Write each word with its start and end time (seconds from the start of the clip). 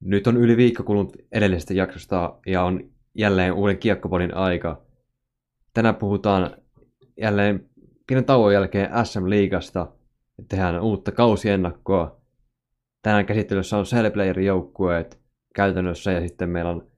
Nyt 0.00 0.26
on 0.26 0.36
yli 0.36 0.56
viikko 0.56 0.82
kulunut 0.82 1.16
edellisestä 1.32 1.74
jaksosta 1.74 2.38
ja 2.46 2.62
on 2.62 2.90
jälleen 3.14 3.52
uuden 3.52 3.78
kiekkopodin 3.78 4.34
aika. 4.34 4.82
Tänään 5.74 5.96
puhutaan 5.96 6.56
jälleen 7.20 7.70
pienen 8.06 8.24
tauon 8.24 8.52
jälkeen 8.52 8.90
SM-liigasta 9.04 9.92
tehdään 10.48 10.82
uutta 10.82 11.12
kausiennakkoa. 11.12 12.20
Tänään 13.02 13.26
käsittelyssä 13.26 13.76
on 13.76 13.84
Cellplayerin 13.84 14.46
joukkueet 14.46 15.20
käytännössä 15.54 16.12
ja 16.12 16.20
sitten 16.20 16.50
meillä 16.50 16.70
on 16.70 16.90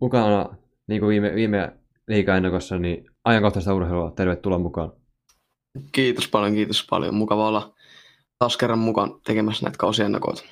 mukana, 0.00 0.56
niin 0.86 1.00
kuin 1.00 1.08
viime, 1.08 1.34
viime 1.34 1.72
liigaennakossa, 2.08 2.78
niin 2.78 3.10
ajankohtaista 3.24 3.74
urheilua. 3.74 4.10
Tervetuloa 4.10 4.58
mukaan. 4.58 4.92
Kiitos 5.92 6.28
paljon, 6.28 6.54
kiitos 6.54 6.86
paljon. 6.90 7.14
Mukava 7.14 7.48
olla 7.48 7.74
taas 8.38 8.56
kerran 8.56 8.78
mukaan 8.78 9.20
tekemässä 9.26 9.66
näitä 9.66 9.78
kausiennakoita. 9.78 10.42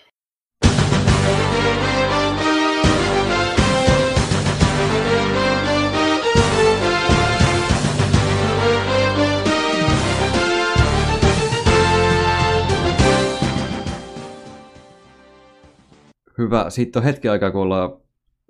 Hyvä. 16.38 16.70
Siitä 16.70 16.98
on 16.98 17.04
hetki 17.04 17.28
aikaa, 17.28 17.50
kun 17.50 17.60
ollaan 17.60 17.96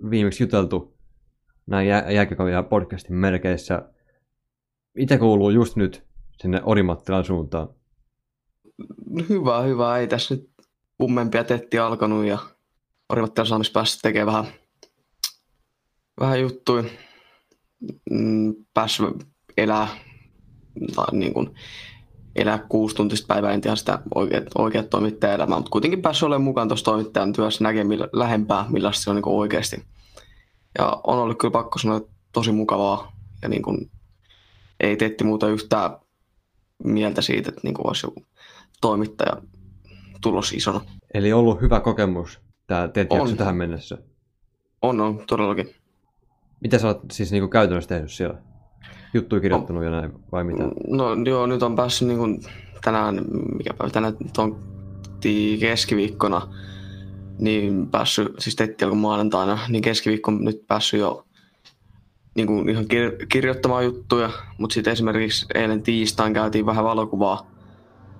viimeksi 0.09 0.43
juteltu 0.43 0.97
näin 1.65 1.87
jä- 1.87 2.05
jälkikäteen 2.11 2.65
podcastin 2.65 3.15
merkeissä. 3.15 3.89
Mitä 4.93 5.17
kuuluu 5.17 5.49
just 5.49 5.75
nyt 5.75 6.03
sinne 6.41 6.61
Orimattilan 6.63 7.25
suuntaan? 7.25 7.69
Hyvä, 9.29 9.61
hyvä. 9.61 9.97
Ei 9.97 10.07
tässä 10.07 10.35
nyt 10.35 10.49
kummempia 10.97 11.43
tetti 11.43 11.79
alkanut 11.79 12.25
ja 12.25 12.37
Orimattilan 13.09 13.47
saamis 13.47 13.71
päästä 13.71 13.99
tekemään 14.01 14.27
vähän, 14.27 14.53
vähän 16.19 16.41
juttuja. 16.41 16.83
Mm, 18.11 18.55
Päässyt 18.73 19.07
elää, 19.57 19.87
tai 20.95 21.05
niin 21.11 21.33
kuin, 21.33 21.55
elää 22.35 22.65
kuusi 22.69 22.95
tuntista 22.95 23.27
päivää, 23.27 23.51
en 23.51 23.61
tiedä 23.61 23.75
sitä 23.75 23.99
oikeat, 24.15 24.43
oikeat 24.57 24.89
toimittajaelämää, 24.89 25.57
mutta 25.57 25.69
kuitenkin 25.69 26.01
päässyt 26.01 26.23
olemaan 26.23 26.43
mukaan 26.43 26.67
tuossa 26.67 26.85
toimittajan 26.85 27.33
työssä 27.33 27.63
näkemään 27.63 27.99
lähempää, 28.13 28.65
millaista 28.69 29.03
se 29.03 29.09
on 29.09 29.15
niin 29.15 29.27
oikeasti. 29.27 29.83
Ja 30.77 31.01
on 31.03 31.17
ollut 31.17 31.37
kyllä 31.39 31.51
pakko 31.51 31.79
sanoa, 31.79 31.97
että 31.97 32.11
tosi 32.33 32.51
mukavaa 32.51 33.11
ja 33.41 33.49
niin 33.49 33.61
kuin, 33.61 33.91
ei 34.79 34.97
teetti 34.97 35.23
muuta 35.23 35.47
yhtään 35.47 35.91
mieltä 36.83 37.21
siitä, 37.21 37.49
että 37.49 37.61
niin 37.63 37.73
kuin 37.73 37.87
olisi 37.87 38.07
joku 38.07 38.25
toimittaja 38.81 39.41
tulos 40.21 40.53
isona. 40.53 40.81
Eli 41.13 41.33
ollut 41.33 41.61
hyvä 41.61 41.79
kokemus 41.79 42.39
tämä 42.67 42.89
jakso 43.19 43.35
tähän 43.35 43.55
mennessä. 43.55 43.97
On, 44.81 45.01
on, 45.01 45.23
todellakin. 45.27 45.75
Mitä 46.59 46.79
sä 46.79 46.87
oot 46.87 47.01
siis 47.11 47.31
niinku 47.31 47.47
käytännössä 47.47 47.87
tehnyt 47.87 48.11
siellä? 48.11 48.41
Juttuja 49.13 49.41
kirjoittanut 49.41 49.79
on, 49.79 49.85
ja 49.85 49.91
näin, 49.91 50.11
vai 50.31 50.43
mitä? 50.43 50.63
No 50.87 51.05
joo, 51.25 51.45
nyt 51.45 51.63
on 51.63 51.75
päässyt 51.75 52.07
niin 52.07 52.17
kuin 52.17 52.41
tänään, 52.83 53.21
mikä 53.57 53.73
päivä 53.73 53.91
tänään 53.91 54.17
on 54.37 54.63
keskiviikkona, 55.59 56.47
niin 57.39 57.87
päässyt, 57.87 58.27
siis 58.39 58.55
tetti 58.55 58.85
alkoi 58.85 58.99
maanantaina, 58.99 59.59
niin 59.69 59.81
keskiviikko 59.81 60.31
nyt 60.31 60.67
päässyt 60.67 60.99
jo 60.99 61.25
niin 62.35 62.47
kuin 62.47 62.69
ihan 62.69 62.83
kir- 62.83 63.25
kirjoittamaan 63.29 63.85
juttuja, 63.85 64.29
mutta 64.57 64.73
sitten 64.73 64.93
esimerkiksi 64.93 65.45
eilen 65.55 65.83
tiistain 65.83 66.33
käytiin 66.33 66.65
vähän 66.65 66.85
valokuvaa, 66.85 67.51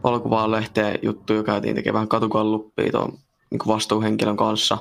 valokuvaa 0.04 0.52
lehteen 0.52 1.00
juttuja, 1.02 1.44
käytiin 1.44 1.76
tekemään 1.76 2.08
katukalluppia 2.08 2.92
tuon 2.92 3.18
niin 3.52 3.60
vastuuhenkilön 3.68 4.38
kanssa. 4.38 4.78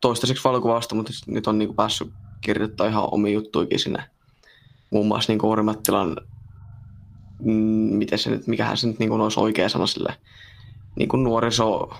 Toistaiseksi 0.00 0.44
valokuvasta, 0.44 0.94
mutta 0.94 1.12
nyt 1.26 1.46
on 1.46 1.58
niin 1.58 1.68
kuin 1.68 1.76
päässyt 1.76 2.12
kirjoittaa 2.40 2.86
ihan 2.86 3.08
omia 3.10 3.32
juttuikin 3.32 3.78
sinne. 3.78 4.02
Muun 4.90 5.06
muassa 5.06 5.32
niin 5.32 5.46
Orimattilan, 5.46 6.16
mm, 7.42 7.52
miten 7.96 8.18
se 8.18 8.30
nyt, 8.30 8.46
mikähän 8.46 8.76
se 8.76 8.86
nyt 8.86 8.98
niin 8.98 9.08
kuin 9.08 9.20
olisi 9.20 9.40
oikea 9.40 9.68
sana 9.68 9.86
sille, 9.86 10.14
niin 10.96 11.08
kuin 11.08 11.24
nuoriso 11.24 11.90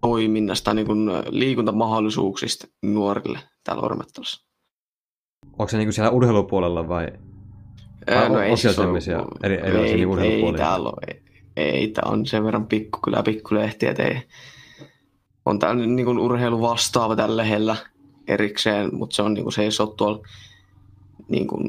toiminnasta, 0.00 0.74
niin 0.74 0.86
kuin 0.86 1.10
liikuntamahdollisuuksista 1.28 2.66
nuorille 2.82 3.38
täällä 3.64 3.82
Orimattilassa. 3.82 4.44
Onko 5.58 5.68
se 5.68 5.76
niinku 5.76 5.92
siellä 5.92 6.10
urheilupuolella 6.10 6.88
vai, 6.88 7.08
vai 8.10 8.28
no 8.28 8.40
ei, 8.40 8.56
siis 8.56 8.78
on, 8.78 8.96
eri, 9.42 9.54
eri 9.54 9.78
ei, 9.78 9.96
niin 9.96 10.18
ei 10.18 10.52
täällä 10.56 10.88
ole. 10.88 11.22
Ei, 11.56 11.70
ei 11.70 11.88
tämä 11.88 12.12
on 12.12 12.26
sen 12.26 12.44
verran 12.44 12.66
pikkukylä 12.66 13.22
pikkulehti, 13.22 13.86
että 13.86 14.02
ei, 14.02 14.22
on 15.46 15.58
täällä 15.58 15.86
niin 15.86 16.06
kuin 16.06 16.18
urheilu 16.18 16.60
vastaava 16.60 17.16
tällä 17.16 17.36
lähellä 17.36 17.76
erikseen, 18.28 18.94
mutta 18.94 19.16
se 19.16 19.22
on 19.22 19.34
niin 19.34 19.42
kuin, 19.42 19.52
se 19.52 19.62
ei 19.62 19.68
ole 19.80 19.94
tuolla 19.96 20.26
niin 21.28 21.46
kuin 21.46 21.68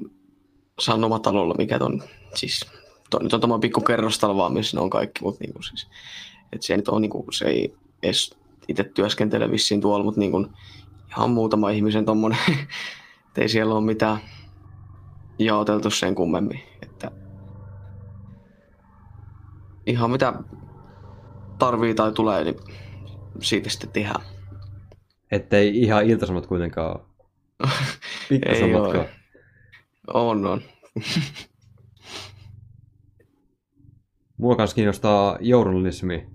sanomatalolla, 0.80 1.56
mikä 1.58 1.78
on 1.82 2.04
siis 2.36 2.66
to, 3.10 3.20
nyt 3.24 3.34
on 3.34 3.42
tämä 3.42 3.60
pikku 3.60 3.82
kerrostalo 3.82 4.38
vaan, 4.38 4.54
missä 4.54 4.78
ne 4.78 4.82
on 4.82 4.90
kaikki, 4.90 5.24
mutta 5.24 5.44
niin 5.44 5.54
kuin 5.54 5.64
siis, 5.64 5.88
että 6.54 6.68
se, 6.68 6.78
nyt 6.78 6.88
on, 6.88 7.02
niin 7.02 7.10
kuin, 7.10 7.26
se 7.32 7.46
ei 7.46 7.76
edes 8.04 8.38
itse 8.68 8.84
työskentele 8.84 9.52
vissiin 9.52 9.82
tuolla, 9.82 10.06
mutta 10.06 10.20
niin 10.20 10.32
kuin, 10.32 10.48
ihan 11.10 11.30
muutama 11.30 11.70
ihmisen 11.70 12.06
tuommoinen 12.06 12.40
että 13.36 13.42
ei 13.42 13.50
siellä 13.50 13.76
ole 13.76 13.86
mitään 13.86 14.18
jaoteltu 15.40 15.90
sen 15.90 16.16
kummemmin. 16.16 16.62
Että 16.82 17.12
ihan 19.86 20.12
mitä 20.12 20.34
tarvii 21.60 21.94
tai 21.96 22.12
tulee, 22.12 22.44
niin 22.44 22.56
siitä 23.42 23.70
sitten 23.70 23.90
tehdään. 23.90 24.26
Että 25.32 25.58
ei 25.58 25.82
ihan 25.82 26.06
iltasomat 26.06 26.48
kuitenkaan 26.48 26.92
ole. 26.92 27.72
ei 28.46 28.76
ole. 28.76 29.10
On, 30.14 30.46
on. 30.46 30.62
Mua 34.38 34.56
kanssa 34.56 34.76
kiinnostaa 34.76 35.38
journalismi 35.42 36.30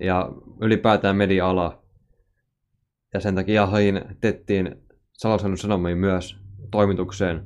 ja 0.00 0.28
ylipäätään 0.60 1.16
media-ala. 1.16 1.82
Ja 3.14 3.20
sen 3.20 3.34
takia 3.34 3.66
hain 3.66 4.04
Tettiin 4.20 4.82
Salosannut 5.12 5.60
Sanomiin 5.60 5.98
myös 5.98 6.36
toimitukseen. 6.70 7.44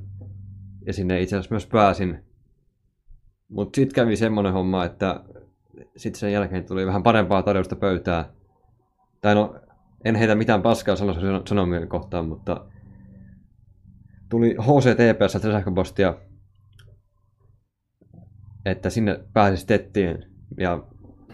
Ja 0.85 0.93
sinne 0.93 1.21
itse 1.21 1.35
asiassa 1.35 1.53
myös 1.53 1.65
pääsin. 1.65 2.23
Mutta 3.49 3.75
sitten 3.75 3.95
kävi 3.95 4.15
semmoinen 4.15 4.53
homma, 4.53 4.85
että 4.85 5.23
sitten 5.97 6.19
sen 6.19 6.33
jälkeen 6.33 6.65
tuli 6.65 6.85
vähän 6.85 7.03
parempaa 7.03 7.43
tarjousta 7.43 7.75
pöytää. 7.75 8.33
Tai 9.21 9.35
no, 9.35 9.55
en 10.05 10.15
heitä 10.15 10.35
mitään 10.35 10.61
paskaa 10.61 10.95
Salosannut 10.95 11.47
Sanomien 11.47 11.87
kohtaan, 11.87 12.27
mutta 12.27 12.65
tuli 14.29 14.55
HCTPS 14.59 15.41
sähköpostia, 15.41 16.13
että 18.65 18.89
sinne 18.89 19.19
pääsisi 19.33 19.67
tettiin. 19.67 20.25
Ja 20.57 20.83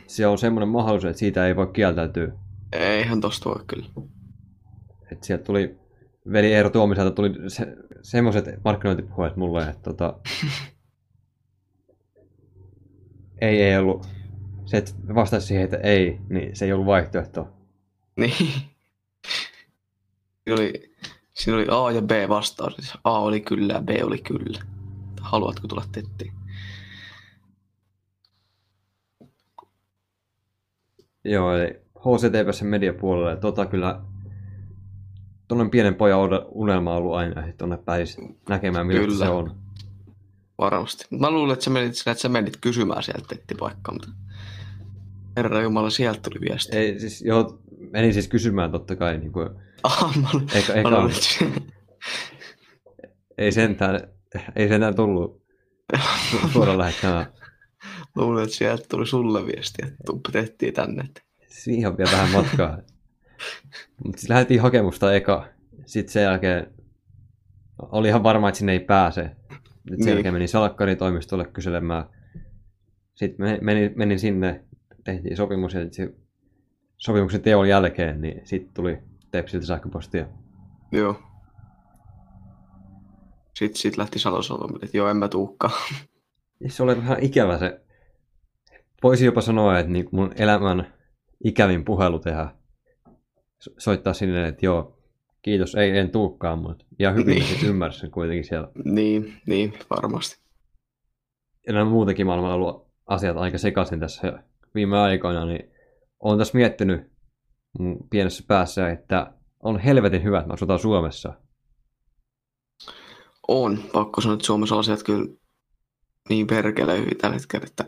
se 0.08 0.28
on 0.28 0.38
semmoinen 0.38 0.70
mahdollisuus, 0.70 1.09
että 1.09 1.20
siitä 1.20 1.48
ei 1.48 1.56
voi 1.56 1.68
kieltäytyä. 1.68 2.31
Eihän 2.72 3.22
tosta 3.22 3.50
voi 3.50 3.64
kyllä. 3.68 3.88
Et 5.12 5.24
sieltä 5.24 5.44
tuli 5.44 5.84
veli 6.31 6.54
Eero 6.54 6.70
Tuomiselta 6.70 7.12
tuli 7.12 7.34
se, 7.48 7.76
semmoiset 8.02 8.64
markkinointipuheet 8.66 9.36
mulle, 9.36 9.70
että 9.70 9.84
tota, 9.84 10.20
ei, 13.42 13.62
ei 13.62 13.78
ollut, 13.78 14.08
se, 14.66 14.78
että 14.78 14.92
vastasi 15.16 15.48
siihen, 15.48 15.64
että 15.64 15.78
ei, 15.78 16.20
niin 16.30 16.56
se 16.56 16.66
ei 16.66 16.74
ollut 16.74 16.86
vaihtoehto. 16.86 17.48
Niin. 18.16 18.54
Oli, 20.52 20.93
siinä 21.34 21.58
oli 21.58 21.68
A 21.70 21.92
ja 21.92 22.02
B 22.02 22.12
vastaus. 22.30 22.98
A 23.04 23.20
oli 23.20 23.42
kyllä 23.42 23.74
ja 23.74 23.82
B 23.82 23.90
oli 24.04 24.18
kyllä. 24.18 24.60
Haluatko 25.22 25.68
tulla 25.68 25.86
tettiin? 25.92 26.34
Joo, 31.26 31.58
eli 31.58 31.82
HCTVssä 32.00 32.66
mediapuolelle. 32.66 33.38
Tota 33.38 33.66
kyllä 33.66 34.02
tuollainen 35.48 35.72
pienen 35.72 35.96
pojan 35.96 36.19
unelma 36.52 36.96
ollut 36.96 37.16
aina, 37.16 37.46
että 37.46 37.57
tuonne 37.57 37.78
pääsisi 37.78 38.22
näkemään, 38.50 38.88
miltä 38.88 39.18
se 39.18 39.30
on. 39.30 39.56
Varmasti. 40.57 41.06
Mä 41.19 41.31
luulen, 41.31 41.54
että 41.54 41.66
sä 41.66 41.69
menit, 41.72 41.96
että 42.07 42.22
sä 42.22 42.30
menit 42.30 42.57
kysymään 42.62 43.04
sieltä 43.04 43.25
tettipaikkaa, 43.28 43.94
mutta 43.94 44.07
Herra 45.38 45.62
Jumala, 45.62 45.90
sieltä 45.90 46.19
tuli 46.22 46.42
viesti. 46.42 46.78
Ei, 46.78 47.00
siis, 47.00 47.22
joo, 47.22 47.60
menin 47.94 48.13
siis 48.13 48.28
kysymään 48.28 48.72
totta 48.72 48.95
kai. 48.95 49.18
Niin 49.24 49.31
kuin, 49.31 49.50
ah, 49.84 50.18
mä, 50.22 50.30
eikä, 50.56 50.74
eikä, 50.74 50.90
mä 50.90 51.10
ei 53.38 53.51
sentään, 53.51 54.00
ei 54.56 54.68
sentään 54.68 54.95
tullut 54.95 55.44
suoraan 56.54 56.78
lähettämään. 56.78 57.25
Luulen, 58.16 58.44
että 58.44 58.56
sieltä 58.56 58.84
tuli 58.90 59.07
sulle 59.07 59.45
viesti, 59.45 59.86
että 59.86 60.31
tehtiin 60.31 60.74
tänne. 60.74 61.04
Siihen 61.48 61.92
on 61.92 61.98
vielä 61.98 62.12
vähän 62.12 62.31
matkaa. 62.31 62.78
Mutta 64.04 64.19
sitten 64.22 64.34
lähdettiin 64.34 64.62
hakemusta 64.62 65.13
eka. 65.13 65.48
Sitten 65.86 66.13
sen 66.13 66.24
jälkeen 66.24 66.74
oli 67.80 68.07
ihan 68.07 68.24
varma, 68.24 68.50
että 68.50 68.57
sinne 68.57 68.72
ei 68.72 68.80
pääse. 68.80 69.22
Nyt 69.22 69.36
sen 69.88 69.98
niin. 69.98 70.10
jälkeen 70.10 70.34
menin 70.34 70.48
Salkkarin 70.48 70.98
toimistolle 70.98 71.45
kyselemään. 71.45 72.06
Sitten 73.16 73.60
menin, 73.62 73.92
menin 73.95 74.19
sinne, 74.19 74.63
tehtiin 75.04 75.38
sopimus 75.38 75.74
ja 75.74 75.81
sitten 75.81 76.23
sopimuksen 77.06 77.42
teon 77.42 77.70
jälkeen, 77.70 78.22
niin 78.22 78.42
sitten 78.44 78.74
tuli 78.74 78.98
Tepsiltä 79.32 79.66
sähköpostia. 79.66 80.26
Joo. 80.92 81.22
Sitten 83.56 83.82
sit 83.82 83.98
lähti 83.98 84.20
Salosalomille, 84.20 84.86
että 84.86 84.98
joo, 84.98 85.10
en 85.10 85.18
mä 85.18 85.28
tuukkaan. 85.28 85.74
Se 86.68 86.84
oli 86.84 86.98
vähän 86.98 87.18
ikävä 87.22 87.58
se. 87.58 87.82
Voisi 89.04 89.26
jopa 89.26 89.42
sanoa, 89.42 89.80
että 89.80 89.92
niin 89.92 90.10
mun 90.12 90.32
elämän 90.36 90.94
ikävin 91.44 91.86
puhelu 91.86 92.20
tehdä. 92.20 92.48
Soittaa 93.78 94.14
sinne, 94.14 94.48
että 94.48 94.66
joo, 94.66 95.00
kiitos, 95.42 95.76
ei 95.76 95.98
en 95.98 96.10
tuukkaan, 96.10 96.60
mutta 96.60 96.86
ihan 97.00 97.16
hyvin 97.16 97.36
niin. 97.36 97.46
sitten 97.46 97.70
ymmärsin 97.70 98.12
kuitenkin 98.12 98.44
siellä. 98.44 98.68
Niin, 98.86 99.34
niin, 99.48 99.74
varmasti. 99.90 100.44
Ja 101.68 101.74
nämä 101.74 101.86
muutenkin 101.86 102.26
maailmalla 102.26 102.56
ollut 102.56 102.88
asiat 103.06 103.38
aika 103.38 103.58
sekaisin 103.58 104.00
tässä 104.00 104.44
viime 104.76 105.00
aikoina, 105.00 105.46
niin 105.46 105.73
olen 106.24 106.38
tässä 106.38 106.58
miettinyt 106.58 107.12
mun 107.80 107.98
pienessä 108.10 108.44
päässä, 108.48 108.90
että 108.90 109.34
on 109.60 109.80
helvetin 109.80 110.24
hyvä, 110.24 110.40
että 110.40 110.54
asutaan 110.54 110.80
Suomessa. 110.80 111.34
On, 113.48 113.80
pakko 113.94 114.22
sanoa, 114.22 114.34
että 114.34 114.46
Suomessa 114.46 114.80
asiat 114.80 115.04
kyllä 115.04 115.25
niin 116.30 116.48
perkele 116.48 116.98
hyvin 116.98 117.18
tällä 117.18 117.36
hetkellä, 117.36 117.66
että 117.66 117.86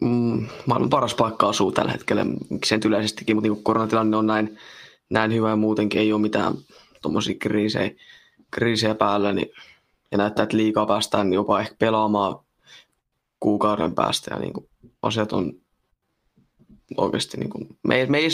mm, 0.00 0.46
maailman 0.66 0.90
paras 0.90 1.14
paikka 1.14 1.48
asuu 1.48 1.72
tällä 1.72 1.92
hetkellä, 1.92 2.26
miksei 2.50 2.78
yleisestikin, 2.84 3.36
mutta 3.36 3.48
niin 3.50 3.64
koronatilanne 3.64 4.16
on 4.16 4.26
näin, 4.26 4.58
näin 5.10 5.34
hyvä 5.34 5.50
ja 5.50 5.56
muutenkin 5.56 6.00
ei 6.00 6.12
ole 6.12 6.20
mitään 6.20 6.54
tuommoisia 7.02 7.34
kriisejä, 7.40 7.90
kriisejä 8.50 8.94
päällä, 8.94 9.32
niin, 9.32 9.48
ja 10.12 10.18
näyttää, 10.18 10.42
että 10.42 10.56
liikaa 10.56 10.86
päästään 10.86 11.32
jopa 11.32 11.60
ehkä 11.60 11.74
pelaamaan 11.78 12.36
kuukauden 13.40 13.94
päästä 13.94 14.34
ja 14.34 14.40
niin 14.40 14.52
kuin, 14.52 14.68
asiat 15.02 15.32
on 15.32 15.60
oikeasti, 16.96 17.36
niin 17.38 17.50
kuin, 17.50 17.68
me, 17.88 17.94
ei, 17.94 18.06
me 18.06 18.18
ei 18.18 18.28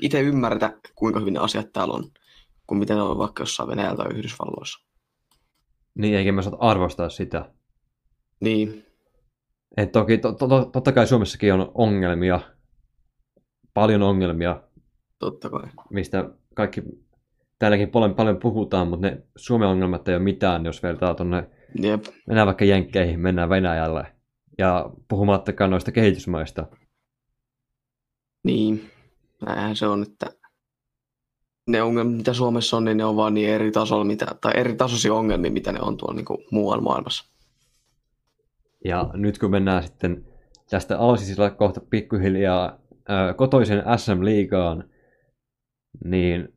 itse 0.00 0.20
ymmärretä, 0.20 0.72
kuinka 0.94 1.20
hyvin 1.20 1.34
ne 1.34 1.40
asiat 1.40 1.72
täällä 1.72 1.94
on, 1.94 2.04
kuin 2.66 2.78
miten 2.78 2.96
ne 2.96 3.02
on 3.02 3.18
vaikka 3.18 3.42
jossain 3.42 3.68
Venäjällä 3.68 3.96
tai 3.96 4.12
Yhdysvalloissa. 4.14 4.86
Niin, 5.94 6.14
eikä 6.14 6.32
me 6.32 6.42
saat 6.42 6.54
arvostaa 6.58 7.08
sitä. 7.08 7.52
Niin. 8.40 8.86
Et 9.76 9.92
toki 9.92 10.18
to, 10.18 10.32
to, 10.32 10.48
to, 10.48 10.64
totta 10.64 10.92
kai 10.92 11.06
Suomessakin 11.06 11.54
on 11.54 11.70
ongelmia, 11.74 12.40
paljon 13.74 14.02
ongelmia. 14.02 14.62
Totta 15.18 15.50
kai. 15.50 15.68
Mistä 15.90 16.30
kaikki 16.54 16.82
täälläkin 17.58 17.90
paljon, 17.90 18.14
paljon 18.14 18.36
puhutaan, 18.36 18.88
mutta 18.88 19.06
ne 19.06 19.22
Suomen 19.36 19.68
ongelmat 19.68 20.08
ei 20.08 20.14
ole 20.14 20.22
mitään, 20.22 20.64
jos 20.64 20.82
vertaa 20.82 21.14
tuonne, 21.14 21.50
mennään 22.26 22.46
vaikka 22.46 22.64
Jenkkeihin, 22.64 23.20
mennään 23.20 23.48
Venäjälle. 23.48 24.06
Ja 24.58 24.90
puhumattakaan 25.08 25.70
noista 25.70 25.92
kehitysmaista. 25.92 26.66
Niin, 28.42 28.90
näinhän 29.46 29.76
se 29.76 29.86
on, 29.86 30.02
että 30.02 30.26
ne 31.66 31.82
ongelmat, 31.82 32.16
mitä 32.16 32.32
Suomessa 32.32 32.76
on, 32.76 32.84
niin 32.84 32.96
ne 32.96 33.04
on 33.04 33.16
vaan 33.16 33.34
niin 33.34 33.48
eri 33.48 33.72
tasolla, 33.72 34.04
mitä, 34.04 34.26
tai 34.40 34.52
eri 34.56 34.74
tasoisia 34.74 35.14
ongelmia, 35.14 35.50
mitä 35.50 35.72
ne 35.72 35.78
on 35.82 35.96
tuolla 35.96 36.14
niin 36.14 36.24
kuin 36.24 36.38
muualla 36.50 36.82
maailmassa. 36.82 37.24
Ja 38.84 39.10
nyt 39.12 39.38
kun 39.38 39.50
mennään 39.50 39.82
sitten 39.82 40.24
tästä 40.70 40.98
Alsisilla 40.98 41.50
kohta 41.50 41.80
pikkuhiljaa 41.90 42.78
kotoisen 43.36 43.82
SM-liigaan, 43.96 44.90
niin 46.04 46.48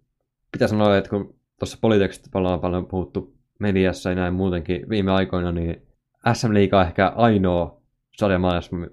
pitää 0.52 0.68
sanoa, 0.68 0.98
että 0.98 1.10
kun 1.10 1.36
tuossa 1.60 1.78
politiikasta 1.82 2.40
ollaan 2.40 2.60
paljon 2.60 2.88
puhuttu 2.88 3.34
mediassa 3.60 4.10
ja 4.10 4.16
näin 4.16 4.34
muutenkin 4.34 4.90
viime 4.90 5.12
aikoina, 5.12 5.52
niin 5.52 5.88
SM-liiga 6.34 6.80
on 6.80 6.86
ehkä 6.86 7.08
ainoa 7.16 7.82
sarja 8.18 8.40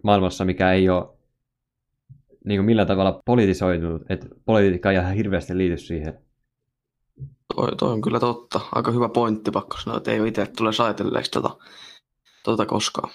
maailmassa, 0.03 0.45
mikä 0.45 0.73
ei 0.73 0.89
ole 0.89 1.20
niin 2.45 2.59
kuin 2.59 2.67
millä 2.67 2.87
tavalla 2.87 3.23
politisoitunut, 3.27 4.03
että 4.09 4.27
politiikka 4.45 4.91
ei 4.91 4.99
ihan 4.99 5.15
hirveästi 5.15 5.59
liity 5.59 5.77
siihen. 5.77 6.19
Toi, 7.55 7.77
toi 7.77 7.93
on 7.93 8.01
kyllä 8.01 8.21
totta. 8.21 8.61
Aika 8.73 8.91
hyvä 8.91 9.09
pointti 9.09 9.51
pakko 9.51 9.77
sanoa, 9.77 9.97
että 9.97 10.11
ei 10.11 10.21
ole 10.21 10.29
itse 10.29 10.47
tule 10.47 10.71
ajatelleeksi 10.85 11.31
tota, 11.31 11.57
tota 12.45 12.67
koskaan. 12.67 13.11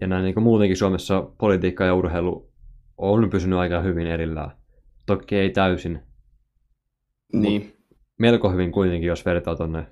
Ja 0.00 0.06
näin 0.06 0.24
niin 0.24 0.34
kuin 0.34 0.44
muutenkin 0.44 0.76
Suomessa 0.76 1.22
politiikka 1.38 1.84
ja 1.84 1.94
urheilu 1.94 2.52
on 2.98 3.30
pysynyt 3.30 3.58
aika 3.58 3.80
hyvin 3.80 4.06
erillään. 4.06 4.50
Toki 5.06 5.36
ei 5.36 5.50
täysin. 5.50 6.02
Niin. 7.32 7.76
melko 8.18 8.50
hyvin 8.50 8.72
kuitenkin, 8.72 9.08
jos 9.08 9.26
vertaa 9.26 9.56
tuonne. 9.56 9.86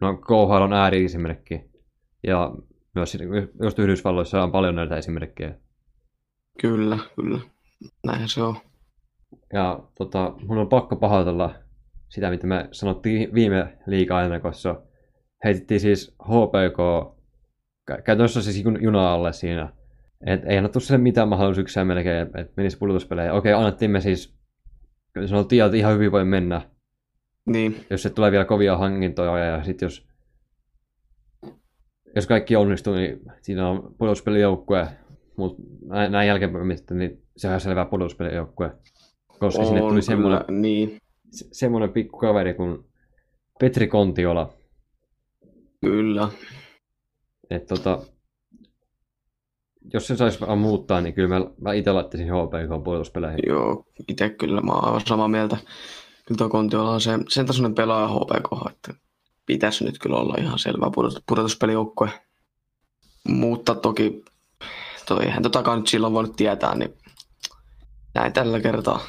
No 0.00 0.16
KHL 0.16 0.62
on 0.62 0.72
ääri-esimerkki. 0.72 1.70
Ja 2.26 2.54
myös 2.94 3.18
just 3.62 3.78
Yhdysvalloissa 3.78 4.42
on 4.42 4.52
paljon 4.52 4.74
näitä 4.74 4.96
esimerkkejä. 4.96 5.54
Kyllä, 6.60 6.98
kyllä. 7.16 7.38
Näinhän 8.06 8.28
se 8.28 8.42
on. 8.42 8.56
Ja 9.52 9.80
tota, 9.98 10.34
mun 10.46 10.58
on 10.58 10.68
pakko 10.68 10.96
pahoitella 10.96 11.54
sitä, 12.08 12.30
mitä 12.30 12.46
me 12.46 12.68
sanottiin 12.72 13.34
viime 13.34 13.78
liiga 13.86 14.22
ennakossa. 14.22 14.82
Heitettiin 15.44 15.80
siis 15.80 16.14
HPK 16.22 16.78
käytännössä 18.04 18.42
siis 18.42 18.64
juna 18.80 19.12
alle 19.12 19.32
siinä. 19.32 19.72
Et 20.26 20.40
ei 20.44 20.56
annettu 20.56 20.80
sille 20.80 20.98
mitään 20.98 21.28
mahdollisuuksia 21.28 21.84
melkein, 21.84 22.26
että 22.26 22.52
menisi 22.56 22.78
pudotuspelejä. 22.78 23.32
Okei, 23.32 23.52
annettiin 23.52 23.90
me 23.90 24.00
siis, 24.00 24.34
sanottiin, 25.26 25.64
että 25.64 25.76
ihan 25.76 25.94
hyvin 25.94 26.12
voi 26.12 26.24
mennä. 26.24 26.62
Niin. 27.46 27.84
Jos 27.90 28.02
se 28.02 28.10
tulee 28.10 28.30
vielä 28.30 28.44
kovia 28.44 28.76
hankintoja 28.76 29.44
ja 29.44 29.64
sitten 29.64 29.86
jos, 29.86 30.08
jos 32.16 32.26
kaikki 32.26 32.56
onnistuu, 32.56 32.94
niin 32.94 33.20
siinä 33.40 33.68
on 33.68 33.94
pudotuspelijoukkue. 33.98 34.88
Mutta 35.36 35.62
näin 35.88 36.28
jälkeenpäin 36.28 36.68
niin 36.90 37.22
se 37.40 37.48
on 37.48 37.60
selvä 37.60 37.84
pudotuspelijoukkue. 37.84 38.72
Koska 39.38 39.60
on, 39.60 39.66
sinne 39.66 39.80
tuli 39.80 40.02
semmoinen, 40.02 40.62
niin. 40.62 40.98
se, 41.30 41.48
semmoinen 41.52 41.92
pikku 41.92 42.18
kaveri 42.18 42.54
kuin 42.54 42.84
Petri 43.60 43.88
Kontiola. 43.88 44.52
Kyllä. 45.80 46.28
Et 47.50 47.66
tota, 47.66 48.02
jos 49.94 50.06
se 50.06 50.16
saisi 50.16 50.40
vaan 50.40 50.58
muuttaa, 50.58 51.00
niin 51.00 51.14
kyllä 51.14 51.28
mä, 51.28 51.46
mä 51.60 51.72
itse 51.72 51.92
laittaisin 51.92 52.28
HPK 52.28 52.84
pudotuspeleihin. 52.84 53.40
Joo, 53.46 53.84
itse 54.08 54.28
kyllä 54.28 54.60
mä 54.60 54.72
oon 54.72 55.00
samaa 55.06 55.28
mieltä. 55.28 55.56
Kyllä 56.26 56.38
tuo 56.38 56.48
Kontiola 56.48 56.90
on 56.90 57.00
se, 57.00 57.18
sen 57.28 57.46
tasoinen 57.46 57.74
pelaaja 57.74 58.08
HPK, 58.08 58.70
että 58.70 58.94
pitäisi 59.46 59.84
nyt 59.84 59.98
kyllä 59.98 60.16
olla 60.16 60.34
ihan 60.38 60.58
selvä 60.58 60.90
pudotuspelijoukkue. 61.26 62.10
Mutta 63.28 63.74
toki 63.74 64.24
toi, 65.14 65.24
eihän 65.24 65.42
totakaan 65.42 65.78
nyt 65.78 65.86
silloin 65.86 66.12
voinut 66.12 66.36
tietää, 66.36 66.74
niin 66.74 66.94
näin 68.14 68.32
tällä 68.32 68.60
kertaa. 68.60 69.00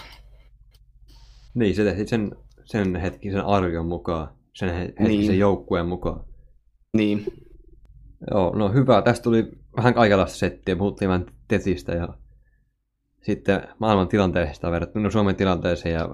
Niin, 1.53 1.75
se 1.75 1.83
tehtiin 1.83 2.07
sen, 2.07 2.31
sen 2.63 2.95
hetkisen 2.95 3.45
arvion 3.45 3.85
mukaan, 3.85 4.27
sen 4.53 4.75
hetkisen 4.75 5.07
niin. 5.07 5.39
joukkueen 5.39 5.87
mukaan. 5.87 6.25
Niin. 6.97 7.25
Joo, 8.31 8.55
no 8.55 8.69
hyvä. 8.69 9.01
Tästä 9.01 9.23
tuli 9.23 9.51
vähän 9.77 9.93
kaikenlaista 9.93 10.37
settiä. 10.37 10.75
Puhuttiin 10.75 11.09
vähän 11.09 11.25
Tetistä 11.47 11.91
ja 11.91 12.07
sitten 13.23 13.67
maailman 13.79 14.07
tilanteesta 14.07 14.71
verrattuna 14.71 15.09
Suomen 15.09 15.35
tilanteeseen 15.35 15.95
ja 15.95 16.09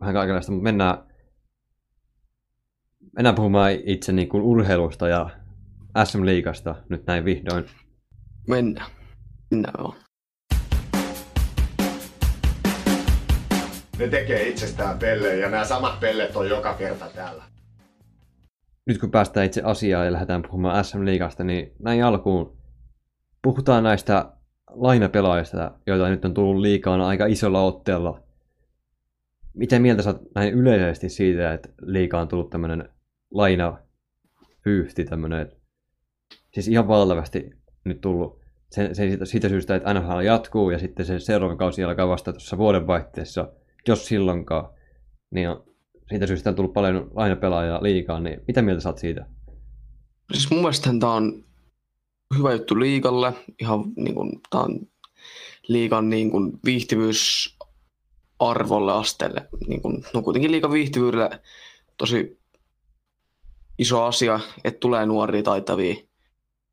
vähän 0.00 0.14
kaikenlaista. 0.14 0.52
Mutta 0.52 0.64
mennään, 0.64 0.98
mennään 3.16 3.34
puhumaan 3.34 3.72
itse 3.72 4.12
niin 4.12 4.28
kuin 4.28 4.42
urheilusta 4.42 5.08
ja 5.08 5.30
SM-liigasta 6.04 6.74
nyt 6.88 7.06
näin 7.06 7.24
vihdoin. 7.24 7.64
Mennään. 8.48 8.90
Mennään 9.50 9.74
joo. 9.78 9.94
Ne 13.98 14.08
tekee 14.08 14.48
itsestään 14.48 14.98
pellejä 14.98 15.34
ja 15.34 15.50
nämä 15.50 15.64
samat 15.64 16.00
pellet 16.00 16.36
on 16.36 16.48
joka 16.48 16.74
kerta 16.74 17.06
täällä. 17.14 17.44
Nyt 18.86 18.98
kun 18.98 19.10
päästään 19.10 19.46
itse 19.46 19.62
asiaan 19.64 20.06
ja 20.06 20.12
lähdetään 20.12 20.42
puhumaan 20.42 20.84
SM-liigasta, 20.84 21.44
niin 21.44 21.72
näin 21.78 22.04
alkuun 22.04 22.58
puhutaan 23.42 23.84
näistä 23.84 24.32
lainapelaajista, 24.70 25.72
joita 25.86 26.08
nyt 26.08 26.24
on 26.24 26.34
tullut 26.34 26.60
liikaan 26.60 27.00
aika 27.00 27.26
isolla 27.26 27.62
otteella. 27.62 28.22
Miten 29.54 29.82
mieltä 29.82 30.02
sä 30.02 30.14
näin 30.34 30.54
yleisesti 30.54 31.08
siitä, 31.08 31.52
että 31.52 31.68
liikaan 31.82 32.22
on 32.22 32.28
tullut 32.28 32.50
tämmöinen 32.50 32.88
lainapyyhti, 33.30 35.04
tämmöinen, 35.04 35.52
siis 36.54 36.68
ihan 36.68 36.88
valtavasti 36.88 37.50
nyt 37.84 38.00
tullut 38.00 38.40
se, 38.70 38.88
se 38.94 39.08
siitä, 39.08 39.24
siitä 39.24 39.48
syystä, 39.48 39.74
että 39.74 39.94
NHL 39.94 40.20
jatkuu 40.20 40.70
ja 40.70 40.78
sitten 40.78 41.06
se 41.06 41.18
seuraava 41.18 41.56
kausi 41.56 41.84
alkaa 41.84 42.08
vasta 42.08 42.32
tuossa 42.32 42.58
vuodenvaihteessa, 42.58 43.52
jos 43.88 44.06
silloinkaan, 44.06 44.68
niin 45.30 45.48
siitä 46.08 46.26
syystä 46.26 46.50
on 46.50 46.56
tullut 46.56 46.72
paljon 46.72 47.10
lainapelaajia 47.14 47.82
liikaa, 47.82 48.20
niin 48.20 48.40
mitä 48.46 48.62
mieltä 48.62 48.80
saat 48.80 48.98
siitä? 48.98 49.26
Siis 50.32 50.50
mun 50.50 50.60
mielestä 50.60 50.90
tämä 51.00 51.14
on 51.14 51.44
hyvä 52.38 52.52
juttu 52.52 52.80
liikalle, 52.80 53.32
ihan 53.60 53.84
niin 53.96 54.14
kuin, 54.14 54.40
tämä 54.50 54.64
on 54.64 54.80
liikan 55.68 56.10
niin 56.10 56.30
kuin, 56.30 56.52
viihtyvyysarvolle 56.64 58.92
asteelle. 58.92 59.48
Niin 59.66 59.82
kuin, 59.82 60.04
no 60.14 60.22
kuitenkin 60.22 60.52
liikan 60.52 60.72
viihtyvyydelle 60.72 61.42
tosi 61.96 62.40
iso 63.78 64.04
asia, 64.04 64.40
että 64.64 64.80
tulee 64.80 65.06
nuoria 65.06 65.42
taitavia, 65.42 65.94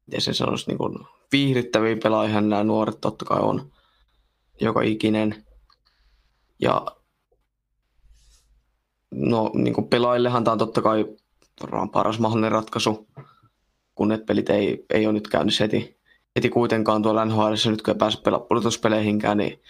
miten 0.05 0.21
se 0.21 0.33
sanoisi, 0.33 0.67
niin 0.67 0.77
kuin, 0.77 0.99
viihdyttäviä 1.31 1.97
pelaajia 2.03 2.41
nämä 2.41 2.63
nuoret 2.63 3.01
totta 3.01 3.25
kai 3.25 3.39
on. 3.41 3.71
joka 4.61 4.81
ikinen. 4.81 5.45
Ja 6.59 6.85
no 9.15 9.51
niin 9.53 9.73
kuin 9.73 9.87
pelaajillehan 9.87 10.43
tämä 10.43 10.51
on 10.51 10.57
totta 10.57 10.81
kai 10.81 11.05
varmaan 11.61 11.89
paras 11.89 12.19
mahdollinen 12.19 12.51
ratkaisu, 12.51 13.07
kun 13.95 14.07
ne 14.07 14.17
pelit 14.17 14.49
ei, 14.49 14.85
ei 14.89 15.05
ole 15.05 15.13
nyt 15.13 15.27
käynnissä 15.27 15.63
heti, 15.63 15.97
heti 16.35 16.49
kuitenkaan 16.49 17.01
tuolla 17.01 17.25
NHL, 17.25 17.53
nyt 17.65 17.81
kun 17.81 17.93
ei 17.93 17.97
pääse 17.97 18.21
pelaamaan 18.21 18.47
pudotuspeleihinkään, 18.47 19.37
niin 19.37 19.61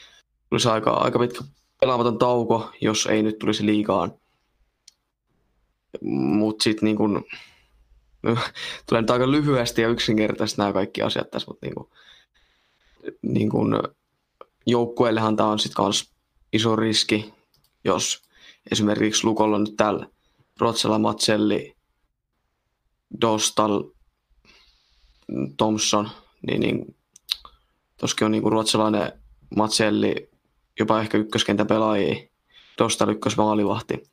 tulisi 0.49 0.69
aika, 0.69 0.91
aika 0.91 1.19
pitkä 1.19 1.43
pelaamaton 1.79 2.17
tauko, 2.17 2.71
jos 2.81 3.05
ei 3.05 3.23
nyt 3.23 3.39
tulisi 3.39 3.65
liikaan. 3.65 4.13
Mutta 6.01 6.63
sitten 6.63 6.85
niin 6.85 6.97
kun, 6.97 7.23
tulee 8.89 9.01
nyt 9.01 9.09
aika 9.09 9.31
lyhyesti 9.31 9.81
ja 9.81 9.87
yksinkertaisesti 9.87 10.61
nämä 10.61 10.73
kaikki 10.73 11.01
asiat 11.01 11.31
tässä, 11.31 11.47
mutta 11.47 11.65
niin 11.65 11.75
kun, 11.75 11.89
niin 13.21 13.49
kun, 13.49 13.83
joukkueellehan 14.65 15.35
tämä 15.35 15.49
on 15.49 15.59
sitten 15.59 15.85
myös 15.85 16.11
iso 16.53 16.75
riski, 16.75 17.33
jos 17.83 18.25
esimerkiksi 18.71 19.27
Lukolla 19.27 19.59
nyt 19.59 19.75
täällä 19.77 20.07
Rotsala, 20.59 20.99
Matselli, 20.99 21.75
Dostal, 23.21 23.83
Thompson, 25.57 26.09
niin, 26.47 26.61
niin 26.61 26.95
on 28.21 28.31
niin 28.31 28.43
ruotsalainen 28.43 29.11
Matselli, 29.55 30.29
jopa 30.79 31.01
ehkä 31.01 31.17
ykköskentän 31.17 31.67
pelaajia, 31.67 32.29
Dostal 32.79 33.09
ykkösmaalivahti. 33.09 34.03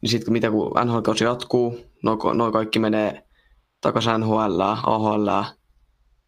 Niin 0.00 0.10
sitten 0.10 0.32
mitä 0.32 0.50
kun 0.50 0.72
NHL-kausi 0.84 1.24
jatkuu, 1.24 1.80
noin 2.02 2.18
no 2.34 2.52
kaikki 2.52 2.78
menee 2.78 3.28
takaisin 3.80 4.20
NHL, 4.20 4.60
AHL, 4.60 5.28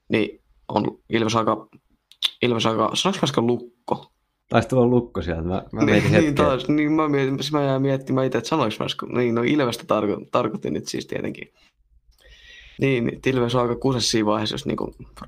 niin 0.08 0.42
on 0.68 0.98
Ilves 1.08 1.36
aika, 1.36 1.68
Ilves 2.42 2.66
aika, 2.66 2.90
sanoinko 2.94 3.40
lukko? 3.40 4.11
Taisi 4.52 4.68
tulla 4.68 4.86
lukko 4.86 5.22
sieltä, 5.22 5.42
mä, 5.42 5.64
mä 5.72 5.84
niin, 5.84 6.12
niin, 6.12 6.34
taas, 6.34 6.68
niin 6.68 6.92
mä, 6.92 7.08
mietin, 7.08 7.34
siis 7.36 7.52
mä 7.52 7.64
jäin 7.64 7.82
miettimään 7.82 8.26
itse, 8.26 8.38
että 8.38 8.48
sanoinko 8.48 8.76
mä, 8.78 9.18
niin 9.18 9.34
no 9.34 9.42
Ilvestä 9.42 9.84
tarko, 9.86 10.20
tarkoitin 10.30 10.72
nyt 10.72 10.88
siis 10.88 11.06
tietenkin. 11.06 11.52
Niin, 12.80 13.06
niin 13.06 13.20
Ilves 13.26 13.54
on 13.54 13.62
aika 13.62 13.76
kusessa 13.76 14.10
siinä 14.10 14.26
vaiheessa, 14.26 14.54
jos 14.54 14.66
niin 14.66 14.76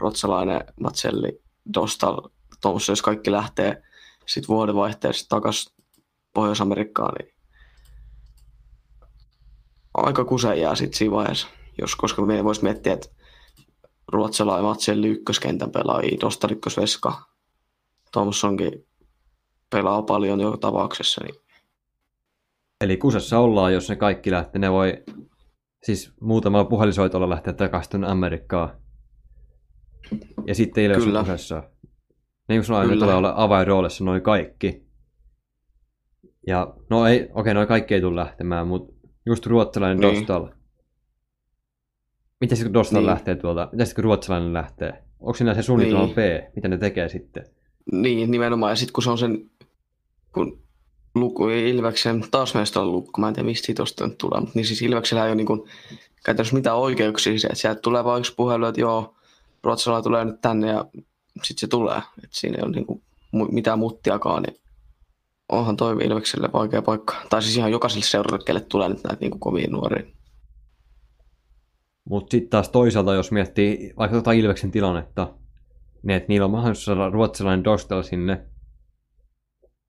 Rotsalainen, 0.00 0.60
Matselli, 0.80 1.40
Dostal, 1.74 2.20
Thompson, 2.60 2.92
jos 2.92 3.02
kaikki 3.02 3.32
lähtee 3.32 3.82
sitten 4.26 4.48
vuodenvaihteessa 4.48 5.28
takaisin 5.28 5.72
Pohjois-Amerikkaan, 6.34 7.14
niin 7.18 7.34
aika 9.94 10.24
kuseen 10.24 10.60
jää 10.60 10.74
sitten 10.74 10.98
siinä 10.98 11.14
vaiheessa, 11.14 11.48
jos, 11.80 11.96
koska 11.96 12.22
me 12.22 12.44
voisi 12.44 12.62
miettiä, 12.62 12.92
että 12.92 13.08
ruotsalainen 14.08 14.64
Matselli 14.64 15.08
ykköskentän 15.08 15.70
pelaajia, 15.70 16.20
Dostal 16.20 16.50
ykkösveska, 16.50 17.22
Thompsonkin 18.12 18.86
pelaa 19.74 20.02
paljon 20.02 20.40
jo 20.40 20.56
tapauksessa. 20.56 21.24
Niin... 21.24 21.34
Eli 22.80 22.96
kusessa 22.96 23.38
ollaan, 23.38 23.74
jos 23.74 23.88
ne 23.88 23.96
kaikki 23.96 24.30
lähtee. 24.30 24.58
Ne 24.58 24.72
voi 24.72 25.02
siis 25.82 26.12
muutamalla 26.20 26.64
puhelisoitolla 26.64 27.30
lähteä 27.30 27.52
takaisin 27.52 28.04
Amerikkaan. 28.04 28.70
Ja 30.46 30.54
sitten 30.54 30.84
Ilves 30.84 31.04
Kyllä. 31.04 31.20
kusessa. 31.20 31.62
Niin 32.48 32.58
kuin 32.58 32.64
sanoin, 32.64 32.90
ne 32.90 32.96
tulee 32.96 33.14
olla 33.14 33.34
avainroolissa 33.36 34.04
noin 34.04 34.22
kaikki. 34.22 34.84
Ja 36.46 36.74
no 36.90 37.06
ei, 37.06 37.28
okei, 37.34 37.54
noin 37.54 37.68
kaikki 37.68 37.94
ei 37.94 38.00
tule 38.00 38.16
lähtemään, 38.16 38.68
mutta 38.68 38.94
just 39.26 39.46
ruotsalainen 39.46 40.00
niin. 40.00 40.14
Dostal. 40.14 40.48
Miten 42.40 42.56
sitten 42.56 42.70
kun 42.70 42.74
Dostal 42.74 43.00
niin. 43.00 43.06
lähtee 43.06 43.34
tuolta, 43.34 43.68
miten 43.72 43.86
sitten 43.86 44.02
kun 44.02 44.04
ruotsalainen 44.04 44.52
lähtee? 44.52 45.04
Onko 45.20 45.34
siinä 45.34 45.54
se 45.54 45.62
suunnitelma 45.62 46.04
niin. 46.04 46.14
B, 46.14 46.18
mitä 46.56 46.68
ne 46.68 46.78
tekee 46.78 47.08
sitten? 47.08 47.44
Niin, 47.92 48.30
nimenomaan. 48.30 48.72
Ja 48.72 48.76
sitten 48.76 48.92
kun 48.92 49.02
se 49.02 49.10
on 49.10 49.18
sen 49.18 49.50
kun 50.34 50.62
luku, 51.14 51.48
Ilveksen 51.48 52.24
taas 52.30 52.54
meistä 52.54 52.80
on 52.80 52.92
lukko, 52.92 53.20
mä 53.20 53.28
en 53.28 53.34
tiedä 53.34 53.46
mistä 53.46 53.66
siitä 53.66 53.82
nyt 54.00 54.18
tulee, 54.18 54.40
mutta 54.40 54.52
niin 54.54 54.66
siis 54.66 54.82
Ilveksellä 54.82 55.24
ei 55.24 55.28
ole 55.28 55.34
niin 55.34 55.46
kuin, 55.46 55.60
käytännössä 56.24 56.56
mitään 56.56 56.76
oikeuksia, 56.76 57.32
että 57.32 57.54
sieltä 57.54 57.80
tulee 57.80 58.04
vain 58.04 58.20
yksi 58.20 58.34
puhelu, 58.34 58.66
että 58.66 58.80
joo, 58.80 59.14
Ruotsalla 59.64 60.02
tulee 60.02 60.24
nyt 60.24 60.40
tänne 60.40 60.68
ja 60.68 60.84
sitten 61.42 61.60
se 61.60 61.66
tulee, 61.66 61.98
että 61.98 62.28
siinä 62.30 62.56
ei 62.58 62.64
ole 62.64 62.72
niin 62.72 62.86
kuin 62.86 63.02
mitään 63.50 63.78
muttiakaan, 63.78 64.42
niin 64.42 64.56
onhan 65.48 65.76
toi 65.76 66.04
Ilvekselle 66.04 66.48
vaikea 66.52 66.82
paikka. 66.82 67.14
Tai 67.30 67.42
siis 67.42 67.56
ihan 67.56 67.72
jokaiselle 67.72 68.04
seuralle, 68.04 68.44
kelle 68.44 68.60
tulee 68.60 68.88
nyt 68.88 69.04
näitä 69.04 69.20
niin 69.20 69.30
kuin 69.30 69.40
kovia 69.40 69.70
nuoria. 69.70 70.06
Mutta 72.04 72.30
sitten 72.30 72.50
taas 72.50 72.68
toisaalta, 72.68 73.14
jos 73.14 73.32
miettii 73.32 73.92
vaikka 73.98 74.16
tota 74.16 74.32
Ilveksen 74.32 74.70
tilannetta, 74.70 75.34
niin 76.02 76.16
että 76.16 76.28
niillä 76.28 76.44
on 76.44 76.50
mahdollisuus 76.50 76.84
saada 76.84 77.10
ruotsalainen 77.10 77.64
Dostel 77.64 78.02
sinne, 78.02 78.46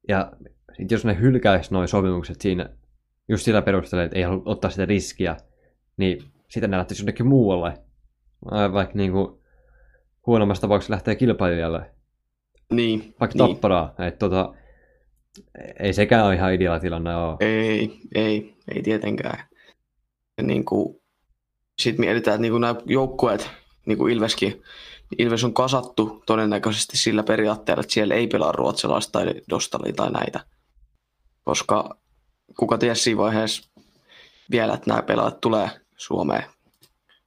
ja 0.07 0.31
sit 0.77 0.91
jos 0.91 1.05
ne 1.05 1.19
hylkäisi 1.19 1.74
noin 1.74 1.88
sopimukset 1.88 2.41
siinä 2.41 2.69
just 3.27 3.45
sillä 3.45 3.62
perusteella, 3.62 4.03
että 4.03 4.17
ei 4.17 4.24
halua 4.24 4.41
ottaa 4.45 4.69
sitä 4.69 4.85
riskiä, 4.85 5.38
niin 5.97 6.24
sitten 6.47 6.71
ne 6.71 6.77
lähtisi 6.77 7.01
jonnekin 7.01 7.27
muualle. 7.27 7.74
Vaikka 8.74 8.95
niin 8.95 9.12
kuin 9.12 9.39
huonommassa 10.27 10.62
tapauksessa 10.62 10.93
lähtee 10.93 11.15
kilpailijalle. 11.15 11.91
Niin. 12.71 13.15
Vaikka 13.19 13.38
niin. 13.38 13.53
tapparaa. 13.53 13.95
Että 14.00 14.19
tota, 14.19 14.53
ei 15.79 15.93
sekään 15.93 16.25
ole 16.25 16.35
ihan 16.35 16.53
ideaali 16.53 16.79
tilanne 16.79 17.15
ole. 17.15 17.38
Ei, 17.39 18.00
ei, 18.15 18.55
ei 18.75 18.81
tietenkään. 18.81 19.43
niin 20.41 20.65
kuin, 20.65 21.01
sitten 21.79 22.05
mietitään, 22.05 22.35
että 22.35 22.41
niin 22.41 22.51
kuin 22.51 22.62
nämä 22.62 22.75
joukkueet, 22.85 23.50
niin 23.85 23.97
kuin 23.97 24.13
Ilveskin, 24.13 24.62
Ilves 25.17 25.43
on 25.43 25.53
kasattu 25.53 26.24
todennäköisesti 26.25 26.97
sillä 26.97 27.24
periaatteella, 27.24 27.81
että 27.81 27.93
siellä 27.93 28.15
ei 28.15 28.27
pelaa 28.27 28.51
ruotsalaista 28.51 29.12
tai 29.12 29.33
dostali 29.50 29.93
tai 29.93 30.12
näitä. 30.12 30.45
Koska 31.43 31.97
kuka 32.59 32.77
tiesi 32.77 33.01
siinä 33.01 33.17
vaiheessa 33.17 33.69
vielä, 34.51 34.74
että 34.74 34.89
nämä 34.89 35.01
pelaajat 35.01 35.41
tulee 35.41 35.69
Suomeen 35.97 36.43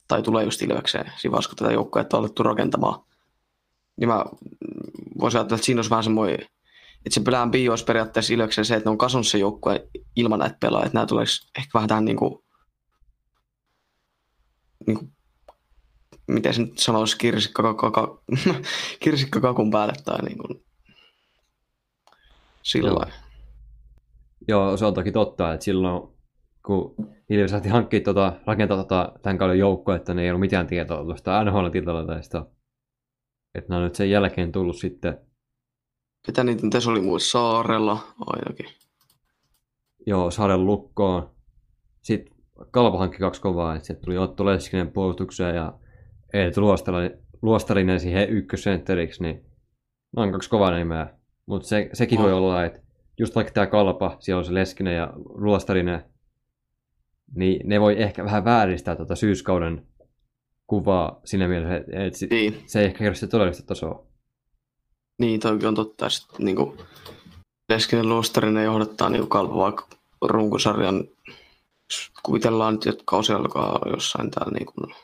tai 0.08 0.23
tulee 0.23 0.44
just 0.44 0.62
Ilvekseen. 0.62 1.12
Siinä 1.16 1.32
vaiheessa, 1.32 1.49
kun 1.49 1.56
tätä 1.56 1.73
joukkoa 1.73 2.02
on 2.12 2.18
alettu 2.18 2.42
rakentamaan. 2.42 3.04
Niin 3.97 4.08
mä 4.08 4.25
voisin 5.20 5.38
ajatella, 5.38 5.56
että 5.56 5.66
siinä 5.66 5.78
olisi 5.78 5.90
vähän 5.90 6.04
semmoinen, 6.04 6.38
että 7.06 7.14
se 7.14 7.20
pelään 7.20 7.50
bio 7.50 7.73
olisi 7.73 7.85
periaatteessa 7.85 8.35
Ilvekseen 8.35 8.64
se, 8.64 8.75
että 8.76 8.88
ne 8.88 8.90
on 8.90 8.99
kasvanut 8.99 9.26
se 9.26 9.38
joukkue 9.38 9.88
ilman 10.16 10.38
näitä 10.38 10.56
pelaajia. 10.61 10.87
Että 10.87 10.97
nämä 10.97 11.06
tulisi 11.06 11.50
ehkä 11.58 11.70
vähän 11.75 11.88
tähän 11.88 12.04
niin 12.04 12.16
kuin, 12.16 12.44
niin 14.87 14.99
kuin 14.99 15.12
miten 16.28 16.54
se 16.54 16.62
nyt 16.62 16.78
sanoisi, 16.78 17.16
kirsikkakakun 19.00 19.70
päälle 19.73 19.92
tai 20.04 20.18
niin 20.23 20.38
kuin 20.38 20.64
sillä 22.62 22.88
Joo. 22.88 23.04
Joo, 24.49 24.76
se 24.76 24.87
on 24.87 24.94
toki 24.94 25.12
totta, 25.12 25.52
että 25.52 25.64
silloin 25.64 26.08
kun 26.66 26.94
Ilves 27.30 27.52
lähti 27.52 27.68
hankkimaan 27.68 28.04
tuota, 28.04 28.32
rakentaa 28.47 28.76
tuota, 28.76 29.12
tämän 29.23 29.38
kauden 29.38 29.58
joukkoa, 29.58 29.97
että 29.97 30.14
ne 30.14 30.23
ei 30.23 30.30
ollut 30.30 30.40
mitään 30.40 30.66
tietoa 30.66 31.04
tuosta 31.04 31.44
NHL-tilanteesta. 31.44 32.47
Että 33.54 33.73
ne 33.73 33.76
on 33.76 33.85
nyt 33.85 33.94
sen 33.94 34.11
jälkeen 34.11 34.52
tullut 34.52 34.76
sitten. 34.76 35.18
Ketä 36.26 36.44
niitä 36.44 36.62
tässä 36.70 36.90
oli 36.90 37.00
muissa 37.00 37.30
Saarella 37.30 37.99
ainakin? 38.26 38.66
Joo, 40.06 40.30
Saaren 40.30 40.66
lukkoon. 40.66 41.30
Sitten 42.02 42.35
Kalpa 42.70 42.99
hankki 42.99 43.18
kaksi 43.18 43.40
kovaa, 43.40 43.76
että 43.76 43.94
tuli 43.94 44.18
Otto 44.18 44.47
Leskinen 44.47 44.92
puolustukseen 44.92 45.56
ja 45.56 45.78
Eetu 46.32 46.61
Luostarinen, 46.61 47.18
Luostarinen 47.42 48.00
siihen 48.00 48.28
ykkössentteriksi, 48.28 49.23
niin 49.23 49.44
ne 50.16 50.23
on 50.23 50.32
kaksi 50.32 50.50
kovaa 50.50 50.70
nimeä. 50.70 51.06
Mutta 51.47 51.68
se, 51.68 51.90
sekin 51.92 52.18
oh. 52.18 52.25
voi 52.25 52.32
olla, 52.32 52.64
että 52.64 52.80
just 53.18 53.35
vaikka 53.35 53.52
tämä 53.52 53.66
Kalpa, 53.66 54.16
siellä 54.20 54.38
on 54.38 54.44
se 54.44 54.54
Leskinen 54.54 54.97
ja 54.97 55.12
Luostarinen, 55.16 56.04
niin 57.35 57.68
ne 57.68 57.80
voi 57.80 58.02
ehkä 58.02 58.25
vähän 58.25 58.44
vääristää 58.44 58.97
tuota 58.97 59.16
syyskauden 59.16 59.87
kuvaa 60.66 61.20
siinä 61.25 61.49
mielessä, 61.49 61.76
että 61.76 62.26
niin. 62.30 62.62
se 62.66 62.80
ei 62.80 62.87
ehkä 62.87 62.99
kerro 62.99 63.14
sitä 63.14 63.26
todellista 63.26 63.66
tasoa. 63.66 64.06
Niin, 65.18 65.40
toki 65.40 65.66
on 65.66 65.75
totta. 65.75 66.11
Sitten, 66.11 66.44
niin 66.44 66.56
kuin 66.56 66.78
Leskinen 67.68 68.08
Luostarinen 68.08 68.64
johdattaa 68.64 69.08
niin 69.08 69.28
Kalpa 69.28 69.56
vaikka 69.56 69.87
runkosarjan, 70.23 71.04
kuvitellaan 72.23 72.75
nyt, 72.75 72.87
että 72.87 73.02
kausi 73.06 73.32
alkaa 73.32 73.80
jossain 73.90 74.30
täällä 74.30 74.52
niin 74.52 74.66
kuin 74.66 74.94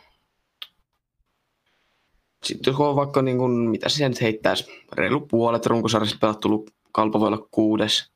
sitten 2.45 2.71
jos 2.71 2.81
on 2.81 2.97
vaikka, 2.97 3.23
niin 3.23 3.39
kuin, 3.39 3.53
mitä 3.53 3.89
se 3.89 4.09
nyt 4.09 4.21
heittäisi, 4.21 4.65
reilu 4.93 5.21
puolet 5.21 5.67
runkosarjassa 5.67 6.17
pelattu, 6.21 6.67
Kalpa 6.93 7.21
voi 7.21 7.27
olla 7.27 7.49
kuudes. 7.51 8.13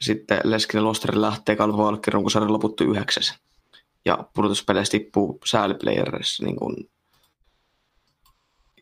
Sitten 0.00 0.40
Leskinen 0.44 0.84
Losteri 0.84 1.20
lähtee, 1.20 1.56
Kalpa 1.56 1.76
voi 1.76 1.88
ollakin 1.88 2.12
runkosarjan 2.12 2.52
loputtu 2.52 2.84
yhdeksäs. 2.84 3.34
Ja 4.04 4.24
pudotuspeleissä 4.34 4.90
tippuu 4.90 5.38
sääliplayerissa 5.44 6.44
niin 6.44 6.56
kuin, 6.56 6.76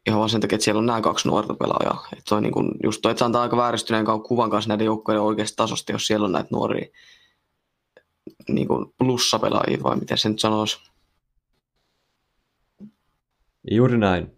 ihan 0.07 0.19
vaan 0.19 0.31
sen 0.31 0.41
takia, 0.41 0.57
että 0.57 0.65
siellä 0.65 0.79
on 0.79 0.87
nämä 0.87 1.01
kaksi 1.01 1.29
nuorta 1.29 1.55
pelaajaa. 1.55 2.07
Että 2.13 2.25
toi, 2.29 2.43
niin 2.43 2.53
kuin, 2.53 2.71
just 2.83 3.03
toi, 3.03 3.11
että 3.11 3.19
se 3.19 3.25
antaa 3.25 3.43
aika 3.43 3.57
vääristyneen 3.57 4.07
kuvan 4.29 4.51
kanssa 4.51 4.69
näiden 4.69 4.85
joukkojen 4.85 5.21
oikeasta 5.21 5.57
tasosta, 5.57 5.93
jos 5.93 6.07
siellä 6.07 6.25
on 6.25 6.33
näitä 6.33 6.49
nuoria 6.53 6.87
niin 8.49 8.69
kuin 8.69 8.95
plussapelaajia, 8.99 9.83
vai 9.83 9.97
miten 9.97 10.19
se 10.19 10.29
nyt 10.29 10.39
sanoisi. 10.39 10.91
Juuri 13.71 13.99
näin. 13.99 14.31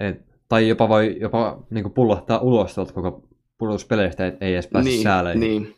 Et 0.00 0.34
Tai 0.48 0.68
jopa 0.68 0.88
voi 0.88 1.16
jopa 1.20 1.66
niin 1.70 1.92
pullahtaa 1.92 2.38
ulos 2.38 2.74
tuolta 2.74 2.92
koko 2.92 3.28
pudotuspeleistä, 3.58 4.26
et 4.26 4.42
ei 4.42 4.54
edes 4.54 4.66
pääse 4.66 4.88
niin, 4.88 5.02
sääleihin. 5.02 5.40
niin. 5.40 5.76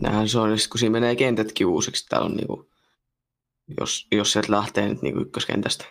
Nähän 0.00 0.28
se 0.28 0.38
on, 0.38 0.56
kun 0.70 0.78
siinä 0.78 0.92
menee 0.92 1.16
kentätkin 1.16 1.66
uusiksi, 1.66 2.06
täällä 2.08 2.26
on 2.26 2.36
niinku, 2.36 2.70
jos, 3.80 4.06
jos 4.12 4.32
sieltä 4.32 4.52
lähtee 4.52 4.88
nyt 4.88 5.02
niinku 5.02 5.20
ykköskentästä. 5.20 5.84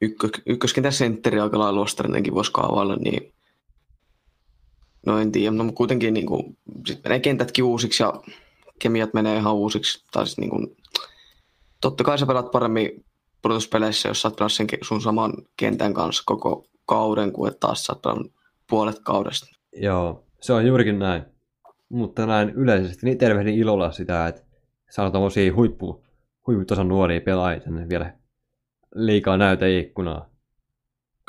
Ykkö, 0.00 0.28
ykköskentän 0.46 0.92
sentteri 0.92 1.40
aika 1.40 1.58
lailla 1.58 1.78
luostarinenkin 1.78 2.34
voisi 2.34 2.52
kaavailla, 2.52 2.96
niin 2.96 3.34
no 5.06 5.18
en 5.18 5.32
tiedä, 5.32 5.50
no 5.50 5.72
kuitenkin 5.72 6.14
niinku, 6.14 6.56
sit 6.86 7.04
menee 7.04 7.20
kentätkin 7.20 7.64
uusiksi 7.64 8.02
ja 8.02 8.22
kemiat 8.78 9.14
menee 9.14 9.36
ihan 9.36 9.54
uusiksi. 9.54 10.04
Tai 10.12 10.26
siis 10.26 10.38
niinku, 10.38 10.76
totta 11.80 12.04
kai 12.04 12.18
sä 12.18 12.26
pelaat 12.26 12.50
paremmin 12.50 13.05
pudotuspeleissä, 13.46 14.08
jos 14.08 14.22
sä 14.22 14.28
oot 14.28 14.52
sen 14.52 14.66
sun 14.82 15.00
saman 15.00 15.32
kentän 15.56 15.94
kanssa 15.94 16.22
koko 16.26 16.66
kauden, 16.86 17.32
kuin 17.32 17.48
että 17.48 17.60
taas 17.60 17.84
sä 17.84 17.92
oot 17.92 18.32
puolet 18.70 18.98
kaudesta. 18.98 19.46
Joo, 19.72 20.24
se 20.40 20.52
on 20.52 20.66
juurikin 20.66 20.98
näin. 20.98 21.22
Mutta 21.88 22.26
näin 22.26 22.50
yleisesti 22.50 23.06
niin 23.06 23.18
tervehdin 23.18 23.54
ilolla 23.54 23.92
sitä, 23.92 24.26
että 24.26 24.42
saa 24.90 25.10
tommosia 25.10 25.54
huippu, 25.54 26.04
huipputason 26.46 26.88
nuoria 26.88 27.20
pelaajia 27.20 27.60
tänne 27.60 27.88
vielä 27.88 28.12
liikaa 28.94 29.36
näyteikkunaa. 29.36 30.28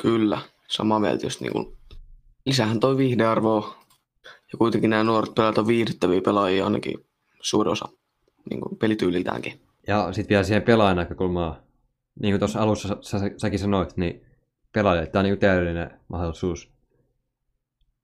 Kyllä, 0.02 0.42
sama 0.68 1.00
mieltä, 1.00 1.26
jos 1.26 1.42
niin 1.42 1.52
kuin, 1.52 1.78
lisähän 2.46 2.80
toi 2.80 2.98
viihdearvoa. 2.98 3.76
Ja 4.24 4.58
kuitenkin 4.58 4.90
nämä 4.90 5.04
nuoret 5.04 5.36
pelaajat 5.36 5.58
on 5.58 5.68
viihdyttäviä 5.68 6.22
pelaajia 6.22 6.66
ainakin 6.66 7.06
suurin 7.42 7.72
osa 7.72 7.90
niin 8.50 8.62
kuin 8.62 8.78
pelityyliltäänkin. 8.78 9.62
Ja 9.88 10.14
sitten 10.14 10.30
vielä 10.30 10.44
siihen 10.44 10.64
pelaajan 10.64 10.98
näkökulmaan, 10.98 11.67
niin 12.20 12.34
kuin 12.34 12.40
tuossa 12.40 12.60
alussa 12.60 12.88
sä, 12.88 13.20
sä, 13.20 13.32
säkin 13.38 13.60
sanoit, 13.60 13.98
niin 13.98 14.22
pelaajille 14.74 15.08
tämä 15.08 15.20
on 15.20 15.26
niin 15.26 15.40
täydellinen 15.40 16.00
mahdollisuus. 16.08 16.72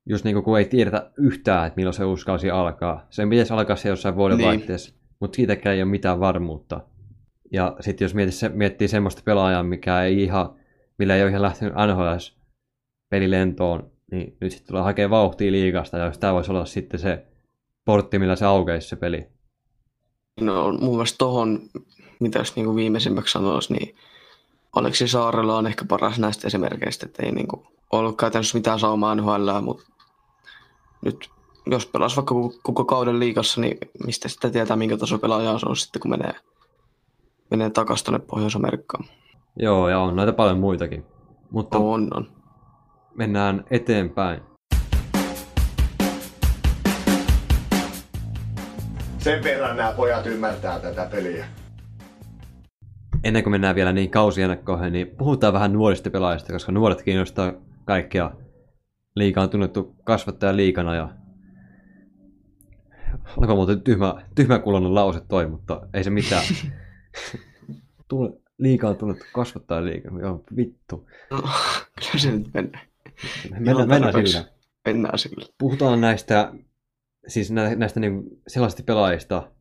Just 0.05 0.25
niin 0.25 0.33
kuin 0.33 0.43
kun 0.43 0.57
ei 0.57 0.65
tiedetä 0.65 1.11
yhtään, 1.17 1.67
että 1.67 1.77
milloin 1.77 1.93
se 1.93 2.05
uusi 2.05 2.25
kausi 2.25 2.49
alkaa. 2.49 3.07
Se 3.09 3.27
pitäisi 3.27 3.53
alkaa 3.53 3.75
se 3.75 3.89
jossain 3.89 4.15
vuoden 4.15 4.37
niin. 4.37 4.47
vaihteessa, 4.47 4.95
mutta 5.19 5.35
siitäkään 5.35 5.75
ei 5.75 5.81
ole 5.81 5.91
mitään 5.91 6.19
varmuutta. 6.19 6.81
Ja 7.51 7.75
sitten 7.79 8.05
jos 8.05 8.13
miettii, 8.13 8.49
miettii 8.53 8.87
semmoista 8.87 9.21
pelaajaa, 9.25 9.63
mikä 9.63 10.03
ei 10.03 10.23
ihan, 10.23 10.55
millä 10.97 11.15
ei 11.15 11.21
ole 11.21 11.29
ihan 11.29 11.41
lähtenyt 11.41 11.73
NHS 11.73 12.37
pelilentoon, 13.09 13.91
niin 14.11 14.37
nyt 14.41 14.51
sitten 14.51 14.67
tulee 14.67 14.83
hakea 14.83 15.09
vauhtia 15.09 15.51
liigasta, 15.51 15.97
ja 15.97 16.05
jos 16.05 16.17
tämä 16.17 16.33
voisi 16.33 16.51
olla 16.51 16.65
sitten 16.65 16.99
se 16.99 17.25
portti, 17.85 18.19
millä 18.19 18.35
se 18.35 18.45
aukeisi 18.45 18.87
se 18.87 18.95
peli. 18.95 19.27
No 20.41 20.71
mun 20.71 20.91
mielestä 20.91 21.17
tohon, 21.17 21.59
mitä 22.19 22.39
jos 22.39 22.55
niin 22.55 22.75
viimeisimmäksi 22.75 23.31
sanoisi, 23.31 23.73
niin 23.73 23.95
Aleksi 24.75 25.07
Saarella 25.07 25.57
on 25.57 25.67
ehkä 25.67 25.85
paras 25.85 26.19
näistä 26.19 26.47
esimerkkeistä, 26.47 27.05
että 27.05 27.23
ei 27.25 27.31
niin 27.31 27.47
kuin 27.47 27.67
ollut 27.91 28.17
käytännössä 28.17 28.57
mitään 28.57 28.79
saumaa 28.79 29.15
NHL, 29.15 29.61
mutta 29.61 29.83
nyt 31.05 31.29
jos 31.65 31.85
pelasi 31.85 32.15
vaikka 32.15 32.35
koko 32.63 32.85
kauden 32.85 33.19
liikassa, 33.19 33.61
niin 33.61 33.77
mistä 34.05 34.29
sitten 34.29 34.51
tietää, 34.51 34.77
minkä 34.77 34.97
taso 34.97 35.17
pelaaja 35.17 35.59
se 35.59 35.65
on 35.69 35.75
sitten, 35.75 36.01
kun 36.01 36.11
menee, 36.11 36.33
menee 37.51 37.69
takaisin 37.69 38.05
tuonne 38.05 38.25
Pohjois-Amerikkaan. 38.27 39.05
Joo, 39.55 39.89
ja 39.89 39.99
on 39.99 40.15
näitä 40.15 40.33
paljon 40.33 40.59
muitakin. 40.59 41.05
Mutta 41.51 41.77
on, 41.77 42.07
on. 42.13 42.31
Mennään 43.15 43.65
eteenpäin. 43.71 44.41
Sen 49.17 49.43
verran 49.43 49.77
nämä 49.77 49.91
pojat 49.91 50.25
ymmärtää 50.25 50.79
tätä 50.79 51.07
peliä. 51.11 51.45
Ennen 53.23 53.43
kuin 53.43 53.51
mennään 53.51 53.75
vielä 53.75 53.93
niin 53.93 54.09
kausiennakkoihin, 54.09 54.93
niin 54.93 55.07
puhutaan 55.07 55.53
vähän 55.53 55.73
nuorista 55.73 56.09
pelaajista, 56.09 56.53
koska 56.53 56.71
nuoret 56.71 57.01
kiinnostaa 57.01 57.53
kaikkia. 57.85 58.31
Liika 59.15 59.41
on 59.41 59.49
tunnettu 59.49 59.95
kasvattaja 60.03 60.55
liikana 60.55 60.95
ja 60.95 61.09
Oliko 63.37 63.55
muuten 63.55 63.81
tyhmä, 63.81 64.25
tyhmäkulonen 64.35 64.95
lause 64.95 65.21
toi, 65.27 65.47
mutta 65.47 65.87
ei 65.93 66.03
se 66.03 66.09
mitään. 66.09 66.43
Tule, 68.09 68.33
liika 68.57 68.89
on 68.89 68.95
tunnettu 68.95 69.25
kasvattaa 69.33 69.85
liikaa. 69.85 70.19
Joo, 70.19 70.43
vittu. 70.55 71.07
No, 71.31 71.37
kyllä 71.95 72.17
se 72.17 72.31
nyt 72.31 72.53
mennään. 72.53 72.87
Mennään, 73.51 73.89
mennään 73.89 74.27
sillä. 74.27 74.45
Mennään 74.85 75.19
sillä. 75.19 75.45
Puhutaan 75.59 76.01
näistä, 76.01 76.53
siis 77.27 77.51
näistä, 77.51 77.79
näistä 77.79 77.99
niin 77.99 78.23
sellaisista 78.47 78.83
pelaajista, 78.83 79.51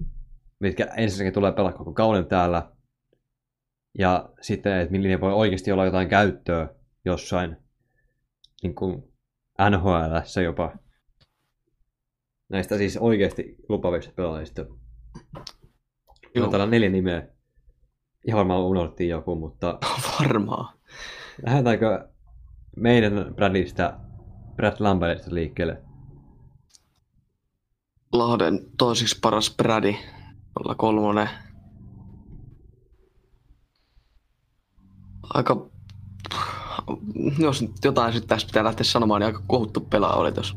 mitkä 0.61 0.85
ensinnäkin 0.97 1.33
tulee 1.33 1.53
pelaa 1.53 1.73
koko 1.73 1.93
kauden 1.93 2.27
täällä 2.27 2.71
ja 3.99 4.29
sitten, 4.41 4.79
että 4.79 4.93
millinen 4.93 5.21
voi 5.21 5.33
oikeasti 5.33 5.73
olla 5.73 5.85
jotain 5.85 6.09
käyttöä 6.09 6.69
jossain 7.05 7.57
niin 8.63 8.75
kuin 8.75 9.13
nhl 9.71 10.43
jopa. 10.43 10.73
Näistä 12.49 12.79
siis 12.79 12.97
oikeasti 12.97 13.57
lupavista 13.69 14.13
pelaajista. 14.17 14.67
Joo. 16.35 16.49
Täällä 16.49 16.65
on 16.65 16.71
neljä 16.71 16.89
nimeä. 16.89 17.29
Ihan 18.27 18.39
varmaan 18.39 18.61
unohdettiin 18.61 19.11
joku, 19.11 19.37
mutta... 19.37 19.79
Varmaan. 20.21 20.79
Lähdetäänkö 21.47 22.09
meidän 22.77 23.13
Bradista, 23.35 23.99
Brad 24.57 24.77
Lambertista 24.79 25.35
liikkeelle? 25.35 25.83
Lahden 28.13 28.61
toiseksi 28.79 29.19
paras 29.23 29.55
Bradi, 29.57 29.97
03 30.77 31.29
Aika, 35.35 35.67
jos 37.39 37.63
nyt 37.63 37.73
jotain 37.85 38.13
sitten 38.13 38.29
tässä 38.29 38.47
pitää 38.47 38.65
lähteä 38.65 38.85
sanomaan, 38.85 39.21
niin 39.21 39.27
aika 39.27 39.43
kohuttu 39.47 39.81
pelaa 39.81 40.17
oli 40.17 40.33
tuossa 40.33 40.57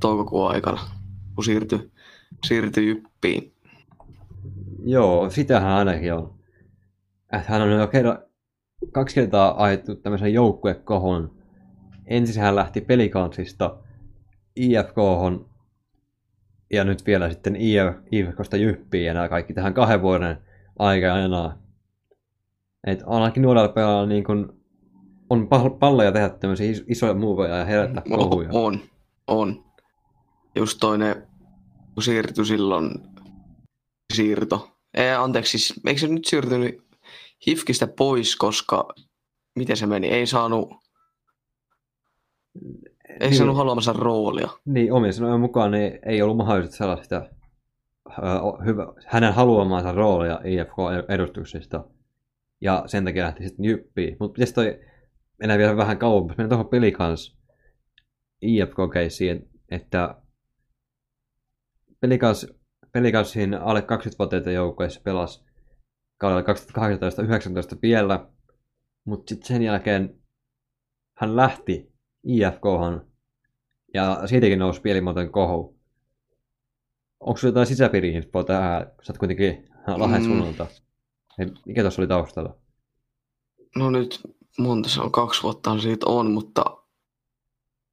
toukokuun 0.00 0.50
aikana, 0.50 0.80
kun 1.34 1.44
siirtyi, 1.44 1.90
siirtyi 2.44 2.86
Jyppiin. 2.86 3.54
Joo, 4.84 5.30
sitähän 5.30 5.72
ainakin 5.72 6.14
on. 6.14 6.34
Hän 7.32 7.62
on 7.62 7.70
jo 7.70 7.86
kerran, 7.86 8.18
kaksi 8.92 9.14
kertaa 9.14 9.64
ajettu 9.64 9.94
tämmöisen 9.94 10.32
joukkuekohon. 10.32 11.34
Ensin 12.06 12.42
hän 12.42 12.56
lähti 12.56 12.80
pelikansista 12.80 13.76
IFK 14.56 14.96
ja 16.72 16.84
nyt 16.84 17.06
vielä 17.06 17.30
sitten 17.30 17.56
IFKsta 18.12 18.56
Jyppiin 18.56 19.06
ja 19.06 19.14
nämä 19.14 19.28
kaikki 19.28 19.54
tähän 19.54 19.74
kahden 19.74 20.02
vuoden 20.02 20.38
aikana. 20.78 21.58
Et 22.86 23.02
ainakin 23.06 23.42
nuorella 23.42 23.68
pelaajalla 23.68 24.06
niin 24.06 24.24
kun 24.24 24.64
on 25.30 25.48
palloja 25.80 26.12
tehdä 26.12 26.28
tämmöisiä 26.28 26.74
isoja 26.86 27.14
muuveja 27.14 27.56
ja 27.56 27.64
herättää 27.64 28.02
kohuja. 28.08 28.48
On, 28.52 28.80
on 29.26 29.64
just 30.56 30.78
toinen, 30.80 31.26
kun 31.94 32.02
siirtyi 32.02 32.46
silloin 32.46 32.90
siirto. 34.14 34.70
Ei, 34.94 35.10
anteeksi, 35.10 35.58
siis, 35.58 35.80
eikö 35.86 36.00
se 36.00 36.08
nyt 36.08 36.24
siirtynyt 36.24 36.84
Hifkistä 37.46 37.86
pois, 37.86 38.36
koska 38.36 38.88
miten 39.56 39.76
se 39.76 39.86
meni? 39.86 40.08
Ei 40.08 40.26
saanut, 40.26 40.70
ei 43.08 43.28
niin, 43.28 43.36
saanut 43.36 43.56
haluamansa 43.56 43.92
roolia. 43.92 44.48
Niin, 44.64 44.92
omien 44.92 45.12
sanojen 45.12 45.40
mukaan 45.40 45.70
niin 45.70 45.98
ei 46.06 46.22
ollut 46.22 46.36
mahdollista 46.36 46.76
sellaista 46.76 47.26
hyvä, 48.64 48.86
hänen 49.06 49.34
haluamansa 49.34 49.92
roolia 49.92 50.40
IFK-edustuksesta. 50.44 51.84
Ja 52.64 52.84
sen 52.86 53.04
takia 53.04 53.24
lähti 53.24 53.48
sitten 53.48 53.64
jyppiin. 53.64 54.16
Mutta 54.20 54.34
pitäisi 54.34 54.54
toi 54.54 54.80
mennä 55.38 55.58
vielä 55.58 55.76
vähän 55.76 55.98
kauemmas. 55.98 56.36
Mennään 56.36 56.48
tuohon 56.48 56.68
pelikans 56.68 57.38
IFK-keissiin, 58.42 59.48
että 59.70 60.14
Pelikans, 62.00 62.46
Pelikansin 62.92 63.54
alle 63.54 63.80
20-vuotiaita 63.80 64.50
joukkueissa 64.50 65.00
pelasi 65.04 65.44
kaudella 66.18 66.42
2018-2019 67.76 67.78
vielä, 67.82 68.26
mutta 69.04 69.28
sitten 69.28 69.46
sen 69.46 69.62
jälkeen 69.62 70.18
hän 71.16 71.36
lähti 71.36 71.92
ifk 72.24 72.64
ja 73.94 74.22
siitäkin 74.26 74.58
nousi 74.58 74.80
pielimuotoinen 74.80 75.32
kohu. 75.32 75.78
Onko 77.20 77.36
sinulla 77.36 77.50
jotain 77.50 77.66
sisäpiiriinfoa 77.66 78.44
tähän, 78.44 78.86
kun 78.86 79.04
sä 79.04 79.12
oot 79.12 79.18
kuitenkin 79.18 79.68
Lahden 79.86 80.22
mm. 80.22 80.26
suunnalta? 80.26 80.66
Mikä 81.66 81.82
tuossa 81.82 82.02
oli 82.02 82.08
taustalla? 82.08 82.56
No 83.76 83.90
nyt 83.90 84.20
monta 84.58 84.88
se 84.88 85.00
on, 85.00 85.12
kaksi 85.12 85.42
vuotta 85.42 85.78
siitä 85.78 86.06
on, 86.08 86.30
mutta 86.30 86.64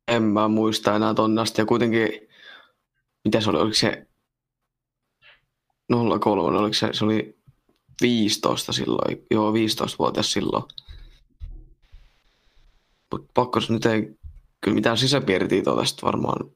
en 0.08 0.24
mä 0.24 0.48
muista 0.48 0.96
enää 0.96 1.14
tonne 1.14 1.42
asti. 1.42 1.62
Ja 1.62 1.66
kuitenkin 1.66 2.10
mitä 3.24 3.42
se 3.42 3.50
oli, 3.50 3.60
oliko 3.60 3.74
se 3.74 4.08
03, 6.20 6.58
oliko 6.58 6.74
se, 6.74 6.90
se 6.94 7.06
oli 7.06 7.42
15 8.02 8.74
silloin, 8.74 9.26
joo 9.32 9.52
15-vuotias 9.52 10.32
silloin. 10.32 10.64
Mutta 13.12 13.32
pakko 13.34 13.60
nyt 13.70 13.86
ei 13.86 14.16
kyllä 14.62 14.76
mitään 14.76 14.98
sisäpiiritietoa 14.98 15.76
tästä 15.76 16.06
varmaan, 16.06 16.52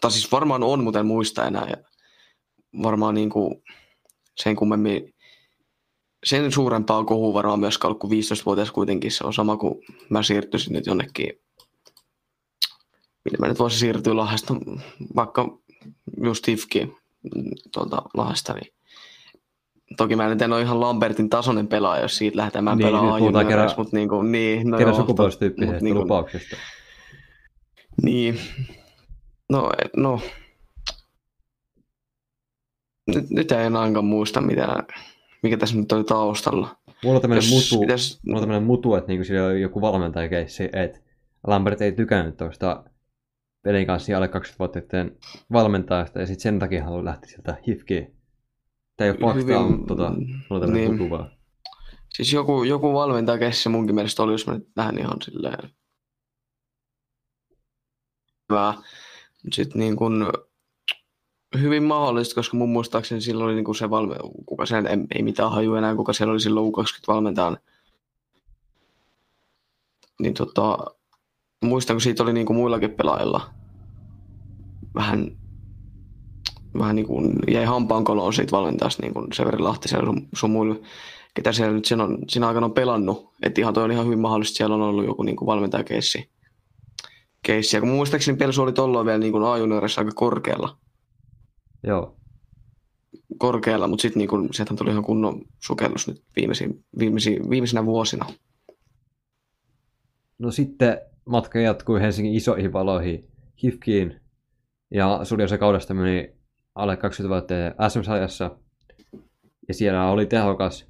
tai 0.00 0.10
siis 0.10 0.32
varmaan 0.32 0.62
on, 0.62 0.84
mutta 0.84 1.00
en 1.00 1.06
muista 1.06 1.46
enää. 1.46 1.66
Ja 1.70 1.76
varmaan 2.82 3.14
niin 3.14 3.30
kuin 3.30 3.62
sen 4.36 4.56
kummemmin 4.56 5.14
sen 6.24 6.52
suurempaa 6.52 7.04
kohua 7.04 7.34
varmaan 7.34 7.60
myöskään 7.60 7.88
ollut 7.88 8.00
kuin 8.00 8.12
15-vuotias 8.12 8.70
kuitenkin. 8.70 9.10
Se 9.10 9.24
on 9.26 9.34
sama 9.34 9.56
kuin 9.56 9.74
mä 10.10 10.22
siirtyisin 10.22 10.72
nyt 10.72 10.86
jonnekin, 10.86 11.32
minne 13.24 13.38
mä 13.40 13.48
nyt 13.48 13.58
voisin 13.58 13.78
siirtyä 13.80 14.16
Lahdesta, 14.16 14.54
vaikka 15.16 15.58
just 16.24 16.42
Tifki 16.44 16.92
tuolta 17.72 18.02
Lahdesta, 18.14 18.52
niin 18.54 18.72
Toki 19.96 20.16
mä 20.16 20.28
nyt 20.28 20.42
en 20.42 20.52
ole 20.52 20.62
ihan 20.62 20.80
Lambertin 20.80 21.30
tasoinen 21.30 21.68
pelaaja, 21.68 22.02
jos 22.02 22.16
siitä 22.16 22.36
lähdetään. 22.36 22.64
Mä 22.64 22.74
Niin, 22.74 22.86
pelaan 22.86 23.22
kerran- 23.48 23.70
mutta 23.76 23.96
niin 23.96 24.08
kuin, 24.08 24.32
niin, 24.32 24.70
no 24.70 24.78
Kerran 24.78 24.96
mut 24.96 25.80
niinku- 25.80 26.00
lupauksesta. 26.00 26.56
Niin. 28.02 28.38
No, 29.50 29.70
no. 29.96 30.20
Nyt, 33.06 33.30
nyt 33.30 33.52
en 33.52 33.76
ainakaan 33.76 34.04
muista, 34.04 34.40
mitä, 34.40 34.82
mikä 35.42 35.56
tässä 35.56 35.76
nyt 35.76 35.92
oli 35.92 36.04
taustalla. 36.04 36.76
Mulla 37.04 37.16
on 37.16 37.22
tämmöinen 37.22 37.44
Jos 37.50 37.70
mutu, 37.72 37.82
pitäis- 37.82 38.20
mulla 38.26 38.38
on 38.38 38.42
tämmöinen 38.42 38.66
mutu, 38.66 38.94
että 38.94 39.08
niinku 39.08 39.24
siellä 39.24 39.48
on 39.48 39.60
joku 39.60 39.80
valmentajakeissi, 39.80 40.68
että 40.72 41.00
Lambert 41.46 41.80
ei 41.80 41.92
tykännyt 41.92 42.36
tuosta 42.36 42.84
pelin 43.62 43.86
kanssa 43.86 44.16
alle 44.16 44.26
20-vuotiaiden 44.26 45.16
valmentajasta, 45.52 46.20
ja 46.20 46.26
sitten 46.26 46.42
sen 46.42 46.58
takia 46.58 46.84
haluaa 46.84 47.04
lähteä 47.04 47.30
sieltä 47.30 47.56
hifkiin. 47.68 48.16
Tämä 48.96 49.06
ei 49.06 49.10
ole 49.10 49.18
faktaa, 49.18 49.34
Hyvin- 49.34 49.78
mutta 49.78 49.96
tota, 49.96 50.10
mulla 50.10 50.46
on 50.50 50.60
tämmöinen 50.60 50.88
niin. 50.90 50.92
mutu 50.98 51.10
vaan. 51.10 51.30
Siis 52.08 52.32
joku, 52.32 52.62
joku 52.62 52.92
valmentaja 52.92 53.38
kessi 53.38 53.68
munkin 53.68 53.94
mielestä 53.94 54.22
oli, 54.22 54.32
jos 54.32 54.46
mä 54.46 54.52
nyt 54.54 54.68
nähdään 54.76 54.98
ihan 54.98 55.22
silleen 55.22 55.70
hyvää. 58.50 58.74
Sitten 59.52 59.78
niin 59.78 59.96
kuin 59.96 60.26
hyvin 61.60 61.82
mahdollista, 61.82 62.34
koska 62.34 62.56
mun 62.56 62.68
muistaakseni 62.68 63.20
silloin 63.20 63.46
oli 63.46 63.54
niin 63.54 63.64
kuin 63.64 63.74
se 63.74 63.90
valme, 63.90 64.16
kuka 64.46 64.66
siellä, 64.66 64.90
ei, 64.90 64.96
ei 65.14 65.22
mitään 65.22 65.52
haju 65.52 65.74
enää, 65.74 65.94
kuka 65.94 66.12
siellä 66.12 66.32
oli 66.32 66.40
silloin 66.40 66.72
U20 66.72 67.04
valmentajan. 67.08 67.58
Niin 70.20 70.34
tota, 70.34 70.78
muistan, 71.62 71.96
kun 71.96 72.00
siitä 72.00 72.22
oli 72.22 72.32
niin 72.32 72.46
kuin 72.46 72.56
muillakin 72.56 72.90
pelaajilla 72.90 73.50
vähän, 74.94 75.36
vähän 76.78 76.96
niin 76.96 77.06
kuin 77.06 77.38
jäi 77.48 77.64
hampaan 77.64 78.04
koloon 78.04 78.32
siitä 78.32 78.52
valmentajasta, 78.52 79.02
niin 79.02 79.14
kuin 79.14 79.26
Severi 79.32 79.58
Lahtisen 79.58 79.98
ja 79.98 80.04
sun, 80.04 80.28
sun 80.34 80.50
muilla, 80.50 80.76
ketä 81.34 81.52
siellä 81.52 81.74
nyt 81.74 81.84
siinä, 81.84 82.04
on, 82.04 82.18
siinä 82.28 82.48
aikana 82.48 82.66
on 82.66 82.72
pelannut. 82.72 83.32
Että 83.42 83.60
ihan 83.60 83.74
toi 83.74 83.84
on 83.84 83.92
ihan 83.92 84.06
hyvin 84.06 84.20
mahdollista, 84.20 84.56
siellä 84.56 84.74
on 84.74 84.82
ollut 84.82 85.04
joku 85.04 85.22
niin 85.22 85.36
kuin 85.36 85.46
valmentajakeissi. 85.46 86.30
Keissi. 87.42 87.76
Ja 87.76 87.80
kun 87.80 87.90
muistaakseni 87.90 88.38
Pelsu 88.38 88.62
oli 88.62 88.72
tolloin 88.72 89.06
vielä 89.06 89.18
niin 89.18 89.32
kuin 89.32 89.44
aika 89.44 90.10
korkealla. 90.14 90.76
Joo. 91.82 92.16
korkealla, 93.38 93.88
mutta 93.88 94.02
sitten 94.02 94.20
niin 94.20 94.54
sieltä 94.54 94.74
tuli 94.74 94.90
ihan 94.90 95.04
kunnon 95.04 95.42
sukellus 95.58 96.08
nyt 96.08 96.22
viimeisin, 96.36 96.84
viimeisin, 96.98 97.50
viimeisinä 97.50 97.84
vuosina. 97.84 98.26
No 100.38 100.50
sitten 100.50 101.00
matka 101.24 101.60
jatkui 101.60 102.00
Helsingin 102.00 102.34
isoihin 102.34 102.72
valoihin 102.72 103.28
Hifkiin, 103.62 104.20
ja 104.90 105.20
Sulja 105.22 105.48
se 105.48 105.58
kaudesta 105.58 105.94
meni 105.94 106.34
alle 106.74 106.96
20 106.96 107.28
vuotta 107.28 107.88
SM-sarjassa, 107.88 108.56
ja 109.68 109.74
siellä 109.74 110.10
oli 110.10 110.26
tehokas, 110.26 110.86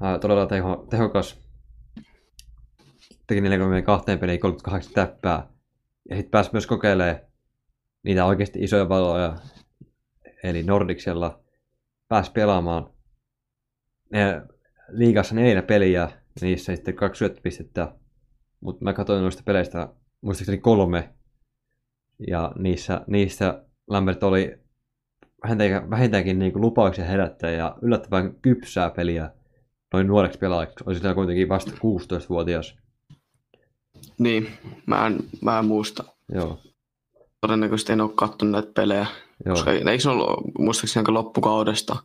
ää, 0.00 0.18
todella 0.18 0.46
teho, 0.46 0.86
tehokas, 0.90 1.40
teki 3.26 3.40
42 3.40 4.16
peliin 4.16 4.40
38 4.40 4.92
täppää, 4.92 5.48
ja 6.10 6.16
sitten 6.16 6.30
pääsi 6.30 6.50
myös 6.52 6.66
kokeilemaan 6.66 7.33
niitä 8.04 8.24
oikeasti 8.24 8.58
isoja 8.58 8.88
valoja, 8.88 9.36
eli 10.42 10.62
Nordicsella 10.62 11.44
pääsi 12.08 12.32
pelaamaan 12.32 12.90
ne 14.12 14.42
liigassa 14.88 15.34
neljä 15.34 15.62
peliä, 15.62 16.00
ja 16.00 16.10
niissä 16.40 16.76
sitten 16.76 16.94
kaksi 16.94 17.18
syöttöpistettä, 17.18 17.94
mutta 18.60 18.84
mä 18.84 18.92
katsoin 18.92 19.22
noista 19.22 19.42
peleistä 19.46 19.88
muistaakseni 20.20 20.58
kolme, 20.58 21.14
ja 22.28 22.52
niissä, 22.58 23.00
niissä 23.06 23.64
Lambert 23.86 24.22
oli 24.22 24.58
vähintäänkin, 25.42 25.90
vähintäänkin 25.90 26.38
niin 26.38 26.60
lupauksen 26.60 27.06
herättäjä 27.06 27.58
ja 27.58 27.76
yllättävän 27.82 28.34
kypsää 28.42 28.90
peliä 28.90 29.30
noin 29.92 30.06
nuoreksi 30.06 30.38
pelaajaksi. 30.38 30.84
Oli 30.86 30.94
siellä 30.94 31.14
kuitenkin 31.14 31.48
vasta 31.48 31.70
16-vuotias. 31.70 32.78
Niin, 34.18 34.48
mä 34.86 35.06
en, 35.06 35.18
mä 35.42 35.58
en 35.58 35.64
muista. 35.64 36.04
Joo, 36.32 36.58
Todennäköisesti 37.44 37.92
en 37.92 38.00
ole 38.00 38.10
katsonut 38.14 38.52
näitä 38.52 38.70
pelejä. 38.74 39.06
joo, 39.46 39.54
Koska 39.54 39.72
eikö 39.72 39.98
se 39.98 40.08
ollut 40.08 40.40
muistaakseni 40.58 41.00
aika 41.00 41.14
loppukaudesta? 41.14 41.96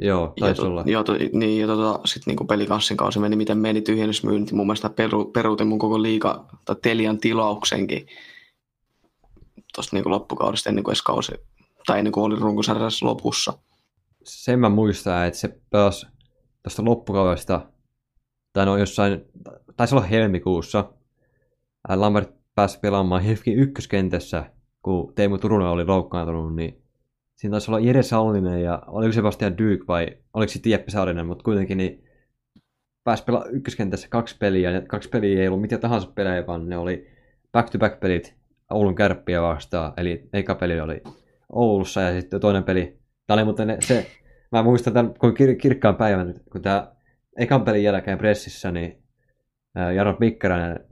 joo 0.00 0.32
taisi 0.40 0.62
ja, 0.62 0.68
olla. 0.68 0.84
ja, 0.86 1.04
to, 1.04 1.12
niin, 1.32 1.60
ja 1.60 1.66
tota, 1.66 2.00
sitten 2.04 2.36
niin 2.36 2.46
pelikanssin 2.46 2.96
kausi 2.96 3.18
meni 3.18 3.36
miten 3.36 3.58
meni 3.58 3.82
tyhjennysmyynti. 3.82 4.54
Mun 4.54 4.66
mielestä 4.66 4.90
peru, 4.90 5.24
peruutin 5.24 5.66
mun 5.66 5.78
koko 5.78 6.02
liiga 6.02 6.44
tai 6.64 6.76
Telian 6.82 7.18
tilauksenkin 7.18 8.06
tuosta 9.74 9.96
niin 9.96 10.10
loppukaudesta 10.10 10.68
ennen 10.68 10.84
kuin 10.84 10.92
edes 10.92 11.02
kausi, 11.02 11.32
tai 11.86 11.98
ennen 11.98 12.12
kuin 12.12 12.24
oli 12.24 12.36
runkosarjassa 12.36 13.06
lopussa. 13.06 13.52
Sen 14.24 14.58
mä 14.58 14.68
muistan, 14.68 15.26
että 15.26 15.38
se 15.38 15.60
pelasi 15.70 16.06
tuosta 16.62 16.84
loppukaudesta, 16.84 17.60
tai 18.52 18.66
no 18.66 18.76
jossain, 18.76 19.24
taisi 19.76 19.94
olla 19.94 20.06
helmikuussa, 20.06 20.92
Lambert 21.88 22.41
pääsi 22.54 22.80
pelaamaan 22.80 23.22
Hilfkin 23.22 23.58
ykköskentässä, 23.58 24.44
kun 24.82 25.12
Teemu 25.14 25.38
Turunen 25.38 25.68
oli 25.68 25.84
loukkaantunut, 25.84 26.56
niin 26.56 26.82
siinä 27.34 27.50
taisi 27.50 27.70
olla 27.70 27.80
Jere 27.80 28.02
Sallinen 28.02 28.62
ja 28.62 28.82
oliko 28.86 29.12
Sebastian 29.12 29.58
Dyk 29.58 29.88
vai 29.88 30.08
oliko 30.34 30.52
sitten 30.52 30.72
Jeppe 30.72 30.90
Saarinen, 30.90 31.26
mutta 31.26 31.44
kuitenkin 31.44 31.78
niin 31.78 32.04
pääsi 33.04 33.24
pelaamaan 33.24 33.54
ykköskentässä 33.54 34.08
kaksi 34.10 34.36
peliä, 34.38 34.70
ja 34.70 34.80
kaksi 34.80 35.08
peliä 35.08 35.40
ei 35.40 35.48
ollut 35.48 35.60
mitä 35.60 35.78
tahansa 35.78 36.12
pelejä, 36.14 36.46
vaan 36.46 36.68
ne 36.68 36.76
oli 36.76 37.06
back-to-back 37.52 38.00
pelit 38.00 38.34
Oulun 38.70 38.94
kärppiä 38.94 39.42
vastaan, 39.42 39.92
eli 39.96 40.28
eka 40.32 40.54
peli 40.54 40.80
oli 40.80 41.02
Oulussa 41.52 42.00
ja 42.00 42.20
sitten 42.20 42.40
toinen 42.40 42.64
peli, 42.64 42.98
tämä 43.26 43.34
oli 43.34 43.44
muuten 43.44 43.76
se, 43.80 44.06
mä 44.52 44.62
muistan 44.62 44.92
tämän 44.92 45.14
kuin 45.18 45.34
kir- 45.34 45.56
kirkkaan 45.56 45.96
päivän, 45.96 46.34
kun 46.52 46.62
tämä 46.62 46.92
ekan 47.38 47.64
pelin 47.64 47.82
jälkeen 47.82 48.18
pressissä, 48.18 48.70
niin 48.70 49.02
Jarno 49.94 50.16
Mikkäräinen 50.20 50.91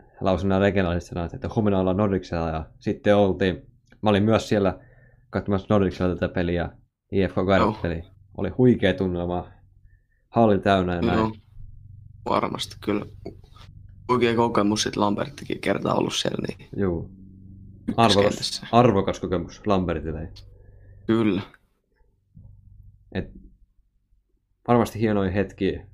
legendariset 0.61 1.09
sanat, 1.09 1.35
että 1.35 1.49
huomenna 1.55 1.79
ollaan 1.79 1.97
Nordicsella 1.97 2.49
ja 2.49 2.71
sitten 2.79 3.17
oltiin, 3.17 3.67
mä 4.03 4.11
olin 4.11 4.23
myös 4.23 4.49
siellä 4.49 4.79
katsomassa 5.31 5.67
Nordicsella 5.71 6.15
tätä 6.15 6.35
peliä, 6.35 6.71
IFK 7.13 7.35
Kärppeli. 7.49 8.03
Oli 8.37 8.49
huikea 8.49 8.95
tunnelma, 8.95 9.49
halli 10.29 10.59
täynnä 10.59 10.95
ja 10.95 11.03
näin. 11.03 11.19
Joo, 11.19 11.33
varmasti 12.29 12.77
kyllä. 12.85 13.07
Oikein 14.09 14.37
kokemus 14.37 14.83
sitten 14.83 15.03
Lamberttikin 15.03 15.61
kertaa 15.61 15.95
ollut 15.95 16.15
siellä, 16.15 16.47
niin 16.49 16.69
Juu. 16.77 17.11
Arvokas, 17.97 18.63
arvokas 18.73 19.21
kokemus 19.21 19.67
Lambertille. 19.67 20.33
Kyllä. 21.07 21.43
Et 23.13 23.31
varmasti 24.69 25.01
hienoja 25.01 25.31
hetkiä. 25.31 25.87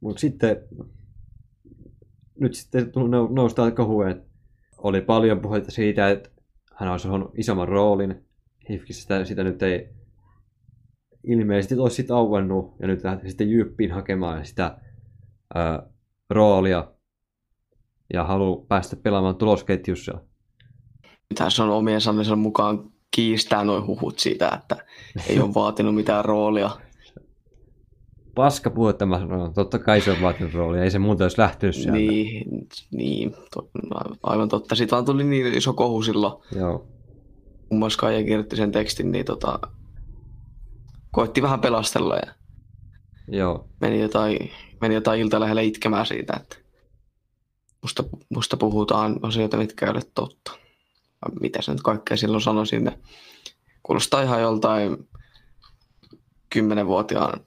Mutta 0.00 0.20
sitten 0.20 0.56
nyt 2.44 2.54
sitten 2.54 2.92
tuli 2.92 3.08
nou- 3.08 3.32
nousta 3.32 3.70
kohuun, 3.70 4.08
että 4.08 4.24
oli 4.78 5.00
paljon 5.00 5.40
puhetta 5.40 5.70
siitä, 5.70 6.10
että 6.10 6.30
hän 6.74 6.90
olisi 6.90 7.08
saanut 7.08 7.38
isomman 7.38 7.68
roolin. 7.68 8.24
Hifkissä 8.70 9.24
sitä, 9.24 9.44
nyt 9.44 9.62
ei 9.62 9.88
ilmeisesti 11.24 11.74
olisi 11.78 11.96
sitten 11.96 12.16
auennut 12.16 12.74
ja 12.80 12.86
nyt 12.86 13.04
lähti 13.04 13.28
sitten 13.28 13.50
Jyppiin 13.50 13.92
hakemaan 13.92 14.46
sitä 14.46 14.78
ää, 15.54 15.82
roolia 16.30 16.92
ja 18.12 18.24
haluaa 18.24 18.66
päästä 18.68 18.96
pelaamaan 18.96 19.36
tulosketjussa. 19.36 20.20
Se 21.48 21.62
on 21.62 21.70
omien 21.70 22.00
sanansa 22.00 22.36
mukaan 22.36 22.90
kiistää 23.10 23.64
noin 23.64 23.86
huhut 23.86 24.18
siitä, 24.18 24.48
että 24.48 24.76
ei 25.28 25.40
ole 25.40 25.54
vaatinut 25.54 25.94
mitään 25.94 26.24
roolia. 26.24 26.70
Paska 28.34 28.70
puhetta 28.70 29.06
mä 29.06 29.18
sanon, 29.18 29.54
totta 29.54 29.78
kai 29.78 30.00
se 30.00 30.10
on 30.10 30.22
vaatinut 30.22 30.54
roolia, 30.54 30.82
ei 30.84 30.90
se 30.90 30.98
muuten 30.98 31.24
olisi 31.24 31.38
lähtenyt 31.38 31.74
sieltä. 31.74 31.92
Niin, 31.92 32.66
niin 32.90 33.34
to, 33.54 33.70
aivan 34.22 34.48
totta. 34.48 34.74
Sitten 34.74 34.96
vaan 34.96 35.04
tuli 35.04 35.24
niin 35.24 35.54
iso 35.54 35.72
kohu 35.72 36.02
silloin, 36.02 36.42
Joo. 36.56 36.86
kun 37.68 37.78
muassa 37.78 37.98
Kaija 37.98 38.24
kirjoitti 38.24 38.56
sen 38.56 38.72
tekstin, 38.72 39.12
niin 39.12 39.24
tota, 39.24 39.58
koitti 41.10 41.42
vähän 41.42 41.60
pelastella 41.60 42.16
ja 42.16 42.34
Joo, 43.28 43.68
meni 43.80 44.00
jotain, 44.00 44.50
meni 44.80 44.94
jotain 44.94 45.20
ilta 45.20 45.40
lähellä 45.40 45.62
itkemään 45.62 46.06
siitä, 46.06 46.32
että 46.40 46.56
musta, 47.82 48.04
musta 48.28 48.56
puhutaan 48.56 49.18
asioita, 49.22 49.56
mitkä 49.56 49.86
ei 49.86 49.92
ole 49.92 50.02
totta. 50.14 50.52
Mitä 51.40 51.62
se 51.62 51.72
nyt 51.72 51.82
kaikkea 51.82 52.16
silloin 52.16 52.42
sanoi 52.42 52.66
sinne. 52.66 52.98
Kuulostaa 53.82 54.22
ihan 54.22 54.40
joltain 54.42 55.08
kymmenenvuotiaan 56.50 57.40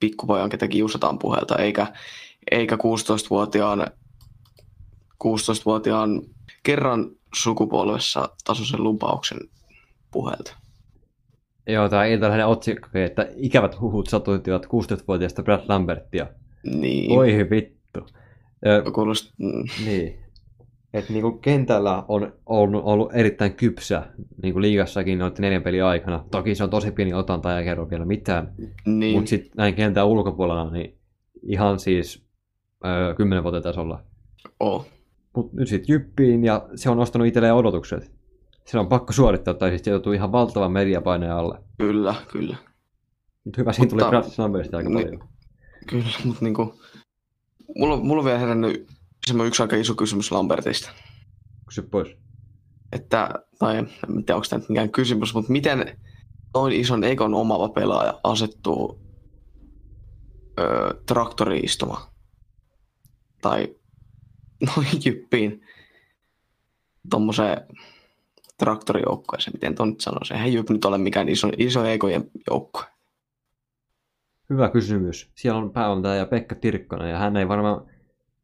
pikkupojan, 0.00 0.50
ketä 0.50 0.68
kiusataan 0.68 1.18
puhelta, 1.18 1.56
eikä, 1.56 1.86
eikä 2.50 2.76
16-vuotiaan, 2.76 3.86
16-vuotiaan 5.24 6.22
kerran 6.62 7.10
sukupolvessa 7.34 8.28
tasoisen 8.44 8.82
lupauksen 8.82 9.38
puhelta. 10.10 10.56
Joo, 11.66 11.88
tämä 11.88 12.04
iltalähden 12.04 12.46
otsikko, 12.46 12.88
että 12.94 13.28
ikävät 13.36 13.80
huhut 13.80 14.06
satuttivat 14.06 14.66
16-vuotiaasta 14.66 15.42
Brad 15.42 15.64
Lambertia. 15.68 16.26
Niin. 16.64 17.18
Oi 17.18 17.50
vittu. 17.50 18.06
Ö, 18.66 18.90
Kuulost... 18.92 19.32
mm, 19.38 19.64
niin. 19.84 20.21
Et 20.94 21.08
niinku 21.10 21.32
kentällä 21.32 22.04
on 22.08 22.32
ollut, 22.46 22.82
ollut 22.84 23.10
erittäin 23.14 23.54
kypsä, 23.54 24.06
niinku 24.42 24.60
liigassakin 24.60 25.18
noiden 25.18 25.36
neljän 25.40 25.62
pelin 25.62 25.84
aikana. 25.84 26.24
Toki 26.30 26.54
se 26.54 26.64
on 26.64 26.70
tosi 26.70 26.90
pieni 26.90 27.14
otanta 27.14 27.50
ja 27.50 27.62
kerro 27.62 27.90
vielä 27.90 28.04
mitään. 28.04 28.52
Niin. 28.86 29.16
Mutta 29.16 29.28
sitten 29.28 29.52
näin 29.56 29.74
kentän 29.74 30.06
ulkopuolella, 30.06 30.70
niin 30.70 30.98
ihan 31.42 31.78
siis 31.78 32.24
öö, 32.86 33.14
10 33.14 33.42
vuoden 33.44 33.62
tasolla. 33.62 34.02
Oh. 34.60 34.86
Mutta 35.36 35.56
nyt 35.56 35.68
sitten 35.68 35.92
jyppiin 35.92 36.44
ja 36.44 36.68
se 36.74 36.90
on 36.90 36.96
nostanut 36.96 37.26
itselleen 37.28 37.54
odotukset. 37.54 38.12
Se 38.66 38.78
on 38.78 38.86
pakko 38.88 39.12
suorittaa, 39.12 39.54
tai 39.54 39.70
siis 39.70 39.82
se 39.84 39.90
joutuu 39.90 40.12
ihan 40.12 40.32
valtavan 40.32 40.72
mediapaineen 40.72 41.32
alle. 41.32 41.58
Kyllä, 41.78 42.14
kyllä. 42.32 42.56
Mutta 43.44 43.60
hyvä, 43.60 43.72
siinä 43.72 43.90
tuli 43.90 44.02
Mutta- 44.02 44.20
Brad 44.20 44.32
Lambertista 44.38 44.76
aika 44.76 44.88
Niin. 44.90 45.04
paljon. 45.06 45.28
Kyllä, 45.88 46.04
mutta 46.24 46.44
niinku... 46.44 46.74
Mulla, 47.78 47.94
on- 47.94 48.06
mulla 48.06 48.20
on 48.20 48.24
vielä 48.24 48.38
herännyt 48.38 48.86
semmoinen 49.26 49.48
yksi 49.48 49.62
aika 49.62 49.76
iso 49.76 49.94
kysymys 49.94 50.32
Lambertista. 50.32 50.90
Kysy 51.66 51.82
pois. 51.82 52.16
Että, 52.92 53.30
tai 53.58 53.78
en 53.78 53.86
tiedä, 53.86 54.34
onko 54.34 54.46
tämä 54.50 54.60
nyt 54.60 54.68
mikään 54.68 54.90
kysymys, 54.90 55.34
mutta 55.34 55.52
miten 55.52 55.98
noin 56.54 56.72
ison 56.72 57.04
ekon 57.04 57.34
omaava 57.34 57.68
pelaaja 57.68 58.20
asettuu 58.24 59.00
öö, 60.60 60.94
traktoriin 61.06 61.64
istumaan? 61.64 62.12
Tai 63.42 63.76
noin 64.76 64.88
jyppiin 65.04 65.66
tommoseen 67.10 67.66
traktorijoukkoeseen, 68.58 69.54
miten 69.54 69.74
ton 69.74 69.88
nyt 69.88 70.00
sanoisi. 70.00 70.34
Eihän 70.34 70.52
jyp 70.52 70.70
nyt 70.70 70.84
ole 70.84 70.98
mikään 70.98 71.28
iso, 71.28 71.50
iso 71.58 71.84
ekojen 71.84 72.30
joukko. 72.50 72.84
Hyvä 74.50 74.70
kysymys. 74.70 75.30
Siellä 75.34 75.58
on 75.58 75.72
päävalmentaja 75.72 76.26
Pekka 76.26 76.54
Tirkkonen, 76.54 77.10
ja 77.10 77.18
hän 77.18 77.36
ei 77.36 77.48
varmaan 77.48 77.91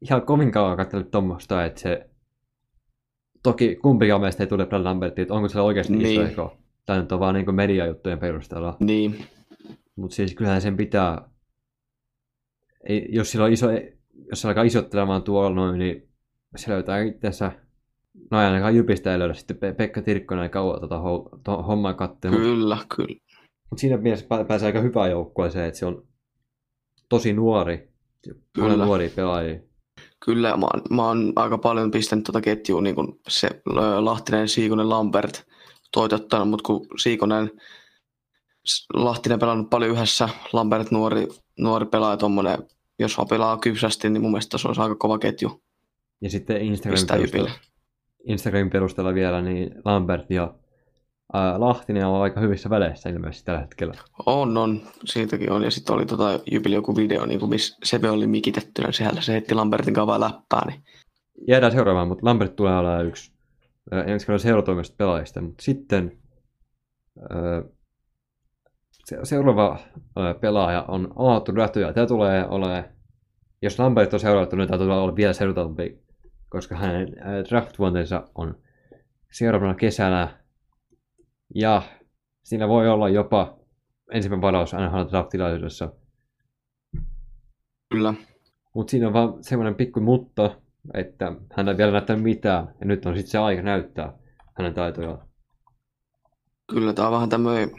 ihan 0.01 0.21
kovin 0.21 0.51
kauan 0.51 0.77
katselle 0.77 1.05
tuommoista, 1.05 1.65
että 1.65 1.81
se... 1.81 2.09
Toki 3.43 3.75
kumpikaan 3.75 4.21
meistä 4.21 4.43
ei 4.43 4.47
tule 4.47 4.65
Brad 4.65 4.83
Lambertiin, 4.83 5.23
että 5.23 5.33
onko 5.33 5.49
se 5.49 5.59
oikeasti 5.59 5.93
niin. 5.95 6.21
iso 6.21 6.31
eko. 6.31 6.57
Tämä 6.85 6.99
nyt 6.99 7.11
on 7.11 7.19
vaan 7.19 7.35
niin 7.35 7.55
mediajuttujen 7.55 8.19
perusteella. 8.19 8.77
Niin, 8.79 9.25
Mutta 9.95 10.15
siis 10.15 10.35
kyllähän 10.35 10.61
sen 10.61 10.77
pitää... 10.77 11.29
Ei, 12.89 13.07
jos 13.09 13.31
sillä 13.31 13.45
on 13.45 13.53
iso, 13.53 13.67
jos 14.29 14.41
se 14.41 14.47
alkaa 14.47 14.63
isottelemaan 14.63 15.23
tuolla 15.23 15.55
noin, 15.55 15.79
niin 15.79 16.09
se 16.55 16.71
löytää 16.71 17.01
itsensä... 17.01 17.51
No 18.31 18.37
ainakaan 18.37 18.75
Jypistä 18.75 19.11
ei 19.13 19.19
löydä 19.19 19.33
sitten 19.33 19.57
Pe- 19.57 19.73
Pekka 19.73 20.01
Tirkkonen 20.01 20.43
ei 20.43 20.49
kauan 20.49 20.79
tuota 20.79 20.97
ho- 20.99 21.39
to- 21.43 21.63
hommaa 21.63 21.93
katsella. 21.93 22.37
kyllä, 22.37 22.77
kyllä. 22.95 23.19
Mutta 23.69 23.81
siinä 23.81 23.97
mielessä 23.97 24.25
pää- 24.27 24.45
pääsee 24.45 24.65
aika 24.65 24.81
hyvään 24.81 25.11
joukkueeseen, 25.11 25.65
että 25.67 25.79
se 25.79 25.85
on 25.85 26.07
tosi 27.09 27.33
nuori. 27.33 27.89
Kyllä. 28.23 28.39
Kyllä. 28.53 28.85
nuoria 28.85 29.09
pelaajia. 29.15 29.59
Kyllä, 30.25 30.57
mä 30.57 30.65
oon, 30.65 30.81
mä 30.89 31.07
oon 31.07 31.33
aika 31.35 31.57
paljon 31.57 31.91
pistänyt 31.91 32.25
tuota 32.25 32.41
ketjua, 32.41 32.81
niin 32.81 32.95
kuin 32.95 33.19
se 33.27 33.49
Lahtinen, 33.99 34.47
Siikonen, 34.47 34.89
Lambert 34.89 35.47
toitottanut, 35.91 36.49
mutta 36.49 36.63
kun 36.63 36.87
Siikonen, 36.99 37.51
Lahtinen 38.93 39.39
pelannut 39.39 39.69
paljon 39.69 39.91
yhdessä, 39.91 40.29
Lambert 40.53 40.91
nuori, 40.91 41.27
nuori 41.59 41.85
pelaaja 41.85 42.17
tommonen, 42.17 42.57
jos 42.99 43.17
vaan 43.17 43.27
pelaa 43.27 43.57
kypsästi, 43.57 44.09
niin 44.09 44.21
mun 44.21 44.31
mielestä 44.31 44.57
se 44.57 44.67
olisi 44.67 44.81
aika 44.81 44.95
kova 44.95 45.19
ketju 45.19 45.61
Ja 46.21 46.29
sitten 46.29 46.61
Instagramin 46.61 47.07
perusteella. 47.07 47.51
Instagramin 48.23 48.69
perusteella 48.69 49.13
vielä, 49.13 49.41
niin 49.41 49.71
Lambert 49.85 50.31
ja 50.31 50.53
Lahtinen 51.57 52.07
on 52.07 52.21
aika 52.21 52.39
hyvissä 52.39 52.69
väleissä 52.69 53.09
ilmeisesti 53.09 53.45
tällä 53.45 53.61
hetkellä. 53.61 53.93
On, 54.25 54.57
on, 54.57 54.81
siitäkin 55.05 55.51
on. 55.51 55.63
Ja 55.63 55.71
sitten 55.71 55.95
oli 55.95 56.05
tota 56.05 56.39
Jypille 56.51 56.75
joku 56.75 56.95
video, 56.95 57.25
niin 57.25 57.39
kuin 57.39 57.49
missä 57.49 57.77
Seve 57.83 58.09
oli 58.09 58.27
mikitettynä 58.27 58.91
siellä, 58.91 59.21
se 59.21 59.33
heitti 59.33 59.55
Lambertin 59.55 59.93
kavaa 59.93 60.19
läppää, 60.19 60.67
niin 60.67 60.83
Jäädään 61.47 61.71
seuraavaan, 61.71 62.07
mutta 62.07 62.25
Lambert 62.25 62.55
tulee 62.55 62.77
olemaan 62.77 63.05
yksi 63.05 63.31
ensi 64.05 64.25
kauden 64.25 64.39
seuratoimista 64.39 64.95
pelaajista. 64.97 65.41
Mutta 65.41 65.63
sitten 65.63 66.17
se, 69.05 69.17
seuraava 69.23 69.79
pelaaja 70.41 70.85
on 70.87 71.13
Aatu 71.15 71.51
Räty, 71.51 71.81
ja 71.81 71.93
tämä 71.93 72.07
tulee 72.07 72.47
olemaan, 72.47 72.83
jos 73.61 73.79
Lambert 73.79 74.13
on 74.13 74.19
seurattu, 74.19 74.55
niin 74.55 74.67
tämä 74.67 74.77
tulee 74.77 74.97
olla 74.97 75.15
vielä 75.15 75.33
seuratumpi, 75.33 76.03
koska 76.49 76.75
hänen 76.75 77.15
draft-vuotensa 77.49 78.27
on 78.35 78.55
seuraavana 79.31 79.75
kesänä, 79.75 80.38
ja 81.55 81.81
siinä 82.43 82.67
voi 82.67 82.89
olla 82.89 83.09
jopa 83.09 83.57
ensimmäinen 84.11 84.41
varaus 84.41 84.73
NHL 84.73 85.11
draft-tilaisuudessa. 85.11 85.91
kyllä. 87.89 88.13
Mutta 88.73 88.91
siinä 88.91 89.07
on 89.07 89.13
vaan 89.13 89.43
semmoinen 89.43 89.75
pikku 89.75 89.99
mutta, 89.99 90.55
että 90.93 91.31
hän 91.53 91.69
ei 91.69 91.77
vielä 91.77 91.91
näyttänyt 91.91 92.23
mitään, 92.23 92.75
ja 92.79 92.85
nyt 92.85 93.05
on 93.05 93.15
sitten 93.15 93.31
se 93.31 93.37
aika 93.37 93.61
näyttää 93.61 94.13
hänen 94.53 94.73
taitojaan. 94.73 95.27
Kyllä 96.71 96.93
tämä 96.93 97.07
on 97.07 97.13
vähän 97.13 97.29
tämmöinen, 97.29 97.71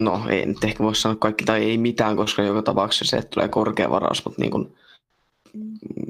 no 0.00 0.28
ei 0.28 0.46
nyt 0.46 0.64
ehkä 0.64 0.84
voi 0.84 0.94
sanoa 0.94 1.16
kaikki 1.16 1.44
tai 1.44 1.64
ei 1.64 1.78
mitään, 1.78 2.16
koska 2.16 2.42
joka 2.42 2.62
tapauksessa 2.62 3.04
se, 3.04 3.16
että 3.16 3.30
tulee 3.30 3.48
korkea 3.48 3.90
varaus, 3.90 4.24
mutta 4.24 4.40
niin 4.40 4.50
kuin 4.50 4.74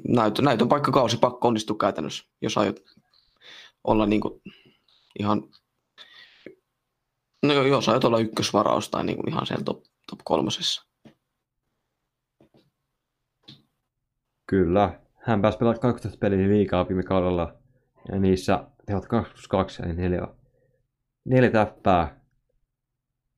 näytön, 0.09 0.45
näytön 0.45 0.69
paikkakausi 0.69 1.19
pakko 1.19 1.49
onnistua 1.49 1.77
käytännössä, 1.81 2.25
jos 2.41 2.59
aiot 2.59 2.77
olla 3.85 4.07
niin 4.07 4.21
kuin 4.21 4.43
ihan, 5.19 5.43
no 7.43 7.53
jos 7.53 7.89
aiot 7.89 8.05
olla 8.05 8.19
ykkösvaraus 8.19 8.91
tai 8.91 9.05
niin 9.05 9.17
kuin 9.17 9.29
ihan 9.29 9.47
siellä 9.47 9.65
top, 9.65 9.85
top 10.11 10.21
kolmosessa. 10.25 10.87
Kyllä. 14.47 15.01
Hän 15.15 15.43
pääsi 15.43 15.59
pelaamaan 15.59 15.81
12 15.81 16.19
peliä 16.19 16.49
liikaa 16.49 16.89
viime 16.89 17.03
kaudella, 17.03 17.59
ja 18.13 18.19
niissä 18.19 18.69
tehot 18.87 19.07
2 19.07 19.33
plus 19.33 19.49
2 19.49 19.83
eli 19.83 19.95
4, 19.95 20.29
4 21.25 21.51
täppää. 21.51 22.21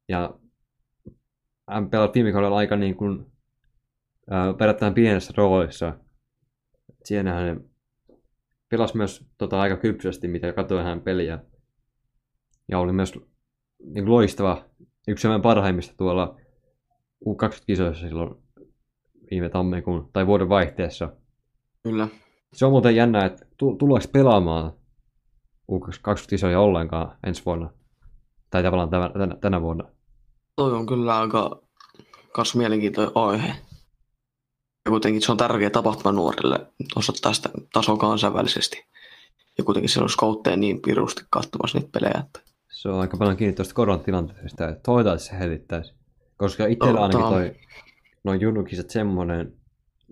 Ja 0.08 0.38
hän 1.70 1.90
pelasi 1.90 2.14
viime 2.14 2.32
kaudella 2.32 2.56
aika 2.56 2.76
niin 2.76 2.96
kuin, 2.96 3.32
verrattain 4.58 4.94
pienessä 4.94 5.34
roolissa. 5.36 5.98
Siinä 7.04 7.32
hän 7.32 7.60
pelasi 8.68 8.96
myös 8.96 9.26
tota, 9.38 9.60
aika 9.60 9.76
kypsästi, 9.76 10.28
mitä 10.28 10.52
katsoin 10.52 10.84
hän 10.84 11.00
peliä. 11.00 11.38
Ja 12.68 12.78
oli 12.78 12.92
myös 12.92 13.14
niin 13.14 14.04
kuin 14.04 14.10
loistava, 14.10 14.64
yksi 15.08 15.22
semmoinen 15.22 15.42
parhaimmista 15.42 15.94
tuolla 15.96 16.36
U20-kisoissa 17.26 18.08
silloin 18.08 18.34
viime 19.30 19.48
tammikuun 19.48 20.10
tai 20.12 20.26
vuoden 20.26 20.48
vaihteessa. 20.48 21.12
Kyllä. 21.82 22.08
Se 22.52 22.66
on 22.66 22.72
muuten 22.72 22.96
jännä, 22.96 23.24
että 23.24 23.46
tu- 23.56 23.76
tuleeko 23.76 24.06
pelaamaan 24.12 24.72
U20-kisoja 25.72 26.60
ollenkaan 26.60 27.18
ensi 27.26 27.42
vuonna. 27.46 27.70
Tai 28.50 28.62
tavallaan 28.62 28.90
tänä, 28.90 29.10
tänä, 29.18 29.36
tänä 29.40 29.60
vuonna. 29.60 29.84
Toi 30.56 30.72
on 30.72 30.86
kyllä 30.86 31.18
aika 31.18 31.62
kans 32.32 32.54
mielenkiintoinen 32.54 33.12
aihe. 33.14 33.48
Ja 34.84 34.90
kuitenkin 34.90 35.22
se 35.22 35.32
on 35.32 35.38
tärkeä 35.38 35.70
tapahtuma 35.70 36.12
nuorille 36.12 36.66
osoittaa 36.96 37.32
sitä 37.32 37.50
tasoa 37.72 37.96
kansainvälisesti. 37.96 38.84
Ja 39.58 39.64
kuitenkin 39.64 39.88
siellä 39.88 40.04
on 40.04 40.10
skoutteja 40.10 40.56
niin 40.56 40.82
pirusti 40.82 41.22
katsomassa 41.30 41.78
niitä 41.78 41.90
pelejä. 41.92 42.24
Että... 42.26 42.40
Se 42.78 42.88
on 42.88 43.00
aika 43.00 43.16
paljon 43.16 43.36
kiinni 43.36 43.54
tuosta 43.54 43.74
koronatilanteesta, 43.74 44.68
että 44.68 44.80
toivotaan, 44.82 45.18
se 45.18 45.38
hetittäisi. 45.38 45.94
Koska 46.36 46.66
itsellä 46.66 47.00
ainakin 47.00 47.20
toi, 47.20 47.54
noin 48.24 48.40
junnukisat 48.40 48.90
semmonen, 48.90 49.52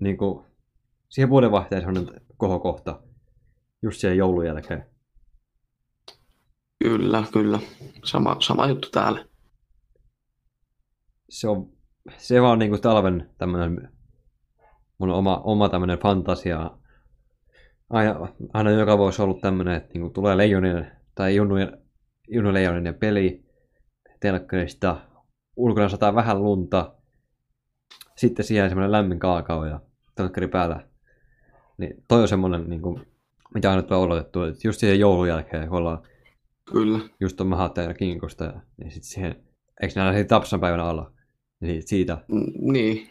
niin 0.00 0.16
kuin, 0.16 0.46
siihen 1.09 1.31
vuodenvaihteeseen 1.31 1.94
semmonen 1.94 2.20
kohokohta, 2.37 3.02
just 3.83 4.00
siihen 4.00 4.18
joulun 4.18 4.46
jälkeen. 4.46 4.87
Kyllä, 6.85 7.24
kyllä. 7.33 7.59
Sama, 8.05 8.37
sama 8.40 8.66
juttu 8.66 8.88
täällä. 8.90 9.24
Se 11.29 11.48
on, 11.48 11.72
se 12.16 12.42
vaan 12.42 12.59
niin 12.59 12.70
kuin 12.70 12.83
talven 12.83 13.31
tämmönen, 13.38 13.92
mun 14.98 15.11
oma, 15.11 15.40
oma 15.44 15.68
tämmönen 15.68 15.98
fantasia. 15.98 16.70
Aina, 17.90 18.29
aina 18.52 18.70
joka 18.70 18.98
vuosi 18.98 19.22
ollut 19.22 19.40
tämmönen, 19.40 19.74
että 19.74 19.90
niin 19.92 20.02
kuin 20.02 20.12
tulee 20.12 20.37
leijonien 20.37 20.92
tai 21.14 21.37
junnujen, 21.37 21.86
junnuleijonien 22.29 22.95
peli 22.95 23.45
telkkarista. 24.21 24.97
Ulkona 25.57 25.89
sataa 25.89 26.15
vähän 26.15 26.43
lunta. 26.43 26.95
Sitten 28.17 28.45
siihen 28.45 28.71
semmoinen 28.71 28.93
lämmin 28.93 29.19
kaakao 29.19 29.65
ja 29.65 29.81
telkkari 30.15 30.49
päällä. 30.49 30.89
Niin 31.79 32.05
toi 32.09 32.23
on 32.23 32.29
semmonen, 32.29 32.71
niin 32.71 32.83
kuin, 32.83 33.07
mitä 33.55 33.71
aina 33.71 33.83
tulee 33.83 34.01
odotettu. 34.01 34.43
Että 34.43 34.69
just 34.69 34.81
siihen 34.81 35.01
joulun 35.01 35.29
jälkeen, 35.29 35.69
kun 35.69 35.79
ollaan 35.79 36.03
Kyllä. 36.73 36.99
just 37.21 37.41
on 37.41 37.47
Mahatta 37.47 37.81
ja 37.81 37.95
Kinkosta. 37.95 38.45
Ja, 38.45 38.61
niin 38.77 38.91
sitten 38.91 39.11
siihen, 39.11 39.37
eikö 39.83 39.95
näillä 39.97 40.12
siitä 40.12 40.29
Tapsan 40.29 40.61
päivänä 40.61 40.85
alla? 40.85 41.12
Niin 41.61 41.83
siitä. 41.83 42.19
Mm, 42.29 42.73
niin, 42.73 43.09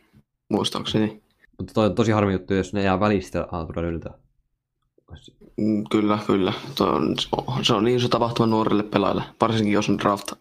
muistaakseni. 0.49 1.23
Mutta 1.57 1.73
toi 1.73 1.85
on 1.85 1.95
tosi 1.95 2.11
harmi 2.11 2.33
juttu, 2.33 2.53
jos 2.53 2.73
ne 2.73 2.83
jää 2.83 2.99
välistä 2.99 3.47
Aaltoradyltä. 3.51 4.09
Mm, 4.09 5.44
Kyllä, 5.91 6.19
kyllä. 6.27 6.53
Tuo 6.77 6.87
on, 6.87 7.15
se 7.61 7.73
on 7.73 7.83
niin 7.83 7.97
iso 7.97 8.07
tapahtuma 8.07 8.47
nuorille 8.47 8.83
pelaajille, 8.83 9.23
varsinkin 9.41 9.73
jos 9.73 9.89
on 9.89 9.97
draft, 9.97 10.31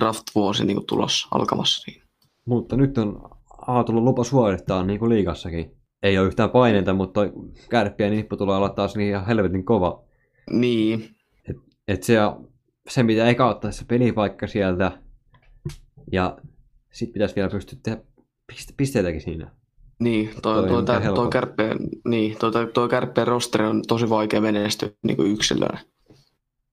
draft-vuosi 0.00 0.64
niin 0.64 0.86
tulossa 0.86 1.28
alkamassa. 1.30 1.84
Niin. 1.86 2.02
Mutta 2.46 2.76
nyt 2.76 2.98
on 2.98 3.22
A 3.66 3.84
tullut 3.84 4.04
lupa 4.04 4.24
suorittaa 4.24 4.84
niin 4.84 4.98
kuin 4.98 5.08
liigassakin. 5.08 5.76
Ei 6.02 6.18
ole 6.18 6.26
yhtään 6.26 6.50
paineita, 6.50 6.94
mutta 6.94 7.20
kärppien 7.70 8.12
nippu 8.12 8.36
tulee 8.36 8.56
olla 8.56 8.68
taas 8.68 8.96
niin 8.96 9.08
ihan 9.08 9.26
helvetin 9.26 9.64
kova. 9.64 10.04
Niin, 10.50 11.16
Et 11.88 12.02
se, 12.02 12.16
sen 12.88 13.06
pitää 13.06 13.28
eka 13.28 13.48
ottaa 13.48 13.72
se 13.72 13.84
pelipaikka 13.84 14.46
sieltä. 14.46 14.92
Ja 16.12 16.38
sit 16.92 17.12
pitäisi 17.12 17.36
vielä 17.36 17.50
pystyä 17.50 17.78
tehdä 17.82 18.02
piste, 18.46 18.74
pisteitäkin 18.76 19.20
siinä. 19.20 19.54
Niin 20.00 20.30
toi, 20.42 20.54
Toi 20.54 20.62
toi, 20.62 20.68
toi, 20.68 20.84
toi, 20.84 21.02
helppo. 21.04 21.20
toi, 21.22 21.30
kärppien, 21.30 21.78
niin, 22.08 22.36
toi, 22.38 22.66
toi, 22.74 22.88
kärppien 22.88 23.26
rosteri 23.26 23.64
on 23.66 23.82
tosi 23.88 24.08
vaikea 24.10 24.40
menestyä 24.40 24.88
niin 25.02 25.16
kuin 25.16 25.32
yksilönä, 25.32 25.78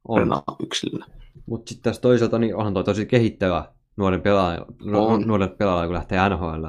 On. 0.08 0.30
yksilönä. 0.64 1.06
Mutta 1.46 1.70
sitten 1.70 1.84
tässä 1.84 2.02
toisaalta 2.02 2.40
niin 2.40 2.56
onhan 2.56 2.74
toi 2.74 2.84
tosi 2.84 3.06
kehittävä 3.06 3.66
nuoren 3.98 4.22
pelaaja, 4.22 4.66
On. 4.94 5.22
nuoren 5.22 5.50
pelaaja 5.50 5.88
kun 5.88 5.94
lähtee 5.96 6.30
NHL. 6.30 6.66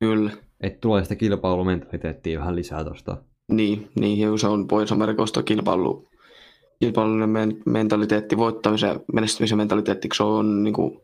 Kyllä. 0.00 0.30
Että 0.60 0.78
tulee 0.80 1.02
sitä 1.02 1.14
kilpailumentaliteettia 1.16 2.40
vähän 2.40 2.56
lisää 2.56 2.84
tosta. 2.84 3.16
Niin, 3.52 3.90
niin 4.00 4.38
se 4.38 4.46
on 4.46 4.68
Pohjois-Amerikasta 4.68 5.42
kilpailu, 5.42 6.08
kilpailullinen 6.80 7.28
men- 7.30 7.62
mentaliteetti, 7.66 8.36
voittamisen, 8.36 9.00
menestymisen 9.12 9.58
mentaliteetti, 9.58 10.08
kun 10.08 10.16
se 10.16 10.22
on 10.22 10.62
niin 10.62 10.74
kuin 10.74 11.00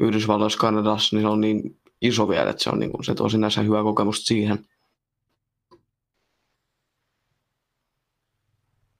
Yhdysvalloissa, 0.00 0.58
Kanadassa, 0.58 1.16
niin 1.16 1.22
se 1.22 1.28
on 1.28 1.40
niin 1.40 1.76
iso 2.02 2.28
vielä, 2.28 2.50
että 2.50 2.62
se, 2.62 2.70
on, 2.70 2.78
niin 2.78 2.90
kuin, 2.90 3.04
se 3.04 3.14
tuo 3.14 3.28
sinänsä 3.28 3.62
hyvää 3.62 3.82
kokemusta 3.82 4.24
siihen. 4.24 4.58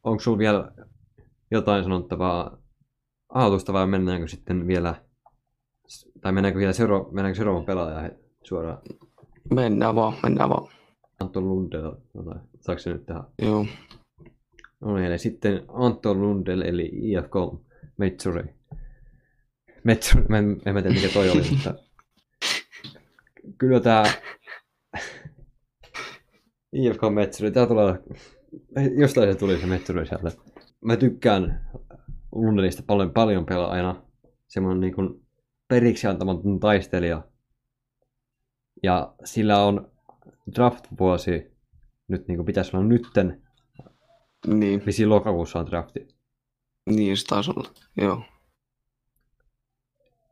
Onko 0.05 0.23
sulla 0.23 0.39
vielä 0.39 0.73
jotain 1.51 1.85
sanottavaa 1.85 2.59
aloitusta 3.29 3.73
vai 3.73 3.87
mennäänkö 3.87 4.29
sitten 4.29 4.67
vielä, 4.67 4.95
tai 6.21 6.33
mennäänkö 6.33 6.59
vielä 6.59 6.73
seuraava, 6.73 7.13
mennäänkö 7.13 7.37
seuraavan 7.37 7.65
pelaajan 7.65 8.11
suoraan? 8.45 8.79
Mennään 9.55 9.95
vaan, 9.95 10.15
mennään 10.23 10.49
vaan. 10.51 10.73
Antto 11.21 11.41
Lundell, 11.41 11.93
jotain. 12.15 12.41
saako 12.61 12.79
se 12.79 12.93
nyt 12.93 13.07
tehdä? 13.07 13.23
Joo. 13.43 13.67
No 14.81 14.95
niin, 14.95 15.07
eli 15.07 15.19
sitten 15.19 15.63
Antto 15.69 16.15
Lundell, 16.15 16.63
eli 16.63 16.91
IFK 16.93 17.35
Metsuri. 17.97 18.45
Metsuri, 19.85 20.25
mä 20.29 20.39
en, 20.39 20.63
en 20.67 20.75
mä 20.75 20.83
tiedä 20.83 20.95
mikä 20.95 21.09
toi 21.09 21.31
oli, 21.31 21.51
mutta 21.51 21.75
kyllä 23.59 23.81
tää 23.81 24.05
IFK 26.73 27.01
Metsuri, 27.15 27.51
tää 27.51 27.67
tulee, 27.67 27.99
jostain 28.97 29.33
se 29.33 29.39
tuli 29.39 29.59
se 29.61 29.67
Metsuri 29.67 30.07
sieltä. 30.07 30.33
Mä 30.85 30.97
tykkään 30.97 31.71
Lundellista 32.33 32.83
paljon, 32.87 33.13
paljon 33.13 33.47
pelaajana. 33.47 34.03
Semmoinen 34.49 34.81
niin 34.81 34.95
kuin 34.95 35.27
periksi 35.69 36.07
antamaton 36.07 36.61
taistelija. 36.61 37.23
Ja 38.83 39.15
sillä 39.25 39.65
on 39.65 39.91
draft-vuosi, 40.55 41.53
nyt 42.09 42.29
niin 42.29 42.37
kuin 42.37 42.47
pitäisi 42.47 42.77
olla 42.77 42.87
nytten, 42.87 43.43
Niin, 44.47 44.83
Vissiin 44.87 45.09
lokakuussa 45.09 45.59
on 45.59 45.67
drafti. 45.67 46.09
niin 46.91 47.17
se 47.17 47.27
taisi 47.27 47.51
olla. 47.51 47.71
Joo. 47.97 48.23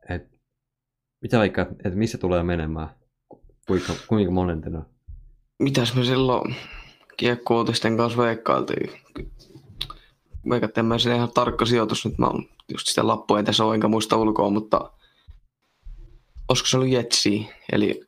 Et, 0.09 0.39
mitä 1.21 1.37
vaikka, 1.37 1.61
että 1.61 1.97
missä 1.97 2.17
tulee 2.17 2.43
menemään? 2.43 2.89
Kuinka, 3.67 3.93
kuinka 4.07 4.31
monentena? 4.31 4.85
Mitäs 5.59 5.95
me 5.95 6.05
silloin 6.05 6.55
kiekko-uutisten 7.17 7.97
kanssa 7.97 8.23
veikkailtiin? 8.23 8.91
Veikattiin, 10.49 10.85
mä 10.85 10.99
sen 10.99 11.15
ihan 11.15 11.31
tarkka 11.33 11.65
sijoitus, 11.65 12.05
nyt 12.05 12.17
mä 12.17 12.27
oon 12.27 12.49
just 12.69 12.87
sitä 12.87 13.07
lappua 13.07 13.39
en 13.39 13.45
tässä 13.45 13.65
ole, 13.65 13.75
enkä 13.75 13.87
muista 13.87 14.17
ulkoa, 14.17 14.49
mutta 14.49 14.91
olisiko 16.49 16.67
se 16.67 16.77
ollut 16.77 16.91
Jetsi, 16.91 17.49
eli 17.71 18.01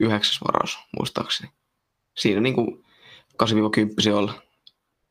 yhdeksäs 0.00 0.40
varaus, 0.40 0.78
muistaakseni. 0.98 1.52
Siinä 2.18 2.40
niinku 2.40 2.82
8-10 3.42 3.46
olla. 4.14 4.32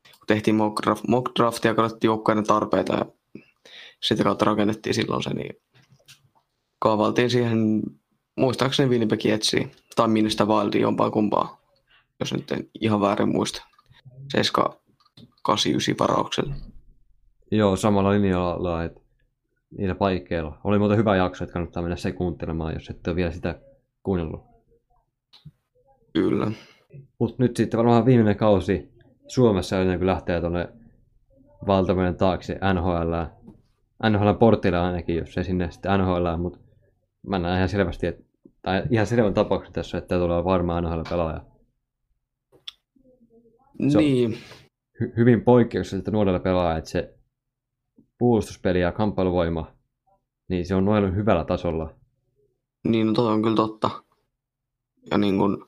Kun 0.02 0.26
tehtiin 0.26 0.54
mock, 0.54 0.82
draft, 0.82 1.04
mock 1.08 1.36
draftia 1.38 1.70
ja 1.70 1.74
katsottiin 1.74 2.08
joukkueiden 2.08 2.44
tarpeita 2.44 2.94
ja 2.94 3.06
sitä 4.02 4.24
kautta 4.24 4.44
rakennettiin 4.44 4.94
silloin 4.94 5.22
se, 5.22 5.30
niin 5.30 5.56
kaavaltiin 6.78 7.30
siihen 7.30 7.82
muistaakseni 8.40 8.90
Winnipeg 8.90 9.24
Jetsiin 9.24 9.70
tai 9.96 10.08
Minnesota 10.08 10.46
Wildiin 10.46 10.82
jompaa 10.82 11.10
kumpaa, 11.10 11.60
jos 12.20 12.32
nyt 12.32 12.50
en 12.50 12.68
ihan 12.80 13.00
väärin 13.00 13.28
muista. 13.28 13.62
7 14.32 14.66
89 15.42 15.94
varauksella. 15.98 16.54
Joo, 17.50 17.76
samalla 17.76 18.10
linjalla, 18.10 18.84
että 18.84 19.00
niillä 19.78 19.94
paikkeilla. 19.94 20.58
Oli 20.64 20.78
muuten 20.78 20.98
hyvä 20.98 21.16
jakso, 21.16 21.44
että 21.44 21.52
kannattaa 21.52 21.82
mennä 21.82 21.96
se 21.96 22.12
kuuntelemaan, 22.12 22.74
jos 22.74 22.90
et 22.90 23.06
ole 23.06 23.16
vielä 23.16 23.30
sitä 23.30 23.60
kuunnellut. 24.02 24.40
Kyllä. 26.12 26.52
Mutta 27.18 27.36
nyt 27.38 27.56
sitten 27.56 27.78
varmaan 27.78 28.06
viimeinen 28.06 28.36
kausi 28.36 28.92
Suomessa 29.28 29.80
ennen 29.80 29.98
kuin 29.98 30.06
lähtee 30.06 30.40
tuonne 30.40 30.68
valtameren 31.66 32.16
taakse 32.16 32.58
NHL. 32.74 33.14
NHL 34.10 34.32
portilla 34.32 34.86
ainakin, 34.86 35.16
jos 35.16 35.38
ei 35.38 35.44
sinne 35.44 35.70
sitten 35.70 36.00
NHL, 36.00 36.36
mutta 36.36 36.58
mä 37.26 37.38
näen 37.38 37.56
ihan 37.56 37.68
selvästi, 37.68 38.06
että, 38.06 38.29
tai 38.62 38.82
ihan 38.90 39.06
selvän 39.06 39.34
tapauksen 39.34 39.72
tässä, 39.72 39.98
että 39.98 40.08
tämä 40.08 40.20
tulee 40.20 40.44
varmaan 40.44 40.84
NHL-pelaaja. 40.84 41.40
Se 43.88 43.98
on- 43.98 44.04
Niin, 44.04 44.38
hy- 45.02 45.16
hyvin 45.16 45.44
poikkeuksellista 45.44 46.10
nuorelle 46.10 46.40
pelaaja, 46.40 46.78
että 46.78 46.90
se 46.90 47.14
puolustuspeli 48.18 48.80
ja 48.80 48.92
kamppailuvoima, 48.92 49.72
niin 50.48 50.66
se 50.66 50.74
on 50.74 50.84
noin 50.84 51.16
hyvällä 51.16 51.44
tasolla. 51.44 51.94
niin 52.88 53.06
no 53.06 53.12
toi 53.12 53.32
on 53.32 53.42
kyllä 53.42 53.56
totta. 53.56 53.90
Ja 55.10 55.18
niin 55.18 55.38
kun 55.38 55.66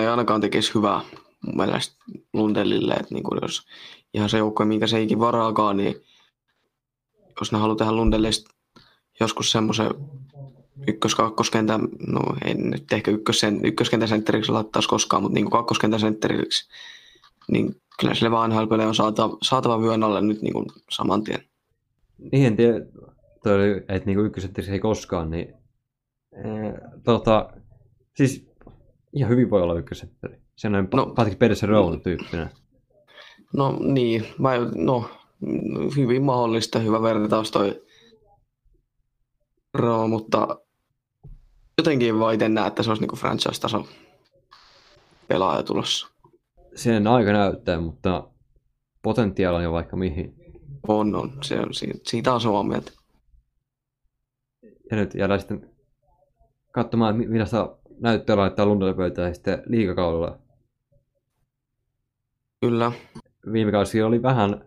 ei 0.00 0.06
ainakaan 0.06 0.40
tekisi 0.40 0.74
hyvää 0.74 1.00
mun 1.46 1.56
mielestä 1.56 2.04
Lundellille, 2.32 2.94
että 2.94 3.14
niin 3.14 3.22
kun 3.24 3.38
jos 3.42 3.66
ihan 4.14 4.28
se 4.28 4.38
joukko, 4.38 4.64
minkä 4.64 4.86
se 4.86 5.02
ikin 5.02 5.18
varaakaan, 5.18 5.76
niin 5.76 5.94
jos 7.40 7.52
ne 7.52 7.58
haluaa 7.58 7.76
tehdä 7.76 7.92
Lundellista 7.92 8.50
joskus 9.20 9.52
semmoisen 9.52 9.90
ykkös-kakkoskentän, 10.88 11.80
no 12.06 12.20
ei 12.44 12.54
nyt 12.54 12.92
ehkä 12.92 13.10
ykkösen, 13.10 13.60
ykköskentän 13.64 14.08
sentteriksi 14.08 14.52
laittaisi 14.52 14.88
koskaan, 14.88 15.22
mutta 15.22 15.34
niin 15.34 15.44
kuin 15.44 15.52
kakkoskentän 15.52 16.00
sentteriksi, 16.00 16.68
niin 17.50 17.74
kyllä 18.00 18.14
sille 18.14 18.30
vaan 18.30 18.50
nhl 18.50 18.80
on 18.86 18.94
saatava, 18.94 19.36
saatava 19.42 19.80
vyön 19.80 20.02
alle 20.02 20.20
nyt 20.20 20.42
niin 20.42 20.52
kuin 20.52 20.66
saman 20.90 21.24
tien. 21.24 21.40
Niin 22.32 22.46
en 22.46 22.56
tiedä, 22.56 22.86
toi 23.42 23.54
oli, 23.54 23.70
että 23.70 24.06
niinku 24.06 24.22
ykkösetterissä 24.22 24.72
ei 24.72 24.78
koskaan, 24.78 25.30
niin 25.30 25.54
ee, 26.32 26.74
tota, 27.04 27.50
siis 28.16 28.52
ihan 29.12 29.30
hyvin 29.30 29.50
voi 29.50 29.62
olla 29.62 29.78
ykkösetteri. 29.78 30.36
Se 30.56 30.68
on 30.68 30.88
No. 30.94 31.06
Patrick 31.06 31.38
Pedersen 31.38 31.68
rooli 31.68 31.98
tyyppinen. 31.98 32.50
No 33.56 33.78
niin, 33.80 34.24
mä, 34.38 34.50
no, 34.74 35.10
hyvin 35.96 36.22
mahdollista, 36.22 36.78
hyvä 36.78 37.02
vertaus 37.02 37.50
toi 37.50 37.82
Roo, 39.74 40.08
mutta 40.08 40.60
jotenkin 41.78 42.18
vaan 42.18 42.34
itse 42.34 42.48
näe, 42.48 42.66
että 42.66 42.82
se 42.82 42.90
olisi 42.90 43.02
niinku 43.02 43.16
franchise-taso 43.16 43.86
pelaaja 45.28 45.62
tulossa. 45.62 46.08
Sen 46.74 47.06
aika 47.06 47.32
näyttää, 47.32 47.80
mutta 47.80 48.28
potentiaali 49.02 49.56
on 49.56 49.62
jo 49.62 49.72
vaikka 49.72 49.96
mihin. 49.96 50.34
On, 50.88 51.14
on. 51.14 51.32
Se 51.42 51.60
on 51.60 51.68
siitä, 52.06 52.34
on 52.34 52.40
samaa 52.40 52.62
mieltä. 52.62 52.92
Ja 54.62 54.96
nyt 54.96 55.14
jäädään 55.14 55.40
sitten 55.40 55.70
katsomaan, 56.72 57.16
mi- 57.16 57.26
millaista 57.26 57.76
näyttöä 58.00 58.36
laittaa 58.36 58.66
pöytään 58.96 59.34
sitten 59.34 59.62
liikakaudella. 59.66 60.38
Kyllä, 62.60 62.92
Viime 63.52 63.72
kausi 63.72 64.02
oli 64.02 64.22
vähän 64.22 64.64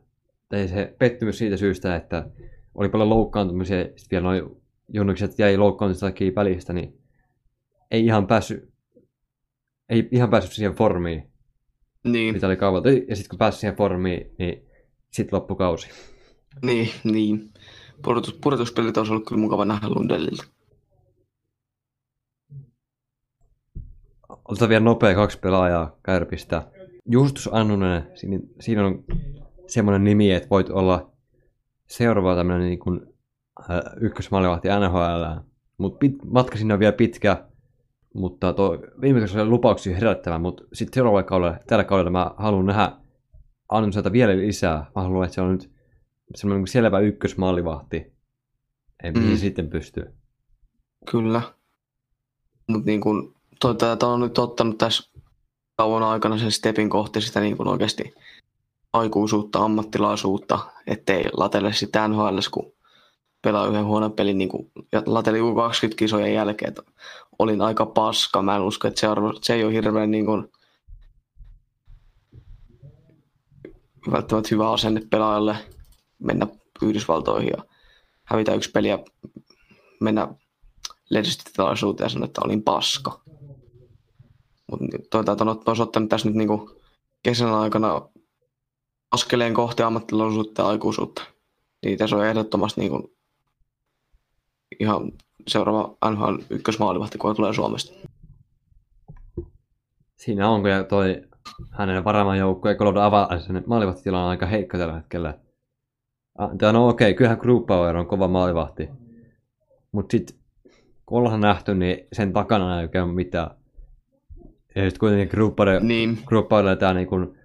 tai 0.50 0.68
se 0.68 0.96
pettymys 1.00 1.38
siitä 1.38 1.58
syystä, 1.58 1.96
että 1.96 2.30
oli 2.76 2.90
paljon 2.90 3.10
loukkaantumisia, 3.10 3.78
ja 3.78 3.86
sitten 3.86 4.08
vielä 4.12 4.24
noin 4.24 4.65
junnukset 4.94 5.40
jäi 5.40 5.58
loukkaantumisen 5.58 6.10
takia 6.10 6.36
välistä, 6.36 6.74
niin 6.74 7.02
ei 7.92 8.06
ihan 8.06 8.28
päässyt, 8.28 8.74
ei 9.90 10.10
ihan 10.12 10.30
päässyt 10.30 10.54
siihen 10.54 10.74
formiin, 10.74 11.32
niin, 12.04 12.34
mitä 12.34 12.48
oli 12.48 12.58
kauan. 12.58 12.84
Ja 13.08 13.16
sitten 13.16 13.30
kun 13.30 13.40
pääsi 13.40 13.60
siihen 13.60 13.76
formiin, 13.76 14.36
niin 14.40 14.66
sitten 15.12 15.38
loppukausi. 15.38 15.90
niin, 16.62 16.90
niin. 17.04 17.50
Pudotus, 18.04 18.34
pudotuspelit 18.34 18.98
olisi 18.98 19.12
ollut 19.12 19.28
kyllä 19.28 19.42
mukava 19.42 19.66
nähdä 19.66 19.90
Lundellilta. 19.90 20.44
Otetaan 24.46 24.70
vielä 24.70 24.84
nopea 24.84 25.16
kaksi 25.16 25.40
pelaajaa 25.40 25.98
Kärpistä. 26.04 26.72
Justus 27.10 27.50
Annunen, 27.52 28.12
siinä, 28.16 28.40
siinä 28.60 28.86
on 28.86 29.04
semmoinen 29.68 30.04
nimi, 30.04 30.32
että 30.32 30.50
voit 30.50 30.70
olla 30.70 31.12
seuraava 31.88 32.36
tämmöinen 32.36 32.68
niin 32.68 32.80
kuin, 32.80 33.15
ykkösmaalivahti 34.02 34.68
NHL. 34.68 35.40
Mutta 35.78 35.98
pit, 35.98 36.14
matka 36.26 36.58
sinne 36.58 36.74
on 36.74 36.80
vielä 36.80 36.94
pitkä. 36.94 37.46
mutta 38.14 38.54
tuo 38.54 38.78
viime 39.02 39.20
kaudella 39.20 39.42
oli 39.42 39.50
lupauksia 39.50 39.96
herättävä, 39.96 40.40
mutta 40.40 40.64
sitten 40.74 40.94
seuraavalla 40.94 41.24
kaudella, 41.24 41.58
tällä 41.68 41.84
kaudella 41.84 42.12
mä 42.12 42.32
haluan 42.38 42.66
nähdä 42.66 42.92
Annunselta 43.70 44.12
vielä 44.12 44.38
lisää. 44.38 44.86
Mä 44.96 45.02
haluan, 45.02 45.24
että 45.24 45.36
se 45.36 45.42
on 45.42 45.52
nyt 45.52 45.72
semmoinen 46.36 46.68
selvä 46.68 47.00
ykkösmaalivahti. 47.00 48.14
Ei 49.04 49.12
mihin 49.12 49.30
Mm. 49.30 49.38
sitten 49.38 49.70
pystyy. 49.70 50.06
Kyllä. 51.12 51.42
Mutta 52.68 52.86
niin 52.86 53.02
kun, 53.02 53.36
toi, 53.60 53.76
tää 53.76 53.98
on 54.04 54.20
nyt 54.20 54.38
ottanut 54.38 54.78
tässä 54.78 55.12
kauan 55.78 56.04
aikana 56.04 56.38
sen 56.38 56.52
stepin 56.52 56.90
kohti 56.90 57.22
sitä 57.22 57.40
niin 57.40 57.58
kun 57.58 57.68
oikeasti 57.68 58.14
aikuisuutta, 58.94 59.60
ammattilaisuutta, 59.60 60.60
ettei 60.88 61.24
latele 61.38 61.74
sitä 61.74 62.08
NHL, 62.08 62.38
kun 62.52 62.74
pelaa 63.46 63.68
yhden 63.68 63.86
huonon 63.86 64.12
pelin 64.12 64.38
niin 64.38 64.50
kun, 64.50 64.72
ja 64.92 65.04
lateli 65.06 65.40
U20-kisojen 65.40 66.34
jälkeen, 66.34 66.70
että 66.70 66.84
olin 67.40 67.62
aika 67.62 67.86
paska. 67.86 68.42
Mä 68.42 68.56
en 68.56 68.62
usko, 68.62 68.88
että 68.88 69.00
se, 69.00 69.08
arvo, 69.08 69.34
se 69.42 69.54
ei 69.54 69.64
ole 69.64 69.74
hirveän 69.74 70.12
niin 70.12 70.26
kun, 70.26 70.50
välttämättä 74.12 74.50
hyvä 74.52 74.72
asenne 74.72 75.02
pelaajalle 75.10 75.58
mennä 76.20 76.48
Yhdysvaltoihin 76.82 77.50
ja 77.58 77.64
hävitä 78.24 78.54
yksi 78.54 78.72
peli 78.72 78.90
ja 78.90 79.00
mennä 80.02 80.28
lehdistötilaisuuteen 81.10 82.06
ja 82.06 82.10
sanoa, 82.10 82.26
että 82.26 82.42
olin 82.44 82.64
paska. 82.64 83.20
Mutta 84.72 84.86
toisaalta 85.10 85.44
on 85.44 85.62
olisi 85.66 85.82
ottanut 85.82 86.10
tässä 86.10 86.28
nyt 86.28 86.36
niinku 86.36 86.82
kesän 87.24 87.54
aikana 87.54 88.02
askeleen 89.12 89.54
kohti 89.54 89.84
ammattilaisuutta 89.84 90.62
ja 90.62 90.68
aikuisuutta. 90.68 91.22
Niin 91.86 91.98
tässä 91.98 92.16
on 92.16 92.26
ehdottomasti 92.26 92.82
niinku 92.82 93.15
ihan 94.80 95.12
seuraava 95.48 95.98
NHL 96.12 96.36
ykkösmaalivahti, 96.50 97.18
kun 97.18 97.36
tulee 97.36 97.54
Suomesta. 97.54 97.94
Siinä 100.16 100.50
on 100.50 100.64
kyllä 100.64 100.84
toi 100.84 101.22
hänen 101.72 102.04
varaman 102.04 102.38
joukko 102.38 102.70
ja 102.70 102.76
Colorado 102.76 103.02
Avalanchen 103.02 103.64
maalivahtitila 103.66 104.24
on 104.24 104.30
aika 104.30 104.46
heikko 104.46 104.78
tällä 104.78 104.94
hetkellä. 104.94 105.40
Tää 106.58 106.72
no 106.72 106.88
okei, 106.88 107.14
kyllähän 107.14 107.40
Grubauer 107.42 107.98
on 107.98 108.08
kova 108.08 108.28
maalivahti. 108.28 108.90
Mutta 109.92 110.12
sitten 110.12 110.38
kun 111.06 111.18
ollaan 111.18 111.42
nähty, 111.42 111.76
niin 111.76 112.08
sen 112.14 112.34
takana 112.34 112.80
ei 112.80 112.86
oikein 112.86 113.04
ole 113.04 113.14
mitään. 113.14 113.50
Ja 114.76 114.82
sitten 114.82 115.00
kuitenkin 115.00 115.30
Grubauer, 115.32 115.84
Niin, 115.84 116.18
Grubauerilla 116.26 116.76
tämä 116.76 116.94
niin 116.94 117.08
kun 117.08 117.38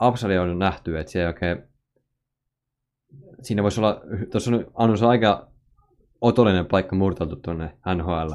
Absali 0.00 0.38
on 0.38 0.58
nähty, 0.58 0.98
että 0.98 1.12
se 1.12 1.20
ei 1.20 1.26
oikein... 1.26 1.62
Siinä 3.42 3.62
voisi 3.62 3.80
olla, 3.80 4.00
tuossa 4.30 4.50
on 4.50 4.66
Annus 4.74 5.02
aika 5.02 5.53
otollinen 6.24 6.66
paikka 6.66 6.96
murtautu 6.96 7.36
tuonne 7.36 7.78
NHL. 7.94 8.32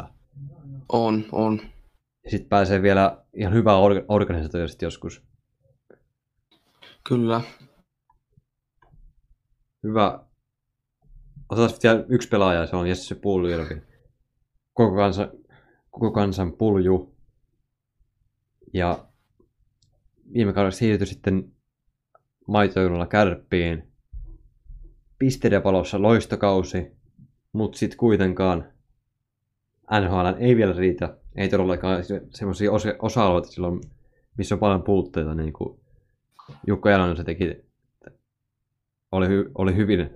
on, 0.89 1.25
on. 1.31 1.61
Ja 2.23 2.31
sitten 2.31 2.49
pääsee 2.49 2.81
vielä 2.81 3.25
ihan 3.33 3.53
hyvää 3.53 3.75
orga- 3.75 4.05
organisaatiosta 4.07 4.85
joskus. 4.85 5.23
Kyllä. 7.07 7.41
Hyvä. 9.83 10.19
Otetaan 11.49 11.69
sitten 11.69 11.91
vielä 11.91 12.05
yksi 12.09 12.29
pelaaja, 12.29 12.65
se 12.65 12.75
on 12.75 12.87
Jesse 12.87 13.15
Puljujärvi. 13.15 13.81
Koko 14.73 14.95
kansan, 14.95 15.29
koko 15.91 16.11
kansan 16.11 16.53
pulju. 16.53 17.15
Ja 18.73 19.05
viime 20.33 20.53
kaudella 20.53 20.71
siirtyi 20.71 21.07
sitten 21.07 21.51
maitoilulla 22.47 23.07
kärppiin. 23.07 23.91
Pisteiden 25.19 25.63
valossa 25.63 26.01
loistokausi, 26.01 26.98
mutta 27.59 27.77
sitten 27.77 27.97
kuitenkaan 27.97 28.65
NHL 29.99 30.43
ei 30.43 30.55
vielä 30.55 30.73
riitä. 30.73 31.17
Ei 31.35 31.49
todellakaan 31.49 32.03
semmoisia 32.29 32.71
osa- 32.71 32.95
osa-alueita 32.99 33.47
silloin, 33.47 33.81
missä 34.37 34.55
on 34.55 34.59
paljon 34.59 34.83
puutteita, 34.83 35.35
niin 35.35 35.53
kuin 35.53 35.79
Jukka 36.67 36.89
Jalonen 36.89 37.17
se 37.17 37.23
teki 37.23 37.63
oli, 39.11 39.27
hy, 39.27 39.51
oli 39.55 39.75
hyvin... 39.75 40.09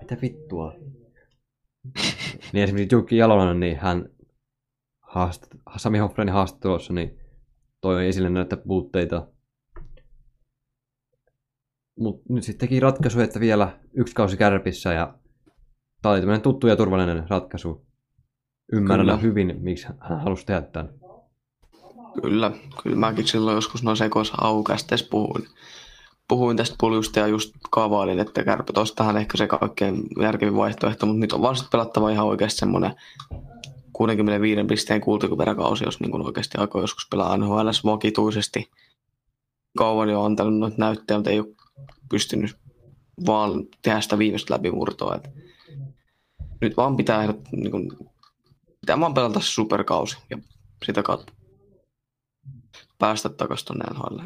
Mitä 0.00 0.16
vittua? 0.22 0.74
niin 2.52 2.64
esimerkiksi 2.64 2.94
Jukki 2.94 3.16
Jalonen, 3.16 3.60
niin 3.60 3.76
hän 3.76 4.08
haast, 5.00 5.46
Sami 5.76 5.98
Hoffrenin 5.98 6.34
haastattelussa 6.34 6.92
niin 6.92 7.18
toi 7.80 8.08
esille 8.08 8.28
näitä 8.28 8.56
puutteita. 8.56 9.26
Mutta 11.98 12.32
nyt 12.32 12.44
sitten 12.44 12.68
teki 12.68 12.80
ratkaisu, 12.80 13.20
että 13.20 13.40
vielä 13.40 13.80
yksi 13.92 14.14
kausi 14.14 14.36
kärpissä 14.36 14.92
ja 14.92 15.17
tämä 16.02 16.12
oli 16.12 16.20
tämmöinen 16.20 16.42
tuttu 16.42 16.66
ja 16.66 16.76
turvallinen 16.76 17.24
ratkaisu. 17.28 17.86
Ymmärrän 18.72 19.06
Kyllä. 19.06 19.18
hyvin, 19.18 19.56
miksi 19.60 19.86
hän 20.00 20.20
halusi 20.20 20.46
tehdä 20.46 20.62
tämän. 20.62 20.90
Kyllä, 22.22 22.52
kyllä 22.82 22.96
mäkin 22.96 23.26
silloin 23.26 23.54
joskus 23.54 23.82
noin 23.82 23.96
sekoissa 23.96 24.34
aukasteessa 24.40 25.06
puhuin. 25.10 25.46
Puhuin 26.28 26.56
tästä 26.56 26.76
puljusta 26.80 27.18
ja 27.18 27.26
just 27.26 27.54
kaavailin, 27.70 28.18
että 28.18 28.44
kärpät 28.44 28.78
olisi 28.78 28.94
tähän 28.94 29.16
ehkä 29.16 29.38
se 29.38 29.46
kaikkein 29.46 30.02
järkevin 30.20 30.56
vaihtoehto, 30.56 31.06
mutta 31.06 31.20
nyt 31.20 31.32
on 31.32 31.42
vaan 31.42 31.56
sitten 31.56 31.70
pelattava 31.70 32.10
ihan 32.10 32.26
oikeasti 32.26 32.58
semmoinen 32.58 32.94
65 33.92 34.64
pisteen 34.64 35.00
kultakypäräkausi, 35.00 35.84
jos 35.84 36.00
niin 36.00 36.26
oikeasti 36.26 36.58
aikoo 36.58 36.80
joskus 36.80 37.08
pelaa 37.10 37.36
NHL 37.36 37.68
vakituisesti. 37.84 38.70
Kauan 39.78 40.08
jo 40.08 40.22
antanut 40.22 40.58
noita 40.58 40.76
näyttöjä, 40.78 41.18
mutta 41.18 41.30
ei 41.30 41.40
ole 41.40 41.48
pystynyt 42.10 42.56
vaan 43.26 43.64
tehdä 43.82 44.00
sitä 44.00 44.18
viimeistä 44.18 44.54
läpimurtoa. 44.54 45.16
Et 45.16 45.47
nyt 46.60 46.76
vaan 46.76 46.96
pitää, 46.96 47.34
niin 47.52 47.70
kuin, 47.70 47.90
pitää 48.80 49.00
vaan 49.00 49.14
pelata 49.14 49.40
superkausi 49.40 50.18
ja 50.30 50.38
sitä 50.84 51.02
kautta 51.02 51.32
päästä 52.98 53.28
takaisin 53.28 53.66
tuonne 53.66 53.84
NHL. 53.94 54.18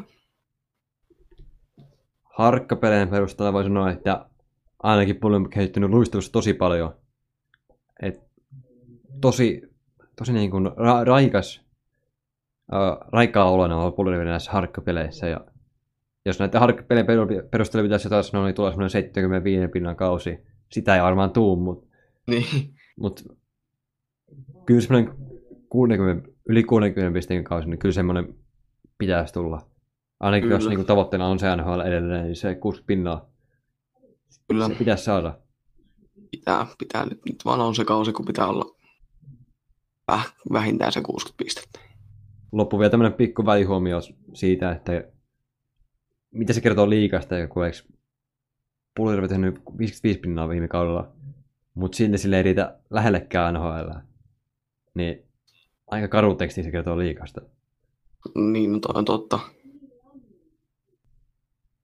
harkkapeleen 2.23 3.09
perusteella 3.09 3.53
voi 3.53 3.63
sanoa, 3.63 3.91
että 3.91 4.25
ainakin 4.83 5.19
Pulli 5.19 5.35
on 5.35 5.49
kehittynyt 5.49 5.89
luistelussa 5.89 6.31
tosi 6.31 6.53
paljon. 6.53 6.95
Et 8.01 8.21
tosi, 9.21 9.61
tosi 10.15 10.33
niin 10.33 10.51
kuin 10.51 10.67
ra- 10.67 11.07
raikas, 11.07 11.61
äh, 12.73 13.09
raikaa 13.11 13.51
oloinen 13.51 13.77
on 13.77 13.93
Pulli 13.93 14.25
näissä 14.25 14.51
harkkapeleissä. 14.51 15.27
Ja 15.27 15.45
jos 16.25 16.39
näitä 16.39 16.59
harkkapelien 16.59 17.05
peru- 17.05 17.47
perusteella 17.51 17.85
pitäisi 17.85 18.05
jotain 18.05 18.23
sanoa, 18.23 18.45
niin 18.45 18.55
tulee 18.55 18.71
semmoinen 18.71 18.89
75 18.89 19.67
pinnan 19.67 19.95
kausi. 19.95 20.39
Sitä 20.71 20.95
ei 20.95 21.01
varmaan 21.01 21.31
tuu, 21.31 21.55
mutta 21.55 21.92
Niin, 22.27 22.75
mut, 22.99 23.23
kyllä 24.65 24.81
semmoinen 24.81 25.13
60, 25.69 26.29
yli 26.49 26.63
60 26.63 27.13
pisteen 27.13 27.43
kausi, 27.43 27.69
niin 27.69 27.79
kyllä 27.79 27.93
semmoinen 27.93 28.35
pitäisi 28.97 29.33
tulla. 29.33 29.69
Ainakin 30.19 30.49
jos 30.49 30.63
Kyllä. 30.63 30.75
niin 30.75 30.85
tavoitteena 30.85 31.27
on 31.27 31.39
se 31.39 31.55
NHL 31.55 31.79
edelleen, 31.79 32.23
niin 32.23 32.35
se 32.35 32.55
60 32.55 32.87
pinnaa 32.87 33.33
kyllä 34.47 34.67
se 34.67 34.75
pitäisi 34.75 35.03
saada. 35.03 35.37
pitää, 36.31 36.67
pitää 36.79 37.05
nyt, 37.05 37.21
nyt 37.25 37.45
vaan 37.45 37.59
on 37.59 37.75
se 37.75 37.85
kausi, 37.85 38.11
kun 38.13 38.25
pitää 38.25 38.47
olla 38.47 38.75
väh, 40.07 40.33
vähintään 40.53 40.91
se 40.91 41.01
60 41.01 41.43
pistettä. 41.43 41.79
Loppu 42.51 42.79
vielä 42.79 42.89
tämmöinen 42.89 43.17
pikku 43.17 43.45
välihuomio 43.45 43.99
siitä, 44.33 44.71
että 44.71 44.91
mitä 46.31 46.53
se 46.53 46.61
kertoo 46.61 46.89
liikasta, 46.89 47.47
kun 47.47 47.65
eikö 47.65 47.77
Pulirvi 48.95 49.27
tehnyt 49.27 49.55
55 49.77 50.19
pinnaa 50.19 50.49
viime 50.49 50.67
kaudella, 50.67 51.11
mutta 51.73 51.95
silti 51.95 52.17
sille 52.17 52.37
ei 52.37 52.43
riitä 52.43 52.79
lähellekään 52.89 53.53
NHL. 53.53 53.89
Niin 54.95 55.25
aika 55.87 56.07
karu 56.07 56.35
teksti 56.35 56.63
se 56.63 56.71
kertoo 56.71 56.97
liikasta. 56.97 57.41
Niin, 58.35 58.71
no 58.71 58.79
toi 58.79 58.93
on 58.95 59.05
totta. 59.05 59.39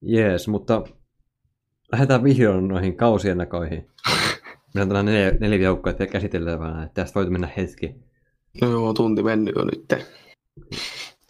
Jees, 0.02 0.48
mutta 0.48 0.84
lähdetään 1.92 2.24
vihdoin 2.24 2.68
noihin 2.68 2.98
kausiennakoihin. 2.98 3.90
Meillä 4.74 4.82
on 4.84 4.88
tällainen 4.88 5.14
neljä, 5.14 5.38
neljä 5.40 5.58
joukkoa 5.58 5.94
vielä 6.00 6.12
käsiteltävänä, 6.12 6.84
että 6.84 7.02
tästä 7.02 7.16
voi 7.20 7.30
mennä 7.30 7.50
hetki. 7.58 7.96
No 8.62 8.70
joo, 8.72 8.94
tunti 8.94 9.24
mennyt 9.24 9.56
jo 9.56 9.66
nyt. 9.66 10.06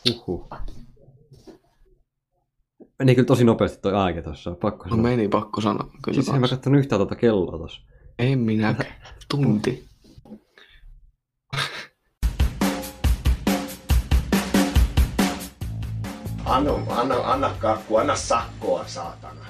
Uhuh. 0.09 0.49
Meni 2.99 3.15
kyllä 3.15 3.25
tosi 3.25 3.43
nopeasti 3.43 3.79
toi 3.81 3.93
aika 3.93 4.21
tuossa, 4.21 4.51
pakko 4.51 4.83
No 4.85 4.89
sanoa. 4.89 5.03
meni 5.03 5.27
pakko 5.27 5.61
sanoa. 5.61 5.89
Kyllä 6.05 6.15
Siis 6.15 6.29
en 6.29 6.41
mä 6.41 6.47
katsonut 6.47 6.79
yhtään 6.79 6.99
tuota 6.99 7.15
kelloa 7.15 7.57
tuossa. 7.57 7.81
En 8.19 8.39
minäkään. 8.39 8.93
Tunti. 9.29 9.85
Anna, 16.45 16.71
anna, 16.89 17.15
anna 17.15 17.55
kakku, 17.59 17.97
anna 17.97 18.15
sakkoa, 18.15 18.87
saatana. 18.87 19.45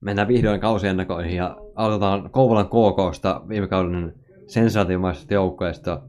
Mennään 0.00 0.28
vihdoin 0.28 0.60
kausiennakoihin 0.60 1.36
ja 1.36 1.56
aloitetaan 1.74 2.30
Kouvolan 2.30 2.68
KKsta 2.68 3.42
viime 3.48 3.68
kauden 3.68 4.14
sensaatiomaisesta 4.46 5.34
joukkueesta. 5.34 6.02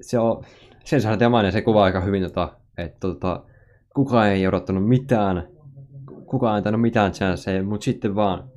Se 0.00 0.18
on 0.18 0.44
sensaatiomainen, 0.84 1.52
se 1.52 1.62
kuvaa 1.62 1.84
aika 1.84 2.00
hyvin, 2.00 2.22
tota, 2.22 2.56
että 2.78 2.98
tota, 3.00 3.44
kukaan 3.94 4.28
ei 4.28 4.46
odottanut 4.46 4.88
mitään, 4.88 5.48
kukaan 6.30 6.56
antanut 6.56 6.80
mitään 6.80 7.12
chanceja, 7.12 7.62
mutta 7.62 7.84
sitten 7.84 8.14
vaan 8.14 8.50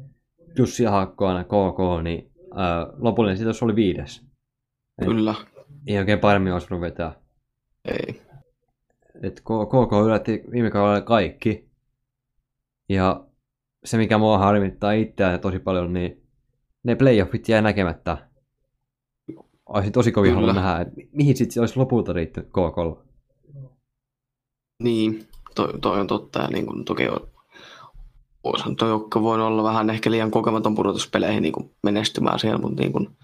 Jussi 0.58 0.84
Hakkoana 0.84 1.44
KK, 1.44 2.04
niin 2.04 2.32
ää, 2.56 2.88
lopullinen 2.98 3.38
sitos 3.38 3.64
oli 3.64 3.76
viides. 3.76 4.26
Kyllä. 5.06 5.36
Ei 5.88 5.98
oikein 5.98 6.20
paremmin 6.20 6.54
olisi 6.54 6.70
voinut 6.70 6.82
vetää. 6.82 7.16
Ei. 7.86 8.22
Et 9.24 9.40
KK 9.40 10.06
yllätti 10.06 10.44
viime 10.52 10.72
kaudella 10.72 11.02
kaikki. 11.02 11.70
Ja 12.90 13.26
se, 13.86 13.98
mikä 13.98 14.18
mua 14.18 14.38
harmittaa 14.38 14.92
itseään 14.92 15.40
tosi 15.40 15.60
paljon, 15.60 15.94
niin 15.94 16.24
ne 16.84 16.96
playoffit 16.96 17.50
jäi 17.50 17.62
näkemättä. 17.62 18.30
Olisi 19.66 19.92
tosi 19.92 20.12
kovin 20.12 20.34
halunnut 20.34 20.56
nähdä, 20.56 20.82
että 20.82 20.94
mihin 21.12 21.38
sitten 21.38 21.62
olisi 21.62 21.78
lopulta 21.80 22.14
riittänyt 22.14 22.50
KK. 22.50 23.08
Niin, 24.84 25.28
toi, 25.56 25.80
toi 25.82 26.00
on 26.00 26.08
totta. 26.08 26.40
Ja 26.40 26.48
niin 26.48 26.66
kuin, 26.66 26.86
toki 26.86 27.08
on, 27.08 27.33
olisihan 28.44 28.76
toi 28.76 28.90
joukko 28.90 29.22
voinut 29.22 29.48
olla 29.48 29.64
vähän 29.64 29.90
ehkä 29.90 30.12
liian 30.12 30.32
kokematon 30.32 30.76
pudotuspeleihin 30.76 31.44
niin 31.44 31.54
kuin 31.54 31.76
menestymään 31.84 32.40
siellä, 32.40 32.58
mutta 32.58 32.82
niin 32.82 32.92
kuin, 32.92 33.18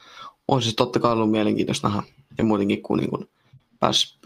on 0.48 0.62
siis 0.62 0.76
totta 0.76 1.00
kai 1.00 1.12
ollut 1.14 1.32
mielenkiintoista 1.32 1.88
nähdä. 1.88 2.04
Ja 2.38 2.44
muutenkin 2.44 2.82
kun 2.82 2.98
niin 2.98 3.10
kuin, 3.10 3.30
pääsi 3.80 4.20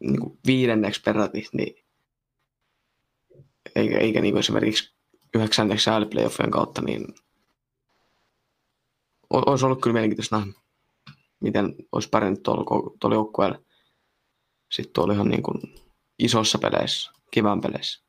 niin 0.00 0.20
kuin 0.20 0.38
viidenneksi 0.46 1.00
peräti, 1.00 1.48
niin 1.52 1.84
eikä, 3.76 3.98
eikä 3.98 4.20
niin 4.20 4.32
kuin 4.32 4.40
esimerkiksi 4.40 4.94
yhdeksänneksi 5.34 5.90
ääliplayoffien 5.90 6.50
kautta, 6.50 6.82
niin 6.82 7.14
olisi 9.30 9.66
ollut 9.66 9.80
kyllä 9.80 9.94
mielenkiintoista 9.94 10.38
nähdä, 10.38 10.52
miten 11.40 11.74
olisi 11.92 12.08
pärjännyt 12.08 12.42
tuolla, 12.42 12.64
tuolla 13.00 13.16
joukkueella. 13.16 13.58
Sitten 14.72 14.92
tuolla 14.92 15.12
ihan 15.12 15.28
niin 15.28 15.42
kuin 15.42 15.60
isossa 16.18 16.58
peleissä, 16.58 17.12
kivän 17.30 17.60
peleissä. 17.60 18.03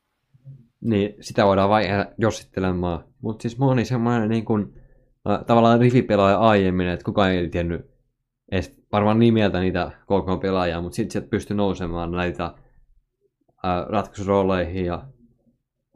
Niin 0.86 1.16
sitä 1.22 1.46
voidaan 1.46 1.70
vain 1.70 1.88
jossittelemaan. 2.18 3.04
Mutta 3.22 3.42
siis 3.42 3.58
mulla 3.58 3.74
oli 3.74 3.86
semmoinen 3.86 4.30
niin 4.30 4.46
kuin, 4.46 4.74
äh, 5.30 5.46
tavallaan 5.46 5.80
rivipelaaja 5.80 6.38
aiemmin, 6.38 6.88
että 6.88 7.06
kukaan 7.06 7.32
ei 7.32 7.50
tiennyt 7.50 7.92
edes 8.52 8.82
varmaan 8.92 9.20
nimeltä 9.20 9.60
niitä 9.60 9.92
KK-pelaajia, 10.04 10.82
mutta 10.82 10.96
sitten 10.96 11.12
sieltä 11.12 11.30
pystyi 11.30 11.58
nousemaan 11.58 12.12
näitä 12.12 12.46
äh, 12.46 12.54
ratkaisurooleihin 13.90 14.86
ja 14.86 14.94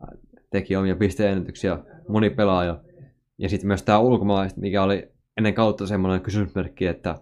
äh, 0.03 0.19
teki 0.49 0.75
omia 0.75 0.95
pisteennätyksiä 0.95 1.79
moni 2.07 2.29
pelaaja. 2.29 2.81
Ja 3.37 3.49
sitten 3.49 3.67
myös 3.67 3.83
tämä 3.83 3.99
ulkomaalaiset, 3.99 4.57
mikä 4.57 4.83
oli 4.83 5.11
ennen 5.37 5.53
kautta 5.53 5.87
semmoinen 5.87 6.21
kysymysmerkki, 6.21 6.85
että 6.85 7.15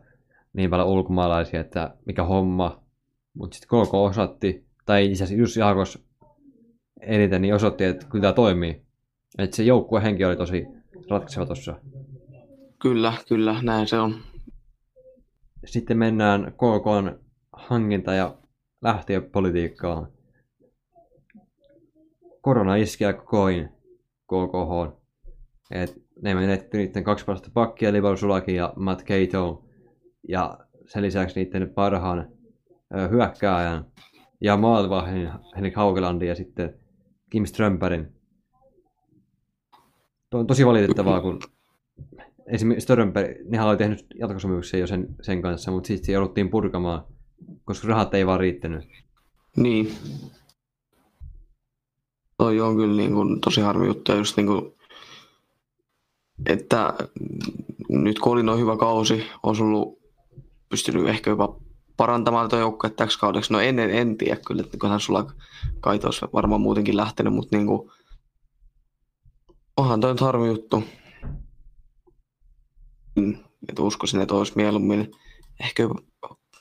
niin 0.54 0.70
paljon 0.70 0.88
ulkomaalaisia, 0.88 1.60
että 1.60 1.96
mikä 2.06 2.24
homma. 2.24 2.84
Mutta 3.34 3.56
sitten 3.58 3.80
KK 3.86 3.94
osatti, 3.94 4.68
tai 4.86 5.06
itse 5.06 5.24
asiassa 5.24 5.42
Jussi 5.42 5.60
Haakos 5.60 6.07
eniten 7.02 7.42
niin 7.42 7.56
osoitti, 7.56 7.84
että 7.84 8.06
kyllä 8.06 8.22
tämä 8.22 8.34
toimii. 8.34 8.82
Että 9.38 9.56
se 9.56 9.64
joukkuehenki 9.64 10.26
oli 10.26 10.36
tosi 10.36 10.66
ratkaiseva 11.10 11.46
tuossa. 11.46 11.80
Kyllä, 12.82 13.14
kyllä, 13.28 13.62
näin 13.62 13.88
se 13.88 14.00
on. 14.00 14.16
Sitten 15.66 15.98
mennään 15.98 16.54
KK 16.54 17.20
hankinta- 17.52 18.14
ja 18.14 18.38
lähtiöpolitiikkaan. 18.82 20.08
Korona 22.42 22.76
iski 22.76 23.06
aika 23.06 23.22
koin 23.22 23.70
KKH. 24.24 24.98
Et 25.72 26.02
ne 26.22 26.36
menetti 26.36 26.78
niiden 26.78 27.04
kaksi 27.04 27.26
parasta 27.26 27.50
pakkia, 27.54 27.94
Lival 27.94 28.16
Sulaki 28.16 28.56
ja 28.56 28.74
Matt 28.76 29.04
Cato. 29.04 29.64
Ja 30.28 30.58
sen 30.86 31.04
lisäksi 31.04 31.40
niiden 31.40 31.70
parhaan 31.70 32.32
hyökkääjän 33.12 33.86
ja 34.42 34.58
maalivahden 34.58 35.32
Henrik 35.56 35.76
Haukelandin 35.76 36.28
ja 36.28 36.36
sitten 36.36 36.80
Kim 37.30 37.46
Strömperin. 37.46 38.14
Tuo 40.30 40.40
on 40.40 40.48
tosi 40.48 40.66
valitettavaa, 40.66 41.22
kun 41.22 41.40
esimerkiksi 42.48 42.84
Strömper, 42.84 43.36
nehän 43.46 43.68
oli 43.68 43.78
tehnyt 43.78 44.06
jatkosopimuksen 44.20 44.80
jo 44.80 44.88
sen, 44.88 45.16
sen 45.22 45.42
kanssa, 45.42 45.72
mutta 45.72 45.88
sitten 45.88 46.14
jouduttiin 46.14 46.50
purkamaan, 46.50 47.06
koska 47.66 47.88
rahat 47.88 48.14
ei 48.14 48.28
vaan 48.28 48.40
riittänyt. 48.40 48.90
Niin. 49.58 49.92
Toi 52.38 52.62
on 52.62 52.76
kyllä 52.76 52.98
niin 52.98 53.14
kuin 53.14 53.42
tosi 53.42 53.62
harmi 53.62 53.88
juttu. 53.88 54.12
Just 54.12 54.38
niin 54.38 54.48
kuin, 54.48 54.74
että 56.46 56.94
nyt 57.90 58.20
kun 58.20 58.34
oli 58.34 58.44
noin 58.44 58.60
hyvä 58.60 58.78
kausi, 58.78 59.24
olisi 59.44 59.64
ollut 59.64 60.00
pystynyt 60.70 61.08
ehkä 61.08 61.30
jopa 61.30 61.60
parantamaan 61.98 62.50
tuo 62.50 62.60
joukkoa 62.60 62.90
täksi 62.90 63.20
kaudeksi. 63.20 63.54
No 63.54 63.60
en, 63.60 63.80
en, 63.80 63.90
en 63.90 64.18
tiedä 64.18 64.40
kyllä, 64.48 64.62
että 64.62 64.78
kunhan 64.82 65.00
sulla 65.00 65.32
Kaito 65.80 66.08
olisi 66.08 66.26
varmaan 66.34 66.62
muutenkin 66.62 66.98
lähtenyt, 66.98 67.34
mutta 67.34 67.58
niin 67.58 67.68
kuin, 67.68 67.92
onhan 69.78 70.02
toi 70.02 70.12
nyt 70.12 70.22
harmi 70.22 70.48
juttu. 70.48 70.84
Mm, 73.16 73.38
Että 73.70 73.82
uskoisin, 73.82 74.22
että 74.22 74.36
olisi 74.36 74.54
mieluummin 74.56 75.12
ehkä 75.60 75.84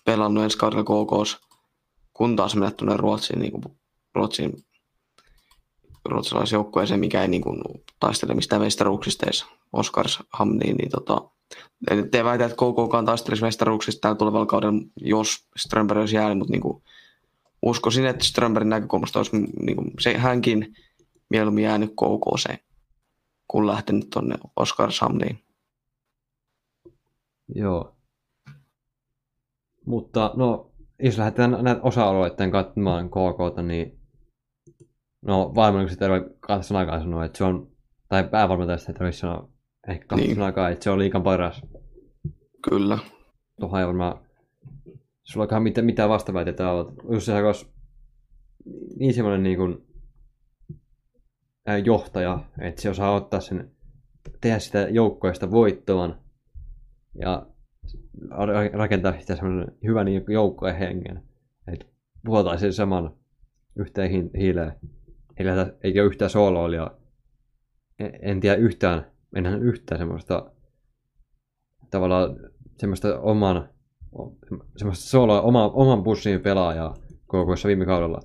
pelannut 0.05 0.45
ensi 0.45 0.59
kaudella 0.59 0.85
KKs, 0.85 1.41
kun 2.15 2.37
taas 2.37 2.55
mennä 2.55 2.71
tuonne 2.71 2.97
Ruotsiin, 2.97 3.39
niin 3.39 3.53
kuin 3.53 3.65
Ruotsin 4.15 4.53
ruotsalaisjoukkueeseen, 6.05 7.01
mikä 7.01 7.23
ei 7.23 7.29
niin 7.29 7.43
kuin, 7.43 7.63
taistele 8.01 8.35
mistään 8.35 8.63
mestaruuksista 8.63 9.27
edes 9.27 9.47
Oskarshamniin, 9.73 10.77
niin 10.77 10.91
tota, 10.91 11.31
en 11.91 11.97
nyt 11.97 12.13
väitä, 12.25 12.45
että 12.45 12.57
KKkaan 12.57 13.05
taistelisi 13.05 13.43
mestaruuksista 13.43 14.15
tulevalla 14.15 14.47
kaudella, 14.47 14.83
jos 14.97 15.49
Strömberg 15.57 16.01
olisi 16.01 16.17
jäänyt, 16.17 16.39
mutta 16.39 16.53
niin 16.53 16.63
kuin, 16.63 16.83
uskoisin, 17.63 18.07
että 18.07 18.25
Strömbergin 18.25 18.69
näkökulmasta 18.69 19.19
olisi 19.19 19.37
niin 19.37 19.77
kuin, 19.77 19.91
se, 20.01 20.19
hänkin 20.19 20.75
mieluummin 21.31 21.65
jäänyt 21.65 21.91
KKC, 21.91 22.55
kun 23.49 23.67
lähtenyt 23.67 24.11
tuonne 24.11 24.35
Oskarshamniin. 24.57 25.39
Joo. 27.55 27.97
Mutta 29.87 30.31
no, 30.37 30.71
jos 31.03 31.19
lähdetään 31.19 31.59
näitä 31.61 31.83
osa-alueiden 31.83 32.51
katsomaan 32.51 33.11
KKta, 33.11 33.63
niin 33.63 33.99
no 35.23 35.53
valmennukset 35.55 36.03
ei 36.03 36.09
kahta 36.41 36.63
sanakaan 36.63 37.03
sanoa, 37.03 37.25
että 37.25 37.39
se 37.39 37.45
on, 37.45 37.69
tai 38.09 38.25
päävalmentajasta 38.25 38.93
ei 38.93 38.99
tarvitse 38.99 39.19
sanoa 39.19 39.56
ehkä 39.89 40.17
Niin. 40.17 40.35
sanakaan, 40.35 40.73
että 40.73 40.85
se 40.85 40.91
on 40.91 40.99
liikan 40.99 41.23
paras. 41.23 41.63
Kyllä, 42.71 42.99
Tuohon 43.61 43.81
ei 43.81 43.87
varmaan, 43.87 44.27
sulla 45.25 45.61
mitään, 45.61 45.85
mitään 45.85 46.09
vastaväitetä 46.09 46.71
ole. 46.71 46.93
Jussi 47.13 47.33
Hakos, 47.33 47.73
niin 48.99 49.15
semmoinen 49.15 49.43
niin 49.43 49.57
kuin, 49.57 49.87
johtaja, 51.85 52.45
että 52.61 52.83
se 52.83 52.91
osaa 52.91 53.15
ottaa 53.15 53.41
sen, 53.41 53.71
tehdä 54.41 54.59
sitä 54.59 54.89
joukkoista 54.91 55.51
voittavan 55.51 56.21
ja 57.21 57.47
ra- 58.25 58.73
rakentaa 58.77 59.21
sitä 59.21 59.37
semmoinen 59.37 59.77
hyvän 59.85 60.07
joukkojen 60.33 60.77
hengen. 60.77 61.23
Että 61.73 61.87
puhutaan 62.25 62.59
sen 62.59 62.73
saman 62.73 63.17
yhteen 63.77 64.11
hi- 64.11 64.31
hiileen. 64.39 64.73
Ei, 65.37 65.47
ei 65.85 66.01
ole 66.01 66.07
yhtään 66.07 66.31
sooloilijaa. 66.31 66.97
En, 67.99 68.13
en 68.23 68.41
tiedä 68.41 68.57
yhtään, 68.57 69.07
en 69.37 69.43
nähnyt 69.43 69.63
yhtään 69.63 69.99
semmoista 69.99 70.51
tavallaan 71.91 72.37
semmoista 72.79 73.21
oman 73.21 73.69
semmoista 74.77 75.05
solo, 75.05 75.43
oma, 75.45 75.69
oman 75.69 76.03
bussin 76.03 76.41
pelaajaa 76.41 76.95
KKssa 77.25 77.69
viime 77.69 77.87
kaudella. 77.87 78.21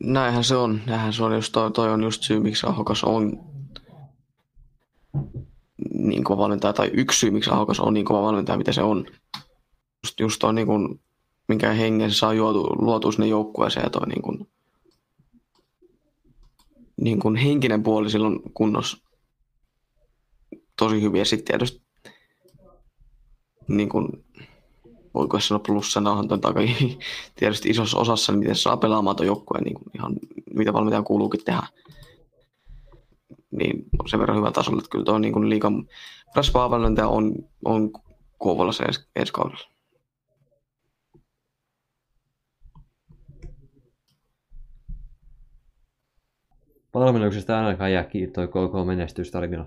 näinhän 0.00 0.44
se 0.44 0.56
on. 0.56 0.80
Näinhän 0.86 1.12
se 1.12 1.24
on, 1.24 1.34
just 1.34 1.52
toi, 1.52 1.70
toi 1.70 1.90
on 1.90 2.02
just 2.02 2.22
syy, 2.22 2.40
miksi 2.40 2.66
Ahokas 2.66 3.04
on 3.04 3.52
niin 5.94 6.24
kova 6.24 6.42
valmentaja, 6.42 6.72
tai 6.72 6.90
yksi 6.92 7.20
syy, 7.20 7.30
miksi 7.30 7.50
Ahokas 7.50 7.80
on 7.80 7.94
niin 7.94 8.06
kova 8.06 8.22
valmentaja, 8.22 8.58
mitä 8.58 8.72
se 8.72 8.82
on. 8.82 9.06
Just, 10.04 10.20
just 10.20 10.38
toi, 10.38 10.54
niin 10.54 10.66
kuin, 10.66 11.00
minkä 11.48 11.72
hengen 11.72 12.10
se 12.10 12.16
saa 12.16 12.32
juotu, 12.32 12.62
luotua 12.62 13.12
sinne 13.12 13.26
joukkueeseen, 13.26 13.84
ja 13.84 13.90
toi 13.90 14.08
niin 14.08 14.22
kuin, 14.22 14.48
niin 17.02 17.20
kuin 17.20 17.36
henkinen 17.36 17.82
puoli 17.82 18.10
silloin 18.10 18.40
kunnossa 18.54 18.98
tosi 20.78 21.02
hyvin. 21.02 21.18
Ja 21.18 21.24
sitten 21.24 21.44
tietysti 21.44 21.82
niin 23.68 23.88
kuin, 23.88 24.08
voiko 25.14 25.40
sanoa 25.40 25.62
plussana, 25.66 26.10
onhan 26.10 26.28
toi 26.28 26.38
aika 26.42 26.60
tietysti 27.38 27.70
isossa 27.70 27.98
osassa, 27.98 28.32
niin 28.32 28.38
miten 28.38 28.56
se 28.56 28.62
saa 28.62 28.76
pelaamaan 28.76 29.16
tuon 29.16 29.26
joukkueen, 29.26 29.64
niin 29.64 29.74
kuin 29.74 29.86
ihan 29.94 30.16
mitä 30.54 30.72
valmentajan 30.72 31.04
kuuluukin 31.04 31.44
tehdä. 31.44 31.62
Niin 33.50 33.84
on 33.98 34.08
sen 34.08 34.20
verran 34.20 34.38
hyvä 34.38 34.50
tasolla, 34.50 34.78
että 34.78 34.90
kyllä 34.90 35.04
tuo 35.04 35.18
niin 35.18 35.48
liikan 35.48 35.88
on, 37.08 37.34
on 37.64 37.90
Kouvolassa 38.38 38.84
ensi, 38.84 39.00
ensi 39.16 39.32
kaudella. 39.32 39.71
Valmennuksesta 46.94 47.58
ainakaan 47.58 47.92
jää 47.92 48.04
kiinni 48.04 48.32
toi 48.32 48.48
KK 48.48 48.86
menestystarina. 48.86 49.66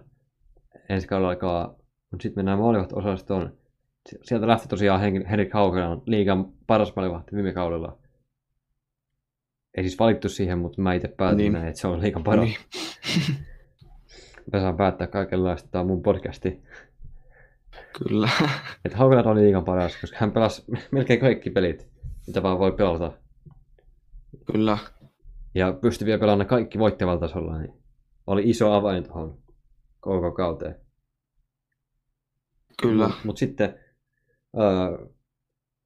Ensi 0.89 1.07
kaudella 1.07 1.29
alkaa, 1.29 1.67
mutta 2.11 2.23
sitten 2.23 2.37
mennään 2.39 2.59
maalivahti-osastoon. 2.59 3.57
Si- 4.09 4.19
Sieltä 4.23 4.47
lähti 4.47 4.67
tosiaan 4.67 5.01
Hen- 5.01 5.27
Henrik 5.29 5.53
Haukelan 5.53 6.01
liigan 6.05 6.45
paras 6.67 6.95
maalivahti 6.95 7.35
viime 7.35 7.53
kaudella. 7.53 7.97
Ei 9.77 9.83
siis 9.83 9.99
valittu 9.99 10.29
siihen, 10.29 10.57
mutta 10.59 10.81
mä 10.81 10.93
itse 10.93 11.07
päätin 11.07 11.37
Niin. 11.37 11.53
näin, 11.53 11.67
että 11.67 11.81
se 11.81 11.87
on 11.87 12.01
liigan 12.01 12.23
paras. 12.23 12.45
Niin. 12.45 12.57
mä 14.53 14.59
saan 14.59 14.77
päättää 14.77 15.07
kaikenlaista, 15.07 15.69
tämä 15.71 15.79
on 15.81 15.87
mun 15.87 16.01
podcasti. 16.03 16.61
Kyllä. 17.97 18.29
Että 18.85 18.97
Haukeland 18.97 19.25
oli 19.25 19.41
liigan 19.41 19.65
paras, 19.65 19.97
koska 20.01 20.17
hän 20.19 20.31
pelasi 20.31 20.63
melkein 20.91 21.19
kaikki 21.19 21.49
pelit, 21.49 21.87
mitä 22.27 22.43
vaan 22.43 22.59
voi 22.59 22.71
pelata. 22.71 23.11
Kyllä. 24.51 24.77
Ja 25.55 25.73
pystyi 25.73 26.05
vielä 26.05 26.19
pelaamaan 26.19 26.47
kaikki 26.47 26.79
voittavalla 26.79 27.19
tasolla, 27.19 27.59
niin 27.59 27.73
oli 28.27 28.49
iso 28.49 28.73
avain 28.73 29.03
tuohon 29.03 29.37
koko 29.99 30.31
kauteen. 30.31 30.75
Kyllä. 32.81 33.07
Mutta 33.07 33.21
mut 33.23 33.37
sitten 33.37 33.79
äh, 34.59 35.09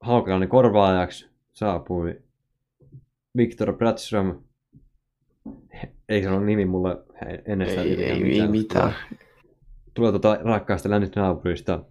Haukelandin 0.00 0.48
korvaajaksi 0.48 1.30
saapui 1.52 2.22
Viktor 3.36 3.76
Bratström. 3.76 4.42
Ei 6.08 6.22
sano 6.22 6.40
nimi 6.40 6.64
mulle 6.64 6.96
ennen 7.46 7.68
sitä 7.68 7.82
Ei, 7.82 7.90
yhtään 7.90 8.22
ei, 8.22 8.40
ei 8.40 8.48
mitään. 8.48 8.94
Tulee 9.94 10.10
tuota 10.10 10.38
rakkaasta 10.42 10.90
länsinaapurista. 10.90 11.84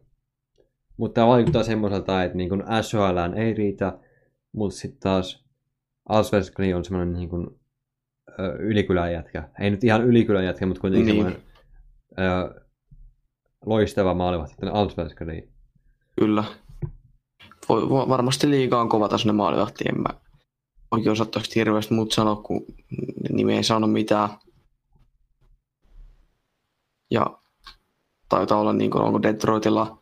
Mutta 0.97 1.13
tämä 1.13 1.27
vaikuttaa 1.27 1.63
semmoiselta, 1.63 2.23
että 2.23 2.37
niin 2.37 2.49
SHL 2.81 3.37
ei 3.37 3.53
riitä, 3.53 3.99
mutta 4.51 4.77
sitten 4.77 4.99
taas 4.99 5.45
Allsvenskani 6.09 6.73
on 6.73 6.85
semmoinen 6.85 7.13
niin 7.13 7.29
kuin, 7.29 7.59
ylikylän 8.59 9.13
jätkä. 9.13 9.49
Ei 9.59 9.69
nyt 9.71 9.83
ihan 9.83 10.03
ylikylän 10.03 10.45
jätkä, 10.45 10.65
mutta 10.65 10.81
kuitenkin 10.81 11.05
Niin. 11.05 11.25
semmoinen 11.25 11.43
ö, 12.19 12.61
loistava 13.65 14.13
maalivahti 14.13 14.55
tänne 14.55 14.73
Allsvenskaniin. 14.79 15.49
Kyllä. 16.19 16.43
Voi, 17.69 17.89
voi, 17.89 18.07
varmasti 18.09 18.49
liiga 18.49 18.81
on 18.81 18.89
kova 18.89 19.09
tasoinen 19.09 19.35
maalivahti. 19.35 19.83
En 19.89 20.01
mä 20.01 20.19
oikein 20.91 21.11
osattaisi 21.11 21.55
hirveästi 21.55 21.93
muuta 21.93 22.15
sanoa, 22.15 22.35
kun 22.35 22.65
nimi 23.29 23.55
ei 23.55 23.63
sano 23.63 23.87
mitään. 23.87 24.29
Ja 27.11 27.37
taitaa 28.29 28.59
olla, 28.59 28.73
niin 28.73 28.91
kuin, 28.91 29.03
onko 29.03 29.21
Detroitilla 29.21 29.99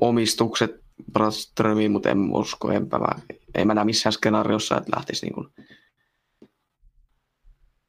omistukset 0.00 0.84
Braströmiin, 1.12 1.90
mutta 1.90 2.10
en 2.10 2.18
usko, 2.32 2.72
enpä 2.72 2.98
mä, 2.98 3.08
ei 3.54 3.64
mä 3.64 3.74
näe 3.74 3.84
missään 3.84 4.12
skenaariossa, 4.12 4.76
että 4.76 4.96
lähtisi, 4.96 5.26
niin 5.26 5.34
kuin, 5.34 5.48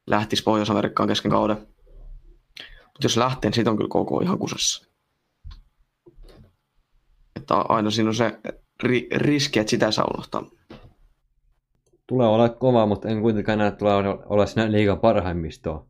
lähtisi 0.06 0.42
Pohjois-Amerikkaan 0.42 1.08
kesken 1.08 1.30
kauden. 1.30 1.56
Mutta 1.56 3.04
jos 3.04 3.16
lähtee, 3.16 3.48
niin 3.48 3.54
siitä 3.54 3.70
on 3.70 3.76
kyllä 3.76 3.88
koko 3.88 4.20
ihan 4.20 4.38
kusessa. 4.38 4.86
Että 7.36 7.54
aina 7.54 7.90
siinä 7.90 8.10
on 8.10 8.14
se 8.14 8.38
ri- 8.82 9.08
riski, 9.16 9.58
että 9.58 9.70
sitä 9.70 9.90
saa 9.90 10.10
unohtaa. 10.14 10.50
Tulee 12.06 12.26
olla 12.26 12.48
kova, 12.48 12.86
mutta 12.86 13.08
en 13.08 13.20
kuitenkaan 13.20 13.58
näe, 13.58 13.68
että 13.68 13.78
tulee 13.78 13.94
olla 14.26 14.46
siinä 14.46 14.72
liigan 14.72 15.00
parhaimmistoa 15.00 15.86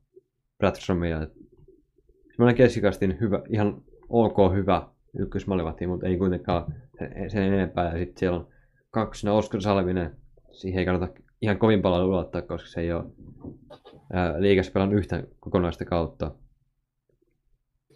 Bratströmiä. 0.58 1.26
Semmoinen 2.30 2.56
keskikastin 2.56 3.20
hyvä, 3.20 3.42
ihan 3.48 3.82
ok 4.08 4.36
hyvä 4.54 4.88
ykkösmalivahti, 5.18 5.86
mutta 5.86 6.06
ei 6.06 6.16
kuitenkaan 6.16 6.74
sen, 7.28 7.42
enempää. 7.42 7.84
Ja 7.92 7.98
sitten 7.98 8.18
siellä 8.18 8.38
on 8.38 8.48
kaksina 8.90 9.32
Oskar 9.32 9.60
Salvinen. 9.60 10.16
Siihen 10.52 10.78
ei 10.78 10.84
kannata 10.86 11.20
ihan 11.40 11.58
kovin 11.58 11.82
paljon 11.82 12.10
luottaa, 12.10 12.42
koska 12.42 12.68
se 12.68 12.80
ei 12.80 12.92
ole 12.92 13.04
ää, 14.12 14.42
liigassa 14.42 14.72
pelannut 14.72 14.98
yhtä 14.98 15.22
kokonaista 15.40 15.84
kautta. 15.84 16.34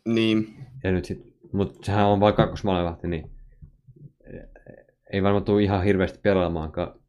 Niin, 0.09 0.55
Ja 0.85 0.93
nyt 0.93 1.05
sit, 1.05 1.35
mutta 1.53 1.79
sehän 1.87 2.07
on 2.07 2.21
vain 2.21 2.35
kakkosmalivahti, 2.35 3.09
niin 3.09 3.31
ei 5.13 5.23
varmaan 5.23 5.45
tule 5.45 5.63
ihan 5.63 5.85
hirveästi 5.85 6.19
pelaamaankaan. 6.23 7.01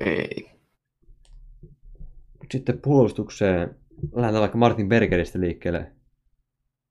ei. 0.00 0.50
Sitten 2.50 2.78
puolustukseen 2.84 3.74
lähdetään 4.14 4.40
vaikka 4.40 4.58
Martin 4.58 4.88
Bergeristä 4.88 5.40
liikkeelle. 5.40 5.92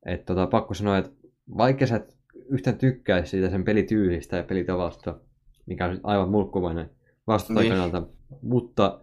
Et 0.06 0.26
tota, 0.26 0.48
pakko 0.48 0.74
sanoa, 0.74 0.98
että 0.98 1.12
vaikka 1.58 1.86
sä 1.88 1.96
et 1.96 2.18
yhtään 2.50 2.78
tykkäisi 2.78 3.30
siitä 3.30 3.50
sen 3.50 3.64
pelityylistä 3.64 4.38
ja 4.38 4.44
pelitavasta, 4.44 5.20
mikä 5.66 5.86
on 5.86 6.00
aivan 6.04 6.30
mulkkuvainen 6.30 6.90
vastustajan 7.28 7.70
Niin. 7.70 7.80
kannalta, 7.92 8.14
mutta 8.42 9.02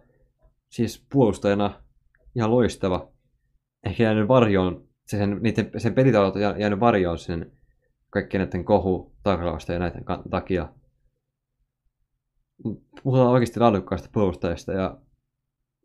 siis 0.69 1.05
puolustajana 1.11 1.83
ihan 2.39 2.51
loistava. 2.51 3.11
Ehkä 3.85 4.03
jäänyt 4.03 4.27
varjoon, 4.27 4.87
se 5.07 5.17
sen, 5.17 5.39
niiden, 5.41 5.71
sen 5.77 5.93
pelitavat 5.93 6.35
on 6.35 6.41
jää- 6.41 6.57
jäänyt 6.57 6.79
varjoon 6.79 7.17
sen 7.17 7.51
kaikkien 8.09 8.43
näiden 8.43 8.65
kohu 8.65 9.15
taklausta 9.23 9.73
ja 9.73 9.79
näiden 9.79 10.03
takia. 10.29 10.73
Puhutaan 13.03 13.29
oikeasti 13.29 13.59
laadukkaasta 13.59 14.09
puolustajasta 14.13 14.71
ja 14.71 14.97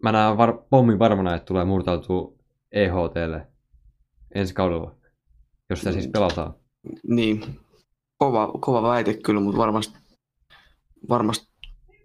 mä 0.03 0.13
näen 0.13 0.37
var- 0.37 0.63
pommin 0.71 0.99
varmana, 0.99 1.35
että 1.35 1.47
tulee 1.47 1.65
murtautua 1.65 2.33
EHTlle 2.73 3.47
ensi 4.35 4.55
kaudella, 4.55 4.97
jos 5.71 5.79
sitä 5.79 5.93
siis 5.93 6.09
pelataan. 6.09 6.55
Niin, 7.09 7.45
kova, 8.19 8.53
kova 8.61 8.83
väite 8.83 9.15
kyllä, 9.15 9.41
mutta 9.41 9.59
varmasti, 9.59 9.99
varmasti 11.09 11.49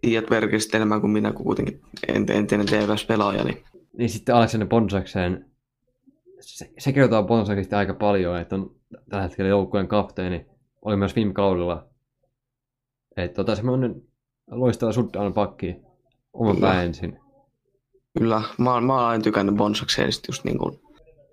tiedät 0.02 0.30
Bergeristä 0.30 0.78
enemmän 0.78 1.02
kuin 1.02 1.12
minä, 1.12 1.34
kun 1.34 1.46
kuitenkin 1.46 1.82
ent- 2.12 2.32
entinen 2.32 2.66
TVS-pelaaja. 2.66 3.44
Niin, 3.44 3.64
Niin 3.98 4.10
sitten 4.10 4.36
Aleksander 4.36 4.68
Bonsakseen, 4.68 5.52
se, 6.40 6.72
se 6.80 6.94
kertoo 6.94 7.24
Bonsaksesta 7.24 7.78
aika 7.78 7.94
paljon, 7.94 8.40
että 8.40 8.56
on 8.56 8.76
tällä 9.10 9.24
hetkellä 9.24 9.50
joukkueen 9.50 9.88
kapteeni, 9.88 10.46
oli 10.82 10.98
myös 10.98 11.16
viime 11.16 11.34
kaudella. 11.34 11.88
Että 13.18 13.36
tota, 13.36 13.56
semmoinen 13.56 14.02
loistava 14.52 14.92
shutdown 14.92 15.34
pakki, 15.34 15.76
oma 16.34 16.54
Kyllä. 16.54 16.68
pää 16.68 16.84
ensin. 16.84 17.20
kyllä, 18.18 18.42
mä, 18.58 18.74
oon- 18.74 18.84
mä 18.84 18.94
oon 18.94 19.06
aina 19.06 19.24
tykännyt 19.24 19.56
Bonsakseista 19.56 20.26
just 20.30 20.44
niin 20.44 20.58
kuin, 20.58 20.80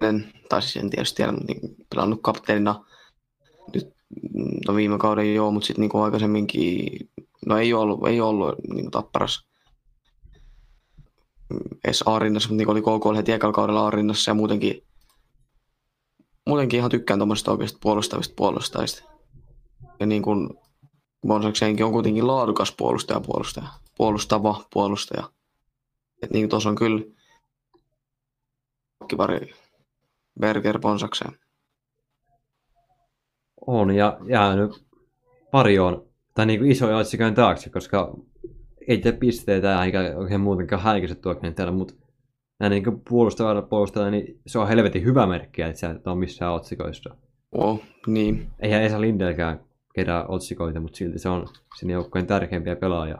en, 0.00 0.32
tai 0.48 0.62
siis 0.62 0.76
en 0.76 0.90
tietysti 0.90 1.16
tiedä, 1.16 1.32
mutta 1.32 1.46
niin, 1.52 1.76
pelannut 1.90 2.20
kapteenina 2.22 2.84
nyt, 3.74 3.94
no 4.68 4.74
viime 4.74 4.98
kauden 4.98 5.34
joo, 5.34 5.50
mutta 5.50 5.66
sitten 5.66 5.82
niin 5.82 6.02
aikaisemminkin, 6.02 6.88
no 7.46 7.58
ei 7.58 7.72
ollut, 7.72 8.06
ei 8.08 8.20
ollut 8.20 8.54
niin 8.68 8.84
kuin 8.84 8.90
tapparas 8.90 9.46
mm, 9.48 9.55
edes 11.84 12.02
A-rinnassa, 12.06 12.48
mutta 12.48 12.56
niin 12.56 12.70
oli 12.70 12.82
KK 12.82 13.16
heti 13.16 13.32
kaudella 13.54 13.86
A-rinnassa 13.86 14.30
ja 14.30 14.34
muutenkin, 14.34 14.82
muutenkin 16.46 16.78
ihan 16.78 16.90
tykkään 16.90 17.18
tuommoisista 17.18 17.50
oikeasti 17.50 17.78
puolustavista 17.82 18.34
puolustajista. 18.36 19.02
Ja 20.00 20.06
niin 20.06 20.22
kuin 20.22 20.50
Bonsakseenkin 21.26 21.86
on 21.86 21.92
kuitenkin 21.92 22.26
laadukas 22.26 22.74
puolustaja, 22.78 23.20
puolustaja, 23.20 23.68
puolustava 23.96 24.64
puolustaja. 24.72 25.30
Et 26.22 26.30
niin 26.30 26.48
tuossa 26.48 26.68
on 26.68 26.76
kyllä 26.76 27.04
kivari 29.08 29.54
Berger 30.40 30.78
Bonsakseen. 30.78 31.38
On 33.66 33.94
ja 33.94 34.18
jäänyt 34.28 34.86
varjoon, 35.52 36.08
tai 36.34 36.46
niin 36.46 36.60
kuin 36.60 36.70
isoja 36.70 36.96
otsikoiden 36.96 37.34
taakse, 37.34 37.70
koska 37.70 38.14
ei 38.88 38.98
tee 38.98 39.12
pisteitä 39.12 39.84
eikä 39.84 40.00
oikein 40.16 40.40
muutenkaan 40.40 40.82
häikäise 40.82 41.14
tuo 41.14 41.34
kentällä, 41.34 41.72
mutta 41.72 41.94
näin 42.60 42.70
niin 42.70 43.00
puolustavalla 43.08 43.62
puolustajalla, 43.62 44.10
niin 44.10 44.40
se 44.46 44.58
on 44.58 44.68
helvetin 44.68 45.04
hyvä 45.04 45.26
merkki, 45.26 45.62
että 45.62 45.78
sä 45.80 45.90
et 45.90 46.06
ole 46.06 46.16
missään 46.18 46.52
otsikoissa. 46.52 47.16
Oh, 47.52 47.82
niin, 48.06 48.46
Eihän 48.60 48.82
Esa 48.82 49.00
Lindelkään 49.00 49.60
kerää 49.94 50.26
otsikoita, 50.26 50.80
mutta 50.80 50.96
silti 50.96 51.18
se 51.18 51.28
on 51.28 51.46
sen 51.78 51.90
joukkojen 51.90 52.26
tärkeimpiä 52.26 52.76
pelaajia. 52.76 53.18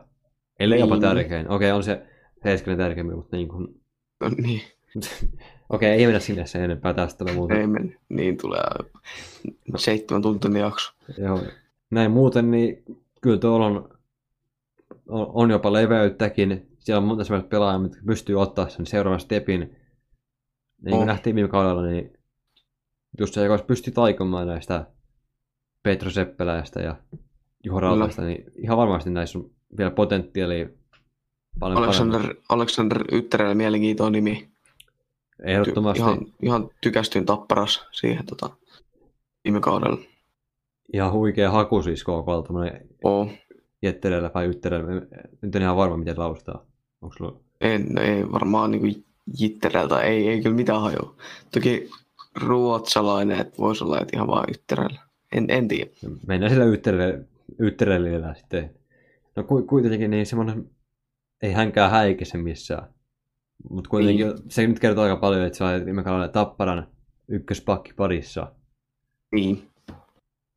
Ellei 0.60 0.80
jopa 0.80 0.94
Niin. 0.94 1.02
tärkein. 1.02 1.50
Okei, 1.50 1.70
on 1.72 1.82
se 1.84 2.02
Heiskanen 2.44 2.78
tärkeimmin, 2.78 3.16
mutta 3.16 3.36
niin 3.36 3.48
kuin... 3.48 3.80
no, 4.20 4.30
niin, 4.42 4.60
Okei, 5.70 5.90
ei 5.90 6.06
mennä 6.06 6.20
sinne 6.20 6.46
sen 6.46 6.62
enempää 6.64 6.94
tästä 6.94 7.18
tulee 7.18 7.34
muuta. 7.34 7.54
ei 7.54 7.66
mene. 7.66 7.96
Niin 8.08 8.36
tulee 8.36 8.60
seitsemän 9.76 10.22
tuntinen 10.22 10.60
jakso. 10.60 10.92
Joo. 11.18 11.40
Näin 11.90 12.10
muuten, 12.10 12.50
niin 12.50 12.82
kyllä 13.20 13.38
tuolla 13.38 13.66
on, 13.66 13.88
on, 15.09 15.50
jopa 15.50 15.72
leveyttäkin. 15.72 16.68
Siellä 16.78 16.98
on 17.02 17.09
monta 17.09 17.24
sellaista 17.24 17.48
pelaajaa, 17.48 17.78
mitkä 17.78 18.00
pystyy 18.07 18.40
ottaa 18.40 18.68
sen 18.68 18.86
seuraavan 18.86 19.20
stepin. 19.20 19.61
Niin 19.61 20.90
kuin 20.90 21.00
On. 21.00 21.07
nähtiin 21.07 21.36
viime 21.36 21.48
kaudella, 21.48 21.82
niin 21.86 22.12
just 23.18 23.34
se, 23.34 23.44
joka 23.44 23.64
pystyy 23.64 23.92
taikomaan 23.92 24.46
näistä 24.46 24.86
Petro 25.82 26.11
Seppeläistä 26.11 26.80
ja 26.80 26.96
Juho 27.64 27.80
Rautaista, 27.80 28.22
niin 28.22 28.44
ihan 28.54 28.76
varmasti 28.78 29.11
näissä 29.11 29.38
on 29.38 29.50
vielä 29.78 29.90
potentiaalia 29.90 30.68
paljon 31.59 31.78
Alexander, 31.84 32.20
paremmin. 32.20 32.42
Alexander 32.48 33.04
Ytterellä 33.12 33.54
mielenkiintoinen 33.54 34.24
nimi. 34.24 34.48
Ty- 35.42 35.42
Ehdottomasti 35.44 36.02
ihan, 36.02 36.18
ihan 36.42 36.70
tykästyin 36.80 37.26
tapparas 37.26 37.86
siihen 37.92 38.26
tota, 38.26 38.50
viime 39.44 39.61
kaudella. 39.61 39.98
ihan 40.92 41.12
huikea 41.12 41.50
haku 41.50 41.82
siis 41.82 42.04
koko 42.04 42.42
tämmöinen 42.42 42.88
Oo. 43.04 43.28
Jetterellä 43.87 44.30
vai 44.34 44.47
Ytterellä. 44.49 44.93
Nyt 45.43 45.57
en 45.57 45.62
ihan 45.62 45.76
varma, 45.76 45.97
miten 45.97 46.18
laustaa. 46.18 46.66
Onko 47.03 47.16
sulla 47.18 47.41
En, 47.61 47.99
ei 47.99 48.32
varmaan 48.32 48.70
niin 48.70 49.05
Jittereltä, 49.39 50.01
ei, 50.01 50.28
ei 50.28 50.43
kyllä 50.43 50.57
mitään 50.57 50.80
hajua. 50.80 51.14
Toki 51.55 51.91
ruotsalainen, 52.43 53.41
että 53.41 53.59
voisi 53.59 53.84
olla 53.84 54.01
että 54.01 54.16
ihan 54.16 54.26
vaan 54.26 54.45
Ytterellä. 54.51 55.01
En, 55.32 55.47
en 55.49 55.68
tiedä. 55.68 55.91
Mennään 56.26 56.53
sillä 56.53 56.64
Ytterellillä 57.61 58.34
sitten. 58.34 58.70
No 59.37 59.43
ku- 59.43 59.62
kuitenkin 59.62 60.11
niin 60.11 60.26
semmoinen, 60.26 60.70
ei 61.43 61.53
hänkään 61.53 61.91
häikäise 61.91 62.39
missään. 62.39 62.89
Mutta 63.70 63.91
kuitenkin 63.91 64.26
Niin. 64.26 64.39
se 64.49 64.66
nyt 64.66 64.78
kertoo 64.80 65.05
aika 65.05 65.16
paljon, 65.16 65.47
että 65.47 65.59
se 65.59 65.84
viime 65.84 66.03
kaudella 66.03 66.28
Tapparan 66.28 66.87
ykköspakki 67.28 67.93
parissa. 67.93 68.53
Niin. 69.34 69.68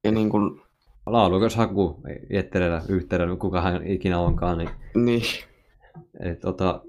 Ja 0.04 0.12
niin 0.12 0.30
kuin, 0.30 0.62
Laulukas 1.12 1.55
haku 1.55 2.01
Jetterellä 2.34 2.82
yhteydellä, 2.89 3.36
kuka 3.36 3.62
hän 3.62 3.88
ikinä 3.88 4.20
onkaan, 4.20 4.57
niin 4.57 4.70
niin, 4.95 5.22
et, 6.20 6.39
tota, 6.39 6.82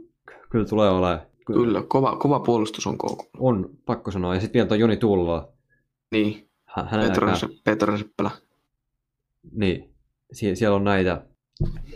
kyllä 0.50 0.64
tulee 0.64 0.90
olemaan, 0.90 1.20
ky- 1.46 1.52
kyllä, 1.52 1.82
kova, 1.88 2.16
kova 2.16 2.40
puolustus 2.40 2.86
on 2.86 2.98
KK. 2.98 3.28
on 3.38 3.70
pakko 3.86 4.10
sanoa. 4.10 4.34
Ja 4.34 4.40
sitten 4.40 4.58
vielä 4.58 4.68
tuo 4.68 4.76
Joni 4.76 4.96
Tullola, 4.96 5.48
Niin, 6.10 6.48
Hä- 6.64 6.82
Petro, 6.82 6.98
hänelläkään, 6.98 7.36
Se, 7.36 7.46
Petro 7.64 7.96
Seppälä. 7.98 8.30
niin, 9.52 9.94
sie- 10.32 10.54
siellä 10.56 10.76
on 10.76 10.84
näitä, 10.84 11.22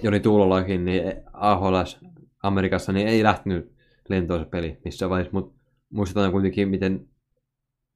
Joni 0.02 0.20
Tullolakin, 0.20 0.84
niin 0.84 1.02
AHLS 1.32 1.98
Amerikassa, 2.42 2.92
niin 2.92 3.08
ei 3.08 3.22
lähtenyt 3.22 3.72
lentoon 4.08 4.40
se 4.40 4.46
peli 4.46 4.78
missään 4.84 5.10
vaiheessa, 5.10 5.32
mutta 5.38 5.54
muistetaan 5.90 6.32
kuitenkin, 6.32 6.68
miten 6.68 7.08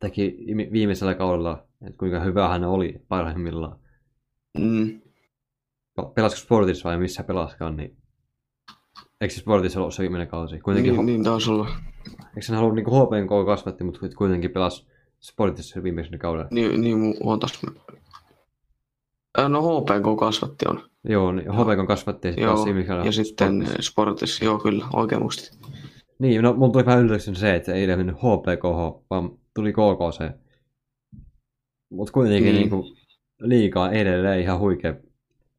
teki 0.01 0.39
viimeisellä 0.72 1.14
kaudella, 1.14 1.64
että 1.87 1.99
kuinka 1.99 2.20
hyvä 2.20 2.49
hän 2.49 2.64
oli 2.64 3.01
parhaimmillaan. 3.09 3.79
Mm, 4.59 5.01
Pelasiko 6.15 6.41
Sportissa 6.41 6.89
vai 6.89 6.99
missä 6.99 7.23
pelaskaan, 7.25 7.77
niin 7.77 7.97
eikö 9.21 9.35
se 9.35 9.41
Sportissa 9.41 9.81
ollut 9.81 9.95
se 9.95 10.03
viimeinen 10.03 10.29
kausi? 10.29 10.59
Kuitenkin, 10.61 10.93
niin, 10.93 11.07
niin, 11.07 11.17
niin 11.17 11.25
taisi 11.25 11.51
olla. 11.51 11.69
eikö 12.37 12.53
hän 12.53 12.63
ollut 12.63 12.75
niin 12.75 12.87
HPNK 12.87 13.47
kasvatti, 13.47 13.85
mutta 13.85 14.01
kuitenkin 14.19 14.51
pelasi 14.51 14.87
Sportissa 15.21 15.73
sen 15.75 15.83
viimeisen 15.83 16.19
kauden. 16.19 16.47
Niin, 16.51 16.81
niin 16.81 17.15
ootas. 17.21 17.61
Ää, 19.39 19.49
No 19.49 19.63
HPK 19.81 20.19
kasvatti 20.19 20.65
on. 20.69 20.91
Joo, 21.05 21.33
niin 21.33 21.53
HPNK 21.53 21.87
kasvatti 21.89 22.29
ja 22.29 22.57
sitten 22.57 22.87
Joo, 22.89 23.05
ja 23.05 23.13
sitten 23.13 23.49
Sportissa. 23.63 23.83
Sportissa, 23.91 24.45
joo 24.45 24.59
kyllä, 24.59 24.87
oikein 24.93 25.23
muistit. 25.23 25.59
Niin, 26.19 26.43
no 26.43 26.53
mun 26.55 26.73
tuli 26.73 26.87
vähän 26.87 27.05
yllätyksenä 27.05 27.39
se, 27.39 27.55
että 27.55 27.75
ei 27.75 27.87
mennyt 27.97 28.17
HPKH, 28.17 29.05
vaan 29.11 29.31
tuli 29.55 29.73
KKC. 29.73 30.31
Mutta 31.91 32.13
kuitenkin 32.13 32.55
Niin. 32.55 32.71
niin. 32.71 32.81
niin 32.81 32.98
liikaa 33.41 33.91
edelleen 33.91 34.41
ihan 34.41 34.59
huikea 34.59 34.95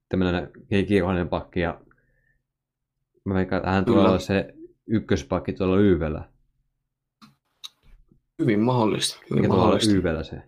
tämmöinen 0.09 0.51
kiikollinen 0.88 1.30
pakki 1.30 1.59
ja 1.59 1.82
mä 3.25 3.34
veikkaan, 3.34 3.57
että 3.57 3.71
hän 3.71 3.86
tulee 3.86 4.05
olla 4.05 4.19
se 4.19 4.53
ykköspakki 4.88 5.53
tuolla 5.53 5.80
Yvellä. 5.80 6.30
Hyvin 8.39 8.59
mahdollista. 8.59 9.19
Hyvin 9.30 9.43
Mikä 9.43 9.53
mahdollista. 9.53 9.95
Yvellä 9.95 10.23
se 10.23 10.41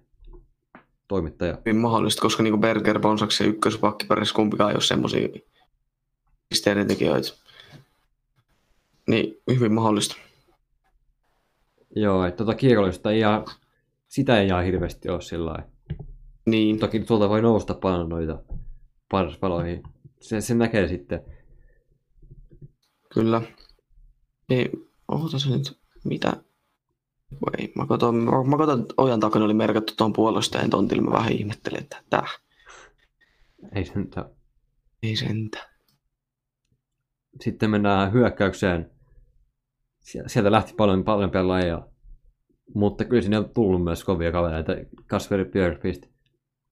toimittaja. 1.07 1.57
Hyvin 1.65 1.81
mahdollista, 1.81 2.21
koska 2.21 2.43
niin 2.43 2.59
Berger, 2.59 2.99
Bonsaks 2.99 3.39
ja 3.39 3.45
ykköspakki 3.45 4.05
parissa 4.05 4.35
kumpikaan 4.35 4.69
ei 4.69 4.75
ole 4.75 4.81
semmoisia 4.81 5.27
pisteiden 6.49 6.87
tekijöitä. 6.87 7.29
Niin, 9.07 9.41
hyvin 9.49 9.73
mahdollista. 9.73 10.15
Joo, 11.95 12.25
että 12.25 12.37
tota 12.37 12.55
kiekollista 12.55 13.11
ei 13.11 13.19
ihan, 13.19 13.45
sitä 14.07 14.39
ei 14.39 14.47
ihan 14.47 14.63
hirveästi 14.63 15.09
ole 15.09 15.21
sillä 15.21 15.45
lailla. 15.45 15.70
Niin, 16.51 16.79
Toki 16.79 16.99
tuolta 16.99 17.29
voi 17.29 17.41
nousta 17.41 17.73
paljon 17.73 18.09
noita 18.09 18.43
parspaloihin. 19.11 19.83
Se, 20.19 20.41
se 20.41 20.53
näkee 20.55 20.87
sitten. 20.87 21.21
kyllä. 23.13 23.41
Ei, 24.49 24.69
oota 25.07 25.39
se 25.39 25.49
nyt, 25.49 25.79
mitä? 26.03 26.33
Ei, 27.57 27.71
mä 27.75 27.85
katson, 27.87 28.15
mä, 28.15 28.31
mä 28.43 28.57
katson 28.57 28.85
ojan 28.97 29.19
takana 29.19 29.45
oli 29.45 29.53
merkattu 29.53 29.93
tuon 29.97 30.13
puolustajan 30.13 30.69
tontille, 30.69 31.01
mä 31.01 31.11
vähän 31.11 31.31
ihmettelin, 31.33 31.79
että 31.83 32.03
tää, 32.09 32.27
Ei 33.75 33.85
se 33.85 33.93
nyt 33.95 34.17
ole. 34.17 34.25
ei 35.03 35.15
sentä. 35.15 35.69
Sitten 37.41 37.69
mennään 37.69 38.13
hyökkäykseen. 38.13 38.91
Sie- 40.01 40.23
Sieltä 40.27 40.51
lähti 40.51 40.73
paljon, 40.73 41.03
paljon 41.03 41.31
pelaajia. 41.31 41.87
Mutta 42.75 43.05
kyllä 43.05 43.21
sinne 43.21 43.37
on 43.37 43.49
tullut 43.49 43.83
myös 43.83 44.03
kovia 44.03 44.31
kavereita. 44.31 44.71
Kasperi 45.07 45.45
Björkvist. 45.45 46.10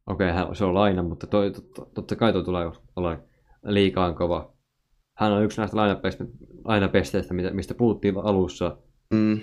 Okei, 0.09 0.31
hän 0.31 0.55
se 0.55 0.65
on 0.65 0.73
laina, 0.73 1.03
mutta 1.03 1.27
toi, 1.27 1.51
totta, 1.51 1.85
totta 1.93 2.15
kai 2.15 2.33
tuo 2.33 2.43
tulee 2.43 2.71
olla 2.95 3.17
liikaan 3.63 4.15
kova. 4.15 4.53
Hän 5.17 5.31
on 5.31 5.43
yksi 5.43 5.61
näistä 5.61 5.77
lainapesteistä, 6.65 7.33
mistä 7.33 7.73
puhuttiin 7.73 8.17
alussa. 8.17 8.77
Mm, 9.13 9.39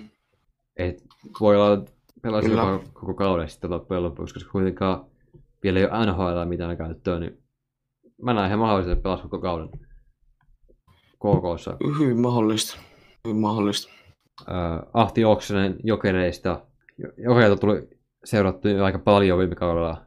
Et 0.77 1.05
voi 1.41 1.57
olla 1.57 1.85
pelasi 2.23 2.51
jopa 2.51 2.81
koko 2.93 3.15
kauden 3.15 3.49
sitten 3.49 3.71
loppujen 3.71 4.03
lopuksi, 4.03 4.35
koska 4.35 4.51
kuitenkaan 4.53 5.05
vielä 5.63 5.79
ei 5.79 5.85
ole 5.85 6.07
NHL 6.07 6.45
mitään 6.49 6.77
käyttöä, 6.77 7.19
niin 7.21 7.43
mä 8.23 8.35
näen 8.35 8.47
ihan 8.47 8.59
mahdollisesti, 8.59 8.93
että 8.93 9.03
pelasi 9.03 9.23
koko 9.23 9.39
kauden 9.39 9.69
KKssa. 11.19 11.77
hyvin 11.99 12.21
mahdollista. 12.21 12.81
Hyvin 13.25 13.41
mahdollista. 13.41 13.93
Äh, 14.51 14.81
Ahti 14.95 15.25
Oksanen 15.25 15.77
Jokereista. 15.85 16.67
Jo- 16.99 17.13
Jokereita 17.17 17.57
tuli 17.57 17.89
seurattu 18.25 18.69
aika 18.85 18.99
paljon 18.99 19.39
viime 19.39 19.55
kaudella 19.55 20.06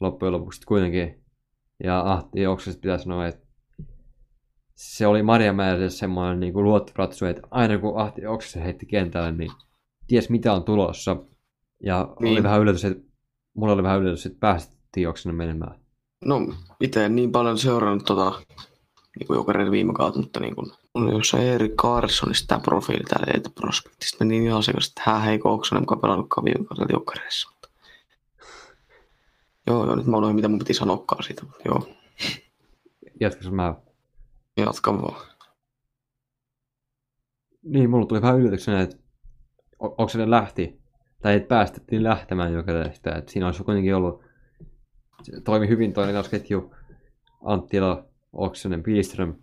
loppujen 0.00 0.32
lopuksi 0.32 0.60
kuitenkin. 0.66 1.24
Ja 1.84 2.12
Ahti 2.12 2.46
Oksasesta 2.46 2.80
pitää 2.80 2.98
sanoa, 2.98 3.26
että 3.26 3.46
se 4.74 5.06
oli 5.06 5.22
Marjamäelle 5.22 5.90
semmoinen 5.90 6.40
niin 6.40 6.52
kuin 6.52 6.64
luottoratsu, 6.64 7.26
että 7.26 7.42
aina 7.50 7.78
kun 7.78 8.00
Ahti 8.00 8.26
Oksasen 8.26 8.62
heitti 8.62 8.86
kentälle, 8.86 9.32
niin 9.32 9.50
ties 10.06 10.30
mitä 10.30 10.52
on 10.52 10.64
tulossa. 10.64 11.16
Ja 11.82 12.02
niin. 12.02 12.16
oli 12.18 12.30
Niin. 12.30 12.42
vähän 12.42 12.60
yllätys, 12.60 12.84
että 12.84 13.04
mulla 13.54 13.72
oli 13.72 13.82
vähän 13.82 14.00
yllätys, 14.00 14.26
että 14.26 14.38
päästettiin 14.40 15.08
Oksanen 15.08 15.36
menemään. 15.36 15.80
No, 16.24 16.40
itse 16.80 17.04
en 17.04 17.16
niin 17.16 17.32
paljon 17.32 17.58
seurannut 17.58 18.04
tota, 18.04 18.32
niin 19.18 19.26
kuin 19.26 19.36
jokainen 19.36 19.70
viime 19.70 19.92
kautta, 19.92 20.20
mutta 20.20 20.40
niin 20.40 20.54
kuin, 20.54 20.72
oli 20.94 21.12
jossain 21.12 21.44
Erik 21.44 21.74
Carsonista 21.74 22.46
tämä 22.46 22.60
profiili 22.60 23.04
täällä 23.04 23.50
Prospektista. 23.54 24.24
Meni 24.24 24.44
ihan 24.44 24.62
sekaisin, 24.62 24.90
että 24.90 25.10
hän 25.10 25.22
heikko 25.22 25.52
Oksanen, 25.52 25.82
joka 25.82 25.94
on 25.94 26.00
pelannutkaan 26.00 26.44
viime 26.44 26.66
jokareissa. 26.92 27.50
Joo, 29.70 29.86
joo, 29.86 29.94
nyt 29.96 30.06
mä 30.06 30.16
unohdin, 30.16 30.36
mitä 30.36 30.48
mun 30.48 30.58
piti 30.58 30.74
sanoakaan 30.74 31.22
siitä. 31.22 31.42
mutta 31.44 31.62
Joo, 31.64 31.88
Jatkas 33.20 33.50
mä. 33.50 33.74
jatka 34.56 35.02
vaan. 35.02 35.26
Niin, 37.62 37.90
mulla 37.90 38.06
tuli 38.06 38.22
vähän 38.22 38.40
yllätyksenä, 38.40 38.80
että 38.80 38.96
O- 39.82 40.02
Oksanen 40.02 40.30
lähti, 40.30 40.80
tai 41.22 41.34
että 41.34 41.48
päästettiin 41.48 42.02
lähtemään 42.02 42.52
Jokereista. 42.52 43.16
Että 43.16 43.32
siinä 43.32 43.46
olisi 43.46 43.64
kuitenkin 43.64 43.94
ollut, 43.94 44.22
se 45.22 45.40
toimi 45.40 45.68
hyvin 45.68 45.92
toinen 45.92 46.24
ketju 46.30 46.74
Anttila, 47.44 48.04
Oksanen, 48.32 48.82
Pilström. 48.82 49.34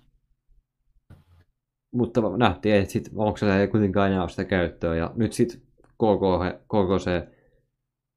Mutta 1.91 2.21
nähtiin, 2.37 2.75
että 2.75 2.91
sitten 2.93 3.13
Oksanen 3.15 3.59
ei 3.59 3.67
kuitenkaan 3.67 4.07
enää 4.11 4.21
ole 4.21 4.29
sitä 4.29 4.45
käyttöä. 4.45 4.95
Ja 4.95 5.11
nyt 5.15 5.33
sitten 5.33 5.61
KK, 5.79 6.23
KKC, 6.65 7.27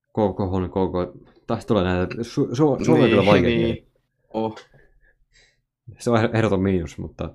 KK, 0.09 0.37
KK, 0.71 1.31
taas 1.51 1.67
tulee 1.67 1.85
näitä, 1.85 2.15
su, 2.15 2.49
su, 2.55 2.79
Suomi 2.85 3.03
on 3.03 3.11
kyllä 3.11 3.27
vaikea 3.27 3.51
niin. 3.51 3.63
niin. 3.63 3.93
Oh, 4.29 4.61
Se 5.99 6.11
on 6.11 6.37
ehdoton 6.37 6.63
miinus, 6.63 6.99
mutta 6.99 7.35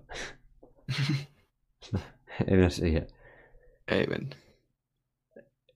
ei 2.48 2.52
mennä 2.52 2.70
siihen. 2.70 3.08
ei 3.92 4.08
mennä. 4.08 4.36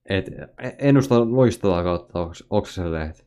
Et 0.09 0.25
ennustan 0.79 1.35
loistavaa 1.35 1.83
kautta 1.83 2.19
että 3.09 3.23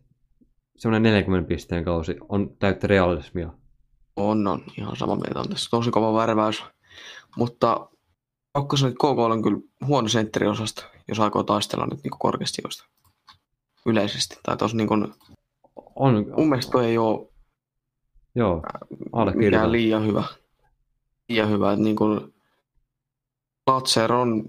semmoinen 0.77 1.03
40 1.03 1.49
pisteen 1.49 1.85
kausi 1.85 2.17
on 2.29 2.57
täyttä 2.59 2.87
realismia. 2.87 3.53
On, 4.17 4.47
on. 4.47 4.65
Ihan 4.79 4.97
sama 4.97 5.17
mieltä 5.17 5.41
on 5.41 5.49
tässä. 5.49 5.71
Tosi 5.71 5.91
kova 5.91 6.19
värväys. 6.19 6.65
Mutta 7.37 7.91
pakko 8.53 8.77
sanoa, 8.77 8.89
että 8.91 8.99
KK 8.99 9.19
on 9.19 9.43
kyllä 9.43 9.59
huono 9.87 10.09
sentteriosasta, 10.09 10.85
jos 11.09 11.21
aikoo 11.21 11.43
taistella 11.43 11.87
nyt 11.87 12.03
niin 12.05 12.19
korkeasti 12.19 12.63
josta 12.65 12.85
yleisesti. 13.87 14.37
Tai 14.43 14.57
tuossa 14.57 14.77
niin 14.77 14.89
kuin, 14.89 15.15
On, 15.97 16.27
mun 16.37 16.49
mielestä 16.49 16.73
toi 16.73 16.87
ei 16.87 16.99
ole 16.99 17.29
joo, 18.35 18.63
mikään 19.35 19.73
liian 19.73 20.07
hyvä. 20.07 20.25
Liian 21.29 21.51
hyvä. 21.51 21.73
Että 21.73 21.85
niin 21.85 21.97
kuin 21.97 22.35
Latser 23.67 24.13
on, 24.13 24.45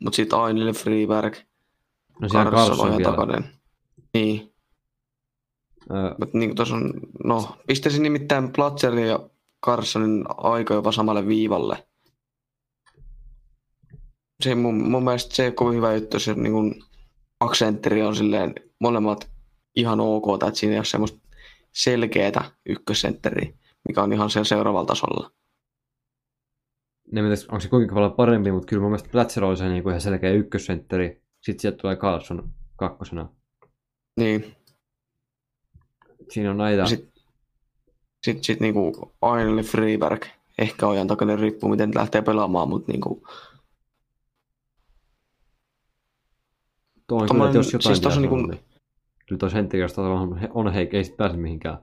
mutta 0.00 0.16
sitten 0.16 0.38
Ainille 0.38 0.72
Freeberg, 0.72 1.36
No 2.20 2.28
on 2.80 2.96
vielä. 2.96 3.10
takainen. 3.10 3.44
Niin, 4.14 4.54
Ö, 5.90 6.14
mutta 6.18 6.38
niin 6.38 6.56
kuin 6.56 6.72
on, 6.72 6.92
no, 7.24 7.56
pistäisin 7.66 8.02
nimittäin 8.02 8.52
Platzerin 8.52 9.06
ja 9.06 9.28
Carssonin 9.66 10.24
aika 10.28 10.74
jopa 10.74 10.92
samalle 10.92 11.26
viivalle. 11.26 11.86
Se 14.40 14.54
mun, 14.54 14.90
mun 14.90 15.04
mielestä 15.04 15.34
se 15.34 15.50
kovin 15.50 15.76
hyvä 15.76 15.94
juttu, 15.94 16.16
jos 16.16 16.28
niin 16.36 16.52
kuin 16.52 16.82
kaksi 17.38 17.58
sentteriä 17.58 18.08
on 18.08 18.16
silleen 18.16 18.54
molemmat 18.80 19.30
ihan 19.76 20.00
ok, 20.00 20.38
tai 20.38 20.48
että 20.48 20.60
siinä 20.60 20.72
ei 20.72 20.78
ole 20.78 20.84
semmoista 20.84 21.18
selkeätä 21.72 22.44
ykkössentteriä, 22.66 23.52
mikä 23.88 24.02
on 24.02 24.12
ihan 24.12 24.30
siellä 24.30 24.44
seuraavalla 24.44 24.86
tasolla. 24.86 25.30
ne 27.12 27.22
mitäs, 27.22 27.46
onko 27.46 27.60
se 27.60 27.68
kuinka 27.68 27.94
paljon 27.94 28.12
parempi, 28.12 28.52
mutta 28.52 28.66
kyllä 28.66 28.80
mun 28.80 28.90
mielestä 28.90 29.08
Platzer 29.12 29.44
oli 29.44 29.56
se 29.56 29.68
niinku 29.68 29.88
ihan 29.88 30.00
selkeä 30.00 30.30
ykkössentteri. 30.30 31.22
Sitten 31.40 31.60
sieltä 31.60 31.78
tulee 31.78 31.96
Carlson 31.96 32.48
kakkosena. 32.76 33.28
Niin, 34.20 34.56
Siinä 36.30 36.50
on 36.50 36.56
näitä, 36.56 36.86
sitten 36.86 37.12
sit, 38.24 38.44
sit 38.44 38.60
niinku 38.60 39.12
Ainille 39.22 39.62
Freeberg, 39.62 40.24
ehkä 40.58 40.86
ojan 40.86 41.06
takainen 41.06 41.38
riippuu 41.38 41.70
miten 41.70 41.90
lähtee 41.94 42.22
pelaamaan, 42.22 42.68
mutta 42.68 42.92
niinku, 42.92 43.26
Tuo 47.06 47.22
on 47.22 47.28
kyllä, 47.28 47.50
jos 47.54 47.72
jotain 47.72 47.82
siis 47.82 48.00
pitäisi 48.00 48.20
niinku- 48.20 48.34
olla, 48.34 48.46
niin 48.46 48.64
kyllä 49.26 49.38
tuossa 49.38 49.56
Hentikasta 49.56 50.02
on, 50.02 50.40
on 50.54 50.72
heikki, 50.72 50.96
ei 50.96 51.04
sit 51.04 51.16
pääse 51.16 51.36
mihinkään. 51.36 51.78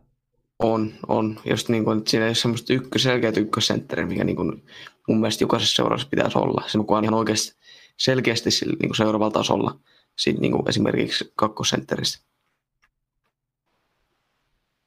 On, 0.59 0.91
on. 1.07 1.39
Just 1.45 1.69
niin 1.69 1.83
kuin, 1.83 1.97
että 1.97 2.09
siinä 2.11 2.25
ei 2.25 2.29
ole 2.29 2.35
semmoista 2.35 2.73
ykkö, 2.73 2.99
selkeät 2.99 3.37
ykkössentteriä, 3.37 4.05
mikä 4.05 4.23
niin 4.23 4.35
kuin 4.35 4.63
mun 5.07 5.19
mielestä 5.19 5.43
jokaisessa 5.43 5.75
seurassa 5.75 6.07
pitäisi 6.11 6.37
olla. 6.37 6.63
Se 6.67 6.79
on 6.87 7.03
ihan 7.03 7.13
oikeasti 7.13 7.59
selkeästi 7.97 8.51
sillä 8.51 8.75
niin 8.79 8.89
kuin 8.89 8.97
seuraavalla 8.97 9.31
tasolla 9.31 9.79
siitä 10.17 10.41
niin 10.41 10.51
kuin 10.51 10.69
esimerkiksi 10.69 11.31
kakkosentteristä. 11.35 12.25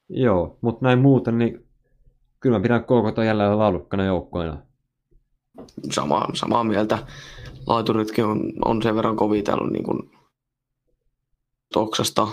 Joo, 0.09 0.57
mutta 0.61 0.85
näin 0.85 0.99
muuten, 0.99 1.37
niin 1.37 1.65
kyllä 2.39 2.57
mä 2.57 2.63
pidän 2.63 2.83
KK 2.83 3.17
jälleen 3.25 3.57
laadukkana 3.57 4.05
joukkoina. 4.05 4.57
Sama, 5.91 6.27
samaa 6.33 6.63
mieltä. 6.63 7.07
Laituritkin 7.67 8.25
on, 8.25 8.53
on 8.65 8.81
sen 8.81 8.95
verran 8.95 9.15
kovitellut 9.15 9.71
niin 9.71 9.83
kuin 9.83 10.14
Toksasta, 11.73 12.27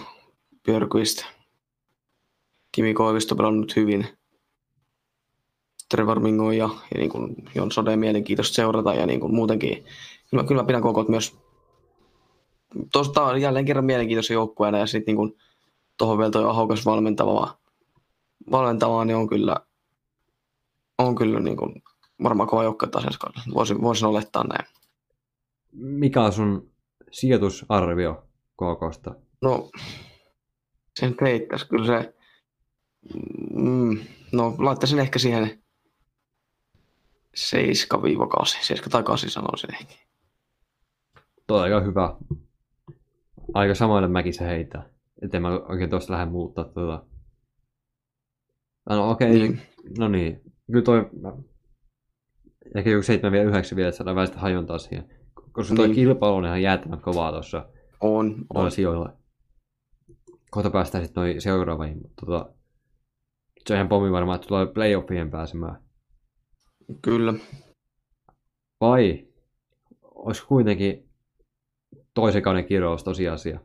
Björkvist, 0.65 1.25
Kimi 2.73 2.95
Koivisto 2.95 3.37
pelannut 3.37 3.77
hyvin. 3.77 4.09
Trevor 5.89 6.21
Mingo 6.21 6.53
ja, 6.53 6.69
ja 6.95 6.99
niin 6.99 7.11
kuin 7.11 7.35
Jon 7.55 7.73
Sode 7.73 7.97
mielenkiintoista 7.97 8.55
seurata 8.55 8.95
ja 8.95 9.07
niin 9.07 9.21
kuin 9.21 9.35
muutenkin. 9.35 9.85
Kyllä, 10.31 10.45
kyllä 10.45 10.63
mä 10.63 10.67
pidän 10.67 10.83
kokot 10.83 11.09
myös 11.09 11.37
tuosta 12.93 13.37
jälleen 13.37 13.65
kerran 13.65 13.85
mielenkiintoisen 13.85 14.35
joukkueena 14.35 14.79
ja 14.79 14.87
sitten 14.87 15.17
niin 15.17 15.37
tuohon 15.99 16.19
vielä 16.19 16.31
toi 16.31 16.45
ahokas 16.45 16.87
valmentavaa, 16.87 17.59
valmentavaa, 18.51 19.05
niin 19.05 19.17
on 19.17 19.29
kyllä, 19.29 19.57
on 20.99 21.15
kyllä 21.15 21.41
niin 21.41 21.57
kuin 21.57 21.83
varmaan 22.23 22.49
kova 22.49 22.65
joukkue 22.65 22.89
taas 22.89 23.19
voisin, 23.55 23.83
voisin 23.83 24.09
olettaa 24.09 24.45
näin. 24.45 24.67
Mikä 25.73 26.23
on 26.23 26.33
sun 26.33 26.71
sijoitusarvio 27.11 28.25
KKsta? 28.63 29.15
No, 29.43 29.71
sen 31.01 31.15
peittäisi 31.21 31.69
kyllä 31.69 31.87
se, 31.87 32.15
mm, 33.55 33.99
no 34.33 34.55
laittaisin 34.59 34.99
ehkä 34.99 35.19
siihen 35.19 35.63
7-8, 37.37 38.63
7 38.63 38.91
tai 38.91 39.03
8 39.03 39.31
sanoisin 39.31 39.75
ehkä. 39.75 39.95
Tuo 41.47 41.57
on 41.57 41.63
aika 41.63 41.81
hyvä. 41.81 42.17
Aika 43.55 43.75
samoille 43.75 44.09
mäkin 44.09 44.35
se 44.35 44.47
heitä. 44.47 44.91
Että 45.23 45.37
en 45.37 45.43
mä 45.43 45.49
oikein 45.49 45.91
tuosta 45.91 46.13
lähde 46.13 46.27
muuttaa 46.27 46.65
tuota. 46.65 47.05
No 48.91 49.11
okei, 49.11 49.37
okay. 49.37 49.49
Niin. 49.49 49.63
no 49.99 50.09
niin. 50.09 50.41
Kyllä 50.73 50.85
toi, 50.85 51.11
ehkä 52.77 52.91
joku 52.91 53.03
7 53.03 53.33
vielä 53.33 53.49
9 53.49 53.77
vielä, 53.77 53.89
että 53.89 53.97
saadaan 53.97 54.17
vähän 54.17 54.27
sitä 54.27 54.41
hajontaa 54.41 54.79
siihen. 54.79 55.11
Koska 55.53 55.75
toi 55.75 55.87
Niin. 55.87 55.95
kilpailu 55.95 56.37
on 56.37 56.45
ihan 56.45 56.63
jäätävän 56.63 57.01
kovaa 57.01 57.33
tuossa 57.33 57.69
On, 58.03 58.35
on. 58.55 58.71
sijoilla. 58.71 59.13
Kohta 60.51 60.71
päästään 60.71 61.05
sitten 61.05 61.21
noin 61.21 61.41
seuraaviin, 61.41 61.97
mutta 62.03 62.27
tota, 62.27 62.53
se 63.67 63.73
on 63.73 63.77
ihan 63.77 63.89
pommi 63.89 64.13
varmaan, 64.13 64.37
että 64.37 64.49
tulee 64.49 64.67
playoffien 64.67 65.31
pääsemään. 65.31 65.83
Kyllä. 67.03 67.35
Vai 68.81 69.27
olisi 70.03 70.47
kuitenkin 70.47 71.09
toisen 72.15 72.43
kauden 72.43 72.65
kirous 72.65 73.05
tosiasia? 73.05 73.61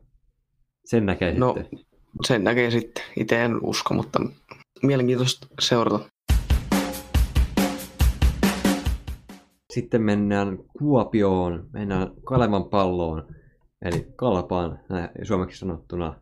Sen 0.85 1.05
näkee 1.05 1.33
No. 1.39 1.53
sitten. 1.53 1.79
Sen 2.27 2.43
näkee 2.43 2.71
sitten. 2.71 3.03
Itse 3.15 3.45
en 3.45 3.65
usko, 3.65 3.93
mutta 3.93 4.19
mielenkiintoista 4.83 5.47
seurata. 5.61 5.99
Sitten 9.73 10.01
mennään 10.01 10.57
Kuopioon, 10.79 11.69
mennään 11.73 12.07
Kalevan 12.23 12.63
palloon, 12.69 13.35
eli 13.81 14.07
Kalpaan 14.15 14.79
näin 14.89 15.09
suomeksi 15.23 15.59
sanottuna. 15.59 16.21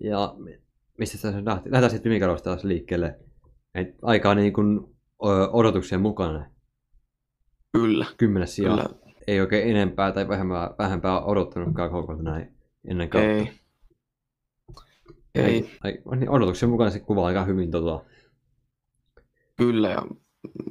Ja 0.00 0.34
mistä 0.98 1.18
tässä 1.18 1.44
lähti? 1.44 1.70
Lähdetään 1.70 1.90
sitten 1.90 2.12
Mikarosta 2.12 2.50
taas 2.50 2.64
liikkeelle. 2.64 3.18
Et 3.74 3.88
aika 4.02 4.34
niin 4.34 4.52
kuin 4.52 4.80
odotuksien 5.52 6.00
mukana. 6.00 6.50
Kyllä, 7.72 8.06
Kymmenes 8.16 8.56
sijaan. 8.56 8.78
kyllä. 8.78 9.14
Ei 9.26 9.40
oikein 9.40 9.70
enempää 9.70 10.12
tai 10.12 10.28
vähempää, 10.28 10.74
vähempää 10.78 11.20
odottanutkaan 11.24 11.90
koko 11.90 12.14
näin 12.14 12.54
ennen 12.88 13.08
kautta. 13.08 13.28
Ei. 13.28 13.52
Ei, 15.34 15.70
Ai, 15.84 15.98
niin 16.16 16.30
odotuksen 16.30 16.68
mukaan 16.68 16.90
se 16.92 17.00
kuvaa 17.00 17.26
aika 17.26 17.44
hyvin 17.44 17.70
tota. 17.70 18.04
kyllä. 19.56 19.90
Ja 19.90 20.02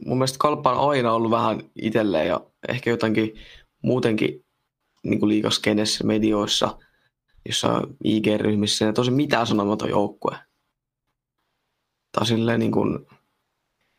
mun 0.05 0.18
mielestä 0.18 0.38
Kalpa 0.39 0.74
on 0.74 0.89
aina 0.89 1.14
ollut 1.14 1.32
vähän 1.32 1.61
itselleen 1.76 2.28
ja 2.28 2.45
ehkä 2.70 2.89
jotenkin 2.89 3.34
muutenkin 3.82 4.43
niin 5.04 5.20
kuin 5.20 5.30
liikaskenessä, 5.30 6.04
medioissa, 6.04 6.78
jossain 7.45 7.97
IG-ryhmissä, 8.04 8.86
ja 8.86 8.93
tosi 8.93 9.12
mitään 9.12 9.47
sanomaton 9.47 9.89
joukkue. 9.89 10.38
Tai 12.12 12.26
silleen 12.26 12.60
niin 12.60 12.72
kuin, 12.72 13.08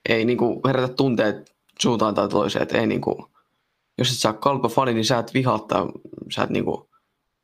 ei 0.09 0.25
niin 0.25 0.39
kuin 0.39 0.61
herätä 0.67 0.95
tunteet 0.95 1.57
suuntaan 1.81 2.15
tai 2.15 2.29
toiseen, 2.29 2.63
että 2.63 2.79
ei 2.79 2.87
niin 2.87 3.01
kuin, 3.01 3.17
jos 3.99 4.13
et 4.13 4.19
sä 4.19 4.29
ole 4.29 4.39
Kalpa-fani, 4.39 4.95
niin 4.95 5.05
sä 5.05 5.19
et 5.19 5.35
vihaa 5.35 5.59
tai 5.59 5.87
sä 6.35 6.43
et 6.43 6.51
niin 6.51 6.65
kuin, 6.65 6.89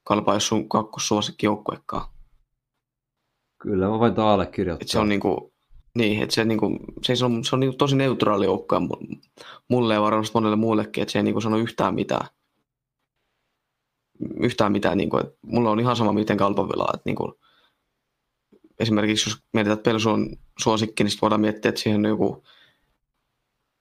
Kalpa 0.04 0.34
jos 0.34 0.48
sun 0.48 0.68
kakkossuosikki 0.68 1.46
joukkuekaan. 1.46 2.06
Kyllä 3.58 3.88
mä 3.88 3.98
voin 3.98 4.18
allekirjoittaa. 4.18 4.84
Et 4.84 4.88
se 4.88 4.98
on 4.98 5.08
niinku, 5.08 5.52
niin, 5.94 6.22
että 6.22 6.34
se, 6.34 6.44
niinku, 6.44 6.78
se 7.02 7.24
on, 7.24 7.44
se 7.44 7.56
on 7.56 7.60
niinku 7.60 7.76
tosi 7.76 7.96
neutraali 7.96 8.44
joukkue 8.44 8.78
mu- 8.78 9.18
mulle 9.68 9.94
ja 9.94 10.02
varmasti 10.02 10.32
monelle 10.34 10.56
muullekin, 10.56 11.02
että 11.02 11.12
se 11.12 11.18
ei 11.18 11.22
niinku 11.22 11.40
sano 11.40 11.56
yhtään 11.56 11.94
mitään. 11.94 12.28
Yhtään 14.40 14.72
mitään, 14.72 14.98
niinku, 14.98 15.18
että 15.18 15.38
mulla 15.42 15.70
on 15.70 15.80
ihan 15.80 15.96
sama 15.96 16.12
miten 16.12 16.36
kalpa 16.36 16.66
pelaa. 16.66 16.90
Että 16.94 17.02
niinku, 17.04 17.40
esimerkiksi 18.78 19.30
jos 19.30 19.38
mietitään, 19.52 19.78
että 19.78 19.90
Pelsu 19.90 20.10
on 20.10 20.36
suosikki, 20.58 21.04
niin 21.04 21.18
voidaan 21.22 21.40
miettiä, 21.40 21.68
että 21.68 21.80
siihen 21.80 22.00
on 22.00 22.10
joku 22.10 22.44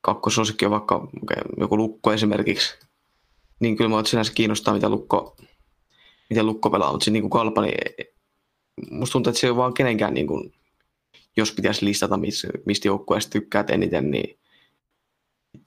kakkossuosikki 0.01 0.65
on 0.65 0.71
vaikka 0.71 0.95
okay, 0.95 1.43
joku 1.57 1.77
lukko 1.77 2.13
esimerkiksi. 2.13 2.79
Niin 3.59 3.77
kyllä 3.77 3.89
mä 3.89 4.03
sinänsä 4.05 4.33
kiinnostaa, 4.33 4.73
mitä 4.73 4.89
lukko, 4.89 5.37
miten 6.29 6.45
lukko 6.45 6.69
pelaa, 6.69 6.91
mutta 6.91 7.03
sitten 7.03 7.13
niinku 7.13 7.29
kalpa, 7.29 7.61
niin 7.61 8.07
musta 8.91 9.13
tuntuu, 9.13 9.29
että 9.29 9.39
se 9.39 9.47
ei 9.47 9.51
ole 9.51 9.57
vaan 9.57 9.73
kenenkään, 9.73 10.13
niin 10.13 10.27
kuin, 10.27 10.53
jos 11.37 11.51
pitäisi 11.51 11.85
listata, 11.85 12.17
miss, 12.17 12.47
mistä 12.65 12.87
joukkueesta 12.87 13.31
tykkäät 13.31 13.69
eniten, 13.69 14.11
niin, 14.11 14.39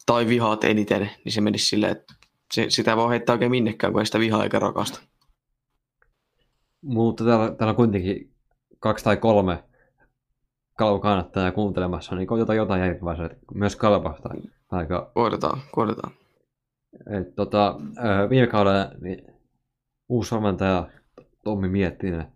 tai 0.07 0.27
vihaat 0.27 0.65
eniten, 0.65 1.11
niin 1.25 1.33
se 1.33 1.41
menisi 1.41 1.67
silleen, 1.67 1.93
että 1.93 2.15
se, 2.53 2.67
sitä 2.69 2.97
voi 2.97 3.11
heittää 3.11 3.33
oikein 3.33 3.51
minnekään, 3.51 3.93
kun 3.93 4.03
ei 4.03 4.07
sitä 4.07 4.19
vihaa 4.19 4.45
eikä 4.45 4.59
rakasta. 4.59 5.01
Mutta 6.83 7.25
täällä, 7.25 7.55
täällä 7.55 7.71
on 7.71 7.77
kuitenkin 7.77 8.35
kaksi 8.79 9.05
tai 9.05 9.17
kolme 9.17 9.65
kalvo 10.79 11.01
kannattajaa 11.01 11.53
kuuntelemassa, 11.53 12.17
niin 12.17 12.27
koitetaan 12.27 12.57
jotain 12.57 12.81
järkevää 12.81 13.31
myös 13.55 13.77
kalpasta 13.77 14.29
aika. 14.71 15.11
Koitetaan, 15.15 15.61
koitetaan. 15.73 16.13
Et, 17.11 17.35
tota, 17.35 17.77
viime 18.31 18.47
kaudella 18.47 18.91
niin 19.01 19.27
uusi 20.09 20.35
valmentaja 20.35 20.89
Tommi 21.45 21.69
Miettinen 21.69 22.27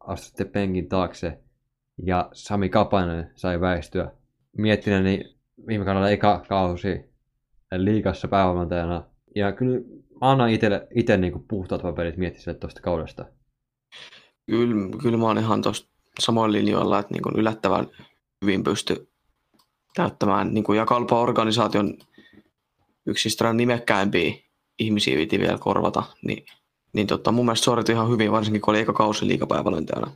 astui 0.00 0.46
penkin 0.46 0.88
taakse 0.88 1.38
ja 2.02 2.28
Sami 2.32 2.68
Kapanen 2.68 3.30
sai 3.34 3.60
väistyä. 3.60 4.10
Miettinen 4.56 5.04
niin 5.04 5.38
viime 5.66 5.84
kaudella 5.84 6.10
eka 6.10 6.44
kausi 6.48 7.04
liikassa 7.76 8.28
päävalmentajana. 8.28 9.04
Ja 9.38 9.52
kyllä 9.52 9.78
mä 9.78 10.30
annan 10.30 10.50
itse 10.94 11.16
niin 11.16 11.44
puhtaat 11.48 11.82
paperit 11.82 12.16
Miettiselle 12.16 12.58
tuosta 12.58 12.80
kaudesta. 12.80 13.24
Kyllä, 14.46 14.96
kyllä 15.02 15.18
mä 15.18 15.24
oon 15.26 15.38
ihan 15.38 15.62
tuossa 15.62 15.88
samoin 16.20 16.52
linjoilla, 16.52 16.98
että 16.98 17.14
niin 17.14 17.22
kuin 17.22 17.36
yllättävän 17.36 17.86
hyvin 18.42 18.64
pysty 18.64 19.08
täyttämään 19.94 20.54
niin 20.54 20.64
kuin 20.64 20.76
ja 20.76 20.86
kalpa-organisaation 20.86 21.98
yksi 23.06 23.24
historian 23.24 23.56
nimekkäimpiä 23.56 24.34
ihmisiä 24.78 25.16
piti 25.16 25.38
vielä 25.38 25.58
korvata, 25.58 26.02
niin, 26.24 26.46
niin 26.92 27.06
tota, 27.06 27.32
mun 27.32 27.44
mielestä 27.44 27.64
suorittui 27.64 27.94
ihan 27.94 28.10
hyvin, 28.10 28.32
varsinkin 28.32 28.60
kun 28.60 28.72
oli 28.72 28.80
eka 28.80 28.92
kausi 28.92 29.26
liikapäivälentäjänä. 29.26 30.06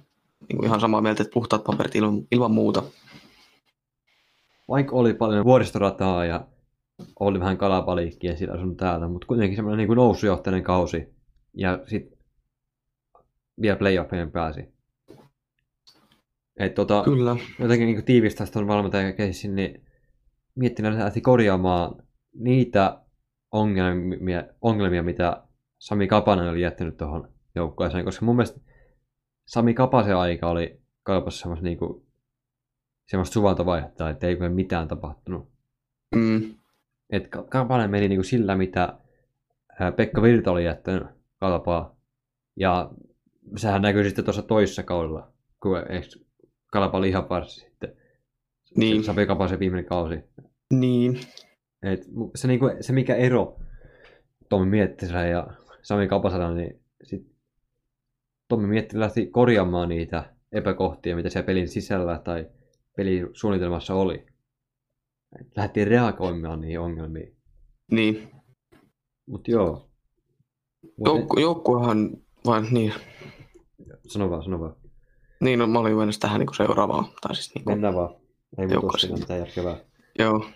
Niin 0.48 0.56
kuin 0.56 0.66
ihan 0.66 0.80
samaa 0.80 1.00
mieltä, 1.00 1.22
että 1.22 1.34
puhtaat 1.34 1.64
paperit 1.64 1.96
ilman, 1.96 2.22
ilman 2.30 2.50
muuta. 2.50 2.82
vaikka 4.68 4.96
oli 4.96 5.14
paljon 5.14 5.44
vuoristorataa 5.44 6.24
ja 6.24 6.46
oli 7.20 7.40
vähän 7.40 7.58
kalapaliikkia 7.58 8.36
sillä 8.36 8.58
sun 8.58 8.76
täällä, 8.76 9.08
mutta 9.08 9.26
kuitenkin 9.26 9.56
semmoinen 9.56 9.78
niin 9.78 9.86
kuin 9.86 9.96
nousujohtainen 9.96 10.62
kausi. 10.62 11.14
Ja 11.54 11.78
sitten 11.86 12.18
vielä 13.60 13.76
playoffien 13.76 14.30
pääsi. 14.30 14.68
Et 16.56 16.74
tota, 16.74 17.02
Kyllä. 17.04 17.36
jotenkin 17.58 17.86
niin 17.86 18.04
tiivistää 18.04 18.46
tuon 18.46 18.66
valmentajan 18.66 19.14
keissin, 19.14 19.54
niin 19.54 19.82
Miettinen 20.54 20.98
lähti 20.98 21.20
korjaamaan 21.20 21.94
niitä 22.34 23.00
ongelmia, 23.52 24.44
ongelmia, 24.60 25.02
mitä 25.02 25.42
Sami 25.78 26.06
Kapanen 26.06 26.48
oli 26.48 26.62
jättänyt 26.62 26.96
tuohon 26.96 27.28
joukkueeseen, 27.54 28.04
koska 28.04 28.24
mun 28.24 28.36
mielestä 28.36 28.60
Sami 29.46 29.74
Kapasen 29.74 30.16
aika 30.16 30.48
oli 30.50 30.80
kaupassa 31.02 31.40
semmoista 31.40 31.64
niinku, 31.64 32.06
semmoista 33.06 33.34
suvantovaihetta, 33.34 34.10
että 34.10 34.26
ei 34.26 34.36
ole 34.36 34.48
mitään 34.48 34.88
tapahtunut. 34.88 35.52
Mm, 36.14 36.54
Et 37.12 37.28
Ka- 37.28 37.42
Kapanen 37.42 37.90
meni 37.90 38.08
niinku 38.08 38.22
sillä, 38.22 38.56
mitä 38.56 38.98
Pekka 39.96 40.22
Virta 40.22 40.50
oli 40.50 40.64
jättänyt 40.64 41.08
kalpaa. 41.40 41.96
Ja 42.56 42.90
sehän 43.56 43.82
näkyy 43.82 44.04
sitten 44.04 44.24
tuossa 44.24 44.42
toisessa 44.42 44.82
kaudella, 44.82 45.32
kun 45.62 45.76
Kalpa 46.72 46.98
oli 46.98 47.08
ihan 47.08 47.28
varsin 47.28 47.64
sitten. 47.70 47.96
Niin. 48.76 49.02
Se 49.02 49.06
Sapi 49.06 49.26
Kapasen 49.26 49.58
viimeinen 49.58 49.88
kausi. 49.88 50.18
Niin, 50.74 51.20
Et 51.82 52.00
se, 52.34 52.48
niinku, 52.48 52.70
se 52.80 52.92
mikä 52.92 53.14
ero 53.14 53.58
Tommi 54.48 54.70
Miettisellä 54.70 55.26
ja 55.26 55.46
Sami 55.82 56.08
Kapasella, 56.08 56.54
niin 56.54 56.80
sit 57.04 57.26
Tommi 58.48 58.66
Miettilä 58.66 59.00
lähti 59.00 59.26
korjaamaan 59.26 59.88
niitä 59.88 60.34
epäkohtia, 60.52 61.16
mitä 61.16 61.28
siellä 61.28 61.46
pelin 61.46 61.68
sisällä 61.68 62.20
tai 62.24 62.46
pelin 62.96 63.28
suunnitelmassa 63.32 63.94
oli. 63.94 64.26
Et 65.40 65.46
lähti 65.56 65.84
reagoimaan 65.84 66.60
niihin 66.60 66.80
ongelmiin. 66.80 67.36
niin. 67.92 68.30
Mutta 69.26 69.50
joo. 69.50 69.88
Mut 70.82 71.06
Joukku, 71.06 71.40
joukkuehan 71.40 72.10
vain, 72.46 72.66
niin, 72.70 72.92
Sano 74.08 74.30
vaan, 74.30 74.42
sano 74.44 74.60
vaan. 74.60 74.76
niin 75.40 75.58
no, 75.58 75.66
mä 75.66 75.78
olin 75.78 75.96
menossa 75.96 76.20
tähän 76.20 76.40
niin 76.40 76.54
seuraavaan. 76.56 77.04
Tai 77.20 77.34
siis, 77.34 77.54
niin 77.54 77.64
kuin, 77.64 77.74
Mennään 77.74 77.94
vaan. 77.94 78.14
Ei 78.58 78.66
muuta 78.66 78.98
siinä 78.98 79.16
mitään 79.16 79.38
järkevää. 79.40 79.76
joo. 80.18 80.46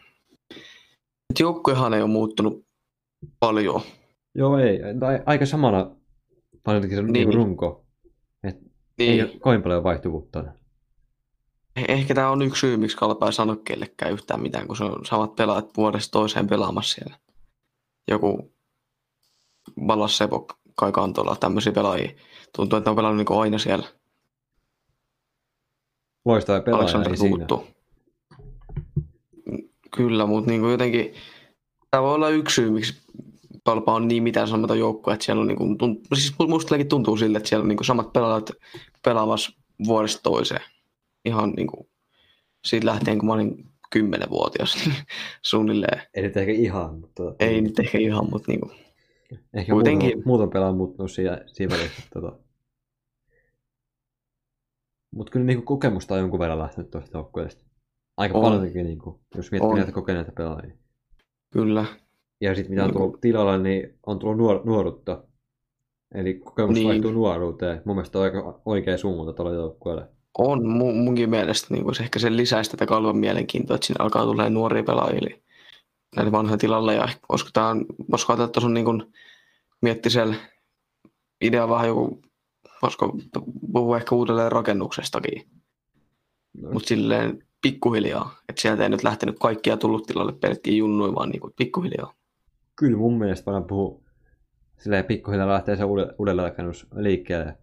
Et 1.30 1.40
joukkuehan 1.40 1.94
ei 1.94 2.02
ole 2.02 2.10
muuttunut 2.10 2.66
paljon. 3.40 3.80
Joo, 4.34 4.58
ei. 4.58 4.78
Tai 5.00 5.22
aika 5.26 5.46
samana 5.46 5.96
se 6.66 7.02
Niin. 7.02 7.12
niin. 7.12 7.34
runko. 7.34 7.86
Et 8.42 8.56
Niin. 8.98 9.12
Ei 9.12 9.22
ole 9.22 9.38
kovin 9.40 9.62
paljon 9.62 9.84
vaihtuvuutta. 9.84 10.44
Eh- 11.76 11.84
Ehkä 11.88 12.14
tämä 12.14 12.30
on 12.30 12.42
yksi 12.42 12.60
syy, 12.60 12.76
miksi 12.76 12.96
Kalpa 12.96 13.26
ei 13.26 13.32
sano 13.32 13.56
kellekään 13.56 14.12
yhtään 14.12 14.40
mitään, 14.40 14.66
kun 14.66 14.76
se 14.76 14.84
on 14.84 15.06
samat 15.06 15.36
pelaajat 15.36 15.76
vuodesta 15.76 16.10
toiseen 16.10 16.46
pelaamassa 16.46 16.94
siellä. 16.94 17.18
Joku 18.08 18.52
Ballas 19.86 20.18
Sepo, 20.18 20.46
Kai 20.74 20.92
Kantola, 20.92 21.36
tämmöisiä 21.36 21.72
pelaajia. 21.72 22.10
Tuntuu, 22.56 22.76
että 22.76 22.90
on 22.90 22.96
pelannut 22.96 23.26
niin 23.28 23.40
aina 23.40 23.58
siellä. 23.58 23.86
Loistava 26.24 26.60
pelaaja, 26.60 26.82
Aleksander 26.82 27.12
ei 27.12 27.16
siinä. 27.16 27.46
Kyllä, 29.96 30.26
mutta 30.26 30.50
niin 30.50 30.70
jotenkin 30.70 31.14
tämä 31.90 32.02
voi 32.02 32.14
olla 32.14 32.28
yksi 32.28 32.54
syy, 32.54 32.70
miksi 32.70 33.02
Kalpa 33.64 33.94
on 33.94 34.08
niin 34.08 34.22
mitään 34.22 34.48
sanomaton 34.48 34.78
joukkue, 34.78 35.14
että 35.14 35.24
siellä 35.24 35.40
on 35.40 35.46
niin 35.46 35.58
kuin, 35.58 35.78
tunt, 35.78 36.00
siis 36.14 36.34
musta 36.48 36.66
jotenkin 36.68 36.88
tuntuu 36.88 37.16
siltä, 37.16 37.38
että 37.38 37.48
siellä 37.48 37.62
on 37.62 37.68
niin 37.68 37.76
kuin 37.76 37.86
samat 37.86 38.12
pelaajat 38.12 38.50
pelaamassa 39.04 39.52
vuodesta 39.86 40.22
toiseen. 40.22 40.60
Ihan 41.26 41.50
niin 41.50 41.66
kuin, 41.66 41.88
siitä 42.66 42.86
lähtien, 42.86 43.18
kun 43.18 43.26
mä 43.26 43.32
olin 43.34 43.64
kymmenenvuotias 43.92 44.76
suunnilleen. 45.42 46.02
Ei 46.14 46.22
nyt 46.22 46.36
ehkä 46.36 46.52
ihan, 46.52 47.00
mutta 47.00 47.22
Ei 47.40 47.60
nyt 47.60 47.78
ehkä 47.78 47.98
ihan, 47.98 48.30
mutta 48.30 48.50
niin 48.52 48.60
kuin, 48.60 48.72
ehkä 49.54 49.72
kuitenkin- 49.72 50.08
muuten, 50.08 50.22
muuten 50.26 50.50
pelaa 50.50 50.72
muuttunut 50.72 51.10
siinä, 51.10 51.40
siinä 51.46 51.76
välissä. 51.76 52.02
Tota. 52.14 52.38
Mutta 55.14 55.30
kyllä 55.32 55.46
niinku 55.46 55.62
kokemusta 55.64 56.14
on 56.14 56.20
jonkun 56.20 56.38
verran 56.40 56.58
lähtenyt 56.58 56.90
tuosta 56.90 57.18
joukkueesta. 57.18 57.64
Aika 58.16 58.38
On. 58.38 58.44
paljonkin, 58.44 58.86
niinku, 58.86 59.20
jos 59.36 59.50
miettii 59.50 59.70
On. 59.70 59.76
näitä 59.76 59.92
kokeneita 59.92 60.32
pelaajia. 60.36 60.76
kyllä. 61.52 61.84
Ja 62.40 62.54
sitten 62.54 62.70
mitä 62.70 62.82
on 62.82 62.88
Niinku- 62.88 62.98
tullut 63.02 63.20
tilalle, 63.20 63.58
niin 63.58 63.98
on 64.06 64.18
tullut 64.18 64.36
nuor- 64.38 64.66
nuoruutta. 64.66 65.24
Eli 66.14 66.34
kokemus 66.34 66.74
Niin. 66.74 66.80
niin. 66.80 66.88
vaihtuu 66.88 67.10
nuoruuteen. 67.12 67.82
Mun 67.84 67.96
mielestä 67.96 68.18
on 68.18 68.24
aika 68.24 68.62
oikea 68.64 68.98
suunta 68.98 69.32
tuolla 69.32 69.52
joukkueelle. 69.54 70.08
On 70.38 70.66
mun, 70.68 70.96
munkin 70.96 71.30
mielestä 71.30 71.74
niin 71.74 71.94
se 71.94 72.02
ehkä 72.02 72.18
se 72.18 72.36
lisäisi 72.36 72.70
tätä 72.70 72.86
kalvan 72.86 73.16
mielenkiintoa, 73.16 73.74
että 73.74 73.86
siinä 73.86 74.04
alkaa 74.04 74.24
tulee 74.24 74.50
nuoria 74.50 74.82
pelaajia 74.82 75.36
näille 76.16 76.32
vanhoille 76.32 76.58
tilalle. 76.58 76.94
Ja 76.94 77.04
ehkä- 77.04 77.26
olisiko 77.28 77.50
tämä, 77.52 77.76
voisiko 78.10 78.32
ajatella, 78.32 78.46
että 78.46 78.60
on 78.60 78.74
niin 78.74 78.84
kuin, 78.84 79.12
mietti 79.82 80.10
siellä 80.10 80.34
idea 81.40 81.68
vähän 81.68 81.86
joku, 81.88 82.22
voisiko 82.82 83.18
puhua 83.72 83.96
ehkä 83.96 84.14
uudelleen 84.14 84.52
rakennuksestakin, 84.52 85.46
No, 86.62 86.72
mutta 86.72 86.88
silleen 86.88 87.46
pikkuhiljaa, 87.62 88.38
että 88.48 88.62
sieltä 88.62 88.82
ei 88.82 88.88
nyt 88.88 89.02
lähtenyt 89.02 89.36
kaikkia 89.40 89.76
tullut 89.76 90.06
tilalle 90.06 90.32
pelkkiä 90.32 90.74
junnuja, 90.76 91.14
vaan 91.14 91.28
niin 91.28 91.40
kuin 91.40 91.52
pikkuhiljaa. 91.56 92.14
kyllä 92.76 92.96
mun 92.98 93.18
mielestä 93.18 93.46
voidaan 93.46 93.64
puhua 93.64 94.00
silleen 94.78 95.04
pikkuhiljaa 95.04 95.48
lähtee 95.48 95.76
se 95.76 95.84
uude- 95.84 96.14
uudelleenrakennus 96.18 96.86
liikkeelle. 96.94 97.58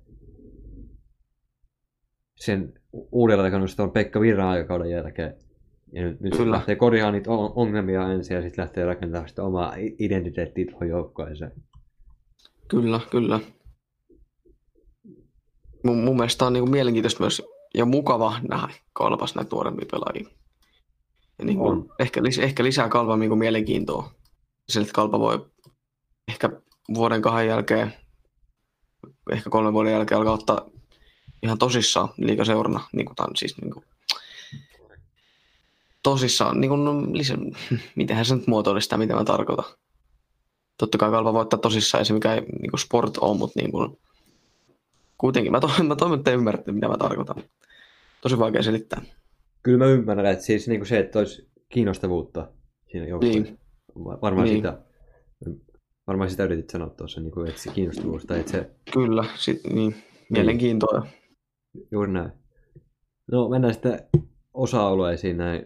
Sen 2.45 2.73
u- 2.93 3.07
uudelleenrakennus 3.11 3.79
on 3.79 3.91
Pekka 3.91 4.21
Virran 4.21 4.47
aikakauden 4.47 4.89
jälkeen. 4.91 5.35
Ja 5.93 6.03
nyt, 6.03 6.19
nyt 6.21 6.37
Kyllä. 6.37 6.51
lähtee 6.51 6.75
korjaamaan 6.75 7.13
niitä 7.13 7.31
on- 7.31 7.51
ongelmia 7.55 8.11
ensin 8.11 8.35
ja 8.35 8.41
sitten 8.41 8.61
lähtee 8.61 8.85
rakentamaan 8.85 9.29
sitä 9.29 9.43
omaa 9.43 9.73
identiteettiä 9.99 10.65
tuohon 10.65 10.89
joukkueeseen. 10.89 11.51
Kyllä, 12.67 12.99
kyllä. 13.09 13.39
Mun, 15.83 16.03
mun 16.03 16.15
mielestä 16.15 16.45
on 16.45 16.53
niin 16.53 16.61
kuin 16.61 16.71
mielenkiintoista 16.71 17.23
myös 17.23 17.41
ja 17.75 17.85
mukava 17.85 18.35
nähdä 18.49 18.73
kalpas 18.93 19.35
näitä 19.35 19.55
nuorempia 19.55 19.87
pelaajia. 19.91 20.29
Ja 21.39 21.45
niin 21.45 21.57
kuin, 21.57 21.89
ehkä, 21.99 22.21
lis- 22.21 22.41
ehkä 22.43 22.63
lisää 22.63 22.89
kalpan 22.89 23.19
niin 23.19 23.37
mielenkiintoa. 23.37 24.11
Sillä, 24.69 24.83
että 24.83 24.93
kalpa 24.93 25.19
voi 25.19 25.45
ehkä 26.27 26.49
vuoden 26.93 27.21
kahden 27.21 27.47
jälkeen, 27.47 27.93
ehkä 29.31 29.49
kolmen 29.49 29.73
vuoden 29.73 29.91
jälkeen 29.93 30.17
alkaa 30.17 30.33
ottaa 30.33 30.72
ihan 31.43 31.57
tosissaan 31.57 32.09
liikaseurana. 32.17 32.87
Niin 32.93 33.05
kuin, 33.05 33.15
tää 33.15 33.25
on 33.29 33.35
siis 33.35 33.57
niin 33.61 33.71
kuin, 33.73 33.85
tosissaan, 36.03 36.61
niin 36.61 36.69
kuin, 36.69 36.85
no, 36.85 37.01
lisä, 37.13 37.37
mitenhän 37.95 38.25
se 38.25 38.35
nyt 38.35 38.47
muotoilisi 38.47 38.85
sitä, 38.85 38.97
mitä 38.97 39.15
mä 39.15 39.23
tarkoitan. 39.23 39.65
Totta 40.77 40.97
kai 40.97 41.09
kalpa 41.11 41.33
voi 41.33 41.41
ottaa 41.41 41.59
tosissaan, 41.59 41.99
ei 42.01 42.05
se 42.05 42.13
mikä 42.13 42.33
ei 42.33 42.41
niin 42.41 42.69
kuin 42.71 42.79
sport 42.79 43.17
on, 43.17 43.37
mutta 43.37 43.59
niin 43.59 43.71
kuin, 43.71 43.97
kuitenkin 45.17 45.51
mä, 45.51 45.59
to, 45.59 45.69
mä 45.83 45.95
toivon, 45.95 46.19
että 46.19 46.31
te 46.31 46.35
ymmärrätte, 46.35 46.71
mitä 46.71 46.87
mä 46.87 46.97
tarkoitan. 46.97 47.43
Tosi 48.21 48.39
vaikea 48.39 48.63
selittää. 48.63 49.01
Kyllä 49.63 49.77
mä 49.77 49.85
ymmärrän, 49.85 50.25
että 50.25 50.45
siis 50.45 50.67
niinku 50.67 50.85
se, 50.85 50.99
että 50.99 51.19
olisi 51.19 51.47
kiinnostavuutta 51.69 52.47
siinä 52.91 53.07
joukkueessa. 53.07 53.41
Niin. 53.41 53.59
Va- 54.05 54.19
Varmaan 54.21 54.45
Niin. 54.47 54.57
sitä. 54.57 54.81
Varmaan 56.07 56.29
sitä 56.29 56.43
yritit 56.43 56.69
sanoa 56.69 56.89
tuossa, 56.89 57.21
niin 57.21 57.31
kuin, 57.31 57.47
että 57.49 57.61
se 57.61 57.71
kiinnostavuus, 57.71 58.25
tai 58.25 58.39
että 58.39 58.51
se 58.51 58.69
Kyllä, 58.93 59.25
sit, 59.35 59.61
niin, 59.73 59.95
mielenkiintoa. 60.29 61.07
Juuri 61.91 62.11
näin. 62.11 62.31
No 63.31 63.49
mennään 63.49 63.73
sitten 63.73 63.99
osa-alueisiin 64.53 65.37
näin 65.37 65.65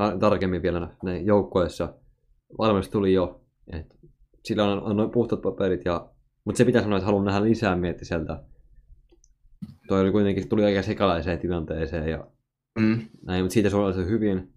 tar- 0.00 0.18
tarkemmin 0.18 0.62
vielä 0.62 0.96
näin 1.02 1.26
joukkueessa. 1.26 1.94
Valmennus 2.58 2.88
tuli 2.88 3.12
jo, 3.12 3.40
että 3.72 3.94
sillä 4.44 4.64
on, 4.64 4.82
on 4.82 4.96
noin 4.96 5.10
puhtaat 5.10 5.42
paperit, 5.42 5.84
ja, 5.84 6.10
mutta 6.44 6.58
se 6.58 6.64
pitää 6.64 6.82
sanoa, 6.82 6.98
että 6.98 7.06
haluan 7.06 7.24
nähdä 7.24 7.44
lisää 7.44 7.76
miettiseltä. 7.76 8.42
Toi 9.88 10.00
oli 10.00 10.12
kuitenkin, 10.12 10.48
tuli 10.48 10.64
aika 10.64 10.82
sekalaiseen 10.82 11.38
tilanteeseen 11.38 12.08
ja 12.08 12.26
Mm. 12.78 13.00
näin, 13.26 13.44
mutta 13.44 13.54
siitä 13.54 13.70
se 13.70 13.76
oli 13.76 14.06
hyvin. 14.06 14.52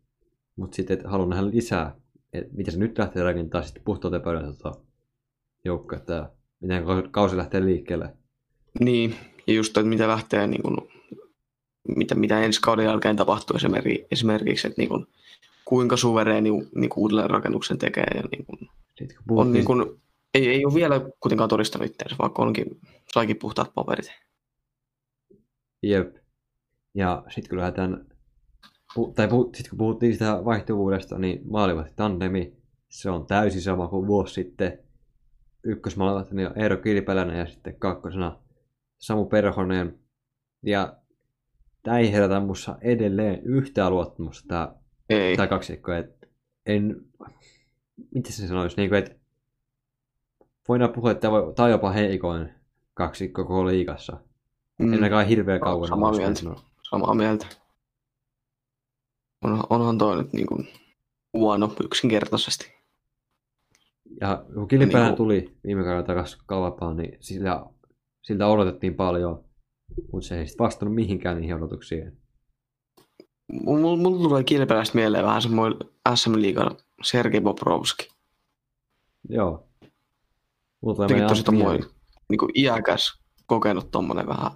Mutta 0.56 0.76
sitten, 0.76 0.98
että 0.98 1.10
haluan 1.10 1.30
nähdä 1.30 1.46
lisää, 1.50 1.96
että 2.34 2.54
miten 2.54 2.74
se 2.74 2.80
nyt 2.80 2.98
lähtee 2.98 3.24
rakentamaan 3.24 3.64
sitten 3.64 3.84
puhtaalta 3.84 4.20
pöydältä 4.20 4.48
tota 4.48 4.82
joukkuetta 5.66 6.14
ja 6.14 6.32
miten 6.62 6.84
kausi 7.12 7.38
lähtee 7.38 7.66
liikkeelle. 7.66 8.18
Niin, 8.80 9.16
ja 9.48 9.54
just, 9.54 9.78
että 9.78 9.90
mitä 9.90 10.08
lähtee, 10.08 10.48
niin 10.48 10.64
kuin, 10.64 10.78
mitä, 11.96 12.16
mitä 12.16 12.42
ensi 12.42 12.62
kauden 12.62 12.86
jälkeen 12.86 13.16
tapahtuu 13.16 13.58
esimerkiksi, 14.12 14.68
että 14.68 14.82
niin 14.82 14.90
kuin, 14.90 15.08
kuinka 15.66 15.98
suvereeni 15.98 16.50
niin 16.76 16.90
kuin 16.90 17.02
uudelleen 17.02 17.30
rakennuksen 17.30 17.78
tekee. 17.78 18.08
Ja 18.16 18.24
niin 18.32 18.46
kuin, 18.46 18.70
on 19.30 19.54
niin 19.54 19.66
kuin, 19.66 20.02
ei, 20.34 20.48
ei 20.48 20.66
ole 20.66 20.74
vielä 20.74 21.02
kuitenkaan 21.20 21.50
todistanut 21.50 21.92
itseänsä, 21.92 22.16
vaikka 22.20 22.42
onkin, 22.42 22.80
saikin 23.14 23.38
puhtaat 23.38 23.72
paperit. 23.76 24.12
Jep. 25.84 26.16
Ja 26.94 27.24
sitten 27.30 27.50
kun 27.50 27.58
lähdetään, 27.58 28.06
pu- 29.00 29.14
tai 29.16 29.28
pu, 29.28 29.50
sit 29.56 29.70
kun 29.70 29.78
puhuttiin 29.78 30.14
sitä 30.14 30.46
vaihtuvuudesta, 30.46 31.20
niin 31.20 31.42
maalivahti 31.52 31.94
tandemi, 31.96 32.54
se 32.90 33.10
on 33.10 33.26
täysin 33.26 33.62
sama 33.62 33.88
kuin 33.88 34.08
vuosi 34.08 34.34
sitten. 34.34 34.80
Ykkösmaalivahti 35.64 36.46
on 36.46 36.60
Eero 36.60 36.78
Kilpeläinen 36.78 37.40
ja 37.40 37.46
sitten 37.46 37.76
kakkosena 37.80 38.40
Samu 38.98 39.26
Perhonen. 39.26 40.00
Ja 40.64 40.98
tämä 41.84 41.98
ei 42.00 42.12
herätä 42.12 42.40
minussa 42.40 42.78
edelleen 42.82 43.42
yhtään 43.44 43.92
luottamusta 43.92 44.48
tämä, 44.48 44.76
Ei, 45.10 45.36
tämä 45.36 45.48
kaksikko. 45.48 45.92
Et 45.94 46.30
en, 46.66 46.96
miten 48.16 48.32
se 48.34 48.48
sanoisi, 48.48 48.78
niin 48.78 48.90
kuin, 48.90 49.00
että 49.00 49.16
voidaan 50.68 50.94
puhua, 50.94 51.12
että 51.12 51.28
tämä 51.56 51.66
on 51.66 51.72
jopa 51.72 51.92
heikoin 51.92 52.50
kaksikko 52.94 53.44
koko 53.44 53.66
liigassa. 53.68 54.18
mm, 54.80 54.88
En 54.88 54.94
ainakaan 54.94 55.28
hirveän 55.28 55.60
kauan. 55.60 55.88
Samaa 55.88 56.12
mieltä. 56.12 56.42
no- 56.44 56.62
samaa 56.90 57.14
mieltä. 57.14 57.46
On, 59.44 59.64
onhan 59.70 59.98
toi 59.98 60.18
nyt 60.18 60.34
niin 60.34 60.48
kuin, 60.48 60.68
huono 61.34 61.76
yksinkertaisesti. 61.84 62.74
Ja 64.22 64.46
kun 64.54 64.68
Kilpeläinen 64.68 65.02
Niinku- 65.04 65.18
tuli 65.18 65.58
viime 65.66 65.84
kaudella 65.84 66.04
takaisin 66.04 66.40
Kalvapaan, 66.46 66.98
niin 66.98 67.18
siltä, 67.20 67.66
siltä 68.28 68.48
odotettiin 68.48 68.96
paljon, 68.96 69.46
mutta 70.12 70.28
se 70.28 70.40
ei 70.40 70.48
sitten 70.48 70.64
vastannut 70.66 70.96
mihinkään 70.96 71.38
niihin 71.38 71.56
odotuksiin. 71.56 72.18
Mulla 73.52 73.98
mul 73.98 74.18
tulee 74.18 74.44
kilpeläistä 74.44 74.96
mieleen 74.96 75.26
vähän 75.26 75.42
semmoinen 75.42 75.80
SM-liigan 76.16 76.78
Sergei 77.04 77.42
Bobrovski. 77.42 78.10
Joo. 79.30 79.68
Mulla 80.82 80.96
tulee 80.96 81.10
meidän 81.10 81.30
tosi 81.30 81.44
tommoinen. 81.44 81.90
niin 82.30 82.40
iäkäs, 82.56 83.22
kokenut 83.46 83.92
tommonen 83.92 84.28
vähän, 84.28 84.52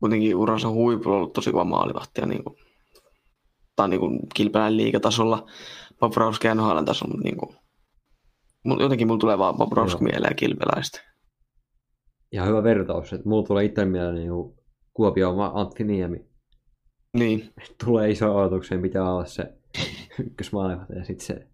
kuitenkin 0.00 0.36
uransa 0.36 0.68
huipulla 0.68 1.16
ollut 1.16 1.32
tosi 1.32 1.52
kova 1.52 1.64
maalivahti 1.64 2.20
ja 2.20 2.26
niin 2.26 2.44
kuin, 2.44 2.56
tai 3.76 3.88
niin 3.88 4.00
kuin 4.00 4.20
kilpelän 4.34 4.76
liikatasolla, 4.76 5.46
Bobrovski 6.00 6.46
ja 6.46 6.54
NHL 6.54 6.82
tasolla, 6.84 7.14
mutta 7.14 7.28
niin 7.28 7.36
kuin, 7.36 7.56
jotenkin 8.80 9.06
mulla 9.06 9.20
tulee 9.20 9.38
vaan 9.38 9.56
Bobrovski 9.56 10.04
mieleen 10.04 10.36
kilpeläistä. 10.36 11.15
Ihan 12.36 12.48
hyvä 12.48 12.62
vertaus, 12.62 13.12
että 13.12 13.28
mulla 13.28 13.46
tulee 13.46 13.64
itse 13.64 13.84
mieleen 13.84 14.14
niin 14.14 14.30
Kuopio 14.94 15.30
oma 15.30 15.52
Antti 15.54 15.84
Niemi. 15.84 16.26
Niin, 17.18 17.50
Tulee 17.84 18.10
iso 18.10 18.36
odotukseen, 18.36 18.80
mitä 18.80 19.10
olla 19.10 19.24
se 19.24 19.52
ykkösmaalivahti 20.26 20.92
ja 20.92 21.04
sitten 21.04 21.26
se... 21.26 21.46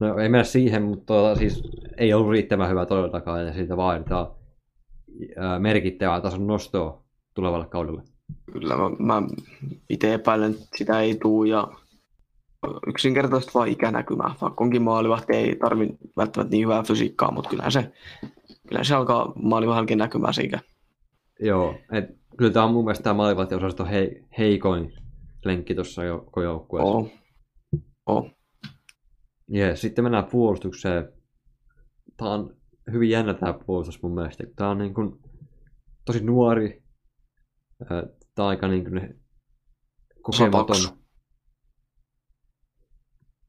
No 0.00 0.18
ei 0.18 0.28
mennä 0.28 0.44
siihen, 0.44 0.82
mutta 0.82 1.06
tuota, 1.06 1.38
siis 1.38 1.62
ei 1.98 2.14
ollut 2.14 2.30
riittävän 2.30 2.70
hyvä 2.70 2.86
todellakaan 2.86 3.46
ja 3.46 3.52
siitä 3.52 3.76
vaaditaan 3.76 4.26
ää, 5.36 5.58
merkittävää 5.58 6.20
tason 6.20 6.46
nostoa 6.46 7.04
tulevalle 7.34 7.66
kaudelle. 7.66 8.02
kyllä 8.52 8.76
mä, 8.76 8.90
mä 8.98 9.22
itse 9.90 10.14
epäilen, 10.14 10.50
että 10.50 10.66
sitä 10.76 11.00
ei 11.00 11.14
tuu 11.14 11.44
ja 11.44 11.68
yksinkertaisesti 12.86 13.54
vaan 13.54 13.68
ikänäkymää. 13.68 14.34
Vaikka 14.40 14.64
onkin 14.64 14.82
maalivahti, 14.82 15.32
ei 15.32 15.56
tarvi 15.56 15.88
välttämättä 16.16 16.50
niin 16.50 16.64
hyvää 16.64 16.82
fysiikkaa, 16.82 17.30
mutta 17.30 17.50
kyllähän 17.50 17.72
se, 17.72 17.92
kyllähän 18.72 18.84
se 18.84 18.94
alkaa 18.94 19.32
maalivahdellakin 19.42 19.98
näkymään 19.98 20.34
se 20.34 20.42
ikä. 20.42 20.60
Joo, 21.40 21.74
et, 21.92 22.04
kyllä 22.36 22.52
tämä 22.52 22.64
on 22.64 22.72
mun 22.72 22.84
mielestä 22.84 23.02
tämä 23.02 23.14
maalivahtiosasto 23.14 23.84
hei, 23.84 24.24
heikoin 24.38 24.92
lenkki 25.44 25.74
tuossa 25.74 26.04
jo, 26.04 26.18
koko 26.18 26.42
joukkueessa. 26.42 26.88
Oo. 26.88 27.08
Oo. 28.06 28.30
Ja 29.48 29.76
sitten 29.76 30.04
mennään 30.04 30.24
puolustukseen. 30.24 31.12
Tämä 32.16 32.30
on 32.30 32.56
hyvin 32.92 33.10
jännä 33.10 33.34
tämä 33.34 33.54
puolustus 33.66 34.02
mun 34.02 34.14
mielestä. 34.14 34.44
Tämä 34.56 34.70
on 34.70 34.78
niin 34.78 34.94
kuin 34.94 35.20
tosi 36.04 36.24
nuori. 36.24 36.82
Tämä 37.88 38.02
on 38.38 38.46
aika 38.46 38.68
niin 38.68 38.84
kuin 38.84 39.20
kokematon. 40.22 40.76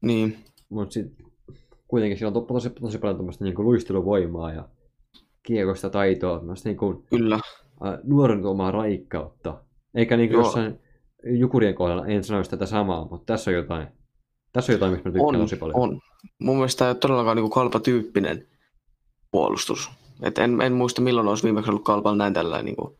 Niin, 0.02 0.38
Mutta 0.68 0.92
sitten 0.92 1.26
kuitenkin 1.88 2.18
sillä 2.18 2.28
on 2.28 2.34
to- 2.34 2.40
tosi, 2.54 2.70
tosi 2.70 2.98
paljon 2.98 3.32
niin 3.40 3.54
kuin 3.54 3.66
luisteluvoimaa 3.66 4.52
ja 4.52 4.68
kiekosta 5.44 5.90
taitoa. 5.90 6.38
Tämmöistä 6.38 6.68
niin 6.68 6.76
kuin, 6.76 7.02
kyllä. 7.02 7.40
nuoren 8.02 8.42
tuomaa 8.42 8.70
raikkautta. 8.70 9.62
Eikä 9.94 10.16
niin 10.16 10.28
kuin 10.28 10.36
Joo. 10.36 10.44
jossain 10.44 10.80
jukurien 11.26 11.74
kohdalla, 11.74 12.06
en 12.06 12.24
sanoisi 12.24 12.50
tätä 12.50 12.66
samaa, 12.66 13.08
mutta 13.10 13.32
tässä 13.32 13.50
on 13.50 13.54
jotain. 13.54 13.88
Tässä 14.52 14.72
on 14.72 14.74
jotain, 14.74 14.92
mistä 14.92 15.08
mä 15.08 15.12
tykkään 15.12 15.34
On, 15.34 15.40
tosi 15.40 15.56
paljon. 15.56 15.80
on. 15.80 16.00
Mun 16.38 16.56
mielestä 16.56 16.78
tämä 16.78 16.88
ei 16.88 16.92
ole 16.92 16.98
todellakaan 16.98 17.36
niin 17.36 17.50
kalpatyyppinen 17.50 18.46
puolustus. 19.30 19.90
Et 20.22 20.38
en, 20.38 20.60
en 20.60 20.72
muista 20.72 21.02
milloin 21.02 21.28
olisi 21.28 21.44
viimeksi 21.44 21.70
ollut 21.70 21.84
kalpalla 21.84 22.16
näin 22.16 22.34
tällainen, 22.34 22.64
niin 22.64 22.76
kuin, 22.76 22.98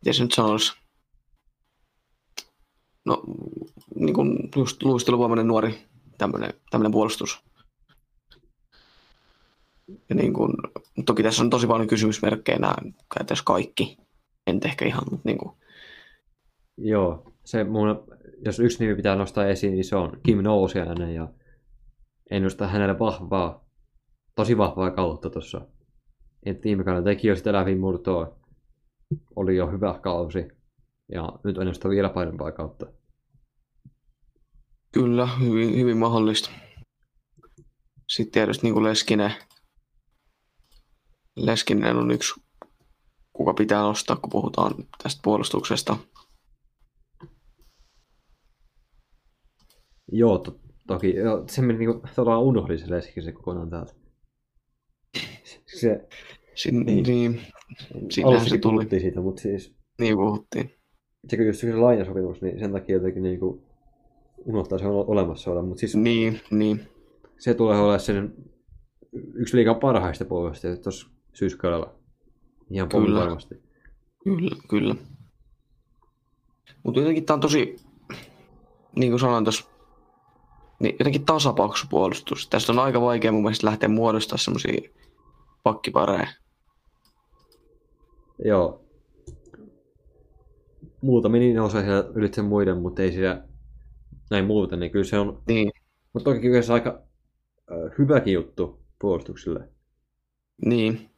miten 0.00 0.14
se 0.14 0.22
nyt 0.22 0.32
sanoisi, 0.32 0.72
no 3.04 3.22
niin 3.94 4.14
kuin 4.14 4.38
just 4.56 4.82
luisteluvoimainen 4.82 5.48
nuori 5.48 5.78
tämmöinen, 6.18 6.52
tämmöinen 6.70 6.92
puolustus. 6.92 7.44
Ja 9.88 10.14
niin 10.14 10.32
kuin, 10.32 10.52
toki 11.06 11.22
tässä 11.22 11.42
on 11.42 11.50
tosi 11.50 11.66
paljon 11.66 11.88
kysymysmerkkejä 11.88 12.58
nämä 12.58 12.74
käytännössä 13.14 13.44
kaikki. 13.46 13.96
En 14.46 14.60
ehkä 14.64 14.84
ihan, 14.84 15.04
mutta 15.10 15.28
niin 15.28 15.38
kuin, 15.38 15.56
Joo, 16.76 17.32
se 17.44 17.64
mun, 17.64 18.04
jos 18.44 18.60
yksi 18.60 18.78
nimi 18.80 18.96
pitää 18.96 19.16
nostaa 19.16 19.46
esiin, 19.46 19.72
niin 19.72 19.84
se 19.84 19.96
on 19.96 20.20
Kim 20.22 20.42
Nousiainen 20.42 21.14
ja 21.14 21.28
ennustaa 22.30 22.68
hänelle 22.68 22.98
vahvaa, 22.98 23.64
tosi 24.34 24.58
vahvaa 24.58 24.90
kautta 24.90 25.30
tuossa. 25.30 25.66
Et 26.46 26.64
viime 26.64 26.84
kaudella 26.84 27.04
teki 27.04 27.28
jo 27.28 27.36
sitä 27.36 27.52
läpimurtoa, 27.52 28.38
oli 29.36 29.56
jo 29.56 29.70
hyvä 29.70 29.98
kausi 30.02 30.48
ja 31.12 31.32
nyt 31.44 31.58
ennustaa 31.58 31.90
vielä 31.90 32.08
parempaa 32.08 32.52
kautta. 32.52 32.86
Kyllä, 34.92 35.26
hyvin, 35.26 35.78
hyvin 35.78 35.96
mahdollista. 35.96 36.50
Sitten 38.08 38.32
tietysti 38.32 38.66
niin 38.66 38.74
kuin 38.74 38.84
Leskinen. 38.84 39.32
Leskinen 41.36 41.96
on 41.96 42.10
yksi, 42.10 42.34
kuka 43.32 43.54
pitää 43.54 43.82
nostaa, 43.82 44.16
kun 44.16 44.30
puhutaan 44.30 44.74
tästä 45.02 45.20
puolustuksesta. 45.24 45.96
Joo, 50.12 50.38
to, 50.38 50.60
toki. 50.86 51.14
Joo, 51.14 51.44
se 51.48 51.62
meni 51.62 51.78
niinku, 51.78 52.02
todella 52.16 52.38
unohdin 52.38 52.78
se 52.78 52.90
leski 52.90 53.22
se 53.22 53.32
kokonaan 53.32 53.70
täältä. 53.70 53.92
Se, 55.66 56.08
Sin, 56.54 56.86
Niin. 56.86 57.02
niin. 57.02 57.32
niin, 57.94 58.12
Siinähän 58.12 58.48
se 58.48 58.58
tuli. 58.58 58.72
puhuttiin 58.74 59.02
siitä, 59.02 59.20
mutta 59.20 59.42
siis 59.42 59.74
niin 60.00 60.16
puhuttiin. 60.16 60.70
se 61.28 61.36
kun 61.36 61.46
just 61.46 61.60
se 61.60 61.76
lainasopimus, 61.76 62.42
niin 62.42 62.58
sen 62.58 62.72
takia 62.72 62.94
jotenkin 62.96 63.22
niinku 63.22 63.62
unohtaa 64.44 64.78
se 64.78 64.86
on 64.86 65.04
olemassa 65.08 65.50
olla, 65.50 65.62
mutta 65.62 65.80
siis 65.80 65.96
Niin, 65.96 66.40
niin. 66.50 66.80
se 67.38 67.54
tulee 67.54 67.78
olemaan 67.78 68.00
sen 68.00 68.34
yksi 69.34 69.56
liikan 69.56 69.76
parhaista 69.80 70.24
puolustajista 70.24 70.82
tuossa 70.82 71.08
syyskaudella. 71.34 71.94
Ihan 72.70 72.88
Kyllä. 72.88 73.20
varmasti. 73.20 73.62
Kyllä, 74.24 74.56
kyllä. 74.68 74.94
Mutta 76.82 77.00
jotenkin 77.00 77.24
tämä 77.24 77.34
on 77.34 77.40
tosi, 77.40 77.76
niin 78.96 79.10
kuin 79.12 79.20
sanoin 79.20 79.44
tuossa, 79.44 79.64
niin 80.80 80.96
jotenkin 80.98 81.24
tasapaksu 81.24 81.86
puolustus. 81.90 82.48
Tästä 82.48 82.72
on 82.72 82.78
aika 82.78 83.00
vaikea 83.00 83.32
mun 83.32 83.42
mielestä 83.42 83.66
lähteä 83.66 83.88
muodostaa 83.88 84.38
semmoisia 84.38 84.90
pakkipareja. 85.62 86.26
Joo. 88.44 88.80
Muutamia 91.00 91.40
niin 91.40 91.60
osa 91.60 91.80
siellä 91.82 92.10
ylitse 92.14 92.42
muiden, 92.42 92.78
mutta 92.78 93.02
ei 93.02 93.12
siellä 93.12 93.44
näin 94.30 94.44
muuten, 94.44 94.80
niin 94.80 94.92
kyllä 94.92 95.04
se 95.04 95.18
on, 95.18 95.42
Niin, 95.48 95.72
mutta 96.12 96.30
toki 96.30 96.40
kyllä 96.40 96.62
se 96.62 96.72
on 96.72 96.74
aika 96.74 97.02
hyväkin 97.98 98.34
juttu 98.34 98.80
puolustukselle. 98.98 99.68
niin, 100.64 101.10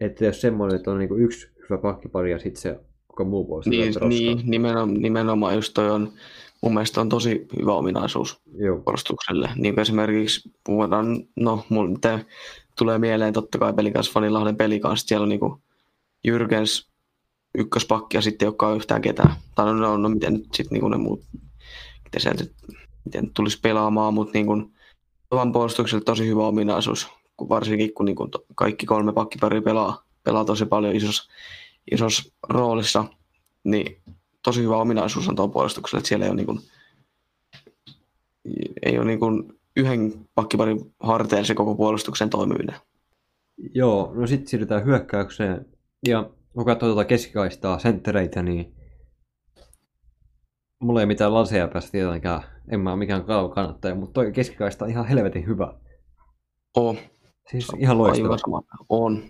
Että 0.00 0.24
jos 0.24 0.40
semmoinen, 0.40 0.76
että 0.76 0.90
on 0.90 0.98
niinku 0.98 1.14
yksi 1.14 1.48
hyvä 1.62 1.78
pakkipari 1.78 2.30
ja 2.30 2.38
sitten 2.38 2.62
se 2.62 2.80
koko 3.06 3.24
muu 3.24 3.44
puolustus 3.44 3.70
niin, 3.70 3.94
niin 4.08 4.40
nimenomaan, 4.44 4.94
nimenomaan 4.94 5.54
just 5.54 5.74
toi 5.74 5.90
on, 5.90 6.12
mun 6.62 6.74
mielestä 6.74 7.00
on 7.00 7.08
tosi 7.08 7.46
hyvä 7.60 7.74
ominaisuus 7.74 8.40
Joo, 8.54 8.78
puolustukselle. 8.78 9.50
Niin 9.56 9.74
kuin 9.74 9.82
esimerkiksi 9.82 10.50
puhutaan, 10.64 11.22
no 11.36 11.64
mulle 11.68 11.90
nyt 11.90 12.26
tulee 12.78 12.98
mieleen 12.98 13.32
totta 13.32 13.58
kai 13.58 13.72
pelikans 13.72 14.12
Fanilahden 14.12 14.56
pelikans, 14.56 15.02
siellä 15.06 15.22
on 15.22 15.28
niinku 15.28 15.62
Jyrgens 16.24 16.88
ykköspakki 17.58 18.16
ja 18.16 18.20
sitten 18.20 18.46
ei 18.46 18.48
olekaan 18.48 18.76
yhtään 18.76 19.02
ketään. 19.02 19.34
Tai 19.54 19.66
no, 19.66 19.72
no, 19.72 19.96
no 19.96 20.08
miten 20.08 20.32
nyt 20.32 20.44
sitten 20.54 20.74
niinku 20.74 20.88
ne 20.88 20.96
muut, 20.96 21.20
miten 22.04 22.20
sieltä 22.20 22.44
miten 23.04 23.30
tulisi 23.34 23.60
pelaamaan, 23.60 24.14
mutta 24.14 24.32
niinku, 24.32 24.72
oman 25.30 25.52
puolustukselle 25.52 26.04
tosi 26.04 26.26
hyvä 26.26 26.46
ominaisuus, 26.46 27.08
varsinkin 27.38 27.94
kun 27.94 28.06
niinku 28.06 28.28
to- 28.28 28.44
kaikki 28.54 28.86
kolme 28.86 29.12
pakkiparia 29.12 29.62
pelaa, 29.62 30.04
pelaa 30.24 30.44
tosi 30.44 30.66
paljon 30.66 30.96
isossa, 30.96 31.30
isossa 31.92 32.32
roolissa, 32.48 33.04
niin 33.64 34.02
tosi 34.42 34.62
hyvä 34.62 34.76
ominaisuus 34.76 35.28
on 35.28 35.36
tuon 35.36 35.50
puolustukselle, 35.50 35.98
että 35.98 36.08
siellä 36.08 36.24
ei 36.24 36.30
ole, 36.30 36.36
niinku, 36.36 36.60
ei 38.82 38.98
ole 38.98 39.06
niinku 39.06 39.26
yhden 39.76 40.28
pakkiparin 40.34 40.94
harteilla 41.00 41.46
se 41.46 41.54
koko 41.54 41.74
puolustuksen 41.74 42.30
toimiminen. 42.30 42.76
Joo 43.74 44.12
no 44.14 44.26
sitten 44.26 44.48
siirrytään 44.48 44.84
hyökkäykseen. 44.84 45.66
Ja 46.06 46.30
kun 46.52 46.64
katsoo 46.64 46.88
tuota 46.88 47.04
keskikaistaa, 47.04 47.78
senttereitä, 47.78 48.42
niin 48.42 48.74
mulla 50.80 51.00
ei 51.00 51.06
mitään 51.06 51.34
laseja 51.34 51.68
päästä 51.68 51.90
tietenkään. 51.90 52.42
En 52.68 52.80
mä 52.80 52.90
ole 52.90 52.98
mikään 52.98 53.24
kalvo 53.24 53.48
kannattaja, 53.48 53.94
mutta 53.94 54.12
toi 54.12 54.32
keskikaista 54.32 54.84
on 54.84 54.90
ihan 54.90 55.06
helvetin 55.06 55.46
hyvä. 55.46 55.74
On. 56.76 56.98
Siis 57.50 57.68
ihan 57.78 57.98
loistava. 57.98 58.62
On. 58.88 59.22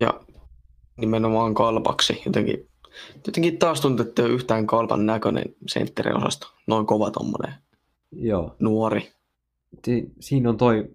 Ja 0.00 0.20
nimenomaan 0.96 1.54
kalpaksi. 1.54 2.22
Jotenkin, 2.26 2.68
jotenkin 3.26 3.58
taas 3.58 3.80
tuntuu, 3.80 4.06
että 4.06 4.22
ei 4.22 4.26
ole 4.26 4.34
yhtään 4.34 4.66
kalpan 4.66 5.06
näköinen 5.06 5.44
sentteriosasto. 5.68 6.46
Noin 6.66 6.86
kova 6.86 7.10
tommonen 7.10 7.54
Joo. 8.12 8.56
nuori. 8.60 9.12
Si- 9.84 10.12
siinä 10.20 10.48
on 10.48 10.56
toi... 10.56 10.90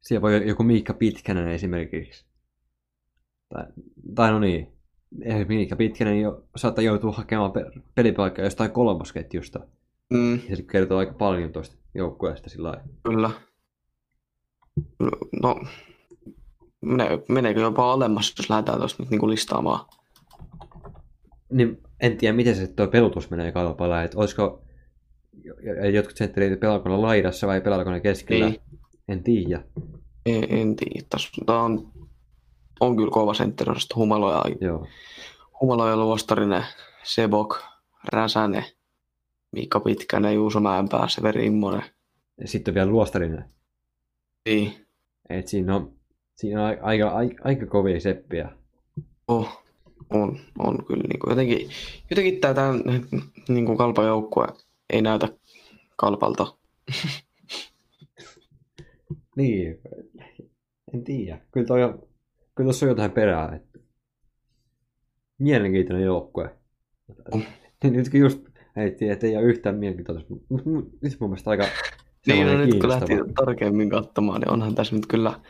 Siellä 0.00 0.22
voi 0.22 0.48
joku 0.48 0.62
Miikka 0.62 0.94
Pitkänen 0.94 1.48
esimerkiksi. 1.48 2.24
Tai, 3.48 3.64
tai 4.14 4.30
no 4.30 4.38
niin. 4.38 4.72
Eihän 5.22 5.48
Miikka 5.48 5.76
Pitkänen 5.76 6.20
jo, 6.20 6.44
saattaa 6.56 6.84
joutua 6.84 7.12
hakemaan 7.12 7.52
pe- 7.52 7.70
pelipaikkaa 7.94 8.44
jostain 8.44 8.70
kolmosketjusta. 8.70 9.60
Mm, 10.10 10.40
Ja 10.48 10.56
se 10.56 10.62
kertoo 10.62 10.98
aika 10.98 11.12
paljon 11.12 11.52
tuosta 11.52 11.76
joukkueesta 11.94 12.50
sillä 12.50 12.68
lailla. 12.68 12.84
kyllä. 13.04 13.30
No, 15.42 15.60
mene, 16.80 17.08
meneekö 17.28 17.60
jopa 17.60 17.92
alemmas, 17.92 18.34
jos 18.38 18.50
lähdetään 18.50 18.78
tuosta 18.78 19.02
nyt 19.02 19.10
niinku 19.10 19.28
listaamaan? 19.28 19.86
Niin 21.52 21.82
en 22.00 22.16
tiedä, 22.16 22.36
miten 22.36 22.56
se 22.56 22.66
tuo 22.66 22.86
pelutus 22.86 23.30
menee 23.30 23.52
kalpalla. 23.52 24.02
Että 24.02 24.18
olisiko 24.18 24.62
jotkut 25.92 26.16
senttereitä 26.16 26.56
pelaako 26.56 26.88
ne 26.88 26.96
laidassa 26.96 27.46
vai 27.46 27.60
pelaako 27.60 27.90
ne 27.90 28.00
keskellä. 28.00 28.48
Niin. 28.48 28.60
En 29.08 29.22
tiedä. 29.22 29.62
En, 30.26 30.44
en 30.48 30.76
tiedä. 30.76 31.06
Tämä 31.46 31.62
on, 31.62 31.92
on 32.80 32.96
kyllä 32.96 33.10
kova 33.10 33.34
sentteriosasto. 33.34 33.94
Humalo 33.94 34.32
ja, 34.32 34.42
Joo. 34.60 34.86
Humalo 35.60 35.88
ja 35.88 35.96
Luostarinen, 35.96 36.64
Sebok, 37.02 37.58
Räsänen, 38.12 38.64
Mika 39.52 39.80
Pitkänen, 39.80 40.34
Juuso 40.34 40.60
Mäenpää, 40.60 41.08
Severi 41.08 41.46
Immonen. 41.46 41.82
Ja 42.40 42.48
sitten 42.48 42.72
on 42.72 42.74
vielä 42.74 42.90
luostarinen. 42.90 43.44
Niin. 44.46 44.86
Et 45.28 45.48
siinä 45.48 45.76
on, 45.76 45.94
siinä 46.36 46.60
on 46.60 46.66
ai- 46.66 46.78
aika, 46.82 47.08
aika, 47.08 47.42
aika 47.44 47.66
kovia 47.66 48.00
seppiä. 48.00 48.50
Oh, 49.28 49.62
on, 50.10 50.38
on 50.58 50.84
kyllä. 50.86 51.04
Niin 51.08 51.20
kuin 51.20 51.30
jotenkin, 51.30 51.68
jotenkin 52.10 52.40
tämä 52.40 52.54
tämän, 52.54 52.82
niin 53.48 53.66
kuin 53.66 53.78
kalpan 53.78 54.06
joukkue 54.06 54.46
ei 54.90 55.02
näytä 55.02 55.28
kalpalta. 55.96 56.46
Niin, 59.36 59.80
en 60.94 61.04
tiedä. 61.04 61.40
Kyllä, 61.52 61.66
toi 61.66 61.84
on, 61.84 62.08
kyllä 62.54 62.66
tuossa 62.66 62.86
on 62.86 62.90
jotain 62.90 63.10
perää. 63.10 63.54
Että... 63.56 63.78
Mielenkiintoinen 65.38 66.04
joukkue. 66.04 66.54
Nytkin 67.84 68.20
just 68.20 68.42
heitti, 68.76 69.08
että 69.08 69.26
ei 69.26 69.36
ole 69.36 69.44
yhtään 69.44 69.76
mielenkiintoista. 69.76 70.34
Mutta 70.48 70.70
nyt 71.00 71.20
mun 71.20 71.30
mielestä 71.30 71.50
aika 71.50 71.64
Niin, 72.26 72.46
no 72.46 72.58
nyt 72.58 72.80
kun 72.80 72.88
lähti 72.88 73.12
tarkemmin 73.34 73.90
katsomaan, 73.90 74.40
niin 74.40 74.50
onhan 74.50 74.74
tässä 74.74 74.96
nyt 74.96 75.06
kyllä 75.06 75.40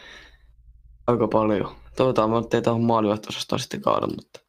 aika 1.06 1.28
paljon. 1.28 1.70
Toivotaan, 1.96 2.44
että 2.44 2.56
ei 2.56 2.62
tähän 2.62 2.80
maalivahtosastoon 2.80 3.60
sitten 3.60 3.80
kaada, 3.80 4.06
mutta 4.06 4.40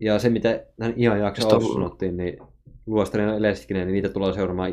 Ja 0.00 0.18
se, 0.18 0.28
mitä 0.28 0.66
näin 0.78 0.94
ihan 0.96 1.20
jakso 1.20 1.42
Sitä 1.42 1.56
on- 1.56 1.72
sanottiin, 1.72 2.16
niin 2.16 2.38
Luostarinen 2.86 3.34
ja 3.34 3.42
Leskinen, 3.42 3.86
niin 3.86 3.92
niitä 3.94 4.08
tulee 4.08 4.32
seuraamaan 4.32 4.72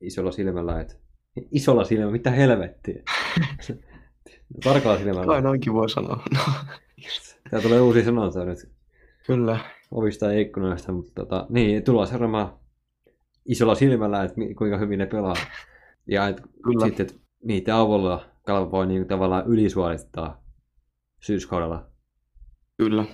isolla 0.00 0.32
silmällä. 0.32 0.80
Että... 0.80 0.94
Isolla 1.50 1.84
silmällä, 1.84 2.12
mitä 2.12 2.30
helvettiä. 2.30 3.02
Tarkalla 4.64 4.98
silmällä. 4.98 5.26
kai 5.26 5.42
noinkin 5.42 5.72
voi 5.72 5.90
sanoa. 5.90 6.22
No, 6.34 6.40
Tää 7.50 7.60
tulee 7.60 7.80
uusi 7.80 8.04
sanonta 8.04 8.44
nyt 8.44 8.58
kyllä. 9.26 9.58
ovista 9.90 10.32
ja 10.32 10.40
ikkunoista, 10.40 10.92
mutta 10.92 11.12
tota, 11.14 11.46
niin, 11.50 11.82
tullaan 11.82 12.08
seuraamaan 12.08 12.58
isolla 13.48 13.74
silmällä, 13.74 14.22
että 14.22 14.36
kuinka 14.58 14.78
hyvin 14.78 14.98
ne 14.98 15.06
pelaa. 15.06 15.34
Ja 16.06 16.28
et, 16.28 16.40
Kyllä. 16.62 16.86
sitten, 16.86 17.06
että 17.06 17.20
niiden 17.44 17.74
avulla 17.74 18.26
Kalpa 18.46 18.70
voi 18.70 18.86
niin 18.86 19.08
tavallaan 19.08 19.46
ylisuorittaa 19.46 20.44
syyskaudella. 21.20 21.90
Kyllä. 22.76 23.04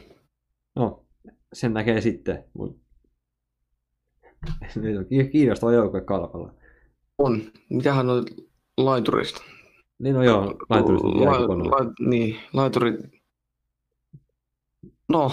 No, 0.77 1.05
sen 1.53 1.75
näkee 1.75 2.01
sitten, 2.01 2.45
mutta 2.55 2.83
nyt 4.77 4.99
on 4.99 5.07
ki- 5.07 5.29
kiinnostava 5.29 5.73
joukkue 5.73 6.01
Kalpalla. 6.01 6.55
On. 7.19 7.43
Mitähän 7.71 8.11
on 8.11 8.25
laiturista? 8.77 9.43
Niin 9.99 10.15
no 10.15 10.23
joo, 10.23 10.57
laiturista 10.71 11.09
La- 11.09 11.49
la- 11.49 12.09
niin, 12.09 12.37
laituri... 12.53 12.99
No, 15.09 15.33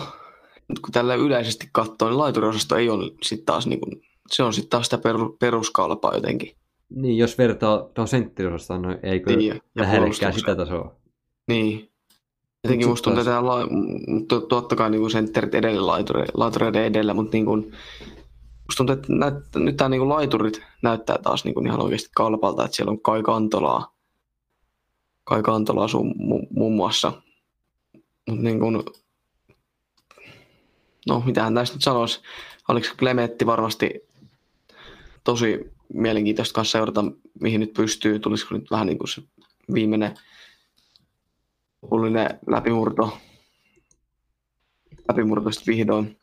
nyt 0.69 0.79
kun 0.79 0.91
tällä 0.91 1.15
yleisesti 1.15 1.69
katsoo, 1.71 2.09
niin 2.09 2.17
laituriosasto 2.17 2.75
ei 2.75 2.89
ole 2.89 3.11
sitten 3.23 3.45
taas 3.45 3.67
niin 3.67 3.81
kuin, 3.81 4.01
se 4.31 4.43
on 4.43 4.53
sitten 4.53 4.69
taas 4.69 4.85
sitä 4.85 4.97
peru, 4.97 5.37
peruskalpaa 5.39 6.15
jotenkin. 6.15 6.55
Niin, 6.89 7.17
jos 7.17 7.37
vertaa 7.37 7.77
tuohon 7.77 8.07
sentteriosastaan, 8.07 8.81
no 8.81 8.97
ei 9.03 9.19
kyllä 9.19 9.37
Niin, 9.37 9.61
lähellekään 9.75 10.33
sitä 10.33 10.55
tasoa. 10.55 10.95
Niin. 11.47 11.89
Jotenkin 12.63 12.87
musta 12.87 13.03
tuntuu, 13.03 13.19
että 13.19 13.45
la, 13.45 13.67
mutta 14.07 14.41
totta 14.41 14.75
kai 14.75 14.89
niin 14.89 15.11
sentterit 15.11 15.55
edellä 15.55 15.87
laitureiden 16.33 16.83
edellä, 16.83 17.13
mutta 17.13 17.37
niin 17.37 17.45
kuin, 17.45 17.71
musta 18.65 18.77
tuntuu, 18.77 18.93
että 18.93 19.07
näyt, 19.09 19.35
nyt 19.55 19.77
tämä 19.77 19.89
niin 19.89 20.09
laiturit 20.09 20.61
näyttää 20.81 21.17
taas 21.17 21.45
niin 21.45 21.53
kuin 21.53 21.67
ihan 21.67 21.81
oikeasti 21.81 22.09
kalpalta, 22.15 22.65
että 22.65 22.75
siellä 22.75 22.91
on 22.91 23.01
Kai 23.01 23.23
Kantolaa, 23.23 23.95
Kai 25.23 25.43
Kantolaa 25.43 25.87
sun, 25.87 26.13
mu, 26.17 26.39
muun 26.49 26.75
muassa. 26.75 27.13
Mutta 28.27 28.43
niin 28.43 28.59
kuin, 28.59 28.83
no 31.07 31.23
mitähän 31.25 31.53
näistä 31.53 31.75
nyt 31.75 31.83
sanoisi, 31.83 32.19
Aleksi 32.67 32.95
Klemetti 32.97 33.45
varmasti 33.45 34.08
tosi 35.29 35.71
mielenkiintoista 35.93 36.53
kanssa 36.53 36.71
seurata, 36.71 37.03
mihin 37.41 37.59
nyt 37.59 37.73
pystyy, 37.73 38.19
tulisiko 38.19 38.55
nyt 38.55 38.71
vähän 38.71 38.87
niin 38.87 38.97
kuin 38.97 39.07
se 39.07 39.21
viimeinen 39.73 40.13
lopullinen 41.81 42.39
läpimurto. 42.47 43.17
Läpimurto 45.09 45.51
sitten 45.51 45.75
vihdoin. 45.75 46.17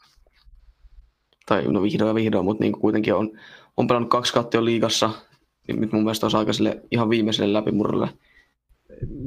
Tai 1.46 1.64
no 1.64 1.82
vihdoin 1.82 2.08
ja 2.08 2.14
vihdoin, 2.14 2.44
mutta 2.44 2.64
niin 2.64 2.72
kuitenkin 2.72 3.14
on, 3.14 3.30
on 3.76 3.86
pelannut 3.86 4.10
kaksi 4.10 4.32
kautta 4.32 4.56
jo 4.56 4.64
liigassa. 4.64 5.10
Niin 5.68 5.80
nyt 5.80 5.92
mun 5.92 6.02
mielestä 6.02 6.26
olisi 6.26 6.36
aika 6.36 6.52
sille 6.52 6.82
ihan 6.90 7.10
viimeiselle 7.10 7.52
läpimurrolle. 7.52 8.08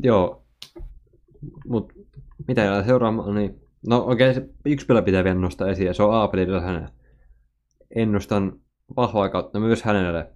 Joo. 0.03 0.43
Mut 1.67 1.93
mitä 2.47 2.61
jää 2.61 2.83
seuraamaan, 2.83 3.35
niin... 3.35 3.55
No 3.87 3.99
oikein 3.99 4.49
yksi 4.65 4.85
pelä 4.85 5.01
pitää 5.01 5.23
vielä 5.23 5.39
nostaa 5.39 5.67
esiin, 5.67 5.87
ja 5.87 5.93
se 5.93 6.03
on 6.03 6.13
Aapeli. 6.13 6.47
Ennustan 7.95 8.59
vahvaa 8.95 9.29
kautta 9.29 9.59
myös 9.59 9.83
hänelle. 9.83 10.33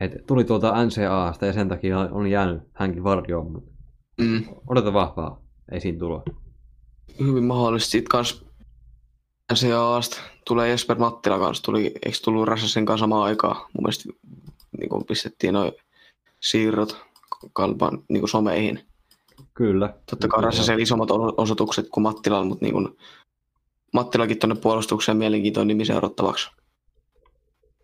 Et 0.00 0.12
tuli 0.26 0.44
tuolta 0.44 0.84
NCAasta 0.84 1.46
ja 1.46 1.52
sen 1.52 1.68
takia 1.68 1.98
on 1.98 2.26
jäänyt 2.26 2.62
hänkin 2.74 3.04
varjoon, 3.04 3.52
mutta 3.52 3.76
Mm. 4.20 4.44
odota 4.66 4.92
vahvaa 4.92 5.42
esiin 5.72 5.98
tuloa. 5.98 6.22
Hyvin 7.20 7.44
mahdollisesti. 7.44 7.90
Sitten 7.90 8.08
kans 8.08 8.44
NCAasta 9.52 10.16
tulee 10.46 10.68
Jesper 10.68 10.98
Mattila 10.98 11.38
kanssa. 11.38 11.62
Tuli, 11.62 11.84
eikö 11.84 12.18
tullut 12.24 12.48
Räsäsen 12.48 12.86
kanssa 12.86 13.02
samaan 13.02 13.22
aikaan? 13.24 13.56
Mun 13.56 13.82
mielestä 13.82 14.04
niin 14.78 14.88
kun 14.88 15.04
pistettiin 15.04 15.54
noin 15.54 15.72
siirrot 16.40 17.04
kalpan 17.52 18.02
niin 18.08 18.20
kuin 18.20 18.30
someihin. 18.30 18.80
Kyllä. 19.54 19.94
Totta 20.10 20.28
kai 20.28 20.42
Räsäsen 20.42 20.80
isommat 20.80 21.08
osoitukset 21.36 21.88
kuin 21.88 22.02
Mattilalla, 22.02 22.44
mutta 22.44 22.64
niin 22.64 22.72
kuin 22.72 22.88
Mattilakin 23.92 24.38
tuonne 24.38 24.54
puolustukseen 24.54 25.18
mielenkiintoinen 25.18 25.68
nimi 25.68 25.84
seurattavaksi. 25.84 26.50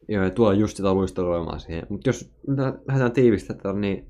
Joo, 0.08 0.24
ja 0.24 0.30
tuo 0.30 0.52
just 0.52 0.76
sitä 0.76 0.94
luisteluomaa 0.94 1.58
siihen. 1.58 1.86
Mutta 1.88 2.08
jos 2.08 2.32
lä- 2.46 2.78
lähdetään 2.88 3.12
tiivistämään, 3.12 3.80
niin 3.80 4.06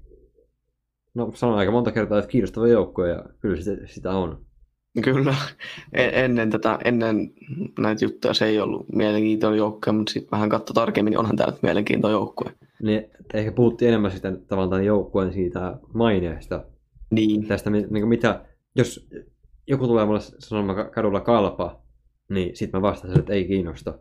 no 1.14 1.32
sanon 1.34 1.58
aika 1.58 1.72
monta 1.72 1.92
kertaa, 1.92 2.18
että 2.18 2.30
kiinnostava 2.30 2.68
joukko 2.68 3.04
ja 3.06 3.24
kyllä 3.40 3.56
sitä, 3.56 3.86
sitä 3.86 4.10
on. 4.10 4.44
Kyllä. 5.04 5.34
En- 5.92 6.14
Ennen, 6.14 6.50
tätä, 6.50 6.78
ennen 6.84 7.32
näitä 7.78 8.04
juttuja 8.04 8.34
se 8.34 8.46
ei 8.46 8.60
ollut 8.60 8.86
mielenkiintoinen 8.92 9.58
joukkue, 9.58 9.92
mutta 9.92 10.12
sitten 10.12 10.30
vähän 10.30 10.48
katso 10.48 10.74
tarkemmin, 10.74 11.10
niin 11.10 11.18
onhan 11.18 11.36
tämä 11.36 11.50
nyt 11.50 11.62
mielenkiintoinen 11.62 12.14
joukkue. 12.16 12.52
Niin 12.82 13.04
ehkä 13.34 13.52
puhuttiin 13.52 13.88
enemmän 13.88 14.10
sitä 14.10 14.32
tavallaan 14.48 14.84
joukkueen 14.84 15.32
siitä 15.32 15.76
maineesta. 15.94 16.64
Niin. 17.10 17.46
Tästä, 17.46 17.70
niin 17.70 18.08
mitä, 18.08 18.44
jos 18.76 19.08
joku 19.66 19.86
tulee 19.86 20.06
mulle 20.06 20.20
sanomaan 20.20 20.76
ka- 20.76 20.90
kadulla 20.90 21.20
kalpa, 21.20 21.80
niin 22.28 22.56
sitten 22.56 22.78
mä 22.78 22.82
vastasin, 22.82 23.18
että 23.18 23.32
ei 23.32 23.44
kiinnosta. 23.44 23.98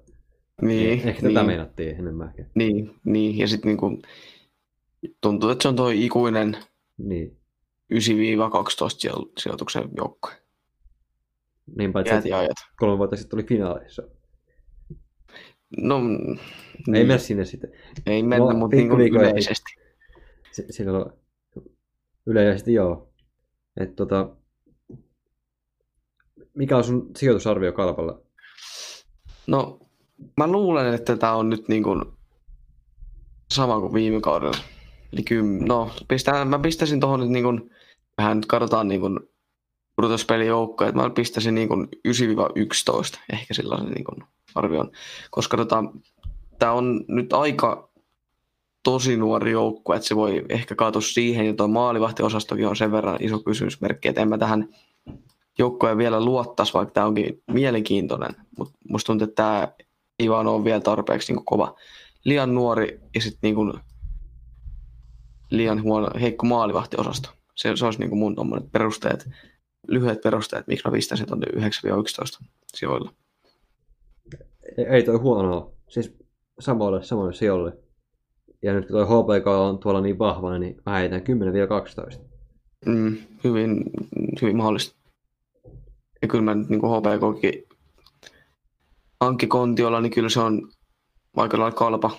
Niin, 0.61 0.89
Ehkä 0.91 1.21
niin, 1.21 1.33
tätä 1.33 1.45
meinattiin 1.45 1.95
enemmänkin. 1.99 2.45
niin, 2.55 2.95
niin, 3.03 3.37
ja 3.37 3.47
sitten 3.47 3.69
niinku, 3.69 4.01
tuntuu, 5.21 5.49
että 5.49 5.61
se 5.61 5.67
on 5.67 5.75
tuo 5.75 5.89
ikuinen 5.89 6.57
Niin. 6.97 7.37
9-12 7.93 7.97
sijo- 8.97 9.31
sijoituksen 9.37 9.83
joukkue. 9.97 10.31
Niin 11.77 11.93
paitsi, 11.93 12.13
että 12.13 12.29
ja 12.29 12.37
ajat. 12.39 12.57
kolme 12.77 12.97
vuotta 12.97 13.15
sitten 13.15 13.37
oli 13.37 13.43
finaalissa. 13.47 14.03
No, 15.77 15.99
Niin. 15.99 16.39
niin, 16.87 16.95
Ei 16.95 17.03
mene 17.03 17.19
sinne 17.19 17.45
sitten. 17.45 17.71
ei 18.05 18.23
mennä, 18.23 18.53
No, 18.53 18.59
mutta 18.59 18.75
niinku 18.77 18.95
yleisesti. 18.95 19.71
S- 20.51 20.63
Silloin 20.69 21.11
yleisesti 22.25 22.73
joo. 22.73 23.09
Et 23.79 23.95
tota, 23.95 24.29
mikä 26.53 26.77
on 26.77 26.83
sun 26.83 27.11
sijoitusarvio 27.17 27.71
kalpalla? 27.73 28.21
No, 29.47 29.79
mä 30.37 30.47
luulen, 30.47 30.93
että 30.93 31.17
tämä 31.17 31.33
on 31.33 31.49
nyt 31.49 31.67
niin 31.67 31.83
kuin 31.83 32.01
sama 33.51 33.79
kuin 33.79 33.93
viime 33.93 34.21
kaudella. 34.21 34.57
Eli 35.13 35.23
kym... 35.23 35.45
no, 35.65 35.91
pistän, 36.07 36.47
mä 36.47 36.59
pistäisin 36.59 36.99
tuohon 36.99 37.19
nyt 37.19 37.29
niin 37.29 37.43
kuin, 37.43 37.71
vähän 38.17 38.37
nyt 38.37 38.45
katsotaan 38.45 38.87
niin 38.87 39.01
kuin 39.01 39.19
että 40.87 40.95
mä 40.95 41.09
pistäisin 41.09 41.55
niin 41.55 41.67
kuin 41.67 41.87
9-11, 42.07 43.19
ehkä 43.33 43.53
sellaisen 43.53 43.91
niin 43.91 44.03
kuin 44.03 44.23
arvion. 44.55 44.91
Koska 45.31 45.57
tota, 45.57 45.83
tämä 46.59 46.71
on 46.71 47.05
nyt 47.07 47.33
aika 47.33 47.91
tosi 48.83 49.17
nuori 49.17 49.51
joukkue, 49.51 49.95
että 49.95 50.07
se 50.07 50.15
voi 50.15 50.45
ehkä 50.49 50.75
kaatua 50.75 51.01
siihen, 51.01 51.45
ja 51.45 51.53
tuo 51.53 51.67
maalivahtiosastokin 51.67 52.67
on 52.67 52.75
sen 52.75 52.91
verran 52.91 53.17
iso 53.19 53.39
kysymysmerkki, 53.39 54.07
että 54.07 54.21
en 54.21 54.29
mä 54.29 54.37
tähän 54.37 54.69
joukkoja 55.57 55.97
vielä 55.97 56.25
luottaisi, 56.25 56.73
vaikka 56.73 56.93
tämä 56.93 57.05
onkin 57.05 57.43
mielenkiintoinen, 57.47 58.35
mutta 58.57 58.77
musta 58.89 59.07
tuntuu, 59.07 59.27
että 59.27 59.43
tämä 59.43 59.67
ei 60.21 60.29
vaan 60.29 60.47
ole 60.47 60.63
vielä 60.63 60.81
tarpeeksi 60.81 61.33
niin 61.33 61.45
kova. 61.45 61.75
Liian 62.25 62.55
nuori 62.55 62.99
ja 63.15 63.21
sitten 63.21 63.55
niin 63.55 63.73
liian 65.49 65.83
huono, 65.83 66.09
heikko 66.21 66.45
maalivahtiosasto. 66.45 67.29
Se, 67.55 67.75
se 67.75 67.85
olisi 67.85 67.99
niin 67.99 68.17
mun 68.17 68.35
tommonen 68.35 68.69
perusteet, 68.69 69.29
lyhyet 69.87 70.21
perusteet, 70.21 70.67
miksi 70.67 70.87
mä 70.87 70.91
pistäisin 70.91 71.27
tuonne 71.27 71.47
9-11 71.47 72.45
sijoilla. 72.75 73.13
Ei, 74.77 74.85
ei 74.85 75.03
toi 75.03 75.17
huonoa. 75.17 75.71
Siis 75.89 76.13
samoille, 76.59 77.03
samoille 77.03 77.33
sijoille. 77.33 77.77
Ja 78.61 78.73
nyt 78.73 78.87
kun 78.87 78.95
tuo 78.95 79.05
HPK 79.05 79.47
on 79.47 79.79
tuolla 79.79 80.01
niin 80.01 80.19
vahva, 80.19 80.57
niin 80.57 80.77
mä 80.85 80.97
heitän 80.97 81.21
10-12. 81.21 82.19
Mm, 82.85 83.17
hyvin, 83.43 83.83
hyvin 84.41 84.57
mahdollista. 84.57 84.95
Ja 86.21 86.27
kyllä 86.27 86.43
mä 86.43 86.55
nyt 86.55 86.69
niin 86.69 86.81
HPKkin 86.81 87.63
Ankki 89.21 89.47
Kontiolla, 89.47 90.01
niin 90.01 90.11
kyllä 90.11 90.29
se 90.29 90.39
on 90.39 90.71
aika 91.37 91.59
lailla 91.59 91.75
kalpa. 91.77 92.11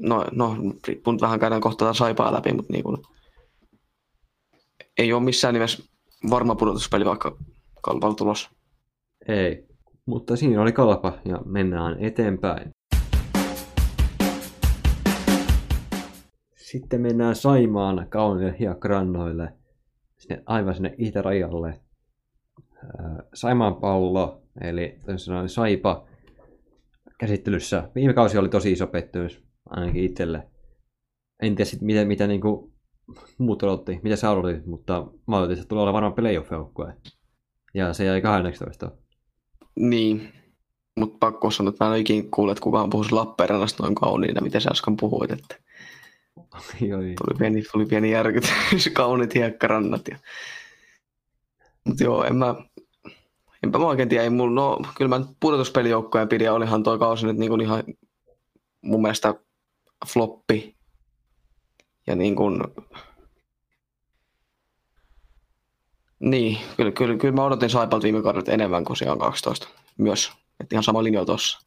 No, 0.00 0.24
no 0.32 0.56
riippuu 0.88 1.20
vähän 1.20 1.40
käydään 1.40 1.60
kohta 1.60 1.94
saipaa 1.94 2.32
läpi, 2.32 2.52
mutta 2.52 2.72
niin 2.72 2.84
kuin, 2.84 2.96
ei 4.98 5.12
ole 5.12 5.22
missään 5.22 5.54
nimessä 5.54 5.82
varma 6.30 6.54
pudotuspeli, 6.54 7.04
vaikka 7.04 7.36
kalpalla 7.82 8.14
tulos. 8.14 8.50
Ei, 9.28 9.66
mutta 10.06 10.36
siinä 10.36 10.62
oli 10.62 10.72
kalpa 10.72 11.18
ja 11.24 11.40
mennään 11.44 11.96
eteenpäin. 12.04 12.70
Sitten 16.56 17.00
mennään 17.00 17.36
Saimaan 17.36 18.06
kauniille 18.08 18.56
hiekkarannoille, 18.58 19.52
sinne, 20.18 20.42
aivan 20.46 20.74
sinne 20.74 20.94
itärajalle. 20.98 21.80
Ää, 22.98 23.22
Saimaan 23.34 23.76
pallo, 23.76 24.43
eli 24.60 24.98
sanoen 25.16 25.48
Saipa, 25.48 26.06
käsittelyssä. 27.18 27.90
Viime 27.94 28.14
kausi 28.14 28.38
oli 28.38 28.48
tosi 28.48 28.72
iso 28.72 28.86
pettymys, 28.86 29.42
ainakin 29.70 30.04
itselle. 30.04 30.48
En 31.42 31.54
tiedä 31.54 31.70
sitten, 31.70 31.86
mitä, 31.86 32.04
mitä 32.04 32.26
niinku 32.26 32.72
muut 33.38 33.62
odotti, 33.62 34.00
mitä 34.02 34.16
sä 34.16 34.30
odotit, 34.30 34.66
mutta 34.66 35.06
mä 35.26 35.38
odotin, 35.38 35.56
että 35.56 35.68
tulee 35.68 35.82
olla 35.82 35.92
varmaan 35.92 36.14
playoff 36.14 36.52
joukkue 36.52 36.94
Ja 37.74 37.92
se 37.92 38.04
jäi 38.04 38.20
12. 38.20 38.90
Niin, 39.76 40.32
mutta 40.96 41.16
pakko 41.20 41.50
sanoa, 41.50 41.70
että 41.70 41.84
mä 41.84 41.88
en 41.88 41.92
ole 41.92 41.98
ikinä 41.98 42.28
kuullut, 42.30 42.52
että 42.52 42.62
kukaan 42.62 42.90
puhuisi 42.90 43.12
Lappeenrannasta 43.12 43.82
noin 43.82 43.94
kauniina, 43.94 44.40
mitä 44.40 44.60
sä 44.60 44.70
äsken 44.70 44.96
puhuit. 44.96 45.30
Että 45.30 45.56
Joo, 46.80 47.00
tuli 47.00 47.38
pieni, 47.38 47.62
tuli 47.72 47.86
pieni 47.86 48.10
järkytys, 48.10 48.90
kauniit 48.92 49.34
hiekkarannat. 49.34 50.08
Ja... 50.08 50.18
Mutta 51.84 52.04
joo, 52.04 52.24
en 52.24 52.36
mä, 52.36 52.54
enpä 53.64 53.78
mä 53.78 53.86
oikein 53.86 54.08
tiedä, 54.08 54.24
ei 54.24 54.30
mulla, 54.30 54.60
no 54.60 54.78
kyllä 54.96 55.18
mä 55.18 55.26
pudotuspelijoukkojen 55.40 56.28
pidin 56.28 56.44
ja 56.44 56.52
olihan 56.52 56.82
toi 56.82 56.98
kausi 56.98 57.26
nyt 57.26 57.36
niin 57.36 57.50
kuin 57.50 57.60
ihan 57.60 57.84
mun 58.82 59.02
mielestä 59.02 59.34
floppi. 60.06 60.76
Ja 62.06 62.16
niin 62.16 62.36
kuin, 62.36 62.60
niin, 66.18 66.58
kyllä, 66.76 66.92
kyllä, 66.92 67.16
kyllä 67.16 67.34
mä 67.34 67.44
odotin 67.44 67.70
Saipalta 67.70 68.04
viime 68.04 68.22
kaudelta 68.22 68.52
enemmän 68.52 68.84
kuin 68.84 68.96
siellä 68.96 69.16
12 69.16 69.68
myös. 69.98 70.32
Että 70.60 70.74
ihan 70.74 70.82
sama 70.82 71.04
linja 71.04 71.24
tuossa 71.24 71.58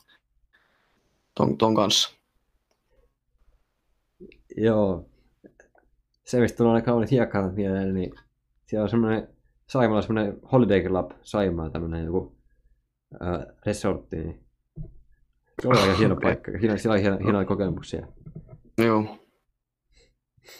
ton, 1.36 1.58
ton 1.58 1.76
kanssa. 1.76 2.10
Joo. 4.58 5.10
Se, 6.26 6.40
mistä 6.40 6.58
tulee 6.58 6.74
aika 6.74 6.86
kaunis 6.86 7.12
hiekkarat 7.12 7.56
mieleen, 7.56 7.94
niin 7.94 8.14
siellä 8.66 8.84
on 8.84 8.90
semmoinen 8.90 9.37
Saimalla 9.70 10.02
semmoinen 10.02 10.40
Holiday 10.52 10.84
Club 10.84 11.12
Saimaa, 11.22 11.70
tämmöinen 11.70 12.06
joku 12.06 12.38
äh, 13.22 13.46
resortti, 13.66 14.16
niin 14.18 14.44
se 15.62 15.68
on 15.68 15.78
aika 15.78 15.98
hieno 15.98 16.16
paikka. 16.24 16.52
Hieno, 16.62 16.78
siellä 16.78 16.96
on 16.96 17.02
hieno, 17.02 17.18
hienoja 17.18 17.46
kokemuksia. 17.46 18.08
Joo. 18.78 19.18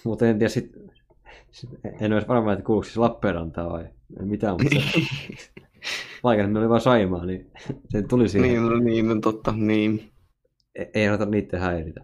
Mutta 0.04 0.28
en 0.28 0.40
tiedä 0.40 0.50
sit, 0.50 0.72
sit 1.52 1.70
en 2.02 2.14
olisi 2.14 2.28
varma, 2.28 2.54
että 2.54 2.66
kuuluuko 2.66 2.84
siis 2.84 2.98
Lappeenrantaa 2.98 3.70
vai 3.70 3.88
mitään, 4.20 4.54
mutta 4.54 4.76
se, 4.76 5.00
vaikka 6.24 6.48
ne 6.48 6.60
oli 6.60 6.70
vaan 6.70 6.82
Saimaa, 6.82 7.26
niin 7.26 7.52
se 7.92 8.02
tuli 8.02 8.30
siihen. 8.30 8.50
niin, 8.50 8.64
no, 8.64 8.80
niin, 8.80 9.08
no 9.08 9.16
totta, 9.22 9.52
niin. 9.52 10.12
Ei, 10.76 10.90
ei 10.94 11.08
anneta 11.08 11.26
niitä 11.26 11.60
häiritä. 11.60 12.02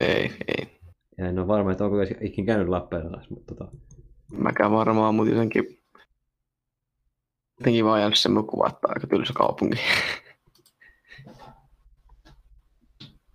Ei, 0.00 0.30
ei. 0.58 0.80
Ja 1.18 1.28
en 1.28 1.38
ole 1.38 1.46
varma, 1.46 1.72
että 1.72 1.84
onko 1.84 1.96
ikinä 2.20 2.46
käynyt 2.46 2.68
Lappeenrannassa, 2.68 3.34
mutta 3.34 3.54
tota, 3.54 3.76
Mäkään 4.32 4.70
varmaan, 4.70 5.14
mutta 5.14 5.32
jotenkin, 5.32 5.79
jotenkin 7.60 7.84
vaan 7.84 8.00
jäänyt 8.00 8.18
semmoinen 8.18 8.50
kuva, 8.50 8.68
että 8.68 8.88
aika 8.88 9.06
tylsä 9.06 9.32
kaupunki. 9.36 9.76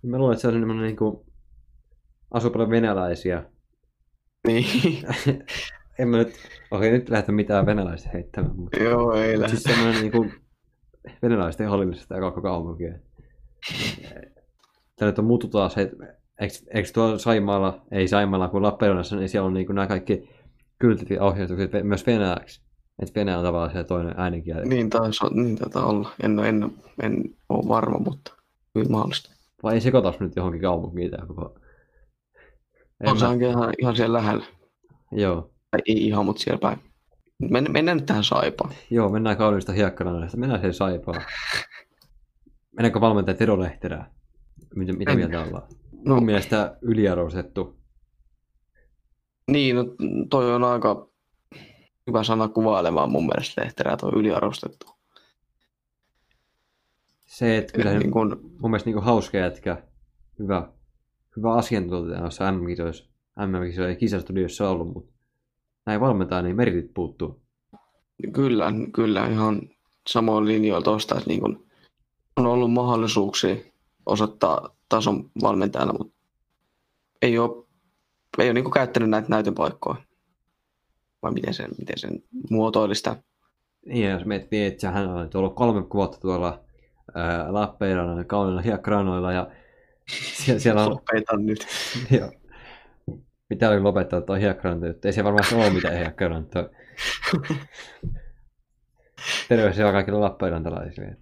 mä 0.02 0.18
luulen, 0.18 0.32
että 0.32 0.40
se 0.42 0.48
on 0.48 0.54
semmoinen 0.54 0.84
niin 0.84 0.96
kuin, 0.96 1.20
asuu 2.30 2.50
paljon 2.50 2.70
venäläisiä. 2.70 3.44
niin, 4.46 4.66
en 5.98 6.08
mä 6.08 6.16
nyt, 6.16 6.34
okei 6.70 6.90
nyt 6.90 7.08
lähdetä 7.08 7.32
mitään 7.32 7.66
venäläistä 7.66 8.10
heittämään, 8.12 8.56
mutta 8.56 8.82
joo, 8.82 9.14
ei 9.14 9.32
Mut 9.32 9.40
lähde. 9.40 9.56
siis 9.56 9.62
semmoinen 9.62 10.00
niin 10.00 10.12
kuin, 10.12 10.32
venäläisten 11.22 11.68
hallinnassa 11.68 12.08
tämä 12.08 12.20
koko 12.20 12.42
kaupunki. 12.42 12.84
Tämä 14.96 15.10
nyt 15.10 15.18
on 15.18 15.24
muuttu 15.24 15.48
taas, 15.48 15.78
että 15.78 15.96
eikö, 16.40 16.54
eikö 16.74 16.88
tuolla 16.94 17.18
Saimaalla, 17.18 17.86
ei 17.90 18.08
Saimaalla 18.08 18.48
kuin 18.48 18.62
Lappeenrannassa, 18.62 19.16
niin 19.16 19.28
siellä 19.28 19.46
on 19.46 19.54
niin 19.54 19.66
kuin 19.66 19.74
nämä 19.74 19.86
kaikki 19.86 20.28
kyltit 20.78 21.10
ja 21.10 21.22
ohjeistukset 21.22 21.70
myös 21.82 22.06
venäjäksi. 22.06 22.65
Että 23.02 23.20
venäjä 23.20 23.38
on 23.38 23.44
tavallaan 23.44 23.72
se 23.72 23.84
toinen 23.84 24.14
äidinkieli. 24.16 24.68
Niin 24.68 24.90
taisi 24.90 25.24
niin 25.30 25.56
taitaa 25.56 25.86
olla. 25.86 26.10
En, 26.22 26.38
en, 26.38 26.72
en 27.02 27.24
ole 27.48 27.68
varma, 27.68 27.98
mutta 27.98 28.32
hyvin 28.74 28.92
mahdollista. 28.92 29.30
Vai 29.62 29.74
ei 29.74 29.80
sekoitas 29.80 30.20
nyt 30.20 30.36
johonkin 30.36 30.60
kaupunkiin 30.60 31.10
tämä 31.10 31.26
koko... 31.26 31.58
En 33.00 33.08
On 33.10 33.18
se 33.18 33.26
mä- 33.26 33.34
ihan, 33.34 33.74
ihan 33.78 33.96
siellä 33.96 34.18
lähellä. 34.18 34.44
Joo. 35.12 35.50
Tai 35.70 35.80
ei 35.86 36.06
ihan, 36.06 36.24
mutta 36.24 36.42
siellä 36.42 36.58
päin. 36.58 36.78
Men, 37.50 37.72
mennään 37.72 37.96
nyt 37.96 38.06
tähän 38.06 38.24
saipaan. 38.24 38.74
Joo, 38.90 39.08
mennään 39.08 39.36
kauniista 39.36 39.72
hiekkarannasta. 39.72 40.36
Mennään 40.38 40.60
siihen 40.60 40.74
saipaan. 40.74 41.22
Mennäänkö 42.76 43.00
valmentaja 43.00 43.34
Tero 43.34 43.60
Lehterää? 43.60 44.10
Mitä, 44.74 44.92
mitä 44.92 45.12
En. 45.12 45.18
mieltä 45.18 45.42
ollaan? 45.42 45.68
No. 46.04 46.14
Mun 46.14 46.24
mielestä 46.24 46.76
yliarvostettu. 46.82 47.76
Niin, 49.50 49.76
no 49.76 49.84
toi 50.30 50.54
on 50.54 50.64
aika 50.64 51.08
hyvä 52.06 52.22
sana 52.22 52.48
kuvailemaan 52.48 53.10
mun 53.10 53.26
mielestä 53.26 53.62
Lehterää, 53.62 53.96
toi 53.96 54.12
yliarvostettu. 54.16 54.86
Se, 57.26 57.56
että 57.56 57.72
kyllä 57.72 57.98
niin 57.98 58.10
kun, 58.10 58.40
mun 58.58 58.70
mielestä 58.70 58.90
niin 58.90 59.02
hauska 59.02 59.38
jätkä, 59.38 59.82
hyvä, 60.38 60.68
hyvä 61.36 61.54
asiantuntija 61.54 62.20
noissa 62.20 62.52
MM-kisoissa. 62.52 63.04
MM-kisoissa 63.46 63.88
ei 63.88 63.96
kisastudiossa 63.96 64.70
ollut, 64.70 64.92
mutta 64.92 65.12
näin 65.86 66.00
valmentaa, 66.00 66.42
niin 66.42 66.56
meritit 66.56 66.94
puuttuu. 66.94 67.42
kyllä, 68.32 68.72
kyllä, 68.94 69.26
ihan 69.26 69.60
samoin 70.08 70.46
linjoilla 70.46 70.84
tuosta, 70.84 71.14
että 71.14 71.28
niin 71.28 71.40
kun, 71.40 71.66
on 72.36 72.46
ollut 72.46 72.72
mahdollisuuksia 72.72 73.56
osoittaa 74.06 74.76
tason 74.88 75.30
valmentajana, 75.42 75.92
mutta 75.92 76.14
ei 77.22 77.38
ole, 77.38 77.66
ei 78.38 78.46
ole 78.46 78.52
niin 78.52 78.70
käyttänyt 78.70 79.10
näitä 79.10 79.28
näytön 79.28 79.54
paikkoja. 79.54 79.96
Vai 81.22 81.32
miten 81.32 81.54
sen, 81.54 81.70
miten 81.78 81.98
sen 81.98 82.22
muotoilisi 82.50 82.98
sitä? 82.98 83.16
Niin, 83.86 84.10
jos 84.10 84.24
miettii, 84.24 84.66
että 84.66 84.90
hän 84.90 85.08
on 85.08 85.30
ollut 85.34 85.54
kolme 85.54 85.82
vuotta 85.94 86.20
tuolla 86.20 86.64
ää, 87.14 87.52
Lappeenrannan 87.52 88.26
kauniilla 88.26 88.60
hiekkaranoilla 88.60 89.32
ja 89.32 89.50
siellä, 90.44 90.60
siellä 90.60 90.84
on 90.84 90.90
Lopetan 90.90 91.46
nyt. 91.46 91.66
Joo. 92.18 92.32
Mitä 93.50 93.70
oli 93.70 93.80
lopettaa 93.80 94.20
tuo 94.20 94.36
hiekkaranta 94.36 94.86
juttu? 94.86 95.08
Ei 95.08 95.12
se 95.12 95.24
varmaan 95.24 95.54
ole 95.54 95.70
mitään 95.70 95.96
hiekkarantaa. 95.96 96.68
Terveisiä 99.48 99.92
kaikille 99.92 100.18
Lappeenrantalaisille. 100.18 101.16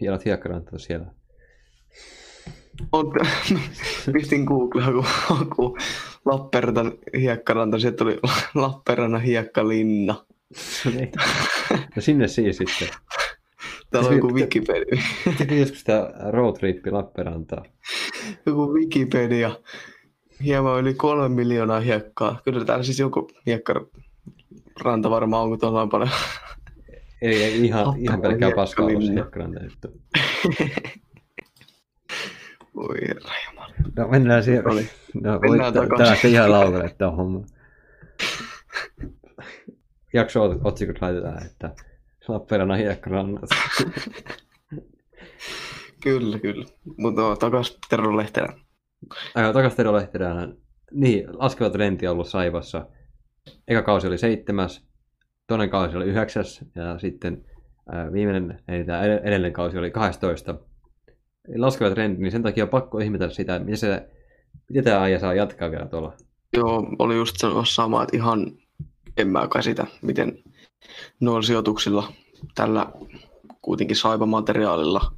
Hienot 0.00 0.24
hiekkarantat 0.24 0.80
siellä. 0.80 1.06
Pistin 4.12 4.44
Googleen, 4.44 4.92
kun, 4.92 5.04
kun 5.56 5.78
Lappeenrannan 6.24 6.92
hiekkaranta, 7.18 7.78
sieltä 7.78 7.96
tuli 7.96 8.18
Lappeenrannan 8.54 9.22
hiekkalinna. 9.22 10.14
No 11.96 12.02
sinne 12.02 12.28
siis 12.28 12.56
sitten. 12.56 12.88
Täällä 13.90 14.08
on 14.08 14.14
joku 14.14 14.34
Wikipedia. 14.34 15.02
Sitten 15.38 15.58
joskus 15.60 15.78
sitä 15.78 16.12
roadtrippi 16.30 16.90
Lappeenrantaa. 16.90 17.64
Joku 18.46 18.72
Wikipedia. 18.74 19.56
Hieman 20.44 20.80
yli 20.80 20.94
kolme 20.94 21.28
miljoonaa 21.28 21.80
hiekkaa. 21.80 22.40
Kyllä 22.44 22.64
täällä 22.64 22.84
siis 22.84 22.98
joku 22.98 23.28
hiekkaranta 23.46 25.10
varmaan 25.10 25.42
on, 25.42 25.48
kun 25.48 25.58
tuolla 25.58 25.82
on 25.82 25.88
paljon. 25.88 26.10
Ei, 27.22 27.42
ei 27.42 27.64
ihan, 27.64 27.94
ihan 27.98 28.20
pelkkää 28.20 28.50
paskaa 28.50 28.86
se 28.86 28.92
hiekkalinna. 28.92 29.60
hiekkaranta. 29.60 29.88
Voi 32.74 32.98
herra. 33.08 33.30
No 33.96 34.08
mennään 34.08 34.42
siihen. 34.44 34.68
Oli. 34.70 34.88
No, 35.14 35.38
Mennään 35.38 35.74
voit 35.74 35.88
takaisin. 35.88 36.06
tästä 36.06 36.28
ihan 36.28 36.50
laukalle 36.50 36.94
tämä 36.98 37.10
homma. 37.10 37.44
Jakso 40.12 40.60
otsikot 40.64 41.00
laitetaan, 41.00 41.46
että 41.46 41.74
Lappeenrannan 42.28 42.78
hiekkarannat. 42.78 43.50
Kyllä, 46.02 46.38
kyllä. 46.38 46.64
Mutta 46.98 47.36
takas 47.36 47.78
Tero 47.90 48.16
Lehterä. 48.16 48.54
Äh, 49.38 49.52
takas 49.52 49.74
Tero 49.74 49.92
Lehterään. 49.92 50.54
Niin, 50.92 51.24
laskeva 51.38 51.70
trendi 51.70 52.06
on 52.06 52.12
ollut 52.12 52.28
Saivassa. 52.28 52.86
Eka 53.68 53.82
kausi 53.82 54.06
oli 54.06 54.18
seitsemäs, 54.18 54.86
toinen 55.46 55.70
kausi 55.70 55.96
oli 55.96 56.04
yhdeksäs 56.04 56.64
ja 56.74 56.98
sitten 56.98 57.44
äh, 57.94 58.12
viimeinen, 58.12 58.62
eli 58.68 58.84
tämä 58.84 59.02
ed- 59.02 59.20
edellinen 59.24 59.52
kausi 59.52 59.78
oli 59.78 59.90
12. 59.90 60.54
laskeva 61.56 61.90
trendi, 61.90 62.22
niin 62.22 62.32
sen 62.32 62.42
takia 62.42 62.64
on 62.64 62.70
pakko 62.70 62.98
ihmetellä 62.98 63.34
sitä, 63.34 63.58
miten, 63.58 63.76
se, 63.76 64.08
miten 64.68 64.84
tämä 64.84 65.00
aija 65.00 65.18
saa 65.18 65.34
jatkaa 65.34 65.70
vielä 65.70 65.86
tuolla. 65.86 66.16
Joo, 66.56 66.86
oli 66.98 67.14
just 67.14 67.36
sanomassa 67.36 67.74
sama, 67.74 68.02
että 68.02 68.16
ihan 68.16 68.52
en 69.16 69.28
mä 69.28 69.48
käsitä, 69.52 69.86
miten 70.02 70.42
noilla 71.20 71.42
sijoituksilla, 71.42 72.12
tällä 72.54 72.92
kuitenkin 73.62 73.96
saipa-materiaalilla 73.96 75.12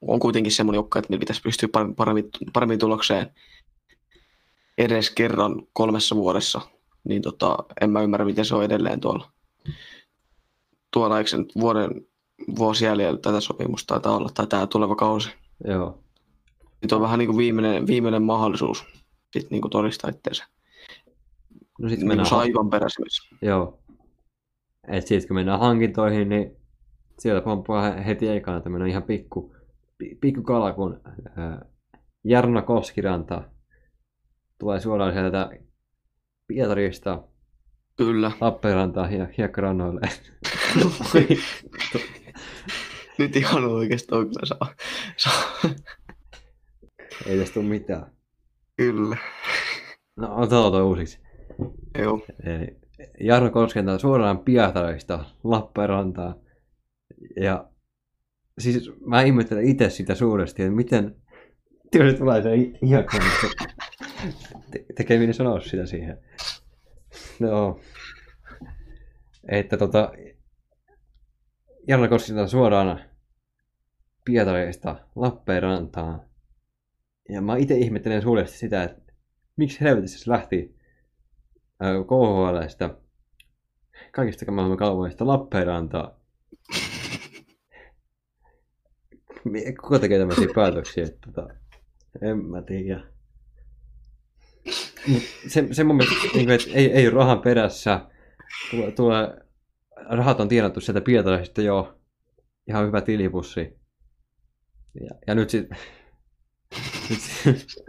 on 0.00 0.20
kuitenkin 0.20 0.52
semmoinen 0.52 0.76
joukko, 0.78 0.98
että 0.98 1.06
niillä 1.10 1.20
pitäisi 1.20 1.42
pystyä 1.42 1.68
paremmin, 1.96 2.30
paremmin, 2.52 2.78
tulokseen 2.78 3.34
edes 4.78 5.10
kerran 5.10 5.62
kolmessa 5.72 6.16
vuodessa. 6.16 6.60
Niin 7.04 7.22
tota, 7.22 7.56
en 7.80 7.90
mä 7.90 8.02
ymmärrä, 8.02 8.26
miten 8.26 8.44
se 8.44 8.54
on 8.54 8.64
edelleen 8.64 9.00
tuolla. 9.00 9.30
Tuolla 10.90 11.18
eikö 11.18 11.36
nyt 11.36 11.52
vuoden, 11.60 12.06
vuosi 12.58 12.84
jäljellä 12.84 13.18
tätä 13.18 13.40
sopimusta 13.40 13.94
taitaa 13.94 14.16
olla, 14.16 14.28
tai 14.34 14.46
tämä 14.46 14.66
tuleva 14.66 14.96
kausi. 14.96 15.30
Joo. 15.64 15.98
Nyt 16.82 16.92
on 16.92 17.00
vähän 17.00 17.18
niin 17.18 17.26
kuin 17.28 17.38
viimeinen, 17.38 17.86
viimeinen 17.86 18.22
mahdollisuus 18.22 18.84
sit 19.32 19.50
niin 19.50 19.60
kuin 19.60 19.70
todistaa 19.70 20.10
itseensä. 20.10 20.44
No 21.78 21.88
sitten 21.88 21.98
Niin 21.98 22.08
mennään, 22.08 22.28
kuin 22.28 22.38
aivan 22.40 22.70
peräisemmässä. 22.70 23.36
joo. 23.42 23.78
Et 24.88 25.06
sitten 25.06 25.28
kun 25.28 25.34
mennään 25.34 25.60
hankintoihin, 25.60 26.28
niin 26.28 26.56
sieltä 27.18 27.44
pomppaa 27.44 27.82
he- 27.82 28.04
heti 28.06 28.28
ekana 28.28 28.60
tämmöinen 28.60 28.88
ihan 28.88 29.02
pikku, 29.02 29.54
pi- 29.98 30.18
pikku 30.20 30.42
kala, 30.42 30.72
kun 30.72 31.00
ää, 31.36 31.64
Jarno 32.24 32.62
Koskiranta 32.62 33.42
tulee 34.58 34.80
suoraan 34.80 35.12
sieltä 35.12 35.50
Pietarista 36.46 37.22
Kyllä. 37.96 38.32
Lappeenrantaan 38.40 39.12
ja 39.12 39.26
hiekkarannoille. 39.38 40.00
Nyt 43.18 43.36
ihan 43.36 43.64
oikeasti 43.64 44.14
on 44.14 44.26
kyllä 44.26 44.46
saa. 44.46 44.74
saa. 45.16 45.70
Ei 47.26 47.38
tästä 47.38 47.54
tule 47.54 47.64
mitään. 47.64 48.06
Kyllä. 48.76 49.16
No, 50.16 50.36
otetaan 50.36 50.72
toi 50.72 50.82
uusiksi. 50.82 51.18
Joo. 51.98 52.26
Eli 52.44 52.76
Jarno 53.20 53.50
Koskenta 53.50 53.98
suoraan 53.98 54.38
Pietarista 54.38 55.24
Lappeenrantaan. 55.44 56.34
Ja 57.36 57.68
siis 58.58 58.90
mä 59.06 59.22
ihmettelen 59.22 59.64
itse 59.68 59.90
sitä 59.90 60.14
suuresti, 60.14 60.62
että 60.62 60.74
miten 60.74 61.16
tyyli 61.90 62.14
tulee 62.14 62.42
se 62.42 62.50
mutta 63.24 63.64
te- 64.70 64.84
tekeminen 64.96 65.34
sanoa 65.34 65.60
sitä 65.60 65.86
siihen. 65.86 66.18
No, 67.40 67.80
että 69.48 69.76
tota, 69.76 70.12
Jarno 71.88 72.08
Koskenta 72.08 72.46
suoraan 72.46 73.00
Pietarista 74.24 74.96
Lappeenrantaan. 75.16 76.22
Ja 77.28 77.40
mä 77.40 77.56
itse 77.56 77.74
ihmettelen 77.74 78.22
suuresti 78.22 78.58
sitä, 78.58 78.84
että 78.84 79.12
miksi 79.56 79.80
helvetissä 79.80 80.18
se 80.18 80.30
lähti 80.30 80.76
KHLstä 81.78 82.94
kaikista 84.12 84.52
maailman 84.52 84.78
kaupoista 84.78 85.26
Lappeenrantaa. 85.26 86.20
Mi- 89.44 89.72
Kuka 89.82 89.98
tekee 89.98 90.18
tämmöisiä 90.18 90.48
päätöksiä? 90.54 91.04
Että, 91.04 91.32
tota, 91.32 91.54
en 92.22 92.44
mä 92.44 92.62
tiedä. 92.62 93.00
Mut 95.06 95.22
se, 95.48 95.68
se 95.72 95.84
mun 95.84 95.96
mielestä, 95.96 96.20
niin 96.34 96.46
kuin, 96.46 96.50
että 96.50 96.70
ei, 96.74 96.92
ei 96.92 97.10
rahan 97.10 97.40
perässä. 97.40 98.00
Tulee, 98.70 98.90
tulee, 98.90 99.43
rahat 99.96 100.40
on 100.40 100.48
tienattu 100.48 100.80
sieltä 100.80 101.00
Pietarista 101.00 101.62
jo. 101.62 102.00
Ihan 102.68 102.86
hyvä 102.86 103.00
tilipussi. 103.00 103.78
Ja, 105.00 105.10
ja 105.26 105.34
nyt 105.34 105.50
sitten... 105.50 105.78
Nyt 107.10 107.20
sit, 107.20 107.84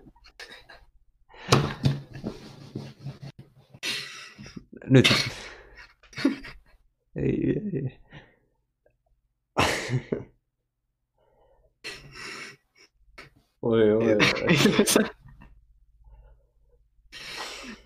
nyt... 4.90 5.10
ei, 7.16 7.56
ei. 7.74 8.00
Oi, 13.62 13.92
oi, 13.92 14.04
oi. 14.04 14.18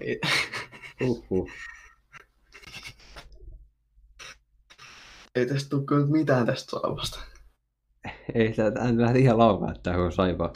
Ei- 0.01 0.19
Uhuh. 1.01 1.51
Ei 5.35 5.45
tästä 5.45 5.69
tule 5.69 5.85
kyllä 5.85 6.05
mitään 6.07 6.45
tästä 6.45 6.71
saavasta. 6.71 7.19
Ei, 8.33 8.53
tämä 8.53 9.01
lähti 9.01 9.19
ihan 9.19 9.37
laukaa, 9.37 9.73
tämä 9.83 9.97
koko 9.97 10.11
saipa, 10.11 10.53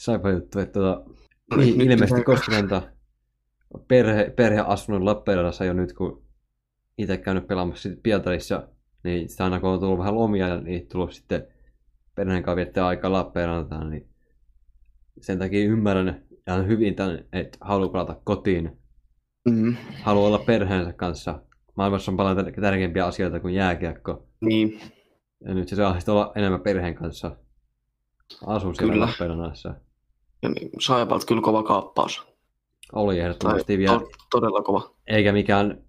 saipa 0.00 0.30
juttu. 0.30 0.58
Että 0.58 0.80
No 0.80 1.56
niin, 1.56 1.80
ilmeisesti 1.80 2.24
Koskenenta 2.24 2.82
perhe, 3.88 4.30
perhe 4.36 4.60
asunut 4.60 5.02
Lappeenrannassa 5.02 5.64
jo 5.64 5.72
nyt, 5.72 5.92
kun 5.92 6.22
itse 6.98 7.16
käynyt 7.16 7.46
pelaamassa 7.46 7.88
Pietarissa, 8.02 8.68
niin 9.04 9.28
sitä 9.28 9.44
aina 9.44 9.60
kun 9.60 9.70
on 9.70 9.80
tullut 9.80 9.98
vähän 9.98 10.14
lomia 10.14 10.48
ja 10.48 10.60
niitä 10.60 10.88
tullut 10.88 11.12
sitten 11.12 11.46
perheen 12.14 12.42
kanssa 12.42 12.56
viettää 12.56 12.86
aikaa 12.86 13.12
Lappeenrantaan, 13.12 13.90
niin 13.90 14.08
sen 15.20 15.38
takia 15.38 15.64
ymmärrän 15.64 16.22
ihan 16.48 16.66
hyvin 16.66 16.94
tämän, 16.94 17.24
että 17.32 17.58
haluaa 17.60 17.92
palata 17.92 18.20
kotiin, 18.24 18.78
Mm, 19.50 19.76
haluaa 20.02 20.26
olla 20.26 20.38
perheensä 20.38 20.92
kanssa. 20.92 21.42
Maailmassa 21.76 22.10
on 22.10 22.16
paljon 22.16 22.36
tär- 22.36 22.60
tärkeämpiä 22.60 23.06
asioita 23.06 23.40
kuin 23.40 23.54
jääkiekko. 23.54 24.26
niin, 24.40 24.80
Ja 25.46 25.54
nyt 25.54 25.68
se 25.68 25.76
saa 25.76 25.98
olla 26.08 26.32
enemmän 26.34 26.60
perheen 26.60 26.94
kanssa. 26.94 27.36
Asuu 28.46 28.74
siellä 28.74 28.92
Kyllä. 28.92 29.06
Lappeenrannassa. 29.06 29.74
ja 30.42 30.48
niin, 30.48 30.70
Saipalta 30.80 31.26
kyllä 31.26 31.42
kova 31.42 31.62
kaappaus. 31.62 32.26
Oli 32.92 33.14
Tai, 33.14 33.20
ehdottomasti 33.20 33.78
vielä, 33.78 33.98
to, 33.98 34.08
todella 34.30 34.62
kova. 34.62 34.94
eikä 35.06 35.32
mikään 35.32 35.84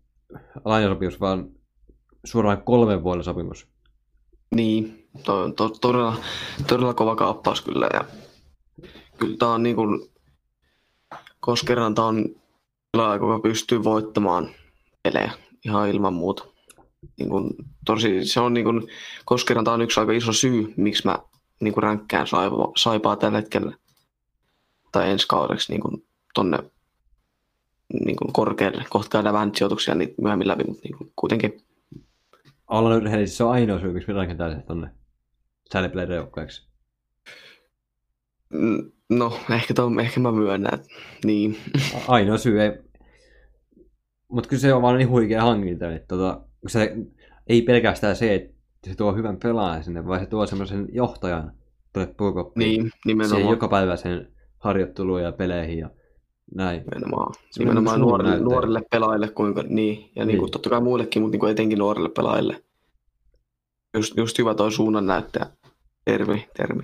lainasopimus, 0.65 1.19
vaan 1.19 1.49
suoraan 2.25 2.63
kolmen 2.63 3.03
vuoden 3.03 3.23
sopimus. 3.23 3.67
Niin, 4.55 5.07
to, 5.23 5.49
to, 5.51 5.69
todella, 5.69 6.15
todella 6.67 6.93
kova 6.93 7.15
kaappaus 7.15 7.61
kyllä. 7.61 7.87
Ja 7.93 8.05
kyllä 9.17 9.37
tämä 9.37 9.53
on 9.53 9.63
niin 9.63 9.75
kuin, 9.75 10.09
Koskeranta 11.39 12.03
on 12.05 12.25
pelaaja, 12.91 13.13
joka 13.15 13.39
pystyy 13.39 13.83
voittamaan 13.83 14.49
pelejä 15.03 15.31
ihan 15.65 15.89
ilman 15.89 16.13
muuta. 16.13 16.45
Niin 17.17 17.29
kuin, 17.29 17.49
tosi, 17.85 18.25
se 18.25 18.39
on 18.39 18.53
niin 18.53 18.63
kuin, 18.63 18.87
Koskeranta 19.25 19.73
on 19.73 19.81
yksi 19.81 19.99
aika 19.99 20.11
iso 20.11 20.33
syy, 20.33 20.73
miksi 20.77 21.05
mä 21.05 21.19
niin 21.59 21.73
kuin 21.73 21.83
ränkkään 21.83 22.27
saipa, 22.27 22.71
saipaa 22.77 23.15
tällä 23.15 23.37
hetkellä. 23.37 23.77
Tai 24.91 25.11
ensi 25.11 25.27
kaudeksi 25.27 25.73
niin 25.73 25.81
kuin, 25.81 26.05
tonne 26.33 26.57
niin 28.05 28.15
kuin 28.15 28.33
korkealle. 28.33 28.85
Kohta 28.89 29.09
käydään 29.09 29.33
vähän 29.33 29.51
sijoituksia 29.55 29.95
niitä 29.95 30.13
myöhemmin 30.21 30.47
läpi, 30.47 30.63
mutta 30.63 30.81
niin 30.83 30.97
kuin, 30.97 31.11
kuitenkin 31.15 31.61
Olla 32.67 32.89
nyt 32.89 33.03
rehellisesti, 33.03 33.37
se 33.37 33.43
on 33.43 33.51
ainoa 33.51 33.79
syy, 33.79 33.93
miksi 33.93 34.07
me 34.07 34.13
rakentaa 34.13 34.49
se 34.49 34.61
tonne 34.61 34.89
säälipeleiden 35.71 36.15
joukkueeksi. 36.15 36.67
Mm, 38.49 38.91
No, 39.09 39.39
ehkä, 39.51 39.73
ton, 39.73 39.99
ehkä 39.99 40.19
mä 40.19 40.31
myönnän, 40.31 40.73
että 40.73 40.87
niin. 41.25 41.57
Ainoa 42.07 42.37
syy 42.37 42.61
ei... 42.61 42.71
Mutta 44.35 44.49
kyllä 44.49 44.61
se 44.61 44.73
on 44.73 44.81
vaan 44.81 44.97
niin 44.97 45.09
huikea 45.09 45.41
hankinta, 45.41 45.91
että 45.91 46.07
tota, 46.07 46.41
se 46.67 46.95
ei 47.47 47.61
pelkästään 47.61 48.15
se, 48.15 48.35
että 48.35 48.55
se 48.89 48.95
tuo 48.95 49.13
hyvän 49.13 49.37
pelaajan 49.37 49.83
sinne, 49.83 50.07
vaan 50.07 50.19
se 50.19 50.25
tuo 50.25 50.45
semmoisen 50.47 50.87
johtajan 50.91 51.51
tuonne 51.93 52.13
puukoppiin. 52.17 52.67
Niin, 52.69 52.81
Siihen 52.81 52.99
nimenomaan. 53.05 53.49
joka 53.49 53.67
päivä 53.67 53.95
sen 53.95 54.31
harjoitteluun 54.57 55.21
ja 55.23 55.31
peleihin 55.31 55.77
ja 55.79 55.89
näin. 56.55 56.83
Nimenomaan, 56.83 57.33
Se 57.49 57.59
nimenomaan 57.59 58.01
nuorille, 58.01 58.39
nuorille 58.39 58.81
pelaajille, 58.91 59.27
kuinka, 59.27 59.63
niin, 59.63 59.97
ja 60.15 60.25
niin. 60.25 60.27
Niin. 60.27 60.41
Niin 60.41 60.51
totta 60.51 60.69
kai 60.69 60.81
muillekin, 60.81 61.21
mutta 61.21 61.31
niin 61.31 61.39
kuin 61.39 61.51
etenkin 61.51 61.79
nuorille 61.79 62.09
pelaajille. 62.09 62.63
Just, 63.97 64.17
just 64.17 64.37
hyvä 64.39 64.53
toi 64.53 64.71
suunnan 64.71 65.05
näyttäjä. 65.05 65.45
Termi, 66.05 66.47
termi. 66.57 66.83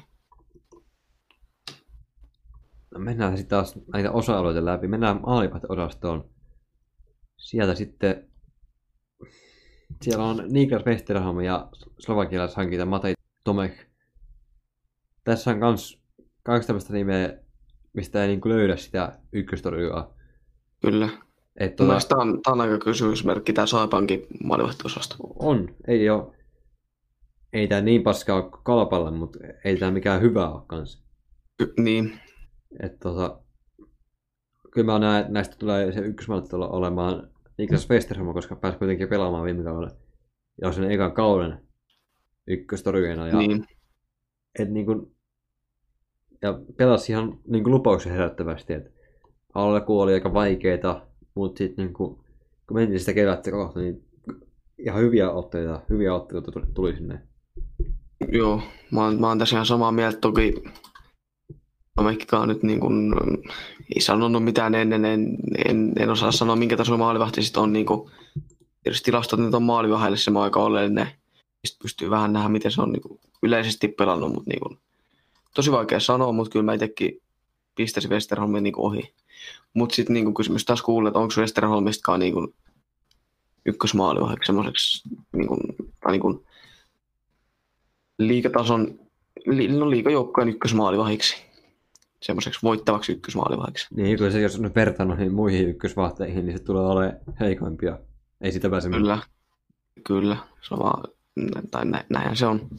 No 2.94 3.00
mennään 3.00 3.38
sitten 3.38 3.58
taas 3.58 3.76
näitä 3.94 4.12
osa-alueita 4.12 4.66
läpi. 4.66 4.88
Mennään 4.88 5.20
maalivat-osastoon. 5.26 6.31
Sieltä 7.42 7.76
sitten 7.76 8.28
siellä 10.02 10.26
on 10.26 10.44
Niklas 10.50 10.86
Westerholm 10.86 11.42
ja 11.42 11.70
slovakialaishankinta 12.00 12.86
Matej 12.86 13.14
Tomek. 13.44 13.74
Tässä 15.24 15.52
on 15.52 15.60
kans 15.60 16.02
kaksi 16.44 16.68
tämmöistä 16.68 16.94
nimeä, 16.94 17.38
mistä 17.94 18.22
ei 18.22 18.28
niinku 18.28 18.50
löydä 18.50 18.78
sitä 18.78 19.20
ykköstorjua. 19.34 20.14
Kyllä. 20.82 21.10
Et 21.60 21.76
tota, 21.76 21.98
Tämä 22.10 22.22
on, 22.22 22.42
tää 22.42 22.54
on 22.54 22.62
aika 22.62 22.78
kysymysmerkki, 22.78 23.54
tämä 23.54 23.66
Saipankin 23.66 24.28
maalivahtiosasto. 24.44 25.16
on, 25.40 25.76
ei 25.88 26.10
oo, 26.10 26.34
ei 27.54 27.68
tää 27.68 27.82
niin 27.82 28.04
paskaa 28.04 28.36
ole 28.36 28.52
kalpalla, 28.64 29.12
mutta 29.12 29.40
ei 29.64 29.78
tää 29.78 29.92
mikään 29.92 30.22
hyvä 30.22 30.50
ole 30.50 30.62
kans. 30.68 31.04
Y- 31.60 31.74
niin, 31.84 32.20
Et 32.80 33.00
tota, 33.00 33.40
kyllä 34.72 34.86
mä 34.86 35.00
näen, 35.00 35.22
että 35.22 35.34
näistä 35.34 35.56
tulee 35.60 35.92
se 35.92 36.00
ykkösmaltti 36.00 36.56
olemaan 36.56 37.30
Niklas 37.58 37.90
Westerholm, 37.90 38.34
koska 38.34 38.56
pääsi 38.56 38.78
kuitenkin 38.78 39.10
pelaamaan 39.10 39.46
viime 39.46 39.64
kaudella. 39.64 39.98
Ja 40.62 40.72
sen 40.72 40.92
ekan 40.92 41.12
kauden 41.12 41.58
ykköstorjujana. 42.48 43.28
Ja 43.28 43.38
niin, 43.38 43.66
et 44.60 44.70
niin 44.70 44.86
kuin, 44.86 45.16
ja 46.42 46.60
pelasi 46.78 47.12
ihan 47.12 47.40
niin 47.48 47.64
kuin 47.64 47.74
lupauksen 47.74 48.12
herättävästi, 48.12 48.74
että 48.74 48.90
alku 49.54 50.00
oli 50.00 50.14
aika 50.14 50.34
vaikeita, 50.34 51.08
mutta 51.36 51.58
sitten 51.58 51.86
niin 51.86 51.94
kuin, 51.94 52.16
kun 52.68 52.78
mentiin 52.78 53.00
sitä 53.00 53.14
kevättä 53.14 53.52
kohta, 53.52 53.80
niin 53.80 54.06
ihan 54.78 55.02
hyviä 55.02 55.32
otteita, 55.32 55.82
hyviä 55.90 56.14
otteita 56.14 56.52
tuli- 56.52 56.66
tuli 56.74 56.96
sinne. 56.96 57.22
Joo, 58.32 58.62
mä 58.92 59.04
oon, 59.04 59.20
mä 59.20 59.28
oon 59.28 59.40
tässä 59.40 59.56
ihan 59.56 59.66
samaa 59.66 59.92
mieltä. 59.92 60.18
Toki 60.22 60.64
Amekkikaan 61.98 62.48
nyt 62.48 62.64
niin 62.64 62.80
kuin, 62.80 63.14
ei 63.96 64.02
sanonut 64.02 64.44
mitään 64.44 64.76
ennen, 64.76 65.06
en, 65.06 65.38
en, 65.66 65.94
en 66.00 66.10
osaa 66.10 66.32
sanoa 66.32 66.56
minkä 66.56 66.78
tasolla 66.78 66.98
maalivahti 66.98 67.44
sitten 67.44 67.64
on. 67.64 67.74
Niin 67.74 67.86
kuin, 67.86 68.12
tietysti 68.84 69.06
tilastot 69.06 69.40
nyt 69.40 69.54
on 69.54 69.64
maalivahdille 69.64 70.18
se 70.18 70.32
aika 70.40 70.60
oleellinen. 70.60 71.08
Sitten 71.66 71.84
pystyy 71.84 72.10
vähän 72.10 72.34
nähdä, 72.34 72.50
miten 72.50 72.72
se 72.72 72.82
on 72.82 72.92
niin 72.92 73.02
kuin, 73.02 73.20
yleisesti 73.44 73.88
pelannut, 73.88 74.34
mutta 74.34 74.50
niin 74.50 74.60
kuin, 74.60 74.78
tosi 75.56 75.72
vaikea 75.72 76.00
sanoa, 76.00 76.32
mutta 76.32 76.52
kyllä 76.52 76.66
mä 76.66 76.74
itsekin 76.74 77.22
pistäisin 77.76 78.12
Westerholmin 78.12 78.64
niin 78.64 78.74
ohi. 78.78 79.14
Mutta 79.74 79.96
sitten 79.96 80.14
niin 80.14 80.34
kysymys 80.34 80.66
taas 80.66 80.82
kuulee, 80.82 81.10
että 81.10 81.20
onko 81.20 81.34
Westerholmistakaan 81.38 82.20
niin 82.20 82.34
kuin, 82.34 82.54
ykkösmaalivahdeksi 83.66 84.48
semmoiseksi 84.48 85.10
niin 85.34 85.48
kuin, 85.48 85.60
tai 86.04 86.12
niin 86.12 86.22
kuin, 86.22 86.46
liikatason, 88.20 89.00
li, 89.46 89.68
no 89.68 89.90
liikajoukkojen 89.90 90.50
ykkösmaalivahiksi. 90.50 91.51
Semmoiseksi 92.22 92.60
voittavaksi 92.64 93.12
ykkösmaalivahiksi. 93.12 93.88
Niin, 93.96 94.18
kun 94.18 94.32
se 94.32 94.42
jos 94.42 94.60
nyt 94.60 94.76
vertaa 94.76 95.06
noihin 95.06 95.34
muihin 95.34 95.70
ykkösvahteihin, 95.70 96.46
niin 96.46 96.58
se 96.58 96.64
tulee 96.64 96.86
olemaan 96.86 97.20
heikoimpia. 97.40 98.00
Ei 98.42 98.52
sitä 98.52 98.70
pääse 98.70 98.90
Kyllä, 98.90 99.20
kyllä. 100.08 100.38
Se 100.62 100.74
on 100.74 100.80
vaan, 100.80 101.04
tai 101.72 101.86
nä, 101.86 102.04
näinhän 102.10 102.36
se 102.36 102.46
on. 102.46 102.70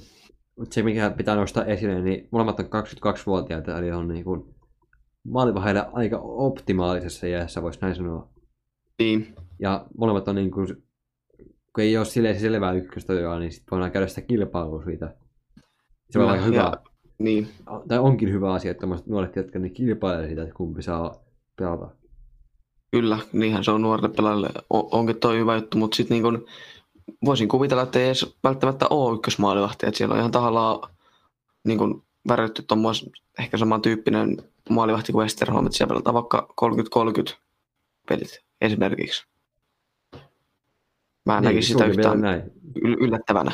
Mutta 0.59 0.75
se, 0.75 0.83
mikä 0.83 1.11
pitää 1.11 1.37
nostaa 1.37 1.65
esille, 1.65 2.01
niin 2.01 2.29
molemmat 2.31 2.61
on 2.61 2.67
22-vuotiaita, 2.67 3.79
eli 3.79 3.93
on 3.93 4.09
niin 4.09 4.25
kuin 4.25 4.55
maalivahdeille 5.25 5.87
aika 5.93 6.19
optimaalisessa 6.23 7.27
iässä, 7.27 7.63
voisi 7.63 7.79
näin 7.83 7.95
sanoa. 7.95 8.29
Niin, 8.99 9.35
Ja 9.59 9.87
molemmat 9.99 10.29
on 10.29 10.35
niin 10.35 10.51
kuin, 10.51 10.67
kun 11.75 11.85
ei 11.85 11.97
ole 11.97 12.05
silleen 12.05 12.41
selvää 12.41 12.73
ykköstöjää, 12.73 13.39
niin 13.39 13.53
sitten 13.53 13.71
voidaan 13.71 13.91
käydä 13.93 14.07
sitä 14.07 14.21
kilpailua 14.21 14.85
siitä. 14.85 15.07
Se 16.11 16.19
on 16.19 16.23
Kyllä, 16.23 16.31
aika 16.33 16.45
hyvä, 16.45 16.57
ja- 16.57 16.83
niin, 17.25 17.49
tai 17.89 17.99
onkin 17.99 18.33
hyvä 18.33 18.53
asia, 18.53 18.71
että 18.71 18.81
tämmöiset 18.81 19.07
nuoret 19.07 19.37
jätkät 19.37 19.63
niin 19.63 19.75
kilpailee 19.75 20.27
siitä, 20.27 20.43
että 20.43 20.55
kumpi 20.55 20.83
saa 20.83 21.15
pelata. 21.57 21.89
kyllä. 22.91 23.19
Niinhän 23.33 23.65
se 23.65 23.71
on 23.71 23.83
nuorille 23.83 24.09
pelaajille. 24.09 24.51
Onkin 24.71 25.17
toi 25.17 25.39
hyvä 25.39 25.55
juttu, 25.55 25.79
mutta 25.79 25.97
sitten 25.97 26.15
niin 26.15 26.23
kun, 26.23 26.47
voisin 27.25 27.49
kuvitella, 27.49 27.83
että 27.83 27.99
ei 27.99 28.07
edes 28.07 28.37
välttämättä 28.45 28.87
ole 28.91 29.15
ykkösmaalivahti. 29.15 29.87
Että 29.87 29.99
siellä 29.99 30.13
on 30.13 30.19
ihan 30.19 30.31
tahallaan 30.31 30.91
niin 31.65 31.79
kun, 31.79 32.03
värjätty 32.29 32.63
tuommois 32.63 33.11
ehkä 33.39 33.57
samantyyppinen 33.57 34.37
maalivahti 34.71 35.13
kuin 35.13 35.23
Westerholm, 35.23 35.67
että 35.67 35.79
siellä 35.79 35.89
pelataan 35.89 36.15
vaikka 36.15 36.55
30-30 37.31 37.37
pelit 38.09 38.41
esimerkiksi. 38.61 39.27
Mä 41.27 41.37
en 41.37 41.43
niin, 41.43 41.45
näkisi 41.45 41.73
sitä 41.73 41.87
yhtään 41.87 42.21
näin. 42.21 42.43
yl- 42.79 42.97
yllättävänä. 43.01 43.53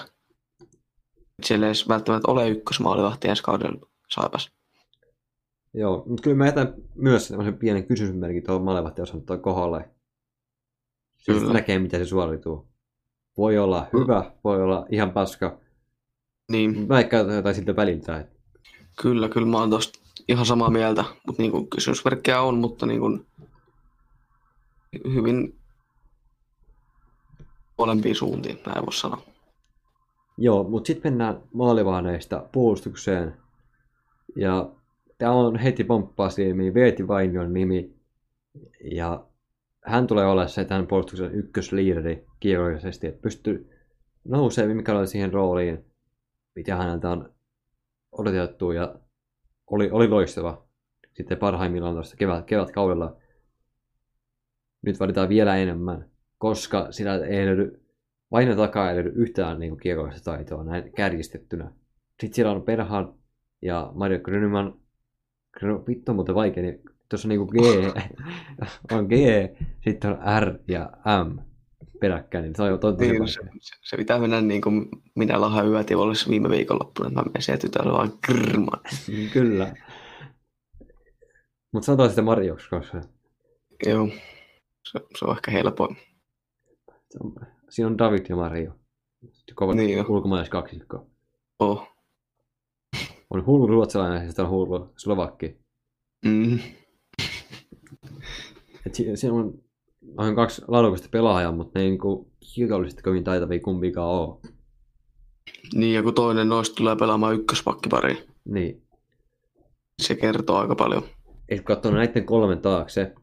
Siellä 1.43 1.67
ei 1.67 1.69
edes 1.69 1.89
välttämättä 1.89 2.31
ole 2.31 2.49
ykkösmaalivahti 2.49 3.29
ensi 3.29 3.43
kaudella 3.43 3.89
saipas. 4.11 4.53
Joo, 5.75 6.03
mutta 6.07 6.23
kyllä 6.23 6.37
mä 6.37 6.47
jätän 6.47 6.75
myös 6.95 7.29
tämmöisen 7.29 7.59
pienen 7.59 7.87
kysymysmerkin 7.87 8.43
tuohon 8.43 8.65
maalevahti 8.65 9.03
osan 9.03 9.23
kohdalle. 9.43 9.91
Siis 11.17 11.39
Kyllä. 11.39 11.53
näkee, 11.53 11.79
miten 11.79 12.01
se 12.01 12.09
suorituu. 12.09 12.69
Voi 13.37 13.59
olla 13.59 13.87
hyvä, 13.93 14.33
voi 14.45 14.63
olla 14.63 14.87
ihan 14.91 15.13
paska. 15.13 15.59
Niin, 16.51 16.89
Vaikka 16.89 17.17
jotain 17.17 17.55
siltä 17.55 17.77
väliltä. 17.77 18.21
että 18.21 18.39
kyllä, 19.03 19.29
kyllä 19.29 19.47
mä 19.47 19.59
oon 19.59 19.71
tosta 19.71 19.99
ihan 20.29 20.47
samaa 20.47 20.71
mieltä. 20.71 21.05
Mutta 21.27 21.43
niin 21.43 21.71
kysymysmerkkejä 21.71 22.41
on, 22.41 22.59
mutta 22.59 22.87
niin 22.87 23.01
kuin 23.01 23.27
hyvin 25.15 25.59
molempiin 27.79 28.15
suuntiin, 28.15 28.59
näin 28.67 28.87
voisi 28.87 29.01
sanoa. 29.01 29.23
Joo, 30.39 30.65
mutta 30.65 30.87
sitten 30.87 31.13
mennään 31.13 31.43
maalivahdeista 31.53 32.49
puolustukseen. 32.53 33.35
Ja 34.37 34.71
tämä 35.19 35.33
on 35.33 35.57
heti 35.57 35.85
pomppaa 35.85 36.31
silmiin 36.31 36.75
Veeti 36.75 37.09
Vainion 37.09 37.53
nimi. 37.53 37.95
Ja 38.85 39.27
hän 39.85 40.07
tulee 40.07 40.27
olla 40.27 40.49
se 40.49 40.65
tämän 40.65 40.87
puolustuksen 40.87 41.35
ykkösliideri 41.35 42.27
kiekollisesti, 42.41 43.07
että 43.07 43.23
pystyy 43.23 43.71
nousemaan 44.25 44.77
mikä 44.77 45.07
siihen 45.07 45.33
rooliin, 45.33 45.85
mitä 46.55 46.77
häneltä 46.77 47.11
on 47.11 47.35
odotettu 48.13 48.73
ja 48.73 48.95
oli, 49.67 49.91
oli 49.91 50.09
loistava 50.09 50.69
sitten 51.17 51.39
parhaimmillaan 51.39 51.95
tuossa 51.95 52.17
kevät, 52.17 52.47
kevätkaudella. 52.47 53.17
Nyt 54.83 55.01
vaaditaan 55.01 55.29
vielä 55.29 55.57
enemmän, 55.57 56.11
koska 56.39 56.93
sillä 56.93 57.15
ei 57.27 57.47
löydy 57.47 57.88
Vaino 58.31 58.57
takaa 58.57 58.89
ei 58.91 58.95
löydy 58.97 59.13
yhtään 59.15 59.59
niin 59.61 59.81
kiekollista 59.81 60.31
taitoa 60.31 60.65
näin 60.65 60.93
kärjistettynä. 60.93 61.71
Sitten 62.21 62.35
siellä 62.35 62.53
on 62.53 62.63
Perhan 62.63 63.15
ja 63.63 63.93
Mario 63.95 64.21
Gröneman. 64.21 64.81
Grön- 65.59 65.87
Vittu 65.89 66.13
on 66.13 66.17
muuten 66.17 66.35
vaikea, 66.35 66.63
niin 66.63 66.81
tuossa 67.11 67.27
on 67.27 67.31
niinku 67.31 67.47
G, 67.47 67.57
on 68.93 69.07
G, 69.07 69.13
sitten 69.85 70.11
on 70.11 70.19
R 70.43 70.59
ja 70.69 70.91
M 71.25 71.39
peräkkäin, 72.01 72.43
niin 72.43 72.57
se 72.57 72.63
on 72.63 72.79
tosi 72.81 72.97
Niin, 73.01 73.11
vaikea. 73.11 73.27
se, 73.27 73.41
se, 73.61 73.77
se, 73.83 73.97
pitää 73.97 74.19
mennä 74.19 74.41
niin 74.41 74.61
kuin 74.63 74.89
minä 75.15 75.41
lahan 75.41 75.69
yötivolissa 75.69 76.31
viime 76.31 76.49
viikonloppuna, 76.51 77.09
että 77.09 77.21
mä 77.21 77.25
menen 77.25 77.43
sieltä 77.43 77.61
tytöllä 77.61 77.93
vaan 77.93 78.13
krrman. 78.27 78.81
Kyllä. 79.33 79.75
Mutta 81.73 81.87
sanotaan 81.87 82.11
sitä 82.11 82.23
Marioksi, 82.23 82.69
koska 82.71 83.01
Joo, 83.87 84.09
se, 84.93 85.01
se 85.19 85.25
on 85.25 85.37
ehkä 85.37 85.51
helpoin. 85.51 85.97
On, 87.69 87.73
siinä 87.73 87.87
on 87.87 87.99
David 87.99 88.27
ja 88.29 88.37
Mario. 88.37 88.73
Kova 89.55 89.75
Niin 89.75 89.99
jo. 89.99 90.05
ulkomaalaiskaksikko. 90.09 91.07
Oh. 91.59 91.89
On 93.31 93.47
hullu 93.47 93.67
ruotsalainen 93.67 94.21
ja 94.23 94.27
sitten 94.27 94.45
on 94.45 94.51
hullu 94.51 94.93
slovakki. 94.97 95.57
Mm. 96.25 96.59
Et 98.87 98.95
si- 98.95 99.17
siinä 99.17 99.35
on 99.35 99.55
noin 100.17 100.35
kaksi 100.35 100.63
laadukasta 100.69 101.09
pelaajaa, 101.13 101.53
mutta 101.53 101.79
ne 101.79 101.83
ei 101.85 101.91
niinku 101.91 102.33
kiekollisesti 102.55 103.03
kovin 103.03 103.25
taitavia 103.25 103.61
kumpikaan 103.61 104.09
ole. 104.09 104.39
Niin, 105.75 105.95
ja 105.95 106.03
kun 106.03 106.15
toinen 106.15 106.49
noista 106.49 106.75
tulee 106.77 106.97
pelaamaan 106.97 107.35
ykköspakkipariin, 107.35 108.19
Niin. 108.45 108.83
se 110.03 110.15
kertoo 110.15 110.57
aika 110.57 110.75
paljon. 110.75 111.03
Et 111.49 111.61
katsonut 111.65 111.99
näiden 111.99 112.25
kolmen 112.27 112.61
taakse. 112.61 113.15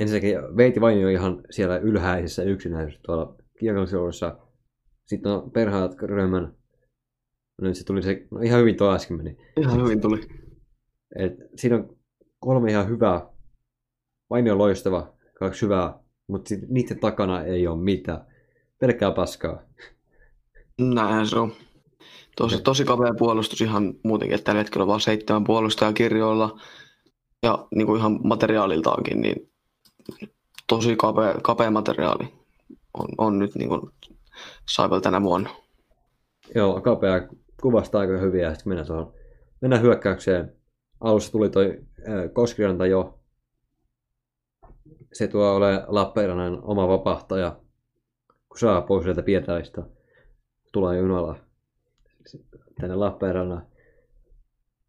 Ensinnäkin 0.00 0.56
Veiti 0.56 0.80
Vaini 0.80 1.04
on 1.04 1.10
ihan 1.10 1.42
siellä 1.50 1.78
ylhäisessä 1.78 2.42
yksinäisyydessä 2.42 3.02
tuolla 3.02 3.36
kiekollisuudessa. 3.58 4.38
Sitten 5.06 5.32
on 5.32 5.50
Perhaat 5.50 6.02
Römän. 6.02 6.42
No 7.62 7.68
nyt 7.68 7.76
se 7.76 7.84
tuli 7.84 8.02
se, 8.02 8.26
no 8.30 8.40
ihan 8.40 8.60
hyvin 8.60 8.76
tuo 8.76 8.94
äsken 8.94 9.16
meni. 9.16 9.36
Ihan 9.60 9.82
hyvin 9.82 10.00
tuli. 10.00 10.20
Et 11.16 11.32
siinä 11.54 11.76
on 11.76 11.96
kolme 12.38 12.70
ihan 12.70 12.88
hyvää. 12.88 13.28
Vaini 14.30 14.50
on 14.50 14.58
loistava, 14.58 15.14
kaksi 15.38 15.62
hyvää, 15.62 15.98
mutta 16.28 16.54
niiden 16.68 16.98
takana 16.98 17.44
ei 17.44 17.66
ole 17.66 17.82
mitään. 17.82 18.26
Pelkkää 18.80 19.10
paskaa. 19.10 19.62
Näinhän 20.80 21.26
se 21.26 21.38
on. 21.38 21.52
Tosi, 22.36 22.62
tosi 22.62 22.84
kapea 22.84 23.14
puolustus 23.18 23.60
ihan 23.60 23.94
muutenkin, 24.04 24.34
että 24.34 24.44
tällä 24.44 24.58
hetkellä 24.58 24.82
on 24.82 24.88
vaan 24.88 25.00
seitsemän 25.00 25.44
puolustajaa 25.44 25.92
kirjoilla. 25.92 26.60
Ja 27.42 27.68
niin 27.74 27.86
kuin 27.86 27.98
ihan 27.98 28.20
materiaaliltaankin, 28.24 29.20
niin 29.20 29.50
tosi 30.66 30.96
kapea, 30.96 31.34
kapea 31.42 31.70
materiaali 31.70 32.34
on, 32.94 33.08
on 33.18 33.38
nyt 33.38 33.54
niin 33.54 33.68
kuin 33.68 33.80
Saivel 34.68 35.00
tänä 35.00 35.22
vuonna. 35.22 35.50
Joo, 36.54 36.80
kapea 36.80 37.28
kuvastaa 37.62 38.00
aika 38.00 38.18
hyvin 38.18 38.40
ja 38.40 38.54
sitten 38.54 38.70
mennään 38.70 38.86
tuohon. 38.86 39.12
Mennään 39.60 39.82
hyökkäykseen. 39.82 40.56
Alussa 41.00 41.32
tuli 41.32 41.50
toi 41.50 41.80
Koskiranta 42.32 42.86
jo. 42.86 43.20
Se 45.12 45.28
tuo 45.28 45.54
ole 45.54 45.84
Lappeenrannan 45.86 46.58
oma 46.62 46.88
vapahtaja. 46.88 47.56
Kun 48.48 48.58
saapuu 48.58 49.02
sieltä 49.02 49.22
Pietarista, 49.22 49.82
tulee 50.72 50.98
junalla 50.98 51.36
tänne 52.80 52.96
Lappeenrannan. 52.96 53.66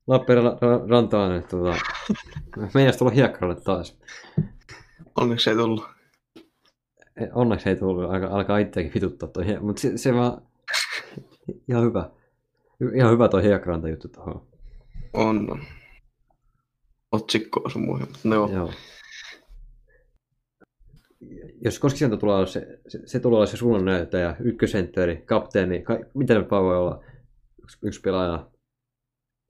Lappeenrannan 0.08 0.90
rantaan, 0.90 1.36
että 1.36 1.50
tota, 1.58 1.76
meinas 2.74 2.98
tulla 2.98 3.12
hiekkaralle 3.12 3.62
taas. 3.62 3.98
Onneksi 5.18 5.50
ei 5.50 5.56
tullut. 5.56 5.84
E, 7.22 7.28
Onneksi 7.34 7.70
ei 7.70 7.76
tullut, 7.76 8.12
alkaa, 8.12 8.30
alkaa 8.36 8.58
itseäkin 8.58 8.94
vituttaa 8.94 9.30
toi, 9.30 9.46
mutta 9.62 9.82
se, 9.82 9.98
se 9.98 10.14
vaan 10.14 10.42
ihan 11.70 11.84
hyvä. 11.84 12.10
Ihan 12.96 13.12
hyvä 13.12 13.28
toi 13.30 13.44
hiekkaranta 13.44 13.90
juttu 13.90 14.08
tuohon. 14.08 14.48
On. 15.14 15.52
on. 15.52 15.62
Otsikko 17.12 17.62
on 17.66 17.72
sun 17.72 17.86
muihin. 17.86 18.08
No 18.24 18.36
joo. 18.36 18.50
Joo. 18.52 18.72
Jos 21.62 21.80
Koskisento 21.80 22.18
tulee 22.18 22.36
olla 22.36 22.46
se, 22.46 22.80
se, 22.88 23.00
se 23.06 23.20
tulee 23.20 23.38
olla 23.38 23.46
se 23.46 23.58
suunnannäyttäjä, 23.58 24.36
ykkösentteri, 24.40 25.18
kapteeni, 25.26 25.82
ka, 25.82 26.00
mitä 26.14 26.34
nyt 26.40 26.52
vaan 26.52 26.64
voi 26.64 26.78
olla. 26.78 27.04
yksi, 27.64 27.78
yksi 27.82 28.02
pelaaja. 28.02 28.48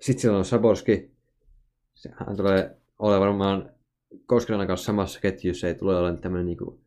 Sitten 0.01 0.21
siellä 0.21 0.37
on 0.37 0.45
Saborski. 0.45 1.11
Se- 1.95 2.11
Hän 2.27 2.37
tulee 2.37 2.77
olemaan 2.99 3.21
varmaan 3.21 3.69
Koskelan 4.25 4.67
kanssa 4.67 4.85
samassa 4.85 5.19
ketjussa. 5.19 5.67
Ei 5.67 5.75
tule 5.75 5.97
olemaan 5.97 6.21
tämmöinen 6.21 6.45
niinku... 6.45 6.81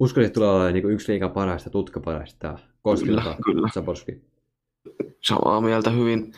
Uskon, 0.00 0.24
että 0.24 0.34
tulee 0.34 0.50
olemaan 0.50 0.72
niinku 0.72 0.88
yksi 0.88 1.12
liikan 1.12 1.30
parhaista 1.30 1.70
tutkaparhaista. 1.70 2.58
Koskela 2.82 3.20
Kyllä, 3.20 3.36
kyllä. 3.44 3.68
Saborski. 3.74 4.22
samaa 5.20 5.60
mieltä 5.60 5.90
hyvin. 5.90 6.32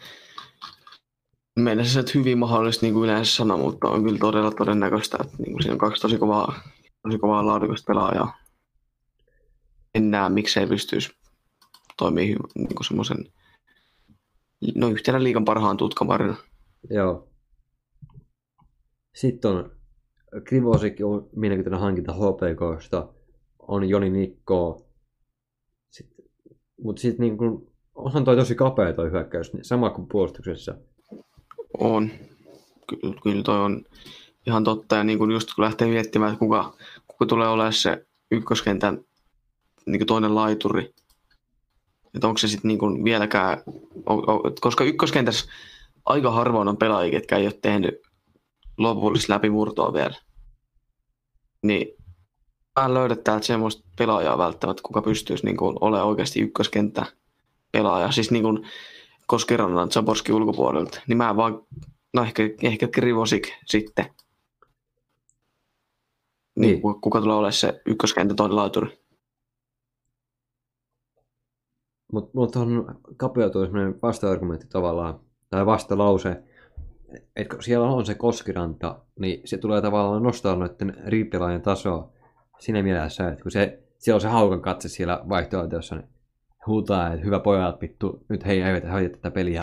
Mennä 1.56 1.84
se 1.84 1.98
nyt 1.98 2.14
hyvin 2.14 2.38
mahdollista 2.38 2.86
niin 2.86 2.94
kuin 2.94 3.04
yleensä 3.04 3.36
sanoa, 3.36 3.56
mutta 3.56 3.88
on 3.88 4.04
kyllä 4.04 4.18
todella 4.18 4.50
todennäköistä, 4.50 5.18
että 5.20 5.36
niin 5.38 5.52
kuin 5.52 5.62
siinä 5.62 5.72
on 5.72 5.78
kaksi 5.78 6.02
tosi 6.02 6.18
kovaa, 6.18 6.60
tosi 7.02 7.18
kovaa 7.18 7.46
laadukasta 7.46 7.86
pelaajaa. 7.86 8.36
En 9.94 10.10
näe, 10.10 10.28
miksei 10.28 10.66
pystyisi 10.66 11.10
toimii 11.96 12.36
niin 12.54 12.74
kuin 12.74 12.84
semmoisen, 12.84 13.16
no 14.74 14.88
yhtenä 14.88 15.22
liikan 15.22 15.44
parhaan 15.44 15.76
tutkamarina. 15.76 16.36
Joo. 16.90 17.28
Sitten 19.14 19.50
on 19.50 19.70
Krivosik 20.44 20.96
on 21.04 21.28
mielenkiintoinen 21.36 21.80
hankinta 21.80 22.12
HPKsta. 22.12 23.08
On 23.58 23.88
Joni 23.88 24.10
Nikko. 24.10 24.86
Sitten, 25.90 26.24
mutta 26.82 27.02
sitten 27.02 27.24
niin 27.24 27.38
kun, 27.38 27.72
onhan 27.94 28.24
toi 28.24 28.36
tosi 28.36 28.54
kapea 28.54 28.92
toi 28.92 29.10
hyökkäys, 29.10 29.52
niin 29.52 29.64
sama 29.64 29.90
kuin 29.90 30.08
puolustuksessa. 30.08 30.74
On. 31.78 32.10
Kyllä, 32.86 33.14
kyllä 33.22 33.42
toi 33.42 33.58
on 33.58 33.84
ihan 34.46 34.64
totta. 34.64 34.96
Ja 34.96 35.04
niin 35.04 35.18
kuin 35.18 35.30
just 35.30 35.54
kun 35.54 35.64
lähtee 35.64 35.88
miettimään, 35.88 36.32
että 36.32 36.38
kuka, 36.38 36.74
kuka 37.06 37.26
tulee 37.26 37.48
olemaan 37.48 37.72
se 37.72 38.06
ykköskentän 38.30 39.04
niin 39.86 39.98
kuin 39.98 40.06
toinen 40.06 40.34
laituri, 40.34 40.94
että 42.14 42.28
onko 42.28 42.38
se 42.38 42.48
sitten 42.48 42.68
niin 42.68 42.78
kuin 42.78 43.04
vieläkään, 43.04 43.58
koska 44.60 44.84
ykköskentässä 44.84 45.50
aika 46.04 46.30
harvoin 46.30 46.68
on 46.68 46.76
pelaajia, 46.76 47.10
ketkä 47.10 47.36
ei 47.36 47.46
ole 47.46 47.58
tehnyt 47.62 48.11
lopullista 48.78 49.32
läpimurtoa 49.32 49.92
vielä. 49.92 50.14
Niin 51.62 51.88
mä 52.80 52.86
en 52.86 52.94
löydä 52.94 53.16
täältä 53.16 53.46
semmoista 53.46 53.88
pelaajaa 53.98 54.38
välttämättä, 54.38 54.82
kuka 54.82 55.02
pystyisi 55.02 55.44
niin 55.44 55.56
kuin 55.56 55.76
olemaan 55.80 56.08
oikeasti 56.08 56.40
ykköskenttä 56.40 57.06
pelaaja. 57.72 58.12
Siis 58.12 58.30
niin 58.30 58.42
kuin 58.42 58.68
Koskirannan 59.26 59.90
Zaborski 59.90 60.32
ulkopuolelta. 60.32 61.00
Niin 61.06 61.16
mä 61.16 61.36
vaan, 61.36 61.66
no 62.14 62.22
ehkä, 62.22 62.42
ehkä 62.62 62.88
Krivosik 62.88 63.48
sitten. 63.66 64.04
Niin. 64.04 64.14
Niin. 66.70 66.82
Kuka, 66.82 67.00
kuka 67.00 67.20
tulee 67.20 67.36
olemaan 67.36 67.52
se 67.52 67.82
ykköskenttä 67.86 68.34
toinen 68.34 68.56
laituri. 68.56 69.02
Mutta 72.12 72.30
mut 72.34 72.56
on 72.56 72.98
kapeutuu 73.16 73.64
semmoinen 73.64 73.98
vasta-argumentti 74.02 74.66
tavallaan, 74.66 75.20
tai 75.50 75.66
vastalause, 75.66 76.42
että 77.36 77.54
kun 77.54 77.62
siellä 77.62 77.86
on 77.86 78.06
se 78.06 78.14
koskiranta, 78.14 79.00
niin 79.18 79.40
se 79.44 79.58
tulee 79.58 79.82
tavallaan 79.82 80.22
nostaa 80.22 80.56
noiden 80.56 80.96
riippelaajien 81.06 81.62
tasoa 81.62 82.12
siinä 82.58 82.82
mielessä, 82.82 83.28
että 83.28 83.42
kun 83.42 83.50
se, 83.50 83.82
siellä 83.98 84.16
on 84.16 84.20
se 84.20 84.28
haukan 84.28 84.62
katse 84.62 84.88
siellä 84.88 85.20
vaihtoehtoissa, 85.28 85.94
niin 85.96 86.08
huutaa, 86.66 87.12
että 87.12 87.24
hyvä 87.26 87.40
pojat, 87.40 87.80
vittu, 87.80 88.24
nyt 88.28 88.46
hei, 88.46 88.62
ei 88.62 88.80
hoida 88.90 89.08
tätä 89.10 89.30
peliä. 89.30 89.62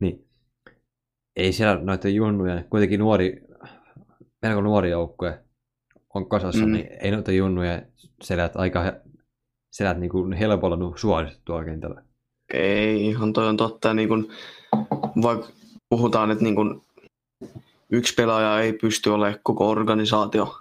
Niin 0.00 0.24
ei 1.36 1.52
siellä 1.52 1.84
noita 1.84 2.08
junnuja, 2.08 2.64
kuitenkin 2.70 3.00
nuori, 3.00 3.42
melko 4.42 4.60
nuori 4.60 4.90
joukkue 4.90 5.38
on 6.14 6.28
kasassa, 6.28 6.66
Mm. 6.66 6.72
niin 6.72 6.88
ei 7.00 7.10
noita 7.10 7.32
junnuja 7.32 7.82
selät 8.22 8.56
aika 8.56 8.92
selät 9.70 9.98
niin 9.98 10.10
kuin 10.10 10.32
helpolla 10.32 10.76
nu- 10.76 10.96
suoristettu 10.96 11.42
tuolla 11.44 11.64
kentällä. 11.64 12.02
Ei, 12.54 13.06
ihan 13.06 13.32
toi 13.32 13.48
on 13.48 13.56
totta. 13.56 13.94
Niin 13.94 14.08
kun, 14.08 14.28
vaikka 15.22 15.46
puhutaan, 15.88 16.30
että 16.30 16.44
niin 16.44 16.54
kun 16.54 16.82
yksi 17.90 18.14
pelaaja 18.14 18.60
ei 18.60 18.72
pysty 18.72 19.10
olemaan 19.10 19.40
koko 19.42 19.68
organisaatio 19.68 20.56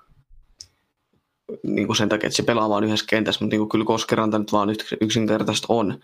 niin 1.63 1.87
kuin 1.87 1.97
sen 1.97 2.09
takia, 2.09 2.27
että 2.27 2.37
se 2.37 2.43
pelaa 2.43 2.69
vaan 2.69 2.83
yhdessä 2.83 3.05
kentässä, 3.09 3.45
mutta 3.45 3.53
niin 3.53 3.59
kuin 3.59 3.69
kyllä 3.69 3.85
Koskeranta 3.85 4.39
nyt 4.39 4.51
vaan 4.51 4.69
yks- 4.69 4.97
yksinkertaisesti 5.01 5.65
on. 5.69 5.99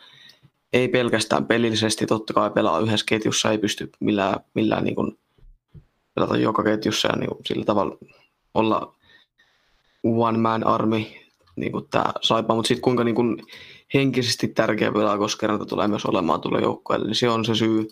Ei 0.74 0.88
pelkästään 0.88 1.46
pelillisesti, 1.46 2.06
totta 2.06 2.34
kai 2.34 2.52
pelaa 2.52 2.80
yhdessä 2.80 3.06
ketjussa, 3.10 3.52
ei 3.52 3.58
pysty 3.58 3.90
millään, 4.00 4.40
millään 4.54 4.84
niin 4.84 4.96
kuin 4.96 5.20
pelata 6.16 6.38
joka 6.38 6.64
ketjussa 6.64 7.08
ja 7.08 7.16
niin 7.16 7.30
kuin 7.30 7.46
sillä 7.46 7.66
tavalla 7.66 7.98
olla 8.54 8.96
one 10.04 10.38
man 10.38 10.68
army, 10.68 11.06
niin 11.56 11.72
kuin 11.72 11.88
tämä 11.90 12.06
Saipa, 12.22 12.56
mutta 12.56 12.68
sitten 12.68 12.82
kuinka 12.82 13.04
niin 13.04 13.16
kuin 13.16 13.44
henkisesti 13.94 14.48
tärkeä 14.48 14.92
pelaa 14.92 15.18
Koskeranta 15.18 15.66
tulee 15.66 15.88
myös 15.88 16.06
olemaan 16.06 16.42
tuolle 16.42 16.62
joukkueelle, 16.62 17.08
niin 17.08 17.16
se 17.16 17.30
on 17.30 17.46
se 17.46 17.56
syy, 17.56 17.88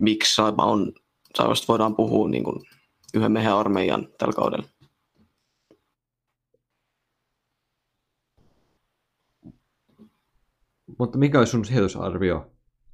miksi 0.00 0.34
Saipa 0.34 0.64
on, 0.64 0.92
Saipasta 1.34 1.68
voidaan 1.68 1.96
puhua 1.96 2.28
niin 2.28 2.44
kuin 2.44 2.60
yhden 3.14 3.32
miehen 3.32 3.54
armeijan 3.54 4.08
tällä 4.18 4.32
kaudella. 4.32 4.68
Mutta 10.98 11.18
mikä 11.18 11.38
olisi 11.38 11.50
sun 11.50 11.64
sijoitusarvio 11.64 12.50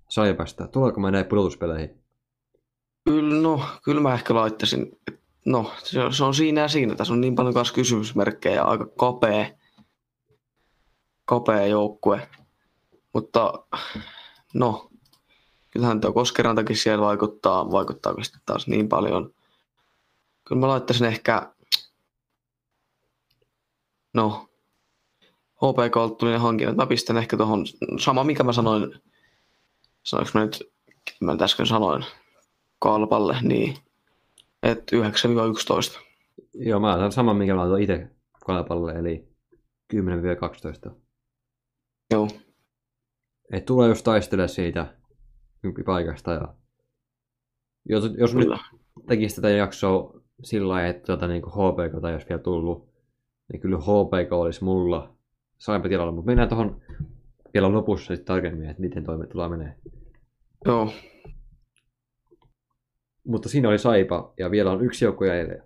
Saipasta? 0.09 0.69
Tuleeko 0.69 1.01
mä 1.01 1.11
näin 1.11 1.27
pudotuspeleihin? 1.27 2.03
Kyllä, 3.05 3.43
no, 3.43 3.61
kyllä 3.85 4.01
mä 4.01 4.15
ehkä 4.15 4.35
laittaisin, 4.35 4.99
no 5.47 5.73
se, 5.83 6.01
on- 6.01 6.13
on 6.27 6.35
siinä 6.35 6.61
ja 6.61 6.69
siinä. 6.69 6.95
Tässä 6.95 7.13
on 7.15 7.21
niin 7.21 7.35
paljon 7.35 7.55
kanssa 7.55 7.75
kysymysmerkkejä 7.75 8.55
ja 8.55 8.65
aika 8.65 8.87
kapea, 8.87 9.51
kapea 11.25 11.67
joukkue. 11.67 12.29
Mutta 13.15 13.53
no, 14.55 14.89
kyllähän 15.79 16.01
tuo 16.01 16.13
Koskerantakin 16.13 16.77
siellä 16.77 17.05
vaikuttaa, 17.05 17.71
vaikuttaako 17.71 18.25
sitten 18.25 18.43
taas 18.47 18.67
niin 18.67 18.89
paljon. 18.89 19.35
Kyllä 20.45 20.61
mä 20.61 20.69
laittaisin 20.69 21.07
ehkä, 21.07 21.53
no, 24.15 24.49
HPK 25.57 26.19
tuli 26.19 26.31
ne 26.31 26.39
hankinnat. 26.39 26.77
Mä 26.77 26.87
pistän 26.87 27.17
ehkä 27.17 27.37
tuohon, 27.37 27.65
sama 28.01 28.25
mikä 28.25 28.45
mä 28.45 28.53
sanoin, 28.53 29.03
sanoinko 30.03 30.31
mä 30.35 30.45
nyt, 30.45 30.73
mä 31.21 31.33
nyt 31.33 31.43
äsken 31.43 31.67
sanoin, 31.67 32.05
kalpalle, 32.79 33.37
niin 33.43 33.77
että 34.63 34.97
9-11. 34.97 36.01
Joo, 36.55 36.81
mä 36.81 36.95
otan 36.95 37.13
saman, 37.13 37.37
minkä 37.37 37.55
mä 37.55 37.63
otan 37.63 37.83
itse 37.83 38.11
kalpalle, 38.47 38.93
eli 38.93 39.29
10-12. 39.95 40.91
Joo, 42.11 42.29
Et 43.53 43.65
tulee 43.65 43.89
jos 43.89 44.03
taistelee 44.03 44.49
siitä 44.49 44.99
paikasta 45.87 46.33
ja 46.33 46.55
jos, 47.89 48.11
jos 48.19 48.35
nyt 48.35 48.49
tekisi 49.07 49.37
tätä 49.37 49.51
jaksoa 49.51 50.21
sillä 50.43 50.69
lailla, 50.69 50.89
että 50.89 51.07
tuota, 51.07 51.27
niin 51.27 51.43
HPK 51.43 52.01
tai 52.03 52.13
jos 52.13 52.29
vielä 52.29 52.43
tullut, 52.43 52.89
niin 53.53 53.61
kyllä 53.61 53.79
HPK 53.79 54.33
olisi 54.33 54.65
mulla 54.65 55.17
saipa 55.59 55.89
tilalla, 55.89 56.13
mutta 56.13 56.27
mennään 56.27 56.49
tuohon 56.49 56.81
vielä 57.55 57.73
lopussa 57.73 58.17
sitten 58.17 58.35
tarkemmin, 58.35 58.71
että 58.71 58.81
miten 58.81 59.05
toimet 59.05 59.29
tulee 59.29 59.49
menee. 59.49 59.77
Joo, 60.65 60.93
Mutta 63.25 63.49
siinä 63.49 63.69
oli 63.69 63.79
Saipa 63.79 64.33
ja 64.39 64.51
vielä 64.51 64.71
on 64.71 64.85
yksi 64.85 65.05
joukko 65.05 65.25
jäljellä. 65.25 65.65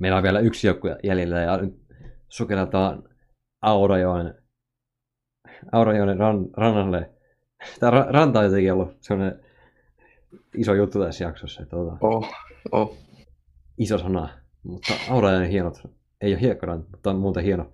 Meillä 0.00 0.16
on 0.16 0.22
vielä 0.22 0.40
yksi 0.40 0.66
joukko 0.66 0.88
jäljellä 1.02 1.40
ja 1.40 1.56
nyt 1.56 1.80
sukelletaan 2.28 3.02
Aurajoen, 3.62 4.39
Aurajoen 5.72 6.18
ran, 6.18 6.46
rannalle. 6.56 7.10
Tämä 7.80 7.90
ra, 7.90 8.06
ranta 8.08 8.38
on 8.38 8.44
jotenkin 8.44 8.72
ollut 8.72 8.96
sellainen 9.00 9.40
iso 10.54 10.74
juttu 10.74 11.00
tässä 11.00 11.24
jaksossa. 11.24 11.66
Tuota, 11.66 11.96
oh, 12.00 12.28
oh. 12.72 12.96
iso 13.78 13.98
sana, 13.98 14.28
mutta 14.62 14.92
Aurajoen 15.10 15.50
hienot. 15.50 15.74
Ei 16.20 16.32
ole 16.32 16.40
hiekkaranta, 16.40 16.90
mutta 16.90 17.10
on 17.10 17.16
muuten 17.16 17.44
hieno. 17.44 17.72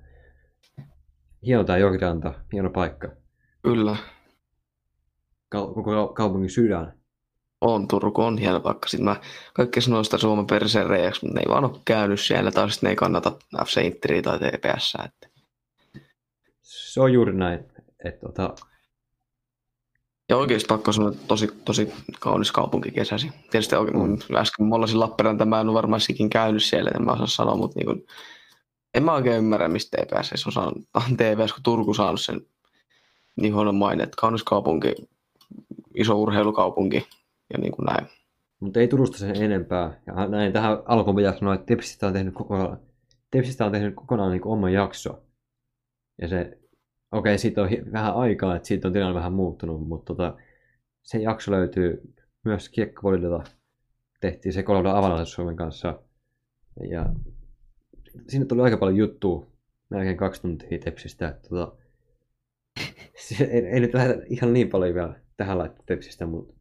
Hieno 1.46 1.64
tämä 1.64 1.78
jokiranta, 1.78 2.34
hieno 2.52 2.70
paikka. 2.70 3.08
kyllä. 3.62 3.96
Kau- 5.54 5.74
koko 5.74 6.08
kaupungin 6.08 6.50
sydän. 6.50 6.92
On, 7.60 7.88
Turku 7.88 8.22
on 8.22 8.38
hieno 8.38 8.60
paikka. 8.60 8.88
Sitten 8.88 9.04
mä 9.04 9.16
kaikki 9.54 9.80
sanoo 9.80 10.04
sitä 10.04 10.18
Suomen 10.18 10.46
perseen 10.46 10.86
reijaksi, 10.86 11.24
mutta 11.26 11.34
ne 11.34 11.40
ei 11.40 11.48
vaan 11.48 11.64
ole 11.64 11.80
käynyt 11.84 12.20
siellä, 12.20 12.50
tai 12.50 12.70
sitten 12.70 12.86
ne 12.86 12.90
ei 12.90 12.96
kannata 12.96 13.32
FC 13.64 13.80
Interia 13.84 14.22
tai 14.22 14.38
TPS. 14.38 14.96
Että. 15.04 15.28
Se 16.62 17.00
on 17.00 17.12
juuri 17.12 17.36
näin. 17.36 17.64
Että 18.06 18.26
tota, 18.26 18.54
Ja 20.28 20.36
oikeasti 20.36 20.66
pakko 20.68 20.92
sanoa, 20.92 21.10
että 21.10 21.26
tosi, 21.28 21.48
tosi 21.64 21.92
kaunis 22.20 22.52
kaupunki 22.52 22.90
kesäsi. 22.90 23.30
Tietysti 23.50 23.76
oikein, 23.76 23.98
Mm. 23.98 24.36
äsken 24.36 24.66
mollasin 24.66 25.00
Lappeenranta, 25.00 25.44
mä 25.44 25.60
en 25.60 25.68
ole 25.68 25.74
varmaan 25.74 26.00
sikin 26.00 26.30
käynyt 26.30 26.62
siellä, 26.64 26.90
en 26.94 27.04
mä 27.04 27.12
osaa 27.12 27.26
sanoa, 27.26 27.56
mutta 27.56 27.78
niin 27.78 27.86
kuin, 27.86 28.06
en 28.94 29.02
mä 29.04 29.12
oikein 29.14 29.36
ymmärrä, 29.38 29.68
mistä 29.68 29.96
TPS 29.96 30.46
on 30.46 30.52
saanut, 30.52 30.78
TPS, 31.16 31.52
kun 31.52 31.62
Turku 31.62 31.94
saanut 31.94 32.20
sen 32.20 32.40
niin 33.40 33.54
huonon 33.54 33.74
maine, 33.74 34.02
että 34.02 34.16
kaunis 34.20 34.42
kaupunki, 34.44 34.94
iso 35.94 36.18
urheilukaupunki 36.18 37.06
ja 37.52 37.58
niin 37.58 37.72
kuin 37.72 37.86
näin. 37.86 38.06
mutta 38.60 38.80
ei 38.80 38.88
Turusta 38.88 39.18
sen 39.18 39.42
enempää. 39.42 40.00
Ja 40.06 40.26
näin 40.28 40.52
tähän 40.52 40.78
alkuun 40.86 41.16
pitää 41.16 41.38
sanoa, 41.38 41.54
että 41.54 41.66
Tepsistä 41.66 42.06
on 42.06 42.12
tehnyt 42.12 42.34
kokonaan, 42.34 42.78
Tepsistä 43.30 43.66
on 43.66 43.72
tehnyt 43.72 43.94
kokonaan 43.94 44.30
niin 44.32 44.46
oman 44.46 44.72
jakso. 44.72 45.22
Ja 46.22 46.28
se 46.28 46.58
okei, 47.18 47.38
siitä 47.38 47.62
on 47.62 47.68
vähän 47.92 48.14
aikaa, 48.14 48.56
että 48.56 48.68
siitä 48.68 48.88
on 48.88 48.92
tilanne 48.92 49.14
vähän 49.14 49.32
muuttunut, 49.32 49.88
mutta 49.88 50.14
tota, 50.14 50.36
se 51.02 51.18
jakso 51.18 51.52
löytyy 51.52 52.14
myös 52.44 52.68
Kiekkovolilta. 52.68 53.44
Tehtiin 54.20 54.52
se 54.52 54.62
Colorado 54.62 54.96
Avalanche 54.96 55.24
Suomen 55.24 55.56
kanssa. 55.56 56.00
Ja 56.90 57.06
sinne 58.28 58.46
tuli 58.46 58.62
aika 58.62 58.76
paljon 58.76 58.96
juttua, 58.96 59.46
melkein 59.90 60.16
kaksi 60.16 60.42
tuntia 60.42 60.78
tepsistä. 60.78 61.28
Että, 61.28 61.48
tota, 61.48 61.76
ei, 63.40 63.66
ei, 63.66 63.80
nyt 63.80 63.94
lähdetä 63.94 64.22
ihan 64.26 64.52
niin 64.52 64.70
paljon 64.70 64.94
vielä 64.94 65.20
tähän 65.36 65.58
laittaa 65.58 65.82
tepsistä, 65.86 66.26
mutta 66.26 66.54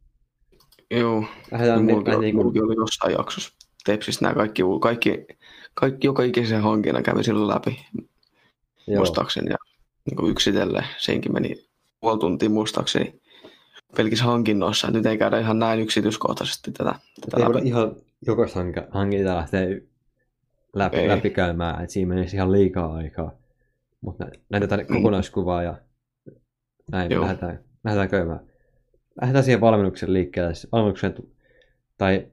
Joo, 0.91 1.26
lähdetään 1.52 1.86
Mulki, 1.86 2.11
niin, 2.11 2.19
niin 2.19 2.36
kuin, 2.36 2.45
mulki 2.45 2.61
oli 2.61 2.76
jossain 2.76 3.14
jaksossa 3.14 3.52
Tepsistä 3.86 4.26
nämä 4.26 4.36
kaikki, 4.36 4.61
kaikki, 4.82 5.26
kaikki 5.73 6.07
joka 6.07 6.23
ikisen 6.23 6.61
hankinnan 6.61 7.03
kävi 7.03 7.23
sillä 7.23 7.48
läpi 7.48 7.86
joo, 8.88 8.98
muistaakseni 8.98 9.49
ja 9.49 9.57
niin 10.06 10.15
kuin 10.15 10.32
yksitellen. 10.32 10.86
Senkin 10.98 11.34
meni 11.34 11.56
puoli 11.99 12.19
tuntia 12.19 12.49
muistaakseni 12.49 13.22
pelkissä 13.98 14.26
hankinnoissa. 14.26 14.91
Nyt 14.91 15.06
ei 15.06 15.18
käydä 15.18 15.40
ihan 15.40 15.60
näin 15.60 15.80
yksityiskohtaisesti 15.80 16.72
tätä, 16.72 16.95
tätä 17.22 17.38
ei 17.48 17.53
läpi. 17.56 17.68
ihan 17.68 17.95
jokaista 18.27 18.60
hank- 18.64 18.88
hankintaa 18.91 19.36
lähteä 19.38 19.68
läpi, 20.76 20.98
Ei. 20.98 21.07
läpikäymään, 21.07 21.82
että 21.84 21.94
siinä 21.94 22.10
menisi 22.15 22.36
ihan 22.36 22.52
liikaa 22.52 22.94
aikaa. 22.95 23.32
Mutta 24.02 24.26
näytetään 24.49 24.88
kokonaiskuvaa 24.88 25.64
ja 25.64 25.77
näin 26.91 27.10
Mm. 27.11 27.14
Joo. 27.14 27.23
lähdetään, 27.23 27.60
lähdetään 27.84 28.10
käymään. 28.10 28.40
Lähdetään 29.22 29.44
siihen 29.44 29.61
valmennuksen 29.61 30.14
liikkeelle. 30.14 30.53
Valmennuksen 30.72 31.14
tu- 31.14 31.36
tai 31.98 32.27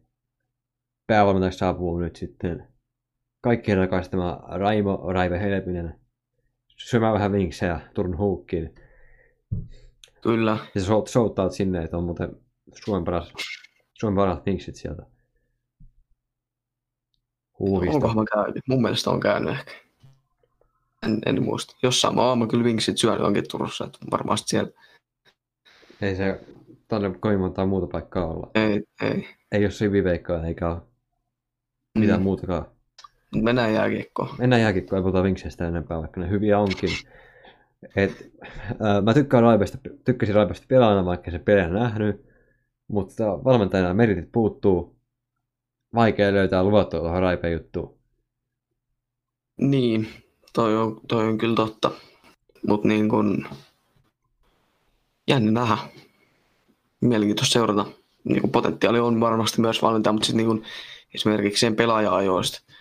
päävalmentajaksi 1.06 1.58
saapuu 1.58 1.98
nyt 1.98 2.16
sitten 2.16 2.68
kaikkien 3.40 3.78
rakastama 3.78 4.42
Raimo 4.48 5.12
Raive 5.12 5.40
Helpinen 5.40 6.00
syömään 6.84 7.14
vähän 7.14 7.32
vinksejä 7.32 7.80
Turun 7.94 8.18
huukkiin. 8.18 8.74
Kyllä, 10.22 10.58
Ja 10.74 10.80
shout- 10.80 11.08
shoutout 11.08 11.52
sinne, 11.52 11.82
että 11.84 11.96
on 11.96 12.04
muuten 12.04 12.36
Suomen 12.84 13.04
paras, 13.04 13.32
Suomen 13.94 14.16
paras 14.16 14.38
vinksit 14.46 14.74
sieltä. 14.76 15.02
Huuvista. 17.58 17.94
onkohan 17.94 18.16
mä 18.16 18.24
käynyt? 18.34 18.62
Mun 18.68 18.82
mielestä 18.82 19.10
on 19.10 19.20
käynyt 19.20 19.52
ehkä. 19.54 19.72
En, 21.02 21.18
en 21.26 21.42
muista. 21.42 21.76
Jossain 21.82 22.14
mä 22.14 22.22
oon 22.22 22.48
kyllä 22.48 22.64
vinksit 22.64 22.98
syönyt 22.98 23.20
onkin 23.20 23.44
Turussa, 23.50 23.84
että 23.84 23.98
varmasti 24.10 24.48
siellä. 24.48 24.70
Ei 26.02 26.16
se 26.16 26.40
tänne 26.88 27.14
kovin 27.20 27.40
montaa 27.40 27.66
muuta 27.66 27.86
paikkaa 27.86 28.26
olla. 28.26 28.50
Ei, 28.54 28.82
ei. 29.02 29.28
Ei 29.52 29.64
ole 29.64 29.70
siviveikkoa 29.70 30.46
eikä 30.46 30.68
ole 30.70 30.82
mitään 31.98 32.20
Mm. 32.20 32.24
muutakaan. 32.24 32.66
Mennään 33.36 33.74
jääkiekkoon. 33.74 34.28
Mennään 34.38 34.62
jääkiekkoon, 34.62 34.98
ei 34.98 35.02
puhuta 35.02 35.22
vinkseistä 35.22 35.68
enempää, 35.68 36.00
vaikka 36.00 36.20
ne 36.20 36.28
hyviä 36.28 36.58
onkin. 36.58 36.90
Et, 37.96 38.32
ää, 38.80 39.00
mä 39.00 39.14
tykkään 39.14 39.42
Raipesta, 39.42 39.78
tykkäsin 40.04 40.34
Raipesta 40.34 40.66
pelaajana, 40.68 41.04
vaikka 41.04 41.30
se 41.30 41.38
pelejä 41.38 41.68
nähnyt, 41.68 42.26
mutta 42.88 43.24
valmentajana 43.44 43.94
meritit 43.94 44.32
puuttuu. 44.32 44.96
Vaikea 45.94 46.32
löytää 46.32 46.64
luvattua 46.64 47.00
tuohon 47.00 47.22
Raipeen 47.22 47.52
juttuun. 47.52 47.98
Niin, 49.56 50.08
toi 50.52 50.76
on, 50.76 51.00
toi 51.08 51.28
on 51.28 51.38
kyllä 51.38 51.54
totta. 51.54 51.90
Mutta 52.66 52.88
niin 52.88 53.08
kun, 53.08 53.48
jännä 55.28 55.50
nähdä. 55.50 55.76
Mielenkiintoista 57.00 57.52
seurata. 57.52 57.86
Niin 58.24 58.40
kun 58.40 58.50
potentiaali 58.50 59.00
on 59.00 59.20
varmasti 59.20 59.60
myös 59.60 59.82
valmentaja, 59.82 60.12
mutta 60.12 60.26
sitten 60.26 60.36
niin 60.36 60.46
kun 60.46 60.64
esimerkiksi 61.14 61.60
sen 61.60 61.76
pelaaja-ajoista 61.76 62.71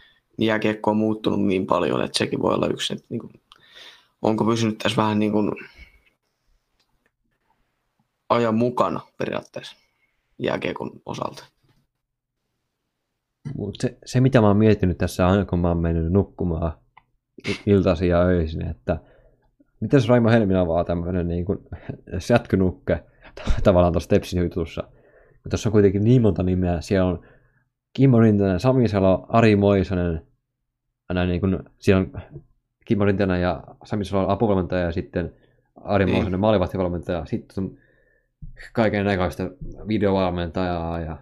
jääkiekko 0.46 0.92
on 0.92 0.98
muuttunut 0.98 1.46
niin 1.46 1.66
paljon, 1.66 2.04
että 2.04 2.18
sekin 2.18 2.42
voi 2.42 2.54
olla 2.54 2.68
yksi. 2.68 2.94
Että 2.94 3.06
niin 3.10 3.20
kun, 3.20 3.32
onko 4.22 4.46
pysynyt 4.46 4.78
tässä 4.78 5.02
vähän 5.02 5.20
niin 5.20 5.32
kun 5.32 5.56
ajan 8.30 8.56
mukana 8.56 9.02
periaatteessa 9.18 9.78
jääkiekon 10.40 10.92
osalta. 11.06 11.46
Mut 13.58 13.76
se, 13.80 13.98
se, 14.06 14.22
mitä 14.22 14.42
mä 14.42 14.48
oon 14.48 14.58
miettinyt 14.58 14.98
tässä 14.98 15.28
aina, 15.28 15.46
kun 15.46 15.60
mä 15.60 15.68
oon 15.68 15.78
mennyt 15.78 16.12
nukkumaan 16.12 16.74
iltaisin 17.66 18.10
ja 18.10 18.22
öisin, 18.22 18.68
että 18.68 19.00
mitäs 19.80 20.08
Raimo 20.08 20.30
Helminen 20.30 20.68
vaan 20.68 20.86
tämmönen 20.86 21.28
niin 21.28 21.46
kuin 21.46 21.60
sätkynukke 22.20 23.04
tavallaan 23.64 23.94
tuossa 23.94 24.10
Tepsin 24.10 24.44
jutussa. 24.44 24.84
Tuossa 25.50 25.70
on 25.70 25.72
kuitenkin 25.72 26.04
niin 26.04 26.22
monta 26.22 26.44
nimeä. 26.44 26.82
Siellä 26.82 27.10
on 27.10 27.26
Kimmo 27.94 28.20
Rintanen, 28.20 28.60
Sami 28.60 28.88
Salo, 28.88 29.26
Ari 29.30 29.56
Moisonen. 29.56 30.28
Näin 31.14 31.30
niin 31.30 31.42
kuin, 31.42 31.60
siellä 31.80 32.02
on 32.02 32.22
Kimmo 32.86 33.06
Rintanen 33.06 33.42
ja 33.42 33.64
Sami 33.84 34.06
Salo 34.06 34.30
apuvalmentaja 34.30 34.86
ja 34.86 34.92
sitten 34.92 35.34
Ari 35.76 36.06
Niin. 36.06 36.16
Moisonen 36.16 36.40
maalivahtivalmentaja. 36.40 37.26
Sitten 37.26 37.64
on 37.64 37.78
kaiken 38.74 39.06
näköistä 39.06 39.52
videovalmentajaa 39.88 41.00
ja 41.00 41.18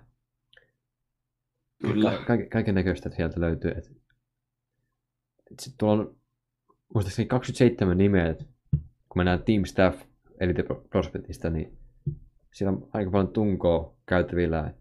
Kyllä. 1.82 2.11
Ka- 2.28 2.48
kaiken, 2.52 2.76
näköistä 2.76 3.10
sieltä 3.10 3.40
löytyy. 3.40 3.72
Et, 3.72 3.91
et 5.52 5.60
sit 5.60 5.74
tuolla 5.78 6.03
on 6.03 6.16
muistaakseni 6.94 7.28
27 7.28 7.98
nimeä, 7.98 8.28
et 8.30 8.48
kun 9.10 9.20
mennään 9.20 9.44
Team 9.44 9.66
Staff 9.66 10.02
Elite 10.40 10.64
Pro- 10.64 10.86
Prospectista, 10.90 11.49
niin 11.49 11.78
siellä 12.52 12.78
on 12.78 12.90
aika 12.94 13.11
paljon 13.11 13.34
tunkoa 13.34 13.94
käytävillä. 14.06 14.74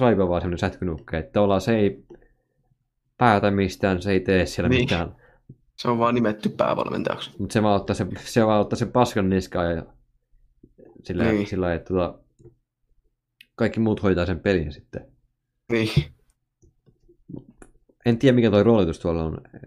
Raivo 0.00 0.22
on 0.22 0.28
vaan 0.28 0.40
semmoinen 0.40 0.58
sätkynukke, 0.58 1.18
että 1.18 1.32
tavallaan 1.32 1.60
se 1.60 1.76
ei 1.76 2.04
päätä 3.18 3.50
mistään, 3.50 4.02
se 4.02 4.10
ei 4.12 4.20
tee 4.20 4.46
siellä 4.46 4.68
Niin. 4.68 4.80
mitään, 4.82 5.16
Se 5.76 5.88
on 5.88 5.98
vaan 5.98 6.14
nimetty 6.14 6.48
päävalmentajaksi. 6.48 7.30
mutta 7.38 7.52
se 7.52 7.62
vaan 7.62 7.76
ottaa 7.80 7.94
se, 7.94 8.06
se 8.20 8.46
vaan 8.46 8.60
ottaa 8.60 8.76
sen 8.76 8.92
paskan 8.92 9.30
niskaan 9.30 9.76
ja 9.76 9.86
sillä, 11.04 11.24
Niin. 11.24 11.46
sillä 11.46 11.74
että 11.74 11.94
tota, 11.94 12.18
kaikki 13.54 13.80
muut 13.80 14.02
hoitaa 14.02 14.26
sen 14.26 14.40
pelin 14.40 14.72
sitten. 14.72 15.06
Niin, 15.72 15.88
En 18.06 18.18
tiedä, 18.18 18.34
mikä 18.34 18.50
toi 18.50 18.62
roolitus 18.62 18.98
tuolla 18.98 19.24
on. 19.24 19.40
Ei 19.54 19.60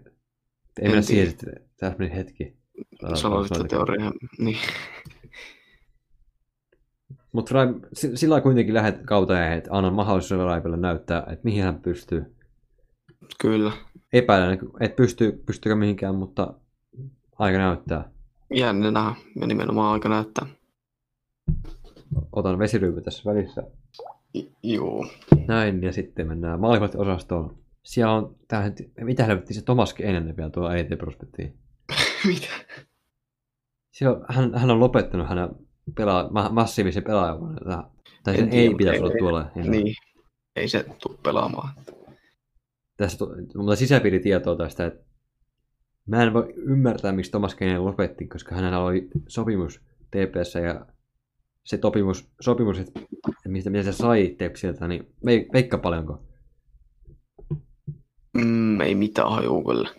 En 0.80 0.90
mennä 0.90 1.02
siihen 1.02 1.28
sitten. 1.30 1.54
Tässä 1.76 1.98
meni 1.98 2.14
hetki. 2.14 2.56
salallista 3.14 3.64
teoriaa. 3.64 4.12
Niin. 4.38 4.58
Mutta 7.32 7.54
sillä 8.14 8.40
kuitenkin 8.40 8.74
lähdet 8.74 9.00
kautta 9.06 9.52
että 9.52 9.70
annan 9.72 9.94
mahdollisuuden 9.94 10.46
Raipelle 10.46 10.76
näyttää, 10.76 11.18
että 11.20 11.44
mihin 11.44 11.62
hän 11.62 11.80
pystyy. 11.80 12.36
Kyllä. 13.40 13.72
Epäilen, 14.12 14.58
että 14.80 14.96
pystyy, 14.96 15.42
pystyykö 15.46 15.76
mihinkään, 15.76 16.14
mutta 16.14 16.54
aika 17.38 17.58
näyttää. 17.58 18.10
Jännä 18.54 18.90
nähdä 18.90 19.14
ja 19.40 19.46
nimenomaan 19.46 19.92
aika 19.92 20.08
näyttää. 20.08 20.46
Otan 22.32 22.58
vesiryypy 22.58 23.00
tässä 23.00 23.30
välissä. 23.30 23.62
Joo. 24.62 25.06
Näin, 25.48 25.82
ja 25.82 25.92
sitten 25.92 26.26
mennään 26.28 26.60
maalivahti-osastoon. 26.60 27.56
Siellä 27.82 28.12
on, 28.12 28.36
tämähän, 28.48 28.74
mitä 29.00 29.24
helvettiä 29.24 29.54
se 29.54 29.62
Tomaskin 29.64 30.06
ennen 30.06 30.36
vielä 30.36 30.50
tuolla 30.50 30.76
ET 30.76 30.88
Prospectiin. 30.98 31.56
Mitä? 32.26 32.46
Siellä, 33.90 34.24
hän, 34.28 34.54
hän 34.54 34.70
on 34.70 34.80
lopettanut 34.80 35.28
hänen 35.28 35.48
pelaa, 35.96 36.30
ma, 36.30 36.48
massiivisen 36.48 37.02
pelaajan. 37.04 37.38
Tai 38.24 38.36
sen 38.36 38.44
En 38.48 38.52
ei 38.52 38.74
pitäisi 38.74 38.96
ei- 38.96 39.02
olla 39.02 39.12
ei- 39.12 39.18
tuolla. 39.18 39.50
enää. 39.56 39.70
Niin. 39.70 39.94
Ei 40.56 40.68
se 40.68 40.86
tule 41.02 41.18
pelaamaan. 41.22 41.68
Tu- 43.18 43.36
mulla 43.54 43.76
sisäpiiritietoa 43.76 44.56
tästä, 44.56 44.86
että 44.86 45.04
mä 46.06 46.22
en 46.22 46.32
voi 46.32 46.54
ymmärtää, 46.56 47.12
miksi 47.12 47.30
Thomas 47.30 47.54
Kane 47.54 47.78
lopetti, 47.78 48.26
koska 48.26 48.54
hänellä 48.54 48.78
oli 48.78 49.08
sopimus 49.28 49.80
TPS 50.10 50.54
ja 50.54 50.86
se 51.64 51.78
sopimus, 51.82 52.30
sopimus 52.40 52.78
että 52.78 53.00
mistä, 53.48 53.70
mitä 53.70 53.82
se 53.82 53.92
sai 53.92 54.34
Tepsiltä, 54.38 54.88
niin 54.88 55.14
vei, 55.24 55.48
veikka 55.52 55.78
paljonko. 55.78 56.22
Mm, 58.32 58.80
ei 58.80 58.94
mitään 58.94 59.30
hajuu 59.30 59.64
kyllä. 59.64 59.90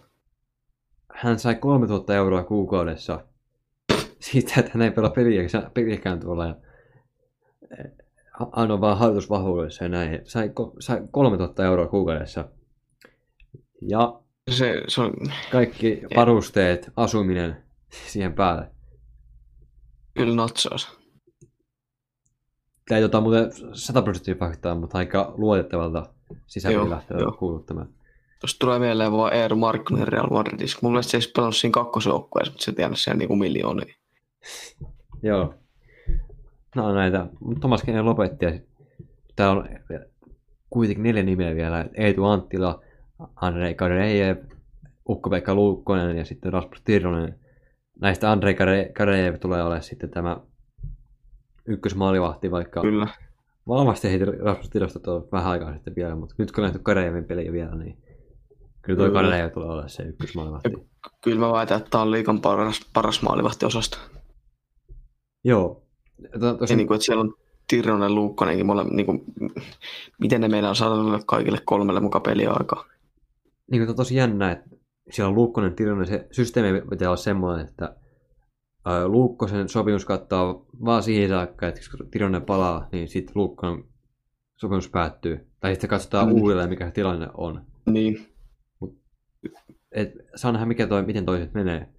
Hän 1.13 1.39
sai 1.39 1.55
3000 1.55 2.15
euroa 2.15 2.43
kuukaudessa 2.43 3.25
siitä, 4.19 4.53
että 4.59 4.71
hän 4.73 4.81
ei 4.81 4.91
pelaa 4.91 5.09
peliäkään, 5.09 5.71
peliäkään 5.73 6.19
tuolla 6.19 6.45
ja 6.45 6.55
eh, 7.79 7.91
anoi 8.51 8.81
vaan 8.81 8.97
hallitusvahvuudessa 8.97 9.83
ja 9.83 9.89
näin. 9.89 10.21
Sai, 10.23 10.51
sai 10.79 11.01
3000 11.11 11.65
euroa 11.65 11.87
kuukaudessa. 11.87 12.49
Ja 13.87 14.19
Se, 14.49 14.83
se 14.87 15.01
on 15.01 15.13
kaikki 15.51 16.01
varusteet, 16.15 16.91
asuminen 16.95 17.63
siihen 18.07 18.33
päälle. 18.33 18.71
kyllä 20.17 20.35
natsaus. 20.35 20.97
Tämä 22.87 22.97
ei 22.97 23.01
tota 23.01 23.21
muuten 23.21 23.51
100 23.73 24.01
prosenttia 24.01 24.35
faktaa, 24.35 24.75
mutta 24.75 24.97
aika 24.97 25.33
luotettavalta 25.37 26.05
sisäpilähtöltä 26.47 27.23
joo. 27.23 27.31
kuuluttamaan. 27.31 27.89
Tuosta 28.39 28.59
tulee 28.59 28.79
mieleen 28.79 29.11
vaan 29.11 29.33
Eero 29.33 29.55
Markkonen 29.55 30.07
Real 30.07 30.27
Madridissa. 30.29 30.79
Mun 30.81 30.91
mielestä 30.91 31.11
se 31.11 31.17
ei 31.17 31.31
pelannut 31.35 31.55
siinä 31.55 31.71
kakkosjoukkueessa, 31.71 32.51
mutta 32.51 32.65
se 32.65 32.71
tiennyt 32.71 32.99
siellä 32.99 33.17
niinku 33.17 33.35
miljoonia. 33.35 33.95
Joo. 35.23 35.53
No 36.75 36.93
näitä. 36.93 37.27
Thomas 37.59 37.83
Kene 37.83 38.01
lopetti. 38.01 38.45
Täällä 39.35 39.61
on 39.61 39.69
kuitenkin 40.69 41.03
neljä 41.03 41.23
nimeä 41.23 41.55
vielä. 41.55 41.85
Eetu 41.93 42.25
Anttila, 42.25 42.81
Andrei 43.35 43.75
Karejev, 43.75 44.37
Ukko-Pekka 45.09 45.55
Luukkonen 45.55 46.17
ja 46.17 46.25
sitten 46.25 46.53
Rasmus 46.53 46.81
Tirronen. 46.81 47.39
näistä 48.01 48.31
Andrei 48.31 48.55
Karejev 48.93 49.35
tulee 49.39 49.63
olemaan 49.63 49.83
sitten 49.83 50.09
tämä 50.09 50.37
ykkösmaalivahti, 51.67 52.51
vaikka 52.51 52.81
Kyllä. 52.81 53.07
Valmasti 53.67 54.09
heitin 54.09 54.39
rasvastilastot 54.39 55.07
on 55.07 55.27
vähän 55.31 55.51
aikaa 55.51 55.73
sitten 55.73 55.95
vielä, 55.95 56.15
mutta 56.15 56.35
nyt 56.37 56.51
kun 56.51 56.63
on 56.63 56.65
nähty 56.65 56.79
Karejevin 56.83 57.25
peliä 57.25 57.51
vielä, 57.51 57.75
niin 57.75 57.97
kyllä 58.81 59.07
Kyllä. 59.07 59.21
Karejev 59.21 59.51
tulee 59.51 59.69
olemaan 59.69 59.89
se 59.89 60.03
ykkösmaalivahti. 60.03 60.69
Kyllä 61.23 61.39
mä 61.39 61.53
väitän, 61.53 61.77
että 61.77 61.89
tämä 61.89 62.01
on 62.01 62.11
liikan 62.11 62.41
paras, 62.41 62.89
paras 62.93 63.21
maalivahtiosasto. 63.21 63.97
Joo. 65.43 65.83
To, 66.39 66.53
tosin, 66.53 66.77
niin 66.77 66.87
kuin, 66.87 66.95
että 66.95 67.05
siellä 67.05 67.21
on 67.21 67.33
Tirronen, 67.67 68.15
Luukkonenkin, 68.15 68.65
mole, 68.65 68.83
niin 68.83 69.05
kuin, 69.05 69.23
miten 70.19 70.41
ne 70.41 70.47
meidän 70.47 70.75
saada 70.75 70.95
noille 70.95 71.19
kaikille 71.25 71.59
kolmelle 71.65 71.99
muka 71.99 72.19
peliaikaa. 72.19 72.85
Niin 73.71 73.79
kuin, 73.79 73.87
to, 73.87 73.93
tosi 73.93 74.15
jännä, 74.15 74.51
että 74.51 74.69
siellä 75.11 75.29
on 75.29 75.35
Luukkonen, 75.35 75.75
Tironen, 75.75 76.07
se 76.07 76.27
systeemi 76.31 76.81
pitää 76.89 77.09
olla 77.09 77.17
semmoinen, 77.17 77.67
että 77.67 77.95
Luukkosen 79.05 79.69
sopimus 79.69 80.05
kattaa 80.05 80.65
vaan 80.85 81.03
siihen 81.03 81.29
saakka, 81.29 81.67
että 81.67 81.81
kun 81.97 82.09
Tironen 82.11 82.41
palaa, 82.41 82.89
niin 82.91 83.07
sitten 83.07 83.31
Luukkonen 83.35 83.83
sopimus 84.55 84.89
päättyy. 84.89 85.47
Tai 85.59 85.71
sitten 85.73 85.89
katsotaan 85.89 86.27
Mm. 86.27 86.33
uudelleen, 86.33 86.69
mikä 86.69 86.85
se 86.85 86.91
tilanne 86.91 87.27
on. 87.33 87.65
Niin, 87.85 88.27
et 89.91 90.11
saa 90.35 90.51
nähdä, 90.51 90.65
mikä 90.65 90.87
toi, 90.87 91.05
miten 91.05 91.25
toiset 91.25 91.53
menee. 91.53 91.89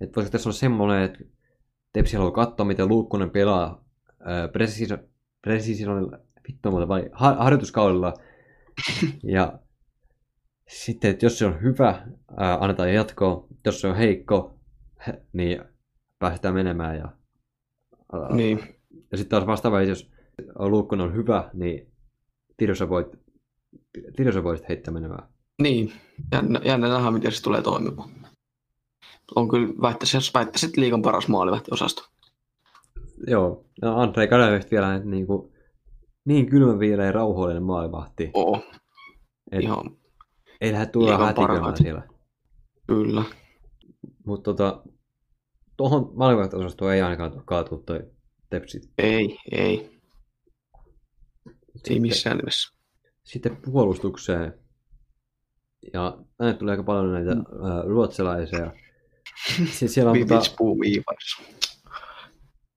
Et 0.00 0.16
voisiko 0.16 0.32
tässä 0.32 0.48
olla 0.48 0.58
semmoinen, 0.58 1.02
että 1.02 1.18
Tepsi 1.92 2.16
haluaa 2.16 2.32
katsoa, 2.34 2.66
miten 2.66 2.88
Luukkonen 2.88 3.30
pelaa 3.30 3.84
precisionilla, 5.42 6.18
vittu 6.48 6.72
vai 6.88 7.10
har- 7.12 7.36
harjoituskaudella. 7.38 8.14
ja 9.34 9.58
sitten, 10.72 11.10
että 11.10 11.26
jos 11.26 11.38
se 11.38 11.46
on 11.46 11.62
hyvä, 11.62 12.06
ää, 12.36 12.58
annetaan 12.60 12.94
jatkoa. 12.94 13.46
Jos 13.64 13.80
se 13.80 13.88
on 13.88 13.96
heikko, 13.96 14.58
he- 15.06 15.22
niin 15.32 15.64
päästään 16.18 16.54
menemään. 16.54 16.96
Ja, 16.96 17.08
ää, 18.12 18.34
niin. 18.34 18.58
ja 19.10 19.18
sitten 19.18 19.28
taas 19.28 19.46
vastaava, 19.46 19.82
jos 19.82 20.10
Luukkonen 20.58 21.06
on 21.06 21.14
hyvä, 21.14 21.50
niin 21.52 21.92
Tirossa 22.56 22.88
voit, 22.88 23.06
Tirossa 24.16 24.44
voit 24.44 24.68
heittää 24.68 24.94
menemään. 24.94 25.28
Niin, 25.62 25.92
jännä, 26.32 26.60
jännä 26.64 26.88
nähdä, 26.88 27.10
miten 27.10 27.32
se 27.32 27.42
tulee 27.42 27.62
toimimaan. 27.62 28.10
On 29.36 29.48
kyllä, 29.48 29.68
väittäisin, 29.82 30.18
jos 30.18 30.34
väittäisin, 30.34 30.68
että 30.68 30.80
liikan 30.80 31.02
paras 31.02 31.28
maalivahtiosasto. 31.28 32.02
Joo, 33.26 33.64
no 33.82 34.00
Andrei 34.00 34.28
Kadevista 34.28 34.70
vielä 34.70 34.94
että 34.94 35.08
niin, 35.08 35.26
kuin, 35.26 35.52
niin 36.24 36.46
kylmä 36.46 36.78
vielä 36.78 37.04
ja 37.04 37.12
rauhallinen 37.12 37.62
maalivahti. 37.62 38.30
Oo, 38.34 38.60
Et 39.52 39.62
ihan 39.62 39.96
ei 40.62 40.72
lähde 40.72 40.86
tulla 40.86 41.32
parhaat. 41.36 41.76
siellä. 41.76 42.02
kyllä. 42.86 43.24
Mutta 44.26 44.42
tota, 44.50 44.82
tuohon 45.76 46.10
maalivahtiosastoon 46.14 46.92
ei 46.94 47.02
ainakaan 47.02 47.42
kaatu 47.44 47.78
toi 47.78 48.10
tepsi. 48.50 48.80
Ei, 48.98 49.38
ei, 49.52 49.58
ei 49.58 50.00
Sitten, 51.76 52.02
missään 52.02 52.36
nimessä. 52.36 52.74
sitten 53.24 53.56
puolustukseen. 53.56 54.54
Ja 55.92 56.18
tänne 56.38 56.54
tulee 56.54 56.72
aika 56.72 56.82
paljon 56.82 57.12
näitä 57.12 57.34
Mm. 57.34 57.44
ää, 57.64 57.82
ruotsalaisia. 57.82 58.72
Siis 59.70 59.94
siellä 59.94 60.10
on, 60.10 60.18
tota, 60.18 60.40
Boom 60.58 60.78
Ivars. 60.84 61.42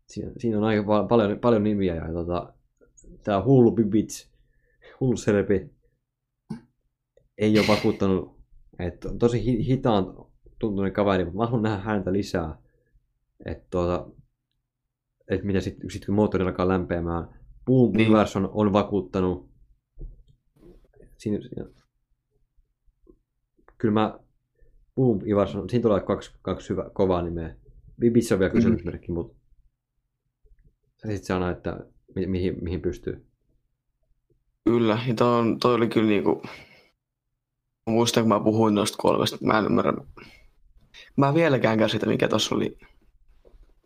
siinä, 0.07 0.31
siinä 0.37 0.57
on 0.57 0.63
aika 0.63 0.81
pa- 0.81 1.07
paljon, 1.07 1.39
paljon 1.39 1.63
nimiä. 1.63 1.95
Ja 1.95 2.13
tota, 2.13 2.53
tää 3.23 3.43
hullu 3.43 3.71
Bibic, 3.71 4.27
hullu 4.99 5.17
Serbi, 5.17 5.69
ei 7.37 7.59
ole 7.59 7.67
vakuuttanut, 7.67 8.39
että 8.79 9.09
on 9.09 9.19
tosi 9.19 9.45
hi- 9.45 9.67
hitaan 9.67 10.05
tuntuinen 10.59 10.93
kaveri, 10.93 11.23
mutta 11.25 11.37
mä 11.37 11.45
haluan 11.45 11.63
nähdä 11.63 11.77
häntä 11.83 12.13
lisää. 12.13 12.57
Että 13.45 13.67
tuota, 13.69 14.07
et 15.27 15.43
mitä 15.43 15.61
sitten 15.61 15.91
sit, 15.91 16.05
kun 16.05 16.15
moottori 16.15 16.43
alkaa 16.45 16.67
lämpeämään. 16.67 17.27
Boom 17.65 17.91
Niin. 17.97 18.11
niin. 18.13 18.37
on, 18.37 18.49
on 18.53 18.73
vakuuttanut. 18.73 19.49
Siinä, 21.17 21.39
siinä. 21.41 21.65
Kyllä 23.77 23.93
mä 23.93 24.19
Boom 24.95 25.19
Ivarsson, 25.27 25.69
siinä 25.69 25.81
tulee 25.83 25.99
kaksi, 25.99 26.31
kaksi 26.41 26.69
hyvä, 26.69 26.89
kovaa 26.93 27.21
nimeä. 27.21 27.55
Bibic 27.99 28.31
on 28.31 28.39
vielä 28.39 28.49
Mhm. 28.49 28.57
kysymysmerkki, 28.57 29.07
mm. 29.07 29.13
mutta 29.13 29.37
se 30.97 31.07
sitten 31.07 31.25
sanoo, 31.25 31.49
että 31.49 31.79
mi- 32.15 32.27
mihin, 32.27 32.57
mihin 32.63 32.81
pystyy. 32.81 33.25
Kyllä, 34.65 34.99
ja 35.07 35.13
toi, 35.13 35.39
on, 35.39 35.59
toi 35.59 35.75
oli 35.75 35.87
kyllä 35.87 36.07
niinku... 36.07 36.41
Muistan, 37.89 38.23
kun 38.23 38.29
mä 38.29 38.39
puhuin 38.39 38.75
noista 38.75 38.97
kolmesta, 38.97 39.37
mä 39.41 39.59
en 39.59 39.65
ymmärrä... 39.65 39.93
Mä 41.17 41.33
vieläkään 41.33 41.77
käsitä, 41.77 42.05
mikä 42.05 42.27
tuossa 42.27 42.55
oli 42.55 42.77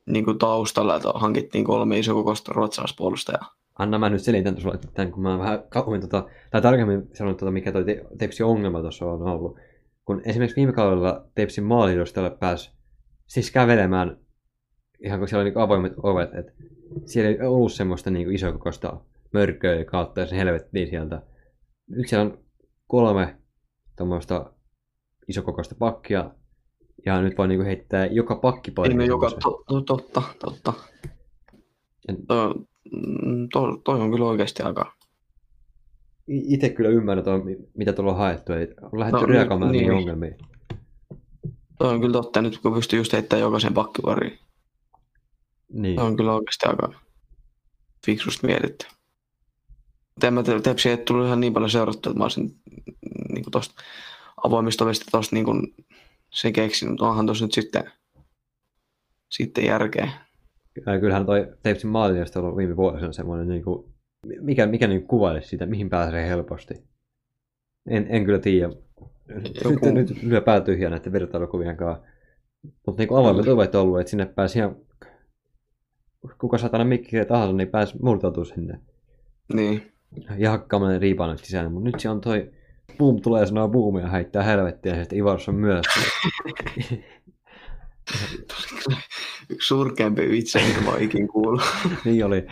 niinku 0.05 0.33
taustalla, 0.33 0.95
että 0.95 1.09
hankittiin 1.15 1.65
kolme 1.65 1.99
isokokoista 1.99 2.53
ruotsalaispuolustajaa. 2.53 3.55
Anna 3.79 3.99
mä 3.99 4.09
nyt 4.09 4.21
selitän 4.21 4.61
sulle 4.61 4.79
tämän, 4.93 5.11
kun 5.11 5.23
mä 5.23 5.39
vähän 5.39 5.63
kauemmin, 5.69 6.01
tota, 6.01 6.27
tai 6.51 6.61
tarkemmin 6.61 7.09
sanon, 7.13 7.35
tota, 7.35 7.51
mikä 7.51 7.71
toi 7.71 7.85
te- 7.85 8.05
Tepsin 8.17 8.45
ongelma 8.45 8.81
tuossa 8.81 9.05
on 9.05 9.21
ollut. 9.21 9.57
Kun 10.05 10.21
esimerkiksi 10.25 10.55
viime 10.55 10.73
kaudella 10.73 11.25
Tepsin 11.35 11.63
maalidostalle 11.63 12.29
pääsi 12.29 12.71
siis 13.27 13.51
kävelemään, 13.51 14.17
ihan 15.05 15.19
kun 15.19 15.27
siellä 15.27 15.41
oli 15.41 15.49
niin 15.49 15.59
avoimet 15.59 15.93
ovet, 16.03 16.29
että 16.33 16.51
siellä 17.05 17.29
ei 17.29 17.47
ollut 17.47 17.71
semmoista 17.71 18.09
niin 18.09 18.31
isokokoista 18.31 19.01
mörköä 19.33 19.85
kautta 19.85 20.19
ja 20.21 20.27
se 20.27 20.37
helvettiin 20.37 20.89
sieltä. 20.89 21.21
Nyt 21.89 22.07
siellä 22.07 22.25
on 22.25 22.37
kolme 22.87 23.38
tuommoista 23.99 24.53
isokokoista 25.27 25.75
pakkia, 25.79 26.31
ja 27.05 27.21
nyt 27.21 27.37
voi 27.37 27.47
niin 27.47 27.65
heittää 27.65 28.05
joka 28.05 28.35
pakki 28.35 28.71
Ei 28.83 28.93
no 28.93 29.03
joka, 29.03 29.31
to, 29.31 29.63
to, 29.67 29.81
totta, 29.81 30.21
totta. 30.39 30.73
En- 32.09 32.27
Toi, 32.27 32.45
on- 32.45 32.65
mm, 33.25 33.47
toi, 33.53 33.81
toi 33.83 34.01
on 34.01 34.11
kyllä 34.11 34.25
oikeasti 34.25 34.63
aika... 34.63 34.93
itse 36.27 36.69
kyllä 36.69 36.89
ymmärrän, 36.89 37.23
tuon, 37.25 37.41
mitä 37.77 37.93
tuolla 37.93 38.11
on 38.11 38.17
haettu. 38.17 38.53
Eli 38.53 38.67
on 38.91 38.99
lähdetty 38.99 39.21
No, 39.21 39.27
no, 39.27 39.33
reagoimaan 39.33 39.71
niin, 39.71 39.81
niin. 39.81 39.97
ongelmiin. 39.97 40.35
Toi 41.79 41.93
on 41.93 42.01
kyllä 42.01 42.13
totta, 42.13 42.41
nyt 42.41 42.57
kun 42.57 42.73
pystyy 42.73 42.99
just 42.99 43.13
heittämään 43.13 43.41
jokaisen 43.43 43.73
pakkivariin. 43.73 44.39
Niin. 45.73 45.95
Se 45.95 46.01
on 46.01 46.17
kyllä 46.17 46.33
oikeasti 46.33 46.65
aika 46.67 46.99
fiksusti 48.05 48.47
mietitty. 48.47 48.87
En 50.27 50.33
mä 50.33 50.43
te- 50.43 50.61
tepsiä 50.61 50.91
ei 50.91 50.97
tullut 50.97 51.25
ihan 51.25 51.39
niin 51.39 51.53
paljon 51.53 51.69
seurattua, 51.69 52.09
että 52.09 52.17
mä 52.17 52.25
olisin 52.25 52.55
niin 53.29 53.45
tosta 53.51 53.83
avoimista 54.43 54.83
ovista 54.83 55.05
tosta 55.11 55.35
niin 55.35 55.45
kuin 55.45 55.75
se 56.33 56.51
keksinyt, 56.51 56.91
mutta 56.91 57.07
onhan 57.09 57.25
tossa 57.25 57.45
nyt 57.45 57.53
sitten, 57.53 57.83
sitten 59.31 59.65
järkeä. 59.65 60.11
Ja 60.85 60.99
kyllähän 60.99 61.25
toi 61.25 61.47
Tepsin 61.63 61.89
maalinjasta 61.89 62.39
on 62.39 62.45
ollut 62.45 62.57
viime 62.57 62.75
vuosina 62.75 63.11
semmoinen, 63.11 63.47
niin 63.47 63.63
kuin, 63.63 63.93
mikä, 64.41 64.65
mikä 64.67 64.87
niin 64.87 65.07
kuvailisi 65.07 65.47
sitä, 65.47 65.65
mihin 65.65 65.89
pääsee 65.89 66.27
helposti. 66.27 66.73
En, 67.89 68.07
en 68.09 68.25
kyllä 68.25 68.39
tiedä. 68.39 68.73
Joku- 69.63 69.85
Nyt, 69.85 70.09
nyt 70.09 70.23
lyö 70.23 70.41
pää 70.41 70.61
tyhjää 70.61 70.89
näiden 70.89 71.11
vertailukuvien 71.13 71.77
kanssa. 71.77 72.03
Mutta 72.87 73.03
niin 73.03 73.13
avoimet 73.13 73.47
ovet 73.47 73.75
on 73.75 73.81
ollut, 73.81 73.99
että 73.99 74.09
sinne 74.09 74.25
pääsi 74.25 74.59
ihan 74.59 74.75
kuka 76.41 76.57
satana 76.57 76.83
mikkiä 76.83 77.25
tahansa, 77.25 77.53
niin 77.53 77.67
pääsi 77.67 77.97
murtautua 78.01 78.45
sinne. 78.45 78.79
Niin, 79.53 79.91
Ja 80.37 80.59
riipaan 80.99 81.37
sisään. 81.37 81.71
Mutta 81.71 81.89
nyt 81.89 81.99
siellä 81.99 82.15
on 82.15 82.21
toi 82.21 82.51
boom 82.97 83.21
tulee 83.21 83.41
ja 83.41 83.45
sanoo 83.47 83.67
boom 83.67 83.99
ja 83.99 84.07
heittää 84.07 84.43
helvettiä 84.43 84.95
sitten 84.95 85.17
Ivars 85.19 85.49
on 85.49 85.55
myös. 85.55 85.85
yksi 89.49 89.67
surkeampi 89.67 90.29
vitsi, 90.29 90.59
mitä 90.67 90.81
mä 90.81 90.97
ikin 90.99 91.27
kuullut. 91.27 91.61
niin 92.05 92.25
oli. 92.25 92.47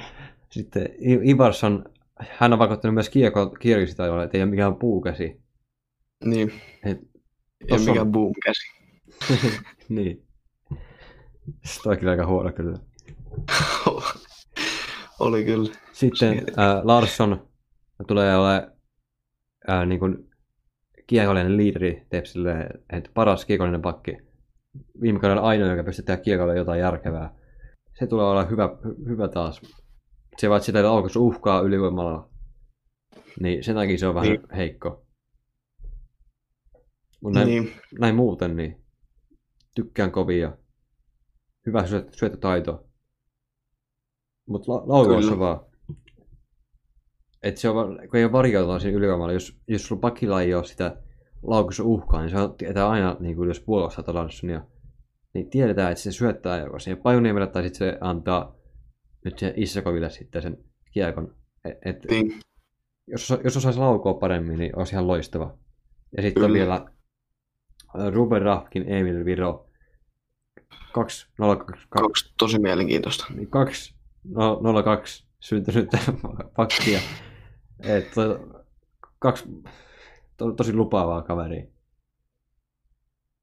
Sitten 0.52 0.90
Ivarsson, 1.30 1.86
hän 2.20 2.54
on 2.54 2.60
vaikuttanut 2.60 2.94
myös 2.94 3.10
kiekko, 3.10 3.50
kierkistaivalle, 3.50 4.24
että 4.24 4.38
ei 4.38 4.44
ole 4.44 4.50
mikään 4.50 4.76
puukäsi. 4.76 5.42
niin, 6.26 6.54
Et, 6.86 6.98
ei 7.62 7.68
on- 7.72 7.82
mikään 7.82 8.12
boom 8.12 8.34
käsi. 8.46 8.68
niin. 9.90 10.24
Se 11.66 11.82
toi 11.84 11.98
kyllä 11.98 12.12
aika 12.12 12.26
huono 12.26 12.52
kyllä. 12.52 12.78
Oli 15.20 15.46
kyllä. 15.46 15.70
Sitten 15.98 16.44
ää, 16.58 16.82
Larsson 16.84 17.48
tulee 18.08 18.38
olemaan 18.38 18.72
ää, 19.68 19.86
niin 19.86 20.00
kuin 20.00 20.30
kiekollinen 21.08 21.58
liideri 21.58 22.06
Tepsille, 22.10 22.70
että 22.94 23.10
paras 23.14 23.46
kiekollinen 23.46 23.82
pakki. 23.82 24.18
Viime 25.02 25.20
kaudella 25.20 25.42
ainoa, 25.42 25.70
joka 25.70 25.84
pystyy 25.84 26.06
tehdä 26.06 26.22
kiekolle 26.24 26.58
jotain 26.58 26.80
järkevää. 26.80 27.36
Se 28.00 28.08
tulee 28.08 28.26
olla 28.26 28.46
hyvä, 28.46 28.66
hy- 28.84 29.10
hyvä 29.10 29.28
taas. 29.28 29.62
Se 30.38 30.50
vaan 30.50 30.62
sitä 30.62 30.84
laukaus 30.84 31.16
uhkaa 31.16 31.62
ylivoimalla. 31.62 32.30
Niin 33.40 33.64
sen 33.64 33.76
takia 33.76 33.98
se 33.98 34.08
on 34.08 34.16
vähän 34.16 34.30
Niin. 34.30 34.50
heikko. 34.56 35.06
Mutta 37.22 37.40
näin, 37.40 37.48
Niin, 37.48 37.72
näin 38.00 38.16
muuten, 38.16 38.56
niin 38.56 38.84
tykkään 39.76 40.12
kovin 40.12 40.40
ja 40.40 40.58
hyvä 41.66 41.82
syöt- 41.82 42.10
syöttötaito. 42.12 42.88
Mutta 44.50 44.72
la- 44.72 44.84
laukaus 44.88 45.40
vaan. 45.40 45.60
Et 47.48 47.58
se 47.58 47.70
on 47.70 48.00
kun 48.10 48.20
ei 48.20 48.24
ole 48.24 48.32
varioitua 48.32 48.80
siinä 48.80 48.98
ylivoimalla, 48.98 49.34
jos, 49.34 49.58
jos 49.68 49.88
sulla 49.88 50.00
pakilla 50.00 50.42
ei 50.42 50.54
ole 50.54 50.64
sitä 50.64 50.98
laukaus 51.44 51.80
uhkaa, 51.80 52.22
niin 52.22 52.30
se 52.30 52.38
on, 52.38 52.56
tietää 52.58 52.90
aina, 52.90 53.18
niin 53.20 53.36
kuin 53.36 53.48
jos 53.48 53.60
puolustaa 53.60 54.14
Larssonia, 54.14 54.62
niin 55.34 55.50
tiedetään, 55.50 55.92
että 55.92 56.04
se 56.04 56.12
syöttää 56.12 56.60
joko 56.60 56.80
siihen 56.80 57.02
Pajuniemelle 57.02 57.48
tai 57.48 57.64
sitten 57.64 57.78
se 57.78 57.98
antaa 58.02 58.56
nyt 59.26 59.40
siihen 59.40 59.60
Issakoville 59.60 60.10
sitten 60.10 60.42
sen 60.42 60.58
kiekon. 60.92 61.36
Et, 61.66 61.78
et, 61.86 62.06
Niin, 62.10 62.40
jos, 63.08 63.34
jos 63.44 63.58
osaisi 63.58 63.80
laukoa 63.80 64.14
paremmin, 64.14 64.60
niin 64.60 64.80
olisi 64.80 64.96
ihan 64.96 65.08
loistava. 65.08 65.58
Ja 66.18 66.24
sitten 66.24 66.44
on 66.44 66.54
vielä 66.54 66.86
Ruben 68.14 68.42
Rafkin, 68.42 68.94
Emil 68.94 69.26
Viro, 69.26 69.70
2 70.94 71.28
02 71.58 71.88
kaksi 71.90 72.34
tosi 72.38 72.60
mielenkiintoista. 72.60 73.26
niin 73.36 73.48
2 73.48 73.96
no, 74.24 74.84
02 74.84 75.28
syntynyt 75.40 75.90
pakkia. 76.56 77.00
Et, 77.80 78.12
to, 78.12 78.40
kaksi 79.20 79.46
to, 80.38 80.52
tosi 80.52 80.74
lupaavaa 80.74 81.22
kaveria. 81.22 81.66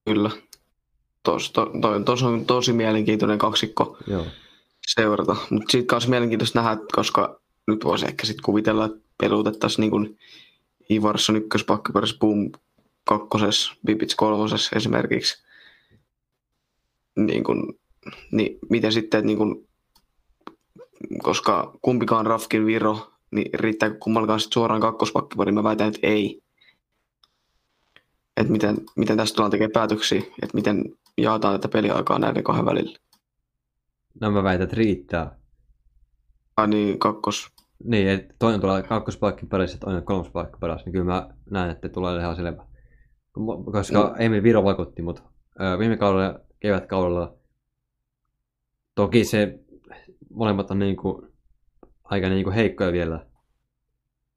Kyllä. 0.05 0.31
Tos, 1.23 1.51
to, 1.53 1.71
toi, 1.81 2.05
tos 2.05 2.23
on 2.23 2.47
tosi 2.47 2.73
mielenkiintoinen 2.73 3.39
kaksikko 3.39 3.99
Joo. 4.07 4.27
seurata. 4.87 5.37
Mutta 5.51 5.73
siitä 5.73 5.87
kanssa 5.87 6.11
mielenkiintoista 6.11 6.63
nähdä, 6.63 6.81
koska 6.93 7.41
nyt 7.67 7.85
voisi 7.85 8.07
ehkä 8.07 8.27
sitten 8.27 8.45
kuvitella, 8.45 8.85
että 8.85 9.01
pelutettaisiin 9.19 9.81
niin 9.81 9.91
kuin 9.91 10.19
Ivarsson 10.91 11.37
ykköspakkiparissa, 11.37 12.19
Boom 12.19 12.53
kakkosessa, 13.05 13.75
Bibits 13.87 14.15
kolmosessa 14.15 14.77
esimerkiksi. 14.77 15.45
Niin, 17.17 17.45
kuin, 17.45 17.81
niin 18.31 18.59
miten 18.71 18.93
sitten, 18.93 19.19
että 19.19 19.27
niin 19.27 19.39
kuin, 19.39 19.69
koska 21.23 21.79
kumpikaan 21.83 22.27
Rafkin 22.27 22.67
Viro, 22.67 23.14
niin 23.31 23.51
riittääkö 23.55 23.97
kummallakaan 24.01 24.41
sitten 24.41 24.55
suoraan 24.55 24.81
kakkospakkiparin? 24.81 25.55
Mä 25.55 25.63
väitän, 25.63 25.89
että 25.89 26.01
ei. 26.03 26.43
Että 28.37 28.53
miten, 28.53 28.77
miten 28.97 29.17
tästä 29.17 29.37
tullaan 29.37 29.51
tekemään 29.51 29.73
päätöksiä, 29.73 30.19
että 30.19 30.55
miten 30.55 30.85
jaetaan 31.19 31.61
tätä 31.61 31.73
peliaikaa 31.73 32.19
näiden 32.19 32.45
kahden 32.45 32.65
välillä. 32.65 32.99
No 34.21 34.31
mä 34.31 34.43
väitän, 34.43 34.65
että 34.65 34.77
riittää. 34.77 35.39
Ai 36.57 36.69
niin, 36.69 36.99
kakkos. 36.99 37.49
Niin, 37.85 38.09
että 38.09 38.35
toinen 38.39 38.61
tulee 38.61 38.83
kakkospaikkin 38.83 39.49
parissa 39.49 39.77
ja 39.77 39.81
toinen 39.81 40.05
kolmospaikki 40.05 40.59
parissa, 40.61 40.85
niin 40.85 40.93
kyllä 40.93 41.05
mä 41.05 41.31
näen, 41.51 41.71
että 41.71 41.89
tulee 41.89 42.21
ihan 42.21 42.37
selvä. 42.37 42.67
Koska 43.73 44.03
Mm. 44.03 44.15
Emil 44.19 44.43
Viro 44.43 44.65
vaikutti, 44.65 45.03
mutta 45.03 45.23
ö, 45.61 45.79
viime 45.79 45.97
kaudella, 45.97 46.41
kevätkaudella, 46.61 47.35
toki 48.95 49.25
se 49.25 49.59
molemmat 50.31 50.71
on 50.71 50.79
niinku, 50.79 51.27
aika 52.15 52.29
niinku 52.29 52.51
heikkoja 52.51 52.93
vielä. 52.93 53.27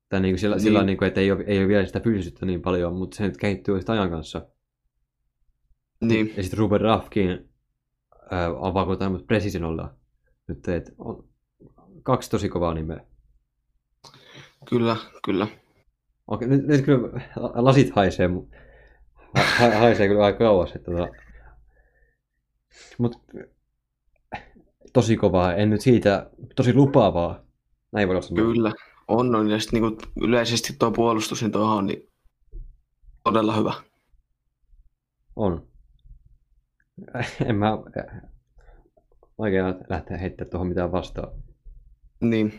Tai 0.10 0.22
niinku 0.22 0.38
sillä, 0.38 0.56
Niin. 0.56 0.64
sillä 0.64 0.84
niinku, 0.84 1.06
että 1.06 1.22
ei 1.22 1.32
ole, 1.32 1.44
ei 1.48 1.60
ole 1.60 1.68
vielä 1.68 1.86
sitä 1.86 2.00
fyysisyyttä 2.00 2.46
niin 2.46 2.62
paljon, 2.62 2.96
mutta 2.96 3.18
se 3.18 3.24
nyt 3.24 3.38
kehittyy 3.38 3.80
sitä 3.80 3.92
ajan 3.94 4.10
kanssa. 4.10 4.48
Niin, 6.02 6.34
Ja 6.38 6.44
sitten 6.44 6.60
Ruben 6.60 6.82
Rafkin 6.82 7.50
äh, 8.34 8.64
on 8.64 8.74
vakuuttanut 8.74 9.28
Precisionolla 9.28 9.96
nyt, 10.48 10.68
että 10.68 10.92
on 10.98 11.28
kaksi 12.04 12.30
tosi 12.30 12.50
kovaa 12.50 12.74
nimeä. 12.74 13.00
kyllä, 14.70 14.96
kyllä. 15.26 15.48
Okei, 16.28 16.48
nyt, 16.48 16.68
nyt 16.68 16.86
kyllä 16.86 17.22
lasit 17.56 17.96
haisee, 17.96 18.30
ha, 19.60 19.70
haisee 19.80 20.08
kyllä 20.08 20.26
aika 20.26 20.38
kauas. 20.40 20.76
Että 20.76 20.92
tota... 20.92 21.08
Mut 22.98 23.16
tosi 24.94 25.18
kovaa, 25.18 25.56
en 25.56 25.70
nyt 25.70 25.82
siitä, 25.82 26.30
tosi 26.56 26.74
lupaavaa. 26.74 27.47
Näin 27.92 28.08
voidaan 28.08 28.24
sanoa. 28.24 28.46
Kyllä, 28.46 28.74
on, 29.08 29.36
on. 29.36 29.50
Ja 29.50 29.60
sitten 29.60 29.82
niinku 29.82 30.02
yleisesti 30.22 30.76
tuo 30.80 30.92
puolustus, 30.92 31.42
niin 31.42 31.52
tuohon 31.52 31.78
on 31.78 31.86
niin 31.86 32.10
todella 33.24 33.56
hyvä. 33.56 33.74
On. 35.36 35.68
En 37.46 37.56
mä... 37.56 37.78
Vaikea 39.40 39.76
lähteä 39.90 40.18
heittämään 40.18 40.50
tuohon 40.50 40.68
mitään 40.68 40.92
vastaan. 40.92 41.44
Niin, 42.22 42.54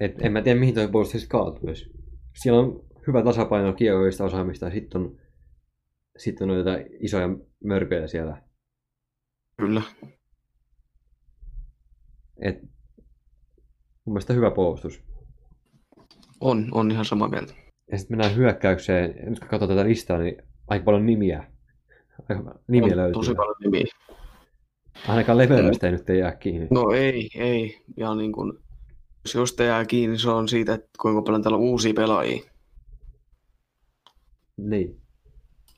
Et 0.00 0.22
en 0.22 0.32
mä 0.32 0.42
tiedä, 0.42 0.60
mihin 0.60 0.74
toi 0.74 0.88
puolustus 0.88 1.26
kaatuisi. 1.26 1.90
Siellä 2.42 2.60
on 2.60 2.84
hyvä 3.06 3.22
tasapaino 3.22 3.72
kiekoista 3.72 4.24
osaamista 4.24 4.66
ja 4.66 4.70
sitten 4.70 5.00
on, 5.00 5.16
sit 6.16 6.40
on 6.40 6.48
noita 6.48 6.70
isoja 7.00 7.28
mörköjä 7.64 8.06
siellä. 8.06 8.42
kyllä. 9.56 9.82
Et, 12.40 12.62
mun 14.04 14.14
mielestä 14.14 14.32
hyvä 14.32 14.50
puolustus. 14.50 15.02
On, 16.40 16.68
on 16.72 16.90
ihan 16.90 17.04
samaa 17.04 17.28
mieltä. 17.28 17.54
Ja 17.92 17.98
sitten 17.98 18.16
mennään 18.16 18.36
hyökkäykseen. 18.36 19.30
Nyt 19.30 19.38
kun 19.40 19.48
katsotaan 19.48 19.78
tätä 19.78 19.88
listaa, 19.88 20.18
niin 20.18 20.42
aika 20.68 20.84
paljon 20.84 21.06
nimiä. 21.06 21.44
Aika 22.28 22.54
nimiä 22.68 22.92
on 22.92 22.96
löytyy. 22.96 23.12
tosi 23.12 23.34
paljon 23.34 23.56
nimiä. 23.64 23.84
Ainakaan 25.08 25.38
leveästä 25.38 25.86
ei 25.86 25.92
nyt 25.92 26.10
ei 26.10 26.18
jää 26.18 26.36
kiinni. 26.36 26.68
No 26.70 26.90
ei, 26.90 27.30
ei. 27.34 27.82
Ja 27.96 28.14
niin 28.14 28.32
kun, 28.32 28.62
jos 29.24 29.34
josta 29.34 29.62
jää 29.62 29.84
kiinni, 29.84 30.18
se 30.18 30.30
on 30.30 30.48
siitä, 30.48 30.74
että 30.74 30.88
kuinka 31.00 31.22
paljon 31.22 31.42
täällä 31.42 31.56
on 31.56 31.62
uusia 31.62 31.94
pelaajia. 31.94 32.42
Niin. 34.56 35.00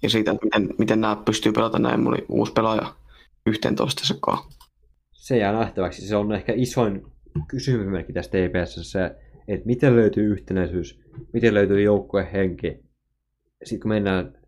Ja 0.02 0.10
siitä, 0.10 0.30
että 0.30 0.44
miten, 0.44 0.74
miten 0.78 1.00
nämä 1.00 1.16
pystyy 1.24 1.52
pelata 1.52 1.78
näin 1.78 2.02
moni 2.02 2.24
uusi 2.28 2.52
pelaaja 2.52 2.94
yhteen 3.46 3.76
toistensa 3.76 4.14
Se 5.22 5.38
jää 5.38 5.52
nähtäväksi. 5.52 6.08
Se 6.08 6.16
on 6.16 6.32
ehkä 6.32 6.52
isoin 6.56 7.06
kysymysmerkki 7.48 8.12
tässä 8.12 8.30
TPS, 8.30 8.92
se, 8.92 9.16
että 9.48 9.66
miten 9.66 9.96
löytyy 9.96 10.24
yhtenäisyys, 10.24 11.00
miten 11.32 11.54
löytyy 11.54 11.82
joukkueen 11.82 12.30
henki. 12.30 12.84
Sitten 13.64 13.80
kun 13.80 13.88
mennään 13.88 14.38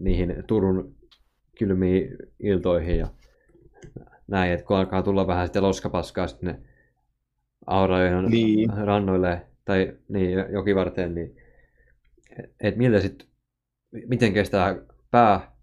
niihin 0.00 0.44
Turun 0.46 0.94
kylmiin 1.58 2.16
iltoihin 2.40 2.98
ja 2.98 3.06
näin, 4.28 4.52
että 4.52 4.66
kun 4.66 4.76
alkaa 4.76 5.02
tulla 5.02 5.26
vähän 5.26 5.46
sitä 5.46 5.62
loskapaskaa 5.62 6.26
sinne 6.26 6.60
Aurajoen 7.66 8.24
Niin. 8.24 8.70
rannoille 8.84 9.46
tai 9.64 9.96
niin, 10.08 10.38
jokivarteen, 10.52 11.14
niin 11.14 11.36
et, 12.38 12.50
et 12.60 12.76
miltä 12.76 13.00
sit, 13.00 13.28
miten 14.06 14.32
kestää 14.32 14.76
pää 15.10 15.56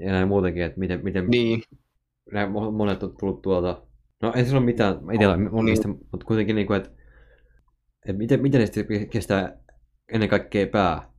ja 0.00 0.12
näin 0.12 0.28
muutenkin, 0.28 0.62
että 0.62 0.78
miten, 0.80 1.04
miten 1.04 1.26
Niin, 1.26 1.62
nämä 2.32 2.46
mo- 2.46 2.70
monet 2.72 3.02
on 3.02 3.16
tullut 3.20 3.42
tuolta, 3.42 3.82
no 4.22 4.32
en 4.36 4.46
sano 4.46 4.60
mitään 4.60 4.94
itsellä 5.12 5.34
on 5.34 5.44
Niin. 5.44 5.64
niistä, 5.64 5.88
mutta 5.88 6.26
kuitenkin 6.26 6.56
niin 6.56 6.66
kuin, 6.66 6.76
että, 6.76 6.90
että 8.06 8.18
miten, 8.18 8.42
miten 8.42 8.60
ne 8.60 8.66
sitten 8.66 9.08
kestää 9.08 9.56
ennen 10.12 10.28
kaikkea 10.28 10.66
pää. 10.66 11.10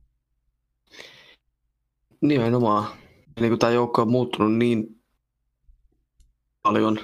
nimenomaan. 2.20 2.84
Niin 3.40 3.50
kuin 3.50 3.58
tämä 3.58 3.72
joukko 3.72 4.02
on 4.02 4.10
muuttunut 4.10 4.54
niin 4.54 5.00
paljon. 6.62 6.98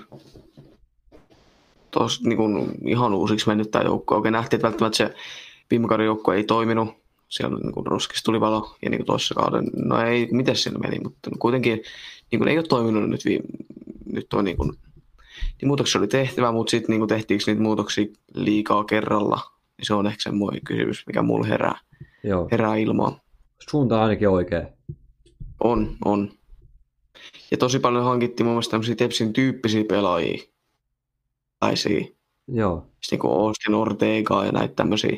Tos 1.91 2.23
niin 2.25 2.37
kuin 2.37 2.71
ihan 2.87 3.15
uusiksi 3.15 3.49
mennyt 3.49 3.71
tämä 3.71 3.85
joukko. 3.85 4.17
Oikein 4.17 4.33
nähtiin, 4.33 4.59
että 4.59 4.67
välttämättä 4.69 4.97
se 4.97 5.15
viime 5.71 5.89
kauden 5.89 6.07
joukko 6.07 6.33
ei 6.33 6.45
toiminut. 6.45 6.89
Siellä 7.29 7.59
niin 7.59 7.73
kuin 7.73 7.87
roskis 7.87 8.23
tuli 8.23 8.41
valo 8.41 8.77
ja 8.83 8.91
niin 8.91 9.05
toisessa 9.05 9.35
kauden, 9.35 9.65
no 9.77 10.01
ei, 10.03 10.29
miten 10.33 10.57
siinä 10.57 10.79
meni, 10.79 10.99
mutta 11.05 11.31
kuitenkin 11.39 11.83
niin 12.33 12.39
kuin 12.39 12.49
ei 12.49 12.59
ole 12.59 12.67
toiminut 12.67 13.11
nyt, 13.11 13.25
viime, 13.25 13.45
nyt 14.13 14.33
on 14.33 14.45
niin 14.45 14.57
kuin, 14.57 14.73
niin 15.61 15.69
muutoksia 15.69 15.99
oli 15.99 16.09
tehtävä, 16.09 16.53
mutta 16.53 16.71
sitten 16.71 16.99
niin 16.99 17.09
tehtiinkö 17.09 17.45
niitä 17.47 17.63
muutoksia 17.63 18.07
liikaa 18.35 18.85
kerralla, 18.85 19.41
niin 19.79 19.87
se 19.87 19.95
on 19.95 20.07
ehkä 20.07 20.23
semmoinen 20.23 20.65
kysymys, 20.65 21.07
mikä 21.07 21.23
mulla 21.23 21.47
herää, 21.47 21.79
Joo, 22.25 22.49
herää 22.51 22.77
ilmaan. 22.77 23.21
suunta 23.71 23.97
on 23.97 24.03
ainakin 24.03 24.29
oikea. 24.29 24.67
On, 25.61 25.97
on. 26.05 26.31
Ja 27.51 27.57
tosi 27.57 27.79
paljon 27.79 28.05
hankittiin 28.05 28.47
mun 28.47 28.55
mielestä 28.55 28.71
tämmöisiä 28.71 28.95
Tepsin 28.95 29.33
tyyppisiä 29.33 29.85
pelaajia. 29.89 30.45
Tällaisia. 31.61 32.07
Joo, 32.49 32.77
Sitten 32.81 32.97
niin 33.11 33.19
kuin 33.19 33.33
Austin 33.33 33.75
Ortega 33.75 34.45
ja 34.45 34.53
näitä 34.53 34.75
tämmöisiä. 34.75 35.17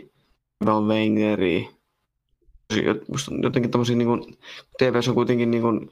Van 0.66 0.74
on 0.74 0.88
jotenkin 3.42 3.70
tämmöisiä 3.70 3.96
niin 3.96 4.08
kuin, 4.08 4.38
TVS 4.78 5.08
on 5.08 5.14
kuitenkin 5.14 5.50
niin 5.50 5.62
kuin, 5.62 5.90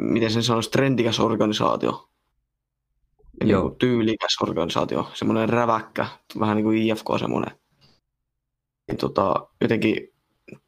miten 0.00 0.30
sen 0.30 0.42
sanoisi, 0.42 0.70
trendikäs 0.70 1.20
organisaatio. 1.20 2.08
Ja 3.40 3.46
niin 3.46 3.52
Joo. 3.52 3.62
kuin 3.62 3.76
tyylikäs 3.76 4.36
organisaatio. 4.42 5.10
Semmoinen 5.14 5.48
räväkkä, 5.48 6.06
vähän 6.40 6.56
niin 6.56 6.64
kuin 6.64 6.78
IFK 6.78 7.06
semmoinen. 7.18 7.60
Niin 8.88 8.98
tota, 8.98 9.48
jotenkin 9.60 10.12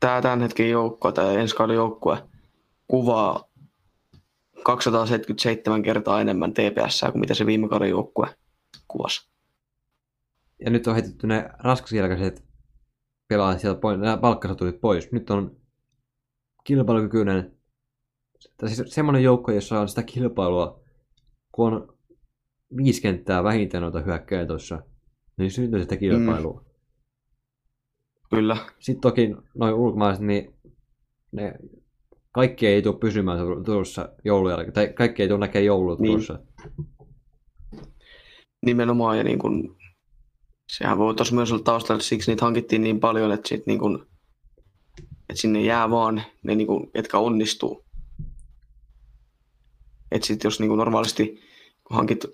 tämä 0.01 0.23
tämän 0.23 0.41
hetken 0.41 0.71
joukkue, 0.71 1.13
tämä 1.13 1.33
ensi 1.33 1.57
kauden 1.57 1.77
joukkue, 1.77 2.29
kuvaa 2.89 3.53
277 4.65 5.83
kertaa 5.83 6.21
enemmän 6.21 6.53
TPS 6.53 7.01
kuin 7.13 7.21
mitä 7.21 7.35
se 7.35 7.47
viime 7.47 7.69
kauden 7.69 7.91
joukkue 7.91 8.37
kuvasi. 8.89 9.31
ja 10.65 10.71
nyt 10.71 10.87
on 10.87 10.95
heitetty 10.95 11.27
ne 11.27 11.51
raskasjalkaiset 11.59 12.45
pelaajat 13.29 13.61
sieltä 13.61 13.81
pois, 13.81 13.99
nämä 13.99 14.17
palkkasoturit 14.17 14.81
pois. 14.81 15.13
Nyt 15.13 15.31
on 15.31 15.57
kilpailukykyinen, 16.65 17.57
tai 18.57 18.71
siis 18.71 18.95
semmoinen 18.95 19.23
joukko, 19.23 19.53
jossa 19.53 19.81
on 19.81 19.89
sitä 19.89 20.03
kilpailua, 20.03 20.81
kun 21.53 21.73
on 21.73 21.99
viisi 22.77 23.03
kenttää 23.03 23.45
vähintään 23.45 23.83
noita 23.83 24.01
hyökkäjä 24.01 24.47
tuossa, 24.47 24.83
niin 25.37 25.51
syntyy 25.51 25.83
sitä 25.83 25.97
kilpailua. 25.97 26.65
Kyllä, 28.31 28.57
Sitten 28.79 29.01
toki 29.01 29.35
noin 29.55 29.75
ulkomaalaiset, 29.75 30.27
niin 30.27 30.55
ne, 31.33 31.55
kaikki 32.33 32.67
ei 32.67 32.83
tule 32.83 32.99
pysymään 32.99 33.39
Tur- 33.39 33.65
Turussa 33.65 34.09
joulujen 34.25 34.73
tai 34.73 34.93
kaikki 34.93 35.23
ei 35.23 35.29
tule 35.29 35.39
näkemään 35.39 35.67
joulua 35.67 35.97
Niin. 36.01 36.11
Turussa. 36.13 36.39
Nimenomaan 38.67 39.19
ja 39.19 39.25
niin 39.25 39.39
kuin, 39.39 39.77
sehän 40.79 40.99
voi 40.99 41.15
tuossa 41.15 41.35
myös 41.35 41.53
olla 41.53 41.63
taustalla, 41.63 42.03
siksi 42.03 42.31
niitä 42.31 42.45
hankittiin 42.45 42.83
niin 42.83 43.01
paljon, 43.01 43.33
että, 43.33 43.49
sit 43.49 43.67
niin 43.67 43.79
kuin, 43.79 44.03
että 45.01 45.41
sinne 45.41 45.63
jää 45.63 45.91
vaan 45.91 46.23
ne, 46.43 46.55
niin 46.55 46.67
kuin, 46.67 46.91
jotka 46.95 47.19
onnistuu. 47.19 47.85
Että 50.13 50.27
sitten 50.27 50.49
jos 50.49 50.61
niin 50.61 50.69
kuin 50.69 50.79
normaalisti 50.79 51.41
kun 51.85 51.97
hankit 51.97 52.25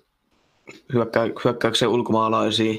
hyökkä, 0.93 1.19
hyökkäykseen 1.45 1.91
ulkomaalaisia 1.91 2.73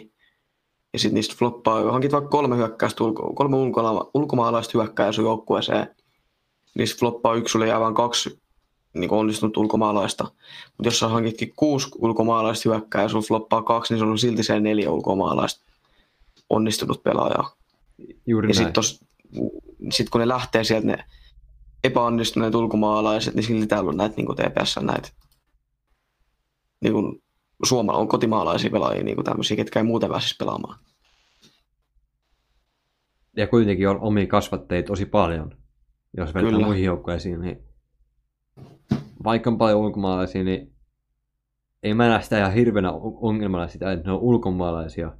ja 0.92 0.98
sitten 0.98 1.14
niistä 1.14 1.34
floppaa, 1.38 1.92
hankit 1.92 2.12
vaikka 2.12 2.30
kolme 2.30 2.56
hyökkäystä, 2.56 3.04
ulko, 3.04 3.32
kolme 3.34 3.56
ulkola, 3.56 4.10
ulkomaalaista 4.14 4.78
hyökkääjää 4.78 5.12
sun 5.12 5.24
joukkueeseen, 5.24 5.96
niistä 6.74 6.98
floppaa 6.98 7.34
yksi, 7.34 7.52
sulle 7.52 7.68
jää 7.68 7.80
vain 7.80 7.94
kaksi 7.94 8.40
niin 8.94 9.12
onnistunut 9.12 9.56
ulkomaalaista. 9.56 10.24
Mutta 10.24 10.86
jos 10.86 10.98
sä 10.98 11.08
hankitkin 11.08 11.52
kuusi 11.56 11.88
ulkomaalaista 11.98 12.68
hyökkää 12.68 13.02
ja 13.02 13.08
sun 13.08 13.22
floppaa 13.22 13.62
kaksi, 13.62 13.94
niin 13.94 13.98
se 13.98 14.04
on 14.04 14.18
silti 14.18 14.42
se 14.42 14.60
neljä 14.60 14.90
ulkomaalaista 14.90 15.64
onnistunut 16.50 17.02
pelaajaa. 17.02 17.54
Juuri 18.26 18.48
Ja 18.48 18.54
sitten 18.54 18.84
sit 19.90 20.10
kun 20.10 20.20
ne 20.20 20.28
lähtee 20.28 20.64
sieltä 20.64 20.86
ne 20.86 21.04
epäonnistuneet 21.84 22.54
ulkomaalaiset, 22.54 23.34
niin 23.34 23.44
silti 23.44 23.66
täällä 23.66 23.88
on 23.88 23.96
näitä 23.96 24.14
niin 24.16 24.26
TPS 24.26 24.78
näitä 24.80 25.08
niin 26.80 26.92
kuin 26.92 27.22
suomala 27.64 27.98
on 27.98 28.08
kotimaalaisia 28.08 28.70
pelaajia, 28.70 29.04
niin 29.04 29.14
kuin 29.14 29.24
tämmöisiä, 29.24 29.56
ketkä 29.56 29.80
ei 29.80 29.84
muuten 29.84 30.10
pääsisi 30.10 30.34
pelaamaan. 30.38 30.78
Ja 33.36 33.46
kuitenkin 33.46 33.88
on 33.88 34.00
omia 34.00 34.26
kasvatteita 34.26 34.86
tosi 34.86 35.06
paljon. 35.06 35.56
Jos 36.16 36.34
vertaa 36.34 36.52
Kyllä. 36.52 36.66
muihin 36.66 36.84
joukkueisiin, 36.84 37.40
niin 37.40 37.64
vaikka 39.24 39.50
on 39.50 39.58
paljon 39.58 39.80
ulkomaalaisia, 39.80 40.44
niin 40.44 40.74
ei 41.82 41.94
mä 41.94 42.08
näe 42.08 42.22
sitä 42.22 42.38
ihan 42.38 42.52
hirveänä 42.52 42.92
on- 42.92 43.18
ongelmana 43.20 43.68
sitä, 43.68 43.92
että 43.92 44.06
ne 44.06 44.12
on 44.12 44.20
ulkomaalaisia. 44.20 45.12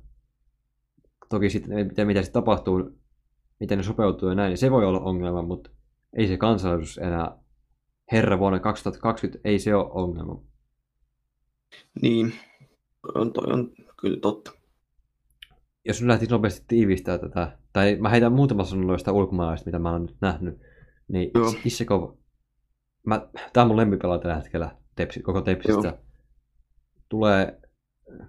Toki 1.29 1.51
sitten, 1.51 1.87
mitä, 1.87 2.05
mitä 2.05 2.23
sitten 2.23 2.43
tapahtuu, 2.43 2.91
miten 3.61 3.79
ne 3.79 3.85
sopeutuu 3.85 4.29
ja 4.29 4.35
näin, 4.35 4.49
niin 4.49 4.59
se 4.59 4.71
voi 4.71 4.85
olla 4.85 5.01
ongelma, 5.01 5.43
mutta 5.43 5.71
ei 6.17 6.27
se 6.27 6.37
kansallisuus 6.37 6.99
enää 6.99 7.39
herra 8.13 8.39
vuonna 8.39 8.61
2020, 8.61 9.49
ei 9.49 9.59
se 9.59 9.75
ole 9.75 9.91
ongelma. 9.91 10.43
Niin, 12.03 12.33
on, 13.15 13.33
toi 13.33 13.53
on 13.53 13.73
kyllä 14.01 14.21
totta. 14.21 14.53
jos 15.85 16.01
nyt 16.01 16.09
lähtisi 16.09 16.31
nopeasti 16.31 16.65
tiivistää 16.69 17.19
tätä, 17.19 17.59
tai 17.73 17.97
mä 18.01 18.09
heitän 18.09 18.33
muutama 18.33 18.65
sanalla 18.65 18.99
sitä 18.99 19.13
ulkomaalaista, 19.13 19.67
mitä 19.67 19.79
mä 19.79 19.91
oon 19.91 20.03
nyt 20.03 20.17
nähnyt, 20.21 20.61
niin 21.09 21.31
Joo. 21.35 21.55
Issekov, 21.65 22.17
mä, 23.07 23.29
tää 23.53 23.63
on 23.63 23.69
mun 23.69 23.77
lempipelaaja 23.77 24.21
tällä 24.21 24.37
hetkellä 24.37 24.77
tepsi, 24.97 25.23
koko 25.23 25.41
Tepsistä. 25.41 25.89
Joo. 25.89 25.99
Tulee, 27.09 27.61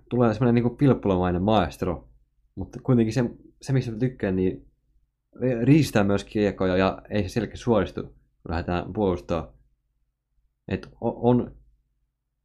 tulee 0.10 0.34
semmoinen 0.34 0.56
niinku 0.56 0.76
pilppulamainen 0.76 1.44
maestro, 1.44 2.10
mutta 2.56 2.80
kuitenkin 2.84 3.14
se, 3.14 3.24
se 3.62 3.74
mistä 3.74 3.92
mä 3.92 3.98
tykkään, 3.98 4.36
niin 4.36 4.71
riistää 5.64 6.04
myös 6.04 6.24
kiekkoja 6.24 6.78
ja 6.78 7.02
ei 7.10 7.24
se 7.24 7.30
selkeä 7.30 7.56
suoristu, 7.56 8.04
kun 8.04 8.50
lähdetään 8.50 8.94
puolustaa. 8.94 9.54
Et 10.68 10.88
on 11.02 11.56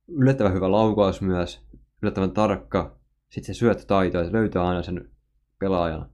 yllättävän 0.09 0.53
hyvä 0.53 0.71
laukaus 0.71 1.23
myös, 1.23 1.67
yllättävän 2.03 2.31
tarkka, 2.31 2.99
sitten 3.29 3.55
se 3.55 3.59
syöttötaito, 3.59 4.21
että 4.21 4.33
löytää 4.33 4.69
aina 4.69 4.83
sen 4.83 5.11
pelaajan. 5.59 6.11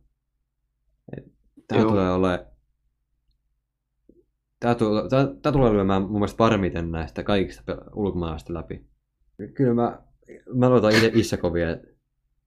Tämä 1.69 1.82
tulee 1.82 2.11
olemaan 2.11 2.53
Tämä 4.62 4.74
tulee, 4.74 5.09
tää, 5.09 5.27
tää 5.43 5.53
tulee 5.53 5.73
lyömään 5.73 6.03
mun 6.03 6.12
mielestä 6.12 6.36
parmiten 6.36 6.90
näistä 6.90 7.23
kaikista 7.23 7.77
ulkomaalaista 7.94 8.55
läpi. 8.55 8.86
Kyllä 9.55 9.74
mä, 9.74 10.03
mä 10.55 10.70
luotan 10.70 10.93
itse 10.93 11.11
Issakovia, 11.15 11.70
että 11.70 11.89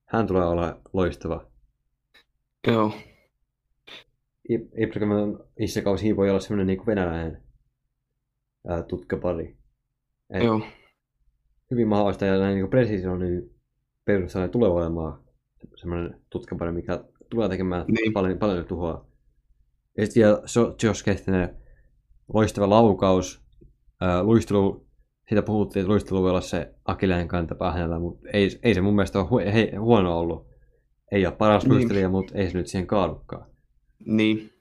hän 0.06 0.28
tulee 0.28 0.46
olla 0.46 0.82
loistava. 0.94 1.48
Joo, 2.68 2.92
Ibrahim 4.50 5.38
Issakov 5.60 5.98
siinä 5.98 6.18
voi 6.18 6.30
olla 6.30 6.40
semmoinen 6.40 6.68
niin 6.68 6.86
venäläinen 6.86 7.44
ää, 8.68 8.84
tutkapari. 8.84 9.58
Et 10.30 10.44
joo, 10.44 10.62
hyvin 11.72 11.88
mahdollista 11.88 12.26
ja 12.26 12.40
näin 12.40 12.56
niin 12.56 12.70
precisionin 12.70 13.56
perusteella 14.06 14.48
tulee 14.48 14.70
olemaan 14.70 15.24
semmoinen 15.76 16.22
tutkapari, 16.30 16.72
mikä 16.72 17.04
tulee 17.30 17.50
tekemään 17.50 17.86
Niin. 17.88 18.14
paljon, 18.14 18.38
paljon 18.40 18.66
tuhoa. 18.66 19.06
Ja 19.98 20.06
sitten 20.06 20.24
vielä 20.24 20.42
Josh 20.84 21.06
Kehtinen, 21.06 21.58
loistava 22.34 22.70
laukaus, 22.70 23.46
ää, 24.02 24.24
luistelu, 24.24 24.88
siitä 25.30 25.42
puhuttiin, 25.42 25.82
että 25.82 25.92
luistelu 25.92 26.22
voi 26.22 26.30
olla 26.30 26.42
se 26.42 26.74
akilleen 26.86 27.28
kantapää 27.28 27.72
hänellä, 27.72 28.00
mutta 28.00 28.30
ei, 28.34 28.50
ei 28.64 28.74
se 28.74 28.82
mun 28.82 28.96
mielestä 28.96 29.20
ole 29.20 29.28
hu- 29.46 29.52
hei, 29.52 29.76
huono 29.76 30.20
ollut. 30.20 30.48
Ei 31.12 31.26
ole 31.26 31.36
paras 31.36 31.64
Niin. 31.64 31.74
luistelija, 31.74 32.10
mutta 32.10 32.36
ei 32.38 32.50
se 32.52 32.58
nyt 32.58 32.68
siihen 32.68 32.88
kaadukaan. 32.88 33.55
Niin, 34.00 34.54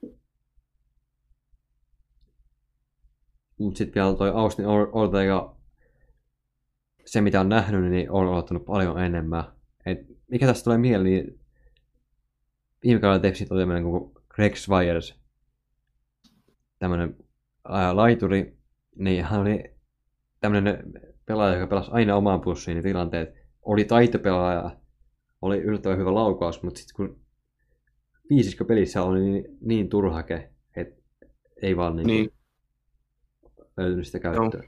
Mutta 3.59 3.79
sitten 3.79 4.03
vielä 4.03 4.17
toi 4.17 4.31
Austin 4.31 4.67
Or- 4.67 4.91
Ortega, 4.93 5.57
se 7.05 7.21
mitä 7.21 7.41
on 7.41 7.49
nähnyt, 7.49 7.91
niin 7.91 8.11
on 8.11 8.29
odottanut 8.29 8.65
paljon 8.65 9.03
enemmän. 9.03 9.45
Et 9.87 9.99
mikä 10.29 10.47
tästä 10.47 10.65
tulee 10.65 10.79
mieleen, 10.79 11.05
niin 11.05 11.41
viime 12.85 13.01
kaudella 13.01 13.23
Tepsit 13.23 13.53
oli 13.53 13.61
tämmöinen 13.61 13.85
kuin 13.85 14.13
Greg 14.29 14.57
Swires, 14.57 15.21
tämmöinen 16.79 17.17
laituri, 17.93 18.59
niin 18.97 19.25
hän 19.25 19.41
oli 19.41 19.75
tämmöinen 20.41 20.93
pelaaja, 21.27 21.55
joka 21.55 21.67
pelasi 21.67 21.91
aina 21.93 22.17
omaan 22.17 22.41
pussiin 22.41 22.77
ne 22.77 22.83
tilanteet. 22.83 23.35
Oli 23.63 23.85
taitopelaaja, 23.85 24.77
oli 25.43 25.59
yllättävän 25.59 25.99
hyvä 25.99 26.15
laukaus, 26.15 26.63
mutta 26.63 26.79
sitten 26.79 26.97
kun 26.97 27.24
viisiskö 28.31 28.65
pelissä 28.65 29.03
oli 29.03 29.21
niin, 29.21 29.45
niin 29.61 29.89
turhake, 29.89 30.51
että 30.77 31.03
ei 31.63 31.77
vaan 31.77 31.97
niin, 31.97 32.07
niin, 32.07 32.33
löytynyt 33.77 34.07
sitä 34.07 34.19
käyttöä. 34.19 34.63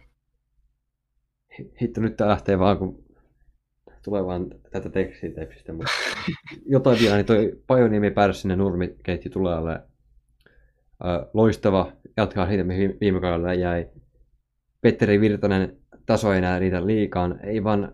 Hi- 1.59 1.73
Hitto, 1.83 2.01
nyt 2.01 2.17
tää 2.17 2.29
lähtee 2.29 2.59
vaan, 2.59 2.79
kun 2.79 3.05
tulee 4.05 4.25
vaan 4.27 4.47
tätä 4.71 4.91
tekstiä 4.91 5.31
tepsistä, 5.31 5.73
mutta 5.73 5.93
jotain 6.75 6.99
vielä, 7.01 7.17
niin 7.17 7.27
toi 7.27 7.63
Pajoniemi 7.67 8.11
Pärssinen 8.11 8.59
nurmikeitti 8.59 9.31
tulee 9.31 9.57
loistava, 11.35 11.93
jatkaa 12.17 12.49
siitä, 12.49 12.65
mihin 12.65 12.97
viime 13.01 13.21
kaudella 13.21 13.55
jäi. 13.55 13.89
Petteri 14.81 15.21
Virtanen 15.21 15.77
taso 16.07 16.33
ei 16.33 16.39
enää 16.39 16.59
riitä 16.59 16.87
liikaan, 16.87 17.41
ei 17.43 17.65
vaan, 17.65 17.93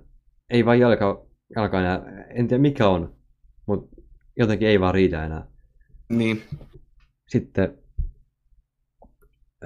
ei 0.51 0.65
vaan 0.65 0.81
jalka, 0.81 1.27
jalka 1.57 1.81
enää, 1.81 2.27
en 2.31 2.49
tiedä 2.49 2.61
mikä 2.61 2.89
on, 2.89 3.17
mutta 3.67 4.03
jotenkin 4.37 4.69
ei 4.69 4.81
vaan 4.81 4.95
riitä 4.95 5.25
enää. 5.25 5.52
Niin, 6.13 6.43
Sitten 7.29 7.79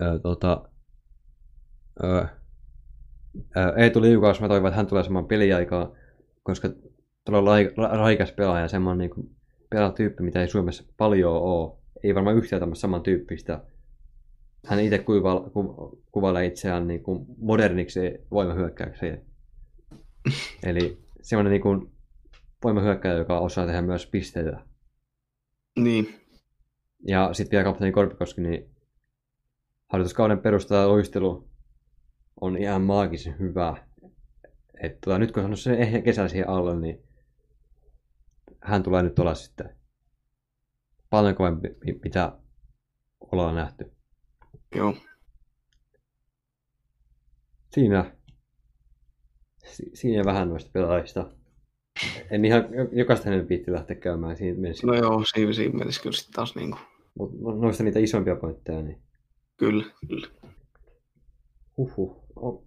ö, 0.03 0.19
tota, 0.23 0.69
ö, 2.05 2.27
ö, 3.57 3.73
Eetu 3.77 4.03
Liukaus, 4.03 4.41
mä 4.41 4.49
toivon, 4.49 4.69
että 4.69 4.77
hän 4.77 4.87
tulee 4.87 5.03
saman 5.05 5.27
peliaikaa, 5.29 5.93
koska 6.43 6.69
todella 7.25 7.59
ra- 7.59 7.97
raikas 7.97 8.33
pelaaja, 8.33 8.69
semmoinen 8.69 8.99
niin 8.99 9.11
kuin 9.11 9.37
pelaatyyppi, 9.71 10.23
mitä 10.23 10.41
ei 10.41 10.49
Suomessa 10.49 10.85
paljon 10.97 11.33
ole. 11.33 11.77
Ei 12.03 12.15
varmaan 12.15 12.37
yhtään 12.37 12.61
tämmöistä 12.61 12.81
samantyyppistä. 12.81 13.65
Hän 14.67 14.81
itse 14.81 14.99
kuva- 14.99 15.51
ku- 15.51 16.03
kuvailee 16.13 16.47
itseään 16.47 16.87
niin 16.87 17.03
kuin 17.03 17.27
moderniksi 17.39 18.01
voimahyökkäykseen. 18.31 19.23
Eli 20.67 20.99
semmoinen 21.23 21.51
niin 21.51 21.63
kuin 21.63 21.91
voimahyökkäjä, 22.65 23.15
joka 23.15 23.39
osaa 23.39 23.67
tehdä 23.67 23.83
myös 23.83 24.07
pisteitä. 24.07 24.61
niin, 25.79 26.26
Ja 27.09 27.33
sitten 27.33 27.51
vielä 27.51 27.65
kapteeni 27.65 27.93
Korpikoski, 27.93 28.41
niin 28.41 28.71
harjoituskauden 29.89 30.39
perusteella 30.39 30.89
luistelu 30.93 31.49
on 32.41 32.57
ihan 32.57 32.83
maagisen 32.83 33.39
hyvä. 33.39 33.87
Et 34.81 35.01
tota, 35.01 35.19
nyt 35.19 35.33
kun 35.33 35.41
on 35.41 35.45
saanut 35.45 35.61
sen 35.61 35.75
ehjän 35.79 36.03
kesän 36.03 36.31
siihen 36.31 36.49
alle, 36.49 36.77
niin 36.81 37.03
hän 38.63 38.83
tulee 38.83 39.03
nyt 39.03 39.19
olla 39.19 39.35
sitten 39.35 39.77
paljon 41.11 41.35
kovempi, 41.35 41.69
mi- 41.85 42.01
mitä 42.05 42.33
ollaan 43.33 43.55
nähty. 43.55 43.93
joo, 44.75 44.95
Siinä, 47.73 48.17
si- 49.65 49.91
siinä 49.95 50.25
vähän 50.25 50.49
noista 50.49 50.71
pelaajista. 50.73 51.31
En 52.31 52.45
ihan 52.45 52.69
jo- 52.75 52.89
jokaista 52.93 53.31
nyt 53.31 53.49
viitti 53.49 53.73
lähteä 53.73 53.97
käymään 53.97 54.37
siinä 54.37 54.59
mielessä, 54.61 54.87
no 54.87 54.95
joo, 54.95 55.23
siinä, 55.35 55.53
siinä 55.53 55.75
mielessä 55.75 56.03
kyllä 56.03 56.17
sitten 56.17 56.35
taas 56.35 56.55
niin 56.55 56.71
kuin, 56.71 56.81
mutta 57.19 57.61
noista 57.61 57.85
niitä 57.85 57.99
isompia 57.99 58.37
pointteja, 58.37 58.83
niin 58.83 59.03
kyllä, 59.57 59.85
kyllä. 60.09 60.29
Huhhuh. 61.77 62.17
O, 62.37 62.65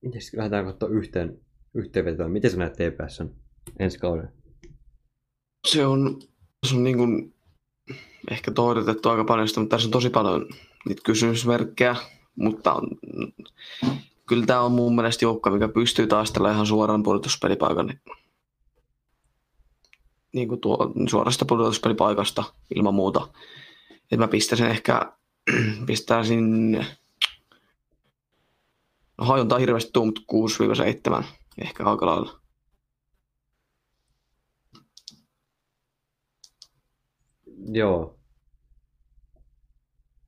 miten 0.00 0.22
sitten 0.22 0.38
lähdetään 0.38 0.64
katsoa 0.64 0.88
yhteen, 0.88 1.40
yhteenvetoa? 1.74 2.28
Miten 2.28 2.50
sä 2.50 2.56
näet 2.56 2.72
TPS 2.72 3.22
ensi 3.78 3.98
kauden? 3.98 4.32
Se 5.68 5.86
on, 5.86 6.20
se 6.66 6.76
on 6.76 6.84
niin 6.84 6.96
kuin, 6.96 7.34
ehkä 8.30 8.50
toivotettu 8.50 9.08
aika 9.08 9.24
paljon 9.24 9.48
sitä, 9.48 9.60
mutta 9.60 9.76
tässä 9.76 9.86
on 9.86 9.92
tosi 9.92 10.10
paljon 10.10 10.46
niitä 10.88 11.02
kysymysmerkkejä, 11.04 11.96
mutta 12.36 12.72
on, 12.72 12.88
kyllä 14.26 14.46
tämä 14.46 14.60
on 14.60 14.72
mun 14.72 14.94
mielestä 14.94 15.24
joukko, 15.24 15.50
mikä 15.50 15.68
pystyy 15.68 16.06
taistelemaan 16.06 16.54
ihan 16.54 16.66
suoraan 16.66 17.02
pudotuspelipaikan 17.02 17.86
niin, 17.86 18.00
niin 20.32 20.48
kuin 20.48 20.60
tuo, 20.60 20.92
suorasta 21.10 21.44
pudotuspelipaikasta 21.44 22.44
ilman 22.74 22.94
muuta. 22.94 23.28
Et 24.12 24.18
mä 24.18 24.28
pistäisin 24.28 24.66
ehkä, 24.66 25.12
pistäisin, 25.86 26.72
no 29.18 29.24
hajuntaa 29.24 29.58
hirveästi 29.58 29.90
tuu, 29.92 30.04
mutta 30.04 30.20
6-7 31.20 31.24
ehkä 31.58 31.84
aika 31.84 32.06
lailla. 32.06 32.40
Joo. 37.72 38.18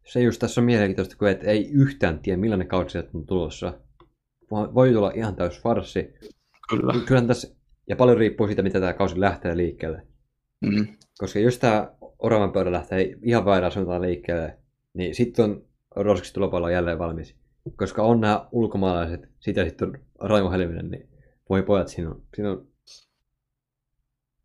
Se 0.07 0.20
just 0.20 0.39
tässä 0.40 0.61
on 0.61 0.65
mielenkiintoista, 0.65 1.16
kun 1.16 1.28
et 1.28 1.44
ei 1.44 1.70
yhtään 1.70 2.20
tiedä, 2.20 2.36
millainen 2.40 2.69
kausi 2.69 2.98
on 2.98 3.27
tulossa. 3.27 3.81
Voi 4.51 4.93
tulla 4.93 5.12
ihan 5.15 5.36
täys 5.36 5.61
farsi. 5.62 6.15
Kyllä. 6.70 6.93
Kyllähän 7.07 7.27
tässä, 7.27 7.57
ja 7.89 7.97
paljon 7.97 8.19
riippuu 8.19 8.47
siitä, 8.47 8.62
mitä 8.62 8.81
tämä 8.81 8.93
kausi 8.93 9.20
lähtee 9.20 9.57
liikkeelle. 9.57 10.07
Mm. 10.61 10.86
Koska 11.19 11.39
jos 11.39 11.59
tämä 11.59 11.93
oravan 12.20 12.52
pöydä 12.52 12.72
lähtee 12.72 13.16
ihan 13.22 13.44
väärään 13.44 13.72
suuntaan 13.72 14.02
liikkeelle, 14.02 14.59
niin 14.94 15.14
sitten 15.14 15.44
on 15.44 15.64
roskis 15.97 16.32
tulopallo 16.32 16.68
jälleen 16.68 16.98
valmis. 16.98 17.36
Koska 17.76 18.02
on 18.02 18.20
nämä 18.20 18.48
ulkomaalaiset, 18.52 19.28
sitä 19.40 19.64
sitten 19.64 19.88
on 19.88 20.30
Raimo 20.30 20.51
Helminen, 20.51 20.90
niin 20.90 21.09
voi 21.51 21.62
pojat, 21.62 21.88
siinä 21.88 22.10
on, 22.10 22.22
siinä 22.34 22.51
on 22.51 22.68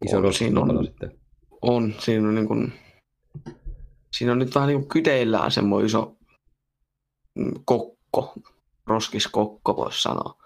iso 0.06 0.18
On, 0.18 0.34
siinä 0.34 0.60
on. 0.60 0.86
sitten. 0.86 1.20
On, 1.62 1.94
siinä 2.00 2.28
on 2.28 2.36
niin 2.36 2.48
kuin, 2.48 2.74
siinä 4.12 4.32
on 4.32 4.40
nyt 4.40 4.56
vähän 4.56 4.68
niin 4.68 4.80
kuin 4.80 4.90
kyteillään 4.90 5.52
semmoinen 5.52 5.86
iso 5.86 6.18
mm, 7.36 7.52
kokko, 7.66 8.34
roskiskokko 8.88 9.76
voisi 9.76 10.02
sanoa. 10.02 10.44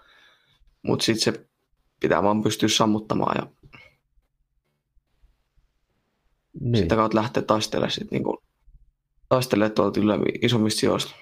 Mutta 0.82 1.04
sitten 1.04 1.34
se 1.34 1.46
pitää 2.00 2.22
vaan 2.22 2.42
pystyä 2.42 2.68
sammuttamaan 2.68 3.36
ja 3.38 3.59
Niin. 6.60 6.82
sitä 6.82 6.96
kautta 6.96 7.18
lähteä 7.18 7.42
taistelemaan 7.42 7.90
sit 7.90 8.10
niin 8.10 8.24
kuin, 8.24 8.36
taistelemaan 9.28 9.72
tuolta 9.72 10.00
yle 10.00 10.14
isommista 10.42 10.80
sijoista, 10.80 11.14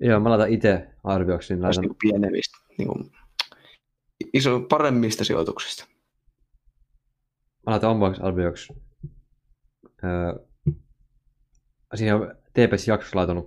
Joo, 0.00 0.20
mä 0.20 0.30
laitan 0.30 0.50
itse 0.50 0.88
arvioksi, 1.04 1.54
niin 1.54 1.62
laitan 1.62 1.82
niin 1.82 1.96
pienemmistä, 2.02 2.58
niin 2.78 2.88
kuin, 2.88 3.10
iso, 4.34 4.60
paremmista 4.60 5.24
sijoituksista. 5.24 5.84
mä 7.66 7.70
laitan 7.70 7.90
omaksi 7.90 8.22
arvioksi. 8.22 8.72
Öö, 10.04 10.46
siinä 11.94 12.16
on 12.16 12.34
TPS-jaksossa 12.52 13.16
laitanut 13.16 13.46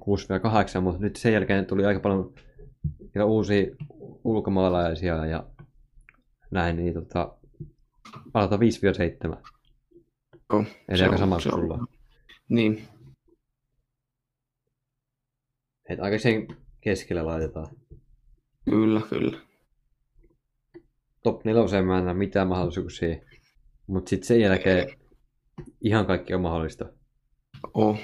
6-8, 0.78 0.82
mutta 0.82 1.02
nyt 1.02 1.16
sen 1.16 1.34
jälkeen 1.34 1.66
tuli 1.66 1.86
aika 1.86 2.00
paljon 2.00 2.34
uusia 3.26 3.76
ulkomaalaisia 4.24 5.26
ja 5.26 5.48
näin, 6.52 6.76
niin 6.76 6.94
tota, 6.94 7.38
mä 8.16 8.42
laitan 8.42 8.60
5-7. 8.60 9.53
Joo, 10.54 10.64
Eli 10.90 10.98
se 10.98 11.04
aika 11.04 11.14
on- 11.16 11.20
sama 11.20 11.36
kuin 11.36 11.52
sulla. 11.52 11.80
Niin, 12.50 12.88
Et 15.90 16.00
aika 16.00 16.20
sen 16.20 16.48
keskelle 16.82 17.22
laitetaan. 17.22 17.68
kyllä, 18.66 19.02
kyllä. 19.10 19.38
Top 21.24 21.46
4 21.46 21.82
mä 21.84 21.98
en 22.00 22.06
näe 22.06 22.14
mitään 22.14 22.48
mahdollisuuksia, 22.48 23.16
mutta 23.88 24.10
sitten 24.10 24.28
sen 24.28 24.42
jälkeen 24.42 24.88
ihan 25.82 26.06
kaikki 26.06 26.34
on 26.34 26.42
mahdollista. 26.42 26.86
Oh. 27.74 28.00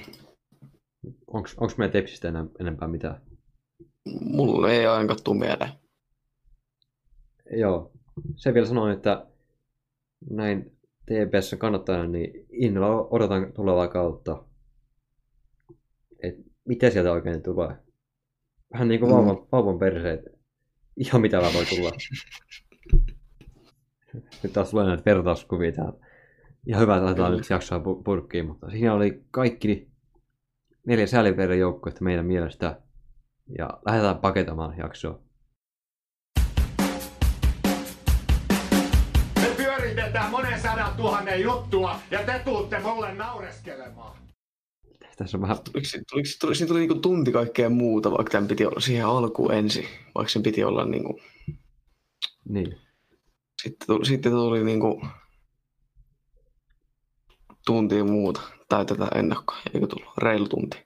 Onks, 1.27 1.55
onks 1.59 1.77
meidän 1.77 1.91
Tepsistä 1.91 2.27
enää, 2.27 2.45
enempää 2.59 2.87
mitään? 2.87 3.21
Mulle 4.21 4.71
ei 4.71 4.85
ainakaan 4.87 5.19
tule 5.23 5.39
mieleen. 5.39 5.69
Joo. 7.57 7.91
Se 8.35 8.53
vielä 8.53 8.67
sanoin, 8.67 8.93
että 8.93 9.25
näin 10.29 10.78
TPS 11.09 11.55
kannattajana, 11.57 12.07
niin 12.07 12.45
innolla 12.51 13.07
odotan 13.11 13.53
tulevaa 13.53 13.87
kautta. 13.87 14.43
Et 16.23 16.35
mitä 16.67 16.89
sieltä 16.89 17.11
oikein 17.11 17.43
tulee? 17.43 17.75
Vähän 18.73 18.87
niin 18.87 18.99
kuin 18.99 19.11
Mm. 19.11 19.15
vauvan, 19.17 19.47
vauvan 19.51 19.79
perseet. 19.79 20.21
Ihan 20.97 21.21
mitä 21.21 21.41
vaan 21.41 21.53
voi 21.53 21.65
tulla. 21.65 21.91
Nyt 24.43 24.53
taas 24.53 24.69
tulee 24.71 24.85
näitä 24.85 25.03
vertauskuvia 25.05 25.71
täällä. 25.71 26.07
Ihan 26.67 26.81
hyvä, 26.81 26.95
että 26.95 27.05
laitetaan 27.05 27.37
nyt 27.37 27.49
jaksoa 27.49 27.77
pu- 27.79 28.03
purkkiin, 28.03 28.45
mutta 28.45 28.69
siinä 28.69 28.93
oli 28.93 29.23
kaikki 29.31 29.89
neljä 30.87 31.07
sääliperin 31.07 31.59
joukkuetta 31.59 32.03
meidän 32.03 32.25
mielestä. 32.25 32.81
Ja 33.57 33.69
lähdetään 33.85 34.17
paketamaan 34.17 34.77
jaksoa. 34.77 35.23
Pyöritetään 40.11 40.31
monen 40.31 40.61
sadan 40.61 40.95
tuhannen 40.97 41.41
juttua 41.41 41.99
ja 42.11 42.23
te 42.23 42.41
tuutte 42.45 42.79
mulle 42.79 43.13
naureskelemaan. 43.13 44.17
Tässä 45.17 45.37
on 45.37 45.41
vähän 45.41 45.57
Tuliko, 45.57 45.87
tuliko, 46.09 46.29
tuliko, 46.39 46.55
siinä 46.55 46.67
tuli 46.67 46.79
niinku 46.79 46.95
tunti 46.95 47.31
kaikkea 47.31 47.69
muuta, 47.69 48.11
vaikka 48.11 48.31
tämän 48.31 48.47
piti 48.47 48.65
olla 48.65 48.79
siihen 48.79 49.05
alkuun 49.05 49.53
ensin, 49.53 49.85
vaikka 50.15 50.29
sen 50.29 50.43
piti 50.43 50.63
olla 50.63 50.85
niinku, 50.85 51.19
niin. 52.49 52.77
sitten 53.61 53.87
tuli, 53.87 54.05
sitten 54.05 54.31
tuli 54.31 54.63
niinku 54.63 55.01
tuntia 57.65 58.03
muuta, 58.03 58.41
tai 58.69 58.85
tätä 58.85 59.07
ennakkoa, 59.15 59.57
eikö 59.73 59.87
tullut, 59.87 60.17
reilu 60.17 60.47
tunti. 60.47 60.77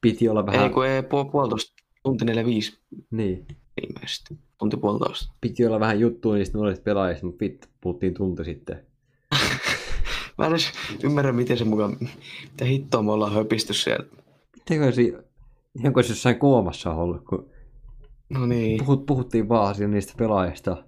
Piti 0.00 0.28
olla 0.28 0.46
vähän, 0.46 0.64
Ei 0.64 0.70
kun 0.70 0.86
ei, 0.86 1.02
puol, 1.02 1.24
puolitoista, 1.24 1.72
tunti 2.02 2.24
45 2.24 2.78
niin, 3.10 3.46
ilmeisesti, 3.82 4.38
tunti 4.58 4.76
puolitoista. 4.76 5.32
piti 5.40 5.66
olla 5.66 5.80
vähän 5.80 6.00
juttua 6.00 6.34
niistä 6.34 6.58
nuorista 6.58 6.82
pelaajista, 6.82 7.26
mutta 7.26 7.40
vittu, 7.40 7.68
puhuttiin 7.80 8.14
tunti 8.14 8.44
sitten. 8.44 8.86
Mä 10.38 10.46
en 10.46 10.52
edes 10.52 10.72
ymmärrä, 11.04 11.32
miten 11.32 11.58
se 11.58 11.64
mukaan, 11.64 11.96
mitä 12.50 12.64
hittoa 12.64 13.02
me 13.02 13.12
ollaan 13.12 13.34
höpisty 13.34 13.74
siellä. 13.74 14.06
Mitenkö 14.56 14.92
si, 14.92 15.14
ihan 15.78 15.92
kuin 15.92 15.96
olisi 15.96 16.12
jossain 16.12 16.38
koomassa 16.38 16.94
ollut, 16.94 17.24
kun 17.24 17.52
No 18.32 18.46
niin, 18.46 18.78
puhut, 18.78 19.06
puhuttiin 19.06 19.48
vaan 19.48 19.74
niistä 19.90 20.14
pelaajista. 20.16 20.84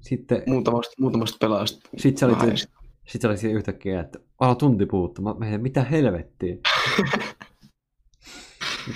Sitten, 0.00 0.42
muutamasta, 0.46 0.94
muutamasta 1.00 1.36
pelaajasta. 1.40 1.90
sit 1.96 2.18
sä 2.18 2.26
olit, 2.26 2.38
Vähän 2.38 2.56
sit 3.06 3.22
sä 3.22 3.28
olit 3.28 3.44
yhtäkkiä, 3.44 4.00
että 4.00 4.18
ala 4.38 4.54
tunti 4.54 4.86
puhuttu. 4.86 5.22
Mä 5.22 5.34
mietin, 5.38 5.62
mitä 5.62 5.82
helvettiä. 5.82 6.56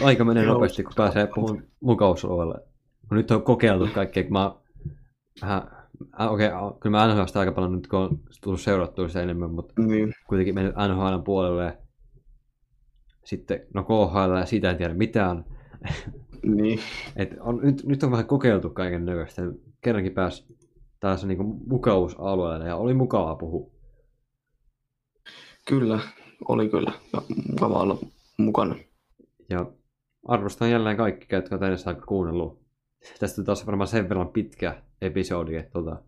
Aika 0.04 0.24
menee 0.24 0.46
nopeasti, 0.46 0.82
kun 0.82 0.92
pääsee 0.96 1.28
puhumaan 1.34 1.64
mukausalueelle. 1.80 2.54
Kun 3.08 3.16
nyt 3.16 3.30
on 3.30 3.42
kokeiltu 3.42 3.88
kaikkea, 3.94 4.22
kun 4.22 4.32
mä 4.32 4.54
vähän, 5.42 5.62
äh, 6.20 6.32
okei, 6.32 6.46
okay, 6.46 6.78
kyllä 6.80 6.98
mä 6.98 7.14
NHLsta 7.14 7.40
aika 7.40 7.52
paljon 7.52 7.72
nyt, 7.72 7.86
kun 7.86 7.98
on 7.98 8.20
tullut 8.42 8.60
seurattua 8.60 9.08
sitä 9.08 9.22
enemmän, 9.22 9.50
mutta 9.50 9.82
Niin, 9.82 10.12
kuitenkin 10.28 10.54
mennyt 10.54 10.74
NHL 10.74 11.18
puolelle. 11.24 11.78
Sitten, 13.24 13.66
no 13.74 13.84
KHL, 13.84 14.36
ja 14.38 14.46
siitä 14.46 14.70
en 14.70 14.76
tiedä 14.76 14.94
mitään. 14.94 15.44
niin. 16.42 16.78
Et 17.16 17.36
on, 17.40 17.60
nyt, 17.62 17.84
nyt 17.84 18.02
on 18.02 18.10
vähän 18.10 18.26
kokeiltu 18.26 18.70
kaiken 18.70 19.04
näköistä. 19.04 19.42
Kerrankin 19.80 20.12
pääsi 20.12 20.56
taas 21.00 21.24
niin 21.24 21.60
mukavuusalueelle 21.66 22.66
ja 22.66 22.76
oli 22.76 22.94
mukavaa 22.94 23.34
puhua. 23.34 23.70
Kyllä, 25.68 25.98
oli 26.48 26.68
kyllä. 26.68 26.92
Ja 27.12 27.22
mukava 27.50 27.78
olla 27.78 27.98
mukana. 28.38 28.74
Ja 29.50 29.66
arvostan 30.28 30.70
jälleen 30.70 30.96
kaikki, 30.96 31.34
jotka 31.34 31.58
tänne 31.58 31.76
saakka 31.76 32.06
kuunnellut. 32.06 32.65
Tästä 33.18 33.44
taas 33.44 33.66
varmaan 33.66 33.88
sen 33.88 34.08
verran 34.08 34.28
pitkä 34.28 34.82
episodi, 35.02 35.56
että 35.56 35.70
tota, 35.72 36.02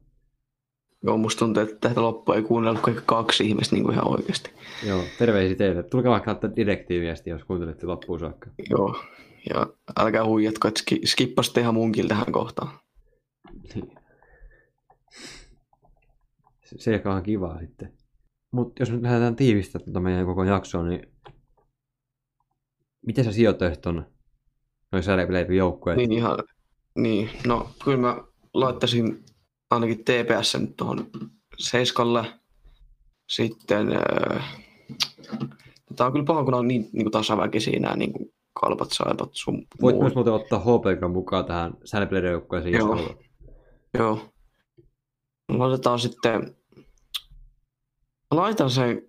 Joo, 1.03 1.17
musta 1.17 1.39
tuntuu, 1.39 1.63
että 1.63 1.89
tätä 1.89 2.03
loppua 2.03 2.37
ei 2.37 2.43
kuunnellut 2.43 2.83
kaikki 2.83 3.03
kaksi 3.07 3.47
ihmistä 3.47 3.77
niin 3.77 3.85
kuin 3.85 3.95
ihan 3.95 4.11
oikeasti. 4.11 4.51
joo, 4.87 5.03
terveisiä 5.19 5.57
teille. 5.57 5.83
Tulkaa 5.83 6.13
vaikka 6.13 6.31
laittaa 6.31 6.57
direktiiviesti, 6.57 7.31
jos 7.31 7.45
kuuntelette 7.45 7.87
loppuun 7.87 8.19
saakka. 8.19 8.51
Joo, 8.71 9.05
ja 9.51 9.67
älkää 9.99 10.25
huijatko, 10.25 10.69
että 10.69 10.81
ski- 10.81 11.07
skippasitte 11.07 11.61
ihan 11.61 11.75
munkin 11.75 12.09
tähän 12.09 12.33
kohtaan. 12.33 12.79
Niin. 13.75 13.93
Se, 16.65 16.93
joka 16.93 17.15
on 17.15 17.23
kivaa 17.23 17.59
sitten. 17.59 17.93
Mutta 18.53 18.83
jos 18.83 18.91
nyt 18.91 19.03
lähdetään 19.03 19.37
tiivistämään 19.37 19.85
tuota 19.85 20.01
meidän 20.01 20.27
koko 20.27 20.45
jaksoa, 20.45 20.83
niin 20.83 21.13
miten 23.07 23.25
sä 23.25 23.33
sijoittaisit 23.33 23.81
ton 23.81 24.07
noin 24.93 25.03
sääleipilevy 25.05 25.55
joukkueet? 25.55 25.97
Niin 25.97 26.13
ihan, 26.13 26.39
niin, 27.03 27.31
no 27.47 27.71
kyllä 27.85 27.99
mä 27.99 28.17
laittaisin 28.55 29.25
ainakin 29.71 29.99
TPS 29.99 30.57
nyt 30.61 30.77
tuohon 30.77 31.11
seiskalle. 31.59 32.25
Sitten, 33.29 33.89
öö, 33.93 34.41
tää 35.97 36.07
on 36.07 36.13
kyllä 36.13 36.25
paha, 36.25 36.45
kun 36.45 36.55
on 36.55 36.69
niin, 36.69 36.89
niin 36.93 37.05
kuin 37.05 37.13
tasaväkisiä 37.13 37.81
nämä 37.81 37.97
niin 37.97 38.13
kuin 38.13 38.33
kalpat, 38.61 38.89
saipat, 38.93 39.31
sun 39.33 39.67
Voit 39.81 39.95
muut. 39.95 40.05
myös 40.05 40.15
muuten 40.15 40.33
ottaa 40.33 40.59
HPK 40.59 41.13
mukaan 41.13 41.45
tähän 41.45 41.75
sääleipilevy 41.85 42.31
joukkueeseen, 42.31 42.73
jos 42.73 42.79
Joo. 42.79 42.97
haluat. 42.97 43.17
Joo. 43.95 44.29
Laitetaan 45.49 45.99
sitten... 45.99 46.57
Laitan 48.31 48.71
sen... 48.71 49.03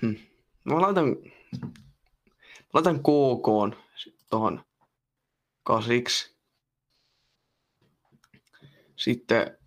Hmm. 0.00 0.16
mä 0.64 0.80
laitan, 0.80 1.08
mä 1.08 2.70
laitan 2.74 2.98
KK 3.00 3.76
tuohon 4.30 4.64
kasiksi. 5.62 6.29
Sitten 9.00 9.58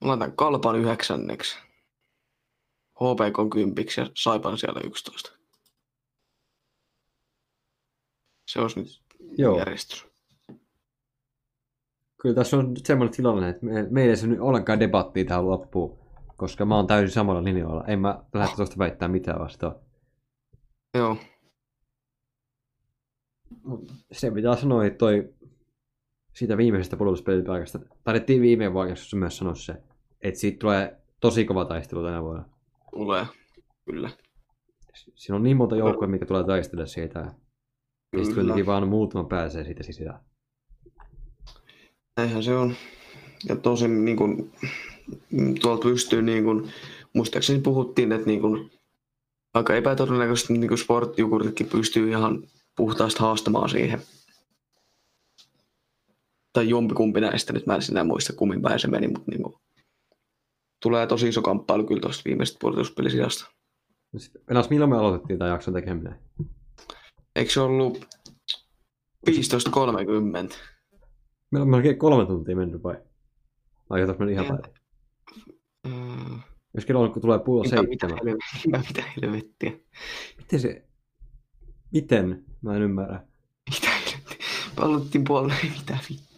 mä 0.00 0.08
laitan 0.08 0.36
Kalpan 0.36 0.76
yhdeksänneksi. 0.76 1.58
HPK 2.94 3.52
kympiksi 3.52 4.00
ja 4.00 4.10
Saipan 4.16 4.58
siellä 4.58 4.80
11. 4.84 5.30
Se 8.50 8.60
olisi 8.60 8.80
nyt 8.80 9.02
Joo. 9.38 9.58
järjestys. 9.58 10.06
Kyllä 12.20 12.34
tässä 12.34 12.56
on 12.56 12.76
semmoinen 12.76 13.16
tilanne, 13.16 13.48
että 13.48 13.66
me, 13.66 13.86
meillä 13.90 14.10
ei 14.10 14.16
se 14.16 14.26
nyt 14.26 14.40
ollenkaan 14.40 14.80
debattia 14.80 15.24
tähän 15.24 15.48
loppuun, 15.48 15.98
koska 16.36 16.64
mä 16.64 16.76
oon 16.76 16.86
täysin 16.86 17.14
samalla 17.14 17.44
linjoilla. 17.44 17.84
En 17.84 17.98
mä 17.98 18.24
lähde 18.34 18.56
tuosta 18.56 18.78
väittää 18.78 19.08
mitään 19.08 19.40
vastaan. 19.40 19.74
Joo, 20.94 21.16
Mut 23.62 23.92
se 24.12 24.30
pitää 24.30 24.56
sanoa, 24.56 24.84
että 24.84 24.98
toi 24.98 25.34
siitä 26.34 26.56
viimeisestä 26.56 26.96
pudotuspelipaikasta, 26.96 27.78
taidettiin 28.04 28.42
viime 28.42 28.72
vuonna 28.72 28.94
myös 29.14 29.36
sanoa 29.36 29.54
se, 29.54 29.74
että 30.20 30.40
siitä 30.40 30.58
tulee 30.58 30.96
tosi 31.20 31.44
kova 31.44 31.64
taistelu 31.64 32.04
tänä 32.04 32.22
vuonna. 32.22 32.44
tulee. 32.92 33.26
Kyllä. 33.84 34.10
Siinä 35.14 35.36
on 35.36 35.42
niin 35.42 35.56
monta 35.56 35.76
joukkoa, 35.76 36.08
mikä 36.08 36.26
tulee 36.26 36.44
taistella 36.44 36.86
siitä. 36.86 37.18
Ja 37.18 37.24
sitten 37.24 38.24
Kyllä. 38.24 38.34
kuitenkin 38.34 38.66
vaan 38.66 38.88
muutama 38.88 39.24
pääsee 39.24 39.64
siitä 39.64 39.82
sisään. 39.82 40.20
Näinhän 42.16 42.42
se 42.42 42.56
on. 42.56 42.74
Ja 43.48 43.56
tosin 43.56 44.04
niin 44.04 44.16
kuin, 44.16 44.52
mm, 45.30 45.54
tuolta 45.54 45.82
pystyy, 45.82 46.22
niin 46.22 46.44
kuin, 46.44 46.70
muistaakseni 47.12 47.60
puhuttiin, 47.60 48.12
että 48.12 48.26
niin 48.26 48.40
kuin, 48.40 48.70
aika 49.54 49.74
epätodennäköisesti 49.74 50.52
niin 50.52 50.68
kuin 50.68 50.78
sportjukuritkin 50.78 51.66
pystyy 51.66 52.10
ihan 52.10 52.42
puhtaasti 52.76 53.20
haastamaan 53.20 53.68
siihen. 53.68 54.00
Tai 56.54 56.68
jompikumpi 56.68 57.20
näistä, 57.20 57.52
nyt 57.52 57.66
mä 57.66 57.74
en 57.74 57.82
sinä 57.82 58.04
muista 58.04 58.32
kummin 58.32 58.62
päin 58.62 58.80
se 58.80 58.88
meni, 58.88 59.08
mutta 59.08 59.30
niin 59.30 59.42
kuin, 59.42 59.54
tulee 60.82 61.06
tosi 61.06 61.28
iso 61.28 61.42
kamppailu 61.42 61.84
kyllä 61.86 62.00
tuosta 62.00 62.22
viimeisestä 62.24 62.58
puolustuspelisijasta. 62.60 63.50
Enäs 64.50 64.70
milloin 64.70 64.90
me 64.90 64.96
aloitettiin 64.96 65.38
tämän 65.38 65.52
jakson 65.52 65.74
tekeminen? 65.74 66.18
Eikö 67.36 67.50
se 67.50 67.60
ollut 67.60 67.98
15.30? 69.30 69.32
Meillä 71.50 71.62
on 71.62 71.68
melkein 71.68 71.98
kolme 71.98 72.26
tuntia 72.26 72.56
mennyt 72.56 72.82
vai? 72.82 72.96
Vai 73.90 74.00
jotain 74.00 74.18
mennyt 74.18 74.32
ihan 74.34 74.46
päin. 74.46 74.74
Mm, 75.86 76.40
Jos 76.74 76.84
kello 76.84 77.02
on, 77.02 77.12
kun 77.12 77.22
tulee 77.22 77.38
puoli 77.38 77.68
mitä, 77.68 77.82
mitä, 77.82 78.08
seitsemän. 78.08 78.38
helvettiä, 78.64 78.82
mitä 78.88 79.02
helvettiä? 79.22 79.72
Miten 80.38 80.60
se... 80.60 80.84
Miten? 81.92 82.44
Mä 82.62 82.76
en 82.76 82.82
ymmärrä. 82.82 83.26
Mitä 83.70 83.88
helvettiä? 83.90 84.46
Me 84.76 84.82
aloitettiin 84.84 85.24
puolella, 85.24 85.54
mitä 85.80 85.98
vittua? 86.10 86.33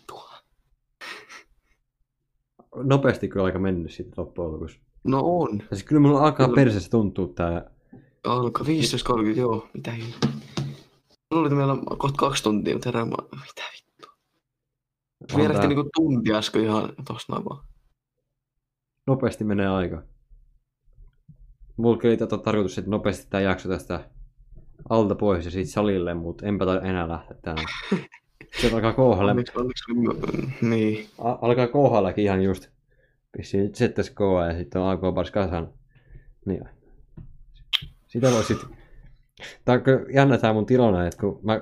Nopeasti 2.82 3.28
kyllä 3.28 3.46
aika 3.46 3.58
mennyt 3.58 3.92
sitten 3.92 4.14
loppujen 4.16 4.52
lopuksi. 4.52 4.80
No 5.04 5.20
on. 5.24 5.58
Ja 5.58 5.76
siis 5.76 5.84
kyllä 5.84 6.00
mulla 6.02 6.20
alkaa 6.24 6.46
Kyllä. 6.46 6.54
perseessä 6.56 6.90
tuntua 6.90 7.28
tää... 7.34 7.70
Alkaa 8.24 8.66
15.30, 8.66 9.38
joo. 9.38 9.68
Mitä 9.74 9.90
helvettiä? 9.90 10.30
Luulin, 11.30 11.46
että 11.46 11.56
meillä 11.56 11.72
on 11.72 11.98
kohta 11.98 12.16
kaksi 12.16 12.42
tuntia, 12.42 12.74
mutta 12.74 12.88
herra, 12.88 13.04
mä- 13.04 13.16
mitä 13.32 13.62
vittua? 13.72 14.12
Vierähti 15.36 15.60
tää- 15.60 15.68
niinku 15.68 15.90
tunti 15.96 16.34
äsken 16.34 16.64
ihan 16.64 16.92
tossa 17.08 17.32
noin 17.32 17.44
vaan. 17.44 17.64
Nopeasti 19.06 19.44
menee 19.44 19.68
aika. 19.68 20.02
Mulla 21.76 21.98
oli 22.04 22.16
tätä 22.16 22.38
tarkoitus, 22.38 22.78
että 22.78 22.90
nopeasti 22.90 23.26
tämä 23.30 23.40
jakso 23.40 23.68
tästä 23.68 24.10
alta 24.88 25.14
pois 25.14 25.44
ja 25.44 25.50
siitä 25.50 25.70
salille, 25.70 26.14
mutta 26.14 26.46
enpä 26.46 26.64
enää 26.82 27.08
lähteä 27.08 27.36
tänne. 27.42 27.62
Sieltä 28.60 28.76
alkaa 28.76 28.92
kouhalle. 28.92 29.30
Onneksi, 29.30 29.52
onneksi 29.56 29.84
oli, 29.92 30.52
niin. 30.62 31.08
Alkaa 31.18 31.68
kouhallekin 31.68 32.24
ihan 32.24 32.42
just. 32.42 32.68
Vissiin 33.38 33.74
ZSK 33.74 34.20
ja 34.48 34.58
sitten 34.58 34.82
on 34.82 34.90
AK 34.90 35.14
Bars 35.14 35.30
Kasan. 35.30 35.72
Niin. 36.46 36.64
Sitä 38.06 38.30
voi 38.30 38.44
sit... 38.44 38.58
Tää 39.64 39.74
on 39.74 39.82
kyllä 39.82 40.06
jännä 40.14 40.38
tää 40.38 40.52
mun 40.52 40.66
tilanne, 40.66 41.06
että 41.06 41.20
kun 41.20 41.40
mä 41.42 41.60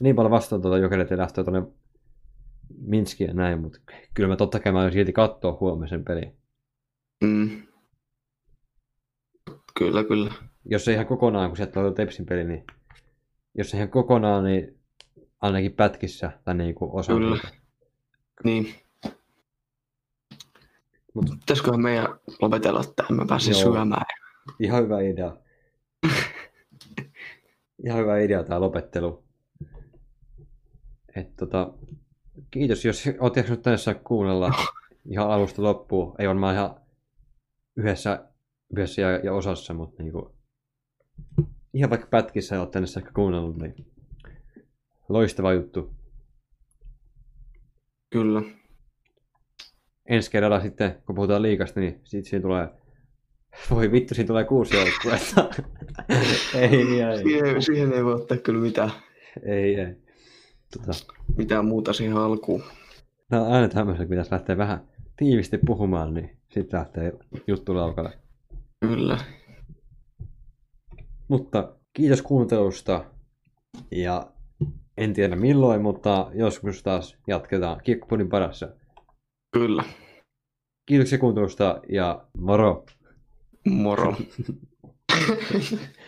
niin 0.00 0.16
paljon 0.16 0.30
vastaan 0.30 0.62
tuota 0.62 0.78
jokereiden 0.78 1.18
lähtöä 1.18 1.44
tonne 1.44 1.62
Minskiin 2.78 3.28
ja 3.28 3.34
näin, 3.34 3.60
mutta 3.60 3.78
kyllä 4.14 4.28
mä 4.28 4.36
totta 4.36 4.60
kai 4.60 4.72
mä 4.72 4.78
aion 4.78 4.92
silti 4.92 5.12
katsoa 5.12 5.56
huomenna 5.60 5.88
sen 5.88 6.04
pelin. 6.04 6.36
Mm. 7.24 7.62
Kyllä, 9.78 10.04
kyllä. 10.04 10.32
Jos 10.64 10.88
ei 10.88 10.94
ihan 10.94 11.06
kokonaan, 11.06 11.50
kun 11.50 11.56
sieltä 11.56 11.80
on 11.80 11.94
Tepsin 11.94 12.26
peli, 12.26 12.44
niin 12.44 12.64
jos 13.54 13.74
ei 13.74 13.78
ihan 13.78 13.90
kokonaan, 13.90 14.44
niin 14.44 14.79
ainakin 15.40 15.72
pätkissä 15.72 16.32
tai 16.44 16.54
niin 16.54 16.74
kuin 16.74 16.90
osa. 16.92 17.12
Kyllä. 17.12 17.40
Niin. 18.44 18.74
Mut- 21.14 21.38
Pitäisiköhän 21.40 21.80
meidän 21.80 22.06
lopetella 22.42 22.84
tähän? 22.96 23.14
Mä 23.16 23.24
pääsin 23.28 23.52
Joo. 23.52 23.72
syömään. 23.72 24.06
Ihan 24.60 24.82
hyvä 24.82 25.00
idea. 25.00 25.36
Ihan 27.86 27.98
hyvä 27.98 28.18
idea 28.18 28.44
tämä 28.44 28.60
lopettelu. 28.60 29.24
Et 31.16 31.36
tota, 31.36 31.72
kiitos, 32.50 32.84
jos 32.84 33.04
oot 33.20 33.36
jaksanut 33.36 33.62
tässä 33.62 33.94
kuunnella 33.94 34.52
ihan 35.12 35.30
alusta 35.30 35.62
loppuun. 35.62 36.14
Ei 36.18 36.28
varmaan 36.28 36.54
ihan 36.54 36.74
yhdessä, 37.76 38.28
yhdessä 38.72 39.02
ja, 39.02 39.10
ja 39.10 39.32
osassa, 39.32 39.74
mutta 39.74 40.02
niinku, 40.02 40.34
ihan 41.74 41.90
vaikka 41.90 42.06
pätkissä 42.06 42.60
oot 42.60 42.70
tänne 42.70 42.86
saakka 42.86 43.12
kuunnellut, 43.12 43.56
niin 43.56 43.89
loistava 45.10 45.52
juttu. 45.52 45.94
Kyllä. 48.10 48.42
Ensi 50.06 50.30
kerralla 50.30 50.60
sitten, 50.60 51.02
kun 51.06 51.14
puhutaan 51.14 51.42
liikasta, 51.42 51.80
niin 51.80 52.00
sit 52.04 52.24
siinä 52.24 52.42
tulee, 52.42 52.68
voi 53.70 53.92
vittu, 53.92 54.14
siinä 54.14 54.26
tulee 54.26 54.44
kuusi 54.44 54.76
joukkuetta. 54.76 55.50
ei, 56.54 57.02
ei, 57.02 57.18
Siihen, 57.22 57.62
siihen 57.62 57.92
ei 57.92 58.04
voi 58.04 58.14
ottaa 58.14 58.36
kyllä 58.36 58.60
mitään, 58.60 58.90
ei, 59.42 59.74
ei. 59.74 59.96
Tota, 60.72 60.92
mitään 61.36 61.64
muuta 61.64 61.92
siihen 61.92 62.16
alkuun. 62.16 62.62
on 63.32 63.52
aina 63.52 63.68
tämmöisiä, 63.68 64.04
kun 64.04 64.10
pitäisi 64.10 64.32
lähteä 64.32 64.56
vähän 64.56 64.88
tiivisti 65.16 65.58
puhumaan, 65.66 66.14
niin 66.14 66.38
sitten 66.48 66.78
lähtee 66.78 67.12
juttu 67.46 67.74
laukalle. 67.74 68.18
Kyllä. 68.80 69.18
Mutta 71.28 71.72
kiitos 71.92 72.22
kuuntelusta 72.22 73.04
ja 73.90 74.32
en 75.00 75.12
tiedä 75.12 75.36
milloin, 75.36 75.82
mutta 75.82 76.30
joskus 76.34 76.82
taas 76.82 77.16
jatketaan 77.26 77.80
Kiekkopunin 77.84 78.28
parassa. 78.28 78.68
Kyllä. 79.52 79.84
Kiitoksia 80.86 81.18
kuuntelusta 81.18 81.80
ja 81.88 82.24
moro! 82.38 82.84
Moro. 83.68 84.16